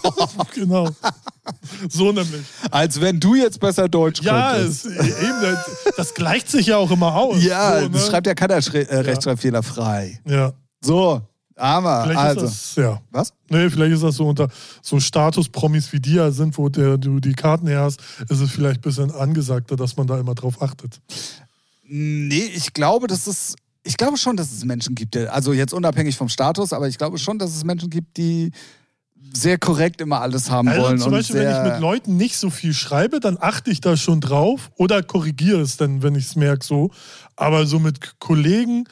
genau. 0.54 0.88
So 1.90 2.12
nämlich. 2.12 2.42
Als 2.70 3.00
wenn 3.00 3.20
du 3.20 3.34
jetzt 3.34 3.60
besser 3.60 3.88
Deutsch 3.88 4.22
Ja, 4.22 4.54
könntest. 4.54 4.86
es, 4.86 5.06
eben, 5.22 5.40
das, 5.42 5.94
das 5.96 6.14
gleicht 6.14 6.48
sich 6.50 6.68
ja 6.68 6.76
auch 6.78 6.90
immer 6.90 7.14
aus. 7.14 7.42
ja, 7.42 7.76
so, 7.80 7.84
ne? 7.84 7.90
das 7.90 8.06
schreibt 8.06 8.26
ja 8.26 8.34
keiner 8.34 8.60
Schre 8.62 8.88
äh, 8.88 8.98
Rechtschreibfehler 9.00 9.62
frei. 9.62 10.20
Ja. 10.26 10.52
So, 10.80 11.22
Aber, 11.56 12.04
Vielleicht 12.04 12.18
also. 12.18 12.46
ist 12.46 12.76
das, 12.76 12.84
ja. 12.84 13.00
Was? 13.10 13.32
Nee, 13.48 13.70
vielleicht 13.70 13.92
ist 13.94 14.02
das 14.02 14.16
so 14.16 14.26
unter 14.26 14.48
so 14.82 14.98
Status-Promis 15.00 15.92
wie 15.92 16.00
ja 16.14 16.30
sind, 16.30 16.56
wo 16.58 16.68
der, 16.68 16.98
du 16.98 17.20
die 17.20 17.34
Karten 17.34 17.66
her 17.66 17.82
hast, 17.82 18.00
ist 18.28 18.40
es 18.40 18.50
vielleicht 18.50 18.78
ein 18.78 18.82
bisschen 18.82 19.10
angesagter, 19.10 19.76
dass 19.76 19.96
man 19.96 20.06
da 20.06 20.18
immer 20.18 20.34
drauf 20.34 20.60
achtet. 20.62 21.00
Nee, 21.86 22.50
ich 22.54 22.72
glaube, 22.72 23.06
dass 23.06 23.26
es. 23.26 23.54
Ich 23.86 23.98
glaube 23.98 24.16
schon, 24.16 24.34
dass 24.38 24.50
es 24.50 24.64
Menschen 24.64 24.94
gibt, 24.94 25.14
also 25.14 25.52
jetzt 25.52 25.74
unabhängig 25.74 26.16
vom 26.16 26.30
Status, 26.30 26.72
aber 26.72 26.88
ich 26.88 26.96
glaube 26.96 27.18
schon, 27.18 27.38
dass 27.38 27.54
es 27.54 27.64
Menschen 27.64 27.90
gibt, 27.90 28.16
die 28.16 28.50
sehr 29.32 29.58
korrekt 29.58 30.00
immer 30.00 30.20
alles 30.20 30.50
haben 30.50 30.68
Also 30.68 30.82
wollen. 30.82 30.98
zum 30.98 31.10
Beispiel, 31.12 31.36
wenn 31.40 31.50
ich 31.66 31.72
mit 31.72 31.80
Leuten 31.80 32.16
nicht 32.16 32.36
so 32.36 32.50
viel 32.50 32.74
schreibe, 32.74 33.20
dann 33.20 33.36
achte 33.40 33.70
ich 33.70 33.80
da 33.80 33.96
schon 33.96 34.20
drauf 34.20 34.70
oder 34.76 35.02
korrigiere 35.02 35.60
es 35.60 35.76
dann, 35.76 36.02
wenn 36.02 36.14
ich 36.14 36.26
es 36.26 36.36
merke 36.36 36.64
so. 36.64 36.90
Aber 37.36 37.66
so 37.66 37.78
mit 37.80 38.18
Kollegen, 38.20 38.84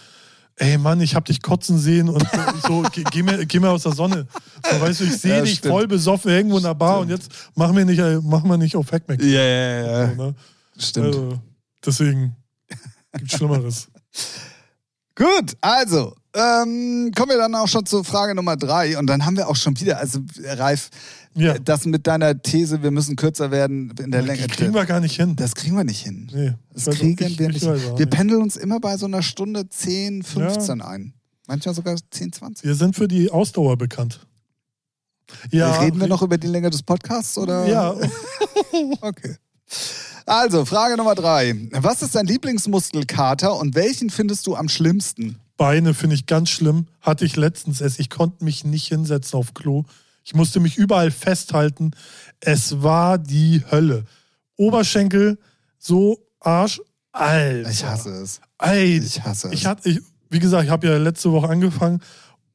ey 0.56 0.78
Mann, 0.78 1.00
ich 1.00 1.14
hab 1.14 1.24
dich 1.26 1.42
kotzen 1.42 1.78
sehen 1.78 2.08
und 2.08 2.26
so, 2.66 2.82
geh, 2.92 3.04
geh, 3.10 3.22
mir, 3.22 3.46
geh 3.46 3.60
mir 3.60 3.70
aus 3.70 3.84
der 3.84 3.92
Sonne. 3.92 4.26
So, 4.70 4.80
weißt 4.80 5.00
du, 5.00 5.04
ich 5.04 5.18
sehe 5.18 5.36
Ja, 5.36 5.42
dich 5.42 5.58
stimmt. 5.58 5.72
voll 5.74 5.86
besoffen 5.86 6.30
irgendwo 6.30 6.56
in 6.58 6.64
der 6.64 6.74
Bar 6.74 7.00
und 7.00 7.08
jetzt 7.10 7.30
mach 7.54 7.72
mir 7.72 7.84
nicht, 7.84 8.00
mach 8.24 8.42
mal 8.42 8.56
nicht 8.58 8.74
auf 8.76 8.90
Hackmack. 8.90 9.22
Ja, 9.22 9.42
ja, 9.42 9.80
ja. 9.86 10.08
So, 10.08 10.14
ne? 10.22 10.34
Stimmt. 10.78 11.06
Also, 11.06 11.38
deswegen 11.84 12.36
gibt's 13.16 13.36
Schlimmeres. 13.36 13.88
Gut, 15.14 15.56
also 15.60 16.14
ähm, 16.34 17.10
kommen 17.14 17.30
wir 17.30 17.38
dann 17.38 17.54
auch 17.54 17.68
schon 17.68 17.84
zur 17.86 18.04
Frage 18.04 18.34
Nummer 18.34 18.56
drei 18.56 18.98
und 18.98 19.06
dann 19.06 19.24
haben 19.26 19.36
wir 19.36 19.48
auch 19.48 19.56
schon 19.56 19.78
wieder, 19.80 19.98
also 19.98 20.20
Ralf, 20.44 20.88
Ja, 21.34 21.58
das 21.58 21.84
mit 21.86 22.06
deiner 22.06 22.40
These, 22.40 22.82
wir 22.82 22.90
müssen 22.90 23.16
kürzer 23.16 23.50
werden 23.50 23.92
in 24.02 24.10
der 24.10 24.22
Länge. 24.22 24.46
das 24.46 24.56
kriegen 24.56 24.74
wir 24.74 24.84
gar 24.86 25.00
nicht 25.00 25.16
hin. 25.16 25.36
Das 25.36 25.54
kriegen 25.54 25.76
wir 25.76 25.84
nicht 25.84 26.02
hin. 26.02 26.30
Nee, 26.32 26.54
Das 26.74 26.86
kriegen 26.96 27.12
ich- 27.12 27.38
wir 27.38 27.48
ich 27.50 27.54
nicht. 27.54 27.66
auch 27.68 27.74
Wir 27.98 28.06
nicht. 28.06 28.10
pendeln 28.10 28.42
uns 28.42 28.56
immer 28.56 28.80
bei 28.80 28.96
so 28.96 29.06
einer 29.06 29.22
Stunde 29.22 29.68
10, 29.68 30.22
15 30.22 30.80
ein. 30.82 31.14
Manchmal 31.46 31.74
sogar 31.74 31.96
10, 32.10 32.32
20. 32.32 32.64
Wir 32.64 32.74
sind 32.74 32.94
für 32.96 33.08
die 33.08 33.30
Ausdauer 33.30 33.76
bekannt. 33.76 34.20
Ja, 35.50 35.80
Reden 35.80 35.98
wir 36.00 36.06
noch 36.08 36.22
über 36.22 36.36
die 36.38 36.46
Länge 36.46 36.68
des 36.70 36.82
Podcasts 36.82 37.36
oder? 37.38 37.66
Ja, 37.66 37.94
Okay. 39.00 39.36
Also, 40.26 40.64
Frage 40.64 40.96
Nummer 40.96 41.14
drei. 41.14 41.68
Was 41.72 42.02
ist 42.02 42.14
dein 42.14 42.26
Lieblingsmuskelkater 42.26 43.56
und 43.58 43.74
welchen 43.74 44.08
findest 44.10 44.46
du 44.46 44.54
am 44.54 44.68
schlimmsten? 44.68 45.38
Beine 45.56 45.94
finde 45.94 46.14
ich 46.16 46.26
ganz 46.26 46.50
schlimm. 46.50 46.86
Hatte 47.00 47.24
ich 47.24 47.36
letztens 47.36 47.80
erst. 47.80 48.00
Ich 48.00 48.10
konnte 48.10 48.44
mich 48.44 48.64
nicht 48.64 48.86
hinsetzen 48.88 49.38
auf 49.38 49.54
Klo. 49.54 49.84
Ich 50.24 50.34
musste 50.34 50.60
mich 50.60 50.76
überall 50.76 51.10
festhalten. 51.10 51.92
Es 52.40 52.82
war 52.82 53.18
die 53.18 53.62
Hölle. 53.70 54.04
Oberschenkel, 54.56 55.38
so 55.78 56.18
Arsch. 56.40 56.80
Alter. 57.12 57.70
Ich 57.70 57.84
hasse 57.84 58.10
es. 58.10 58.40
Alter. 58.58 59.04
Ich 59.04 59.22
hasse 59.22 59.48
es. 59.48 59.54
Ich 59.54 59.66
hatte, 59.66 59.88
ich, 59.88 60.00
wie 60.30 60.38
gesagt, 60.38 60.64
ich 60.64 60.70
habe 60.70 60.86
ja 60.86 60.96
letzte 60.96 61.32
Woche 61.32 61.48
angefangen 61.48 62.00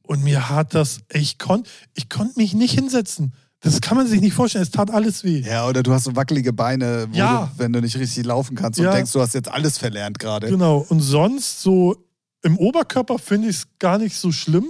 und 0.03 0.23
mir 0.23 0.49
hat 0.49 0.73
das, 0.73 1.01
ich 1.11 1.37
konnte 1.37 1.69
ich 1.93 2.09
konnt 2.09 2.37
mich 2.37 2.53
nicht 2.53 2.73
hinsetzen. 2.73 3.33
Das 3.59 3.81
kann 3.81 3.97
man 3.97 4.07
sich 4.07 4.21
nicht 4.21 4.33
vorstellen. 4.33 4.63
Es 4.63 4.71
tat 4.71 4.91
alles 4.91 5.23
weh. 5.23 5.41
ja, 5.41 5.67
oder 5.67 5.83
du 5.83 5.91
hast 5.91 6.05
so 6.05 6.15
wackelige 6.15 6.53
Beine, 6.53 7.07
Ja. 7.11 7.51
du, 7.53 7.59
wenn 7.59 7.73
du 7.73 7.81
nicht 7.81 7.97
richtig 7.97 8.25
laufen 8.25 8.55
kannst 8.55 8.79
Ja. 8.79 8.89
und 8.89 8.95
denkst, 8.95 9.11
du 9.11 9.19
hast 9.21 9.33
jetzt 9.33 9.49
alles 9.49 9.77
verlernt 9.77 10.19
gerade. 10.19 10.47
Genau. 10.47 10.85
Und 10.89 11.01
sonst 11.01 11.61
so 11.61 11.95
im 12.47 12.57
Oberkörper 12.57 13.19
finde 13.19 13.49
ich 13.49 13.57
es 13.57 13.67
gar 13.79 13.97
nicht 13.99 14.15
so 14.15 14.31
schlimm. 14.31 14.65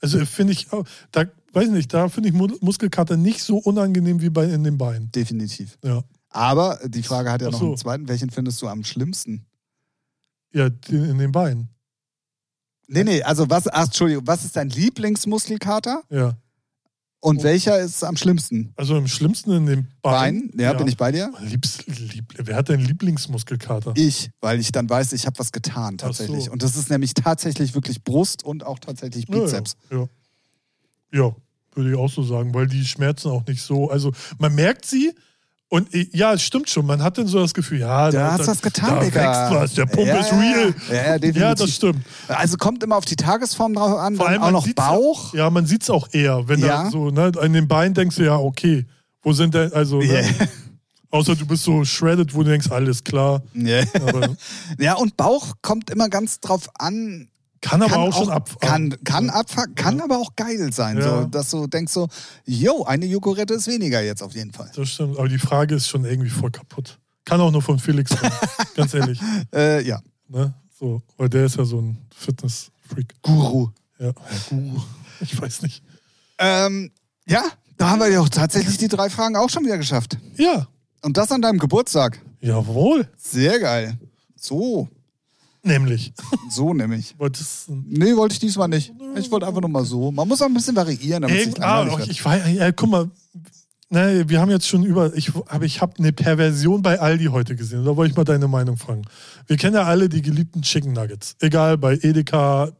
Also 0.00 0.24
finde 0.26 0.52
ich, 0.52 0.68
da 1.12 1.24
weiß 1.52 1.68
nicht, 1.70 1.92
da 1.92 2.08
finde 2.08 2.28
ich 2.28 2.34
Mu- 2.34 2.56
Muskelkater 2.60 3.16
nicht 3.16 3.42
so 3.42 3.56
unangenehm 3.58 4.20
wie 4.20 4.30
bei 4.30 4.44
in 4.44 4.62
den 4.64 4.78
Beinen. 4.78 5.10
Definitiv. 5.12 5.78
Ja. 5.84 6.02
Aber 6.30 6.78
die 6.84 7.02
Frage 7.02 7.30
hat 7.30 7.40
ja 7.42 7.48
Ach 7.48 7.52
noch 7.52 7.58
so. 7.60 7.66
einen 7.66 7.76
zweiten. 7.76 8.08
Welchen 8.08 8.30
findest 8.30 8.60
du 8.62 8.68
am 8.68 8.84
schlimmsten? 8.84 9.46
Ja, 10.52 10.68
die- 10.70 10.94
in 10.96 11.18
den 11.18 11.32
Beinen. 11.32 11.68
Nee, 12.88 13.04
nee, 13.04 13.22
also 13.22 13.50
was, 13.50 13.66
ach, 13.68 13.86
Entschuldigung, 13.86 14.26
was 14.26 14.44
ist 14.44 14.54
dein 14.56 14.68
Lieblingsmuskelkater 14.70 16.02
Ja. 16.10 16.36
Und 17.26 17.40
Oh. 17.40 17.42
welcher 17.42 17.80
ist 17.80 18.04
am 18.04 18.16
schlimmsten? 18.16 18.72
Also 18.76 18.96
im 18.96 19.08
schlimmsten 19.08 19.50
in 19.50 19.66
den 19.66 19.88
Beinen. 20.00 20.50
Bein? 20.52 20.60
Ja, 20.60 20.72
bin 20.74 20.86
ich 20.86 20.96
bei 20.96 21.10
dir? 21.10 21.32
Liebs, 21.40 21.84
lieb, 21.86 22.32
wer 22.36 22.54
hat 22.54 22.68
denn 22.68 22.78
Lieblingsmuskelkater? 22.80 23.94
Ich, 23.96 24.30
weil 24.40 24.60
ich 24.60 24.70
dann 24.70 24.88
weiß, 24.88 25.12
ich 25.12 25.26
habe 25.26 25.36
was 25.40 25.50
getan 25.50 25.98
tatsächlich. 25.98 26.44
so. 26.44 26.52
Und 26.52 26.62
das 26.62 26.76
ist 26.76 26.88
nämlich 26.88 27.14
tatsächlich 27.14 27.74
wirklich 27.74 28.04
Brust 28.04 28.44
und 28.44 28.64
auch 28.64 28.78
tatsächlich 28.78 29.26
Bizeps. 29.26 29.76
Ja, 29.90 29.98
ja. 29.98 30.08
ja, 31.12 31.36
würde 31.74 31.90
ich 31.90 31.96
auch 31.96 32.10
so 32.10 32.22
sagen, 32.22 32.54
weil 32.54 32.68
die 32.68 32.84
schmerzen 32.84 33.28
auch 33.30 33.44
nicht 33.46 33.60
so. 33.62 33.90
Also 33.90 34.12
man 34.38 34.54
merkt 34.54 34.86
sie 34.86 35.12
und 35.68 35.92
eh, 35.94 36.08
ja, 36.12 36.32
es 36.34 36.42
stimmt 36.42 36.68
schon. 36.70 36.86
Man 36.86 37.02
hat 37.02 37.18
dann 37.18 37.26
so 37.26 37.40
das 37.40 37.52
Gefühl, 37.54 37.80
ja, 37.80 38.10
Da 38.10 38.32
hast 38.32 38.42
du 38.42 38.46
was 38.48 38.62
getan, 38.62 38.96
da 38.96 39.04
Digga. 39.04 39.20
wächst 39.20 39.54
was, 39.54 39.74
der 39.74 39.86
Pump 39.86 40.06
Ja, 40.06 40.18
ist 40.18 40.32
real. 40.32 40.74
Ja, 40.90 41.16
ja. 41.16 41.30
Ja, 41.32 41.54
das 41.54 41.70
stimmt. 41.70 42.04
Also 42.28 42.56
kommt 42.56 42.82
immer 42.82 42.96
auf 42.96 43.04
die 43.04 43.16
Tagesform 43.16 43.74
drauf 43.74 43.98
an, 43.98 44.16
Vor 44.16 44.28
allem 44.28 44.42
auch 44.42 44.50
noch 44.52 44.66
Bauch. 44.74 45.34
Ja, 45.34 45.50
man 45.50 45.66
sieht 45.66 45.82
es 45.82 45.90
auch 45.90 46.08
eher, 46.12 46.46
wenn 46.48 46.60
Ja. 46.60 46.84
da 46.84 46.90
so, 46.90 47.10
ne, 47.10 47.32
an 47.40 47.52
den 47.52 47.66
Beinen 47.68 47.94
denkst 47.94 48.16
du 48.16 48.24
ja, 48.24 48.36
okay, 48.36 48.86
wo 49.22 49.32
sind 49.32 49.54
denn, 49.54 49.72
also, 49.72 50.00
Ja. 50.00 50.22
ne, 50.22 50.28
außer 51.10 51.34
du 51.34 51.46
bist 51.46 51.64
so 51.64 51.84
shredded, 51.84 52.32
wo 52.34 52.42
du 52.44 52.50
denkst, 52.50 52.70
alles 52.70 53.02
klar. 53.02 53.42
Ja. 53.54 53.82
Aber 53.94 54.36
ja, 54.78 54.94
und 54.94 55.16
Bauch 55.16 55.54
kommt 55.62 55.90
immer 55.90 56.08
ganz 56.08 56.38
drauf 56.40 56.68
an. 56.78 57.28
Kann 57.66 57.82
aber 57.82 57.90
Kann 57.94 58.00
auch, 58.00 58.16
schon 58.16 58.30
ab. 58.30 58.60
Kann, 58.60 58.94
kann 59.02 59.28
abfucken, 59.28 59.74
kann 59.74 60.00
aber 60.00 60.18
auch 60.18 60.36
geil 60.36 60.72
sein. 60.72 60.98
Ja. 60.98 61.22
So, 61.22 61.26
dass 61.26 61.50
du 61.50 61.66
denkst 61.66 61.92
so, 61.92 62.06
yo, 62.44 62.84
eine 62.84 63.06
Jogurette 63.06 63.54
ist 63.54 63.66
weniger 63.66 64.00
jetzt 64.00 64.22
auf 64.22 64.34
jeden 64.34 64.52
Fall. 64.52 64.70
Das 64.76 64.88
stimmt, 64.88 65.18
aber 65.18 65.28
die 65.28 65.38
Frage 65.38 65.74
ist 65.74 65.88
schon 65.88 66.04
irgendwie 66.04 66.30
voll 66.30 66.52
kaputt. 66.52 67.00
Kann 67.24 67.40
auch 67.40 67.50
nur 67.50 67.62
von 67.62 67.80
Felix 67.80 68.16
kommen, 68.16 68.32
ganz 68.76 68.94
ehrlich. 68.94 69.20
Äh, 69.52 69.82
ja. 69.84 70.00
Ne? 70.28 70.54
So, 70.78 71.02
weil 71.16 71.28
der 71.28 71.46
ist 71.46 71.56
ja 71.56 71.64
so 71.64 71.80
ein 71.80 71.98
Fitness-Freak. 72.14 73.14
Guru. 73.22 73.70
Ja, 73.98 74.12
Guru. 74.48 74.80
Ich 75.20 75.40
weiß 75.40 75.62
nicht. 75.62 75.82
Ähm, 76.38 76.92
ja, 77.26 77.42
da 77.78 77.88
haben 77.90 77.98
wir 78.00 78.08
ja 78.08 78.20
auch 78.20 78.28
tatsächlich 78.28 78.76
die 78.78 78.86
drei 78.86 79.10
Fragen 79.10 79.34
auch 79.34 79.50
schon 79.50 79.64
wieder 79.64 79.78
geschafft. 79.78 80.18
Ja, 80.36 80.68
Und 81.02 81.16
das 81.16 81.32
an 81.32 81.42
deinem 81.42 81.58
Geburtstag. 81.58 82.20
jawohl. 82.40 83.08
Sehr 83.16 83.58
geil. 83.58 83.98
So, 84.36 84.88
Nämlich. 85.66 86.12
so 86.48 86.72
nämlich. 86.72 87.14
Wolltest 87.18 87.68
Nee, 87.68 88.14
wollte 88.16 88.34
ich 88.34 88.38
diesmal 88.38 88.68
nicht. 88.68 88.92
Ich 89.16 89.30
wollte 89.30 89.46
einfach 89.46 89.60
nur 89.60 89.70
mal 89.70 89.84
so. 89.84 90.12
Man 90.12 90.28
muss 90.28 90.40
auch 90.40 90.46
ein 90.46 90.54
bisschen 90.54 90.76
variieren, 90.76 91.22
damit 91.22 91.38
es 91.38 91.46
nicht 91.46 91.60
ah, 91.60 91.80
langweilig 91.80 91.98
wird. 91.98 92.10
ich 92.10 92.24
weiß, 92.24 92.52
ja, 92.52 92.70
guck 92.70 92.88
mal, 92.88 93.10
ne, 93.90 94.24
wir 94.28 94.40
haben 94.40 94.50
jetzt 94.50 94.68
schon 94.68 94.84
über, 94.84 95.12
ich, 95.16 95.34
aber 95.34 95.64
ich 95.64 95.80
habe 95.80 95.94
eine 95.98 96.12
Perversion 96.12 96.82
bei 96.82 97.00
Aldi 97.00 97.26
heute 97.26 97.56
gesehen. 97.56 97.84
Da 97.84 97.96
wollte 97.96 98.12
ich 98.12 98.16
mal 98.16 98.24
deine 98.24 98.46
Meinung 98.46 98.76
fragen. 98.76 99.02
Wir 99.48 99.56
kennen 99.56 99.74
ja 99.74 99.82
alle 99.82 100.08
die 100.08 100.22
geliebten 100.22 100.62
Chicken 100.62 100.92
Nuggets. 100.92 101.34
Egal, 101.40 101.78
bei 101.78 101.94
Edeka, 101.94 102.70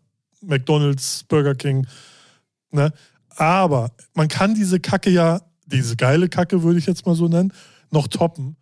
McDonalds, 0.41 1.25
Burger 1.29 1.57
King. 1.57 1.87
Ne? 2.71 2.93
Aber 3.31 3.91
man 4.15 4.29
kann 4.29 4.55
diese 4.55 4.79
Kacke 4.79 5.11
ja, 5.11 5.41
diese 5.67 5.97
geile 5.97 6.29
Kacke 6.29 6.63
würde 6.63 6.79
ich 6.79 6.87
jetzt 6.87 7.05
mal 7.05 7.17
so 7.17 7.27
nennen, 7.27 7.53
noch 7.91 8.07
toppen. 8.07 8.57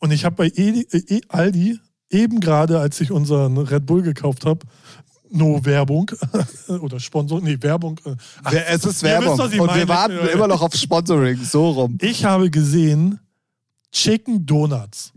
Und 0.00 0.10
ich 0.10 0.24
habe 0.24 0.36
bei 0.36 0.46
Edi, 0.46 0.86
äh, 0.90 1.20
Aldi 1.28 1.78
eben 2.12 2.40
gerade, 2.40 2.78
als 2.78 3.00
ich 3.00 3.10
unseren 3.10 3.56
Red 3.58 3.86
Bull 3.86 4.02
gekauft 4.02 4.44
habe, 4.44 4.60
no 5.30 5.64
Werbung 5.64 6.10
oder 6.80 7.00
Sponsor, 7.00 7.40
nee, 7.40 7.56
Werbung. 7.60 7.98
äh, 8.04 8.14
ach, 8.44 8.52
Es 8.52 8.76
ist 8.76 8.86
wisst, 8.86 9.02
Werbung. 9.02 9.40
ich 9.50 9.60
Und 9.60 9.66
meine. 9.66 9.80
wir 9.80 9.88
warten 9.88 10.28
immer 10.32 10.46
noch 10.46 10.60
auf 10.62 10.74
Sponsoring. 10.74 11.42
So 11.42 11.70
rum. 11.70 11.98
Ich 12.00 12.24
habe 12.24 12.50
gesehen 12.50 13.18
Chicken 13.90 14.44
Donuts. 14.46 15.12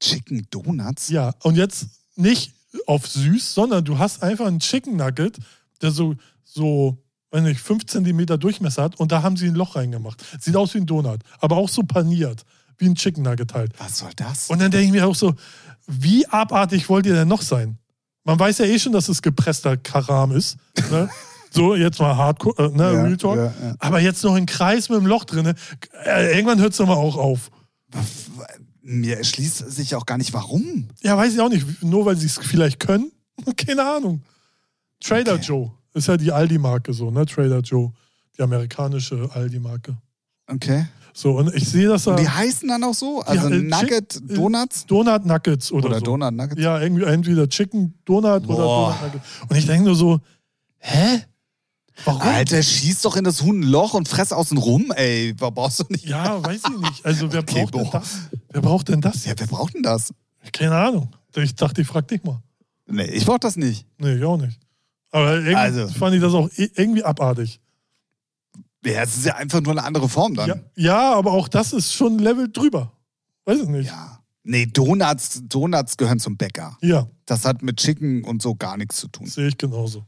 Chicken 0.00 0.46
Donuts? 0.50 1.08
Ja, 1.08 1.34
und 1.42 1.56
jetzt 1.56 1.86
nicht 2.16 2.52
auf 2.86 3.06
süß, 3.06 3.54
sondern 3.54 3.84
du 3.84 3.98
hast 3.98 4.22
einfach 4.22 4.46
einen 4.46 4.60
Chicken 4.60 4.96
Nugget, 4.96 5.38
der 5.80 5.90
so, 5.90 6.14
so 6.44 6.98
weiß 7.30 7.42
nicht, 7.42 7.60
5 7.60 7.86
cm 7.86 8.26
Durchmesser 8.38 8.82
hat 8.82 9.00
und 9.00 9.12
da 9.12 9.22
haben 9.22 9.36
sie 9.36 9.46
ein 9.46 9.54
Loch 9.54 9.76
reingemacht. 9.76 10.22
Sieht 10.40 10.56
aus 10.56 10.74
wie 10.74 10.78
ein 10.78 10.86
Donut, 10.86 11.20
aber 11.40 11.56
auch 11.56 11.68
so 11.68 11.82
paniert, 11.82 12.44
wie 12.78 12.86
ein 12.86 12.94
Chicken 12.94 13.22
Nugget 13.22 13.54
halt. 13.54 13.72
Was 13.78 13.98
soll 13.98 14.10
das? 14.16 14.48
Und 14.50 14.60
dann 14.60 14.70
denke 14.70 14.86
ich 14.86 14.92
mir 14.92 15.06
auch 15.06 15.14
so, 15.14 15.34
wie 15.86 16.26
abartig 16.28 16.88
wollt 16.88 17.06
ihr 17.06 17.14
denn 17.14 17.28
noch 17.28 17.42
sein? 17.42 17.78
Man 18.24 18.38
weiß 18.38 18.58
ja 18.58 18.64
eh 18.64 18.78
schon, 18.78 18.92
dass 18.92 19.08
es 19.08 19.20
gepresster 19.22 19.76
Karam 19.76 20.32
ist. 20.32 20.56
Ne? 20.90 21.08
so, 21.50 21.74
jetzt 21.74 22.00
mal 22.00 22.16
Hardcore, 22.16 22.66
äh, 22.66 22.76
ne, 22.76 22.82
Ja, 22.92 23.02
Real 23.02 23.16
Talk. 23.16 23.36
ja, 23.36 23.44
ja. 23.44 23.74
Aber 23.78 24.00
jetzt 24.00 24.24
noch 24.24 24.34
ein 24.34 24.46
Kreis 24.46 24.88
mit 24.88 24.98
dem 24.98 25.06
Loch 25.06 25.24
drin. 25.24 25.54
Äh, 26.04 26.34
irgendwann 26.34 26.58
hört 26.60 26.72
es 26.72 26.78
doch 26.78 26.86
mal 26.86 26.94
auch 26.94 27.16
auf. 27.16 27.50
Mir 28.82 29.18
erschließt 29.18 29.70
sich 29.70 29.94
auch 29.94 30.06
gar 30.06 30.18
nicht, 30.18 30.32
warum. 30.32 30.88
Ja, 31.02 31.16
weiß 31.16 31.34
ich 31.34 31.40
auch 31.40 31.48
nicht. 31.48 31.82
Nur 31.82 32.04
weil 32.06 32.16
sie 32.16 32.26
es 32.26 32.38
vielleicht 32.38 32.80
können. 32.80 33.12
Keine 33.56 33.82
Ahnung. 33.84 34.22
Trader 35.00 35.34
Okay. 35.34 35.44
Joe 35.44 35.72
ist 35.94 36.08
ja 36.08 36.16
die 36.16 36.32
Aldi-Marke 36.32 36.92
so, 36.92 37.10
ne? 37.10 37.24
Trader 37.26 37.60
Joe. 37.60 37.92
Die 38.36 38.42
amerikanische 38.42 39.28
Aldi-Marke. 39.32 39.96
Okay. 40.48 40.86
So, 41.16 41.38
und 41.38 41.54
ich 41.54 41.68
sehe, 41.68 41.86
dass 41.86 42.06
Und 42.08 42.18
die 42.18 42.24
da 42.24 42.34
heißen 42.34 42.68
dann 42.68 42.82
auch 42.82 42.92
so? 42.92 43.20
Also 43.22 43.46
äh, 43.48 43.58
Nugget 43.58 44.14
Chick- 44.14 44.30
äh, 44.30 44.34
Donuts? 44.34 44.84
Donut 44.86 45.24
Nuggets 45.24 45.70
oder, 45.70 45.86
Oder 45.86 45.98
so. 46.00 46.04
Donut 46.06 46.34
Nuggets? 46.34 46.60
Ja, 46.60 46.80
irgendwie 46.80 47.04
entweder 47.04 47.48
Chicken 47.48 47.94
Donut 48.04 48.24
oder 48.24 48.40
Boah. 48.40 48.88
Donut 48.98 49.02
Nugget. 49.14 49.20
Und 49.48 49.56
ich 49.56 49.66
denke 49.66 49.84
nur 49.86 49.94
so, 49.94 50.20
hä? 50.78 51.22
Warum? 52.04 52.20
Alter, 52.22 52.60
schieß 52.60 53.02
doch 53.02 53.16
in 53.16 53.22
das 53.22 53.42
Huhn 53.42 53.60
ein 53.60 53.62
Loch 53.62 53.94
und 53.94 54.08
fress 54.08 54.32
außen 54.32 54.58
rum, 54.58 54.90
ey. 54.96 55.32
Brauchst 55.34 55.78
du 55.78 55.84
nicht. 55.90 56.06
Ja, 56.08 56.44
weiß 56.44 56.62
ich 56.68 56.80
nicht. 56.80 57.06
Also 57.06 57.32
wer 57.32 57.40
Okay, 57.48 57.64
braucht 57.70 57.74
denn 57.76 57.90
das? 57.92 58.18
Wer 58.50 58.60
braucht 58.62 58.88
denn 58.88 59.00
das? 59.00 59.24
Ja, 59.24 59.34
wer 59.36 59.46
braucht 59.46 59.74
denn 59.74 59.82
das? 59.84 60.12
Keine 60.52 60.74
Ahnung. 60.74 61.10
Ich 61.36 61.54
dachte, 61.54 61.80
ich 61.82 61.86
frag 61.86 62.08
dich 62.08 62.24
mal. 62.24 62.42
Nee, 62.88 63.04
ich 63.04 63.24
brauch 63.24 63.38
das 63.38 63.54
nicht. 63.56 63.86
Nee, 63.98 64.16
ich 64.16 64.24
auch 64.24 64.36
nicht. 64.36 64.58
Aber 65.12 65.34
irgendwie 65.36 65.54
Also. 65.54 65.86
fand 65.86 66.16
ich 66.16 66.20
das 66.20 66.34
auch 66.34 66.48
i- 66.58 66.72
irgendwie 66.74 67.04
abartig. 67.04 67.60
Ja, 68.84 69.02
es 69.02 69.16
ist 69.16 69.24
ja 69.26 69.36
einfach 69.36 69.60
nur 69.60 69.72
eine 69.72 69.84
andere 69.84 70.08
Form 70.08 70.34
dann. 70.34 70.48
Ja, 70.48 70.56
ja, 70.76 71.14
aber 71.14 71.32
auch 71.32 71.48
das 71.48 71.72
ist 71.72 71.92
schon 71.92 72.16
ein 72.16 72.18
Level 72.18 72.50
drüber. 72.52 72.92
Weiß 73.44 73.60
ich 73.60 73.68
nicht. 73.68 73.86
Ja. 73.86 74.20
Nee, 74.42 74.66
Donuts, 74.66 75.42
Donuts 75.48 75.96
gehören 75.96 76.18
zum 76.20 76.36
Bäcker. 76.36 76.76
Ja, 76.82 77.06
Das 77.24 77.44
hat 77.46 77.62
mit 77.62 77.78
Chicken 77.78 78.24
und 78.24 78.42
so 78.42 78.54
gar 78.54 78.76
nichts 78.76 78.96
zu 78.96 79.08
tun. 79.08 79.26
sehe 79.26 79.48
ich 79.48 79.56
genauso. 79.58 80.04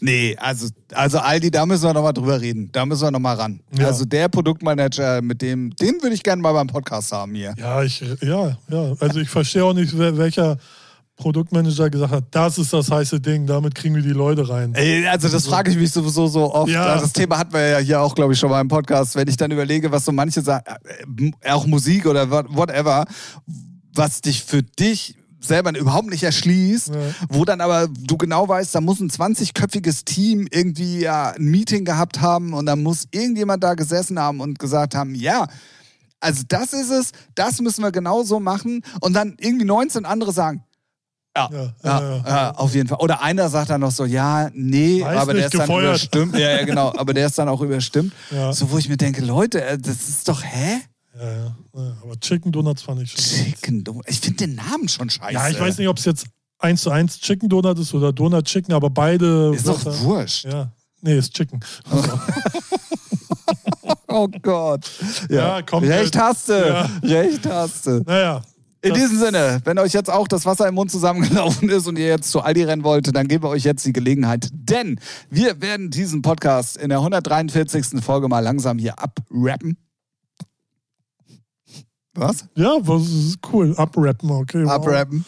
Nee, 0.00 0.36
also, 0.38 0.68
also 0.92 1.18
Aldi, 1.18 1.50
da 1.50 1.64
müssen 1.64 1.84
wir 1.84 1.94
nochmal 1.94 2.12
drüber 2.12 2.38
reden. 2.38 2.68
Da 2.72 2.84
müssen 2.84 3.04
wir 3.04 3.10
nochmal 3.10 3.36
ran. 3.36 3.60
Ja. 3.78 3.86
Also 3.86 4.04
der 4.04 4.28
Produktmanager, 4.28 5.22
mit 5.22 5.40
dem, 5.40 5.74
den 5.76 5.94
würde 6.02 6.14
ich 6.14 6.22
gerne 6.22 6.42
mal 6.42 6.52
beim 6.52 6.66
Podcast 6.66 7.10
haben 7.12 7.34
hier. 7.34 7.54
Ja, 7.56 7.82
ich, 7.82 8.00
ja, 8.20 8.58
ja. 8.68 8.94
Also 9.00 9.20
ich 9.20 9.30
verstehe 9.30 9.64
auch 9.64 9.72
nicht, 9.72 9.96
welcher 9.96 10.58
Produktmanager 11.16 11.90
gesagt 11.90 12.12
hat, 12.12 12.24
das 12.32 12.58
ist 12.58 12.72
das 12.72 12.90
heiße 12.90 13.20
Ding, 13.20 13.46
damit 13.46 13.74
kriegen 13.74 13.94
wir 13.94 14.02
die 14.02 14.10
Leute 14.10 14.48
rein. 14.48 14.74
Ey, 14.74 15.06
also 15.06 15.28
das 15.28 15.46
frage 15.46 15.70
ich 15.70 15.76
mich 15.76 15.92
sowieso 15.92 16.26
so 16.26 16.52
oft. 16.52 16.70
Ja. 16.72 16.98
Das 16.98 17.12
Thema 17.12 17.38
hatten 17.38 17.52
wir 17.52 17.68
ja 17.68 17.78
hier 17.78 18.00
auch, 18.00 18.14
glaube 18.14 18.32
ich, 18.32 18.38
schon 18.38 18.50
mal 18.50 18.60
im 18.60 18.68
Podcast. 18.68 19.14
Wenn 19.14 19.28
ich 19.28 19.36
dann 19.36 19.50
überlege, 19.52 19.92
was 19.92 20.04
so 20.04 20.12
manche 20.12 20.42
sagen, 20.42 20.64
äh, 21.42 21.50
auch 21.50 21.66
Musik 21.66 22.06
oder 22.06 22.30
what- 22.30 22.46
whatever, 22.50 23.04
was 23.94 24.22
dich 24.22 24.42
für 24.42 24.62
dich 24.62 25.16
selber 25.40 25.78
überhaupt 25.78 26.08
nicht 26.08 26.22
erschließt, 26.24 26.88
Ja. 26.88 26.94
wo 27.28 27.44
dann 27.44 27.60
aber 27.60 27.86
du 27.88 28.16
genau 28.16 28.48
weißt, 28.48 28.74
da 28.74 28.80
muss 28.80 28.98
ein 29.00 29.10
20-köpfiges 29.10 30.04
Team 30.04 30.48
irgendwie 30.50 31.00
ja, 31.00 31.30
ein 31.32 31.44
Meeting 31.44 31.84
gehabt 31.84 32.20
haben 32.22 32.54
und 32.54 32.66
dann 32.66 32.82
muss 32.82 33.06
irgendjemand 33.12 33.62
da 33.62 33.74
gesessen 33.74 34.18
haben 34.18 34.40
und 34.40 34.58
gesagt 34.58 34.94
haben, 34.94 35.14
ja, 35.14 35.46
also 36.18 36.42
das 36.48 36.72
ist 36.72 36.90
es, 36.90 37.10
das 37.34 37.60
müssen 37.60 37.82
wir 37.84 37.92
genauso 37.92 38.40
machen 38.40 38.80
und 39.00 39.12
dann 39.12 39.36
irgendwie 39.38 39.66
19 39.66 40.06
andere 40.06 40.32
sagen, 40.32 40.64
ja, 41.36 41.48
Ja, 41.50 41.62
ja, 41.62 41.70
ja, 41.82 42.00
ja, 42.16 42.22
ja. 42.26 42.50
auf 42.54 42.74
jeden 42.74 42.88
Fall. 42.88 42.98
Oder 42.98 43.20
einer 43.22 43.48
sagt 43.48 43.70
dann 43.70 43.80
noch 43.80 43.90
so, 43.90 44.04
ja, 44.04 44.50
nee, 44.54 45.02
Weiß 45.02 45.18
aber 45.18 45.34
der 45.34 45.46
ist 45.46 45.54
dann 45.54 45.60
gefeuert. 45.62 45.84
überstimmt. 45.84 46.38
Ja, 46.38 46.50
ja, 46.50 46.64
genau, 46.64 46.92
aber 46.96 47.12
der 47.14 47.26
ist 47.26 47.38
dann 47.38 47.48
auch 47.48 47.60
überstimmt. 47.60 48.12
Ja. 48.30 48.52
So, 48.52 48.70
wo 48.70 48.78
ich 48.78 48.88
mir 48.88 48.96
denke, 48.96 49.22
Leute, 49.24 49.64
äh, 49.64 49.76
das 49.78 50.08
ist 50.08 50.28
doch, 50.28 50.42
hä? 50.42 50.80
Ja, 51.18 51.24
ja, 51.30 51.36
ja. 51.74 51.96
Aber 52.02 52.18
Chicken 52.20 52.50
Donuts 52.52 52.82
fand 52.82 53.02
ich 53.02 53.12
schon. 53.12 53.22
Chicken 53.22 53.84
Donut. 53.84 54.04
Ich 54.08 54.20
finde 54.20 54.46
den 54.46 54.54
Namen 54.56 54.88
schon 54.88 55.08
scheiße. 55.10 55.32
Ja, 55.32 55.48
ich 55.48 55.60
weiß 55.60 55.78
nicht, 55.78 55.88
ob 55.88 55.98
es 55.98 56.04
jetzt 56.04 56.26
eins 56.58 56.82
zu 56.82 56.90
eins 56.90 57.20
Chicken 57.20 57.48
Donut 57.48 57.78
ist 57.78 57.94
oder 57.94 58.12
Donut 58.12 58.44
Chicken, 58.46 58.72
aber 58.72 58.90
beide. 58.90 59.52
Ist 59.54 59.66
doch 59.68 59.84
wurscht. 60.02 60.44
Ja. 60.46 60.72
Nee, 61.02 61.18
ist 61.18 61.32
Chicken. 61.34 61.60
Also, 61.90 62.18
Oh 64.08 64.28
Gott. 64.42 64.88
Ja, 65.28 65.36
Ja, 65.58 65.62
kommt 65.62 65.86
Recht 65.86 66.16
hast 66.16 66.48
du. 66.48 66.88
Recht 67.02 67.46
hast 67.48 67.86
du. 67.86 68.02
naja. 68.06 68.42
In 68.84 68.90
Das- 68.90 68.98
diesem 68.98 69.18
Sinne, 69.18 69.60
wenn 69.64 69.78
euch 69.78 69.92
jetzt 69.94 70.10
auch 70.10 70.28
das 70.28 70.44
Wasser 70.44 70.68
im 70.68 70.74
Mund 70.74 70.90
zusammengelaufen 70.90 71.68
ist 71.70 71.86
und 71.88 71.98
ihr 71.98 72.06
jetzt 72.06 72.30
zu 72.30 72.42
Aldi 72.42 72.64
rennen 72.64 72.84
wollt, 72.84 73.14
dann 73.16 73.28
geben 73.28 73.44
wir 73.44 73.48
euch 73.48 73.64
jetzt 73.64 73.86
die 73.86 73.92
Gelegenheit. 73.94 74.48
Denn 74.52 75.00
wir 75.30 75.62
werden 75.62 75.90
diesen 75.90 76.20
Podcast 76.20 76.76
in 76.76 76.90
der 76.90 76.98
143. 76.98 78.02
Folge 78.04 78.28
mal 78.28 78.40
langsam 78.40 78.78
hier 78.78 78.98
abrappen. 78.98 79.78
Was? 82.14 82.46
Ja, 82.54 82.76
was 82.80 83.08
ist 83.08 83.38
cool. 83.52 83.74
Abrappen, 83.76 84.30
okay. 84.30 84.64
wow. 84.64 84.72
Abrappen. 84.72 85.24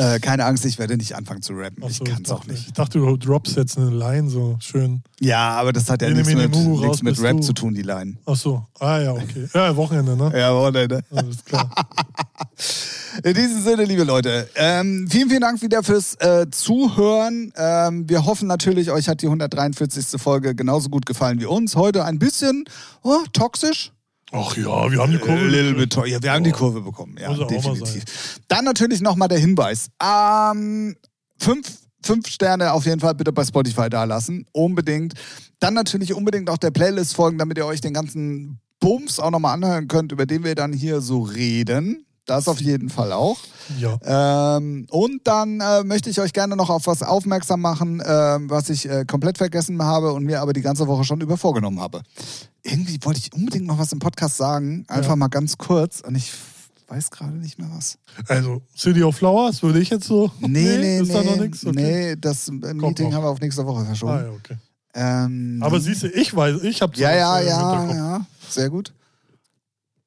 Äh, 0.00 0.18
keine 0.18 0.46
Angst, 0.46 0.64
ich 0.64 0.78
werde 0.78 0.96
nicht 0.96 1.14
anfangen 1.14 1.42
zu 1.42 1.52
rappen. 1.52 1.82
Ach 1.84 1.90
Ich 1.90 1.98
so, 1.98 2.04
kann 2.04 2.22
es 2.24 2.30
auch 2.30 2.46
nicht. 2.46 2.68
Ich 2.68 2.72
dachte, 2.72 2.98
du 2.98 3.16
droppst 3.18 3.54
jetzt 3.58 3.76
eine 3.76 3.90
Line 3.90 4.30
so 4.30 4.56
schön. 4.58 5.02
Ja, 5.20 5.50
aber 5.50 5.74
das 5.74 5.90
hat 5.90 6.00
ja 6.00 6.08
nichts 6.08 6.32
mit, 6.32 6.50
nichts 6.50 7.02
mit 7.02 7.20
Rap 7.20 7.36
du. 7.36 7.42
zu 7.42 7.52
tun, 7.52 7.74
die 7.74 7.82
Line. 7.82 8.16
Ach 8.24 8.34
so. 8.34 8.66
Ah 8.78 8.98
ja, 8.98 9.12
okay. 9.12 9.46
Ja, 9.52 9.76
Wochenende, 9.76 10.16
ne? 10.16 10.32
Ja, 10.34 10.54
Wochenende. 10.54 11.02
Alles 11.14 11.44
klar. 11.44 11.70
In 13.24 13.34
diesem 13.34 13.62
Sinne, 13.62 13.84
liebe 13.84 14.04
Leute, 14.04 14.48
ähm, 14.54 15.06
vielen, 15.10 15.28
vielen 15.28 15.42
Dank 15.42 15.60
wieder 15.60 15.82
fürs 15.82 16.14
äh, 16.14 16.46
Zuhören. 16.50 17.52
Ähm, 17.54 18.08
wir 18.08 18.24
hoffen 18.24 18.48
natürlich, 18.48 18.90
euch 18.90 19.06
hat 19.06 19.20
die 19.20 19.26
143. 19.26 20.18
Folge 20.18 20.54
genauso 20.54 20.88
gut 20.88 21.04
gefallen 21.04 21.40
wie 21.40 21.46
uns. 21.46 21.76
Heute 21.76 22.06
ein 22.06 22.18
bisschen 22.18 22.64
oh, 23.02 23.18
toxisch. 23.34 23.92
Ach 24.32 24.56
ja, 24.56 24.90
wir 24.90 24.98
haben 25.00 25.12
die 25.12 25.18
Kurve. 25.18 25.40
Äh, 25.40 25.48
little 25.48 25.74
bit 25.74 25.94
ja, 26.06 26.22
wir 26.22 26.32
haben 26.32 26.44
die 26.44 26.52
Kurve 26.52 26.80
bekommen, 26.80 27.16
ja, 27.20 27.32
definitiv. 27.34 28.40
Dann 28.48 28.64
natürlich 28.64 29.00
nochmal 29.00 29.28
der 29.28 29.38
Hinweis. 29.38 29.88
Ähm, 30.02 30.96
fünf, 31.38 31.66
fünf 32.04 32.28
Sterne 32.28 32.72
auf 32.72 32.86
jeden 32.86 33.00
Fall 33.00 33.14
bitte 33.14 33.32
bei 33.32 33.44
Spotify 33.44 33.88
da 33.90 34.04
lassen. 34.04 34.46
Unbedingt. 34.52 35.14
Dann 35.58 35.74
natürlich 35.74 36.14
unbedingt 36.14 36.48
auch 36.48 36.58
der 36.58 36.70
Playlist 36.70 37.14
folgen, 37.14 37.38
damit 37.38 37.58
ihr 37.58 37.66
euch 37.66 37.80
den 37.80 37.92
ganzen 37.92 38.60
Bums 38.78 39.20
auch 39.20 39.30
nochmal 39.30 39.54
anhören 39.54 39.88
könnt, 39.88 40.12
über 40.12 40.26
den 40.26 40.44
wir 40.44 40.54
dann 40.54 40.72
hier 40.72 41.00
so 41.00 41.20
reden. 41.20 42.06
Das 42.30 42.46
auf 42.46 42.60
jeden 42.60 42.88
Fall 42.90 43.12
auch. 43.12 43.38
Ja. 43.80 44.56
Ähm, 44.56 44.86
und 44.90 45.26
dann 45.26 45.60
äh, 45.60 45.82
möchte 45.82 46.10
ich 46.10 46.20
euch 46.20 46.32
gerne 46.32 46.54
noch 46.54 46.70
auf 46.70 46.86
was 46.86 47.02
aufmerksam 47.02 47.60
machen, 47.60 48.00
ähm, 48.06 48.48
was 48.48 48.70
ich 48.70 48.88
äh, 48.88 49.04
komplett 49.04 49.36
vergessen 49.38 49.82
habe 49.82 50.12
und 50.12 50.24
mir 50.24 50.40
aber 50.40 50.52
die 50.52 50.60
ganze 50.60 50.86
Woche 50.86 51.02
schon 51.02 51.20
über 51.20 51.36
vorgenommen 51.36 51.80
habe. 51.80 52.02
Irgendwie 52.62 52.98
wollte 53.02 53.18
ich 53.18 53.32
unbedingt 53.32 53.66
noch 53.66 53.78
was 53.78 53.92
im 53.92 53.98
Podcast 53.98 54.36
sagen, 54.36 54.84
einfach 54.86 55.10
Ja. 55.10 55.16
mal 55.16 55.28
ganz 55.28 55.58
kurz 55.58 56.00
und 56.02 56.14
ich 56.14 56.32
weiß 56.86 57.10
gerade 57.10 57.32
nicht 57.36 57.58
mehr 57.58 57.68
was. 57.74 57.98
Also, 58.28 58.62
City 58.76 59.02
of 59.02 59.16
Flowers 59.16 59.60
würde 59.62 59.80
ich 59.80 59.90
jetzt 59.90 60.06
so. 60.06 60.30
Nee, 60.38 60.48
nee, 60.78 60.98
ist 61.00 61.08
nee. 61.08 61.14
da 61.14 61.22
noch 61.24 61.36
nichts? 61.36 61.66
Okay. 61.66 61.74
Nee, 62.12 62.16
das 62.16 62.48
äh, 62.48 62.52
Meeting 62.52 63.12
haben 63.12 63.24
wir 63.24 63.28
auf 63.30 63.40
nächste 63.40 63.66
Woche 63.66 63.84
verschoben. 63.84 64.12
Ah, 64.12 64.22
ja, 64.22 64.30
okay. 64.30 64.56
ähm, 64.94 65.60
Aber 65.62 65.80
siehst 65.80 66.04
du, 66.04 66.06
ich 66.08 66.34
weiß, 66.34 66.62
ich 66.62 66.80
habe 66.80 66.96
ja, 66.96 67.12
ja, 67.12 67.40
ja, 67.40 67.94
ja, 67.94 68.26
sehr 68.48 68.70
gut. 68.70 68.92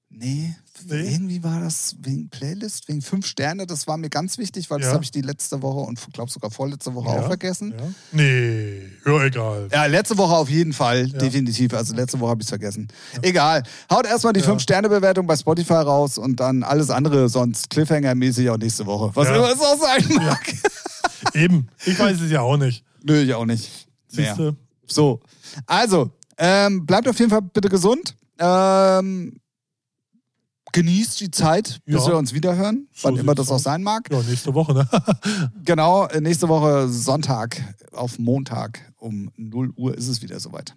Nee, 0.09 0.55
Nee? 0.85 1.13
irgendwie 1.13 1.43
war 1.43 1.59
das 1.59 1.95
wegen 2.01 2.29
Playlist, 2.29 2.87
wegen 2.87 3.01
fünf 3.01 3.25
Sterne, 3.27 3.67
das 3.67 3.85
war 3.87 3.97
mir 3.97 4.09
ganz 4.09 4.37
wichtig, 4.37 4.69
weil 4.69 4.79
das 4.79 4.87
Ja. 4.87 4.93
habe 4.95 5.03
ich 5.03 5.11
die 5.11 5.21
letzte 5.21 5.61
Woche 5.61 5.79
und 5.81 5.99
glaube 6.13 6.31
sogar 6.31 6.49
vorletzte 6.51 6.93
Woche 6.95 7.09
Ja, 7.09 7.21
auch 7.21 7.27
vergessen. 7.27 7.73
Ja. 7.77 7.85
Nee, 8.11 8.81
ja, 9.05 9.23
egal. 9.23 9.67
Ja, 9.71 9.85
letzte 9.85 10.17
Woche 10.17 10.35
auf 10.35 10.49
jeden 10.49 10.73
Fall, 10.73 11.07
definitiv. 11.07 11.73
Also 11.73 11.95
letzte 11.95 12.19
Woche 12.19 12.31
habe 12.31 12.41
ich 12.41 12.45
es 12.45 12.49
vergessen. 12.49 12.87
Egal. 13.21 13.63
Haut 13.91 14.05
erstmal 14.07 14.33
die 14.33 14.41
5-Sterne-Bewertung 14.41 15.27
bei 15.27 15.35
Spotify 15.37 15.73
raus 15.73 16.17
und 16.17 16.39
dann 16.39 16.63
alles 16.63 16.89
andere 16.89 17.29
sonst 17.29 17.69
Cliffhanger-mäßig 17.71 18.49
auch 18.49 18.57
nächste 18.57 18.85
Woche. 18.85 19.11
Was 19.13 19.27
immer 19.29 19.51
es 19.51 19.59
auch 19.61 19.79
sein 19.79 20.03
mag. 20.15 20.53
Eben, 21.35 21.67
ich 21.85 21.97
weiß 21.97 22.19
es 22.19 22.31
ja 22.31 22.41
auch 22.41 22.57
nicht. 22.57 22.83
Nö, 23.03 23.21
ich 23.21 23.33
auch 23.33 23.45
nicht. 23.45 23.87
Siehst 24.07 24.37
Mehr. 24.37 24.51
du? 24.51 24.57
So. 24.87 25.21
Also, 25.67 26.11
ähm, 26.37 26.85
bleibt 26.85 27.07
auf 27.07 27.17
jeden 27.19 27.29
Fall 27.31 27.41
bitte 27.41 27.69
gesund. 27.69 28.15
Ähm, 28.39 29.37
genießt 30.73 31.21
die 31.21 31.31
Zeit, 31.31 31.79
bis 31.85 31.95
Ja. 32.03 32.07
wir 32.11 32.17
uns 32.17 32.33
wiederhören, 32.33 32.87
So 32.93 33.07
wann 33.07 33.15
immer 33.15 33.33
das 33.35 33.49
auch 33.49 33.59
sein 33.59 33.81
mag. 33.83 34.09
Ja, 34.11 34.21
nächste 34.23 34.53
Woche, 34.53 34.73
ne? 34.73 34.89
Genau, 35.63 36.05
äh, 36.07 36.19
nächste 36.19 36.49
Woche 36.49 36.89
Sonntag 36.89 37.61
auf 37.93 38.19
Montag 38.19 38.81
um 38.97 39.31
0 39.37 39.71
Uhr 39.77 39.97
ist 39.97 40.07
es 40.09 40.21
wieder 40.21 40.39
soweit. 40.39 40.75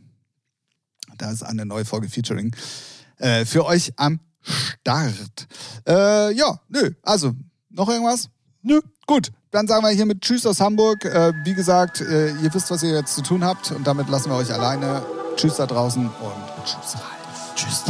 Da 1.18 1.31
ist 1.31 1.43
eine 1.43 1.66
neue 1.66 1.85
Folge 1.85 2.09
Featuring 2.09 2.55
äh, 3.18 3.44
für 3.44 3.64
euch 3.64 3.93
am 3.97 4.20
Start. 4.43 5.48
Äh, 5.89 6.32
ja, 6.35 6.60
nö, 6.68 6.90
also 7.02 7.32
noch 7.70 7.89
irgendwas? 7.89 8.28
Nö. 8.62 8.81
Gut, 9.06 9.31
dann 9.51 9.66
sagen 9.68 9.85
wir 9.85 9.90
hiermit 9.90 10.20
Tschüss 10.20 10.44
aus 10.47 10.60
Hamburg. 10.60 11.05
Äh, 11.05 11.32
wie 11.44 11.55
gesagt, 11.55 12.01
äh, 12.01 12.31
ihr 12.43 12.52
wisst, 12.52 12.70
was 12.70 12.82
ihr 12.82 12.94
jetzt 12.94 13.14
zu 13.14 13.23
tun 13.23 13.44
habt 13.44 13.70
und 13.73 13.86
damit 13.86 14.09
lassen 14.09 14.31
wir 14.31 14.36
euch 14.36 14.52
alleine. 14.52 15.02
Tschüss 15.36 15.56
da 15.56 15.66
draußen 15.66 16.06
und 16.06 16.64
Tschüss 16.64 16.94
Ralf. 16.94 17.55
Tschüss. 17.55 17.85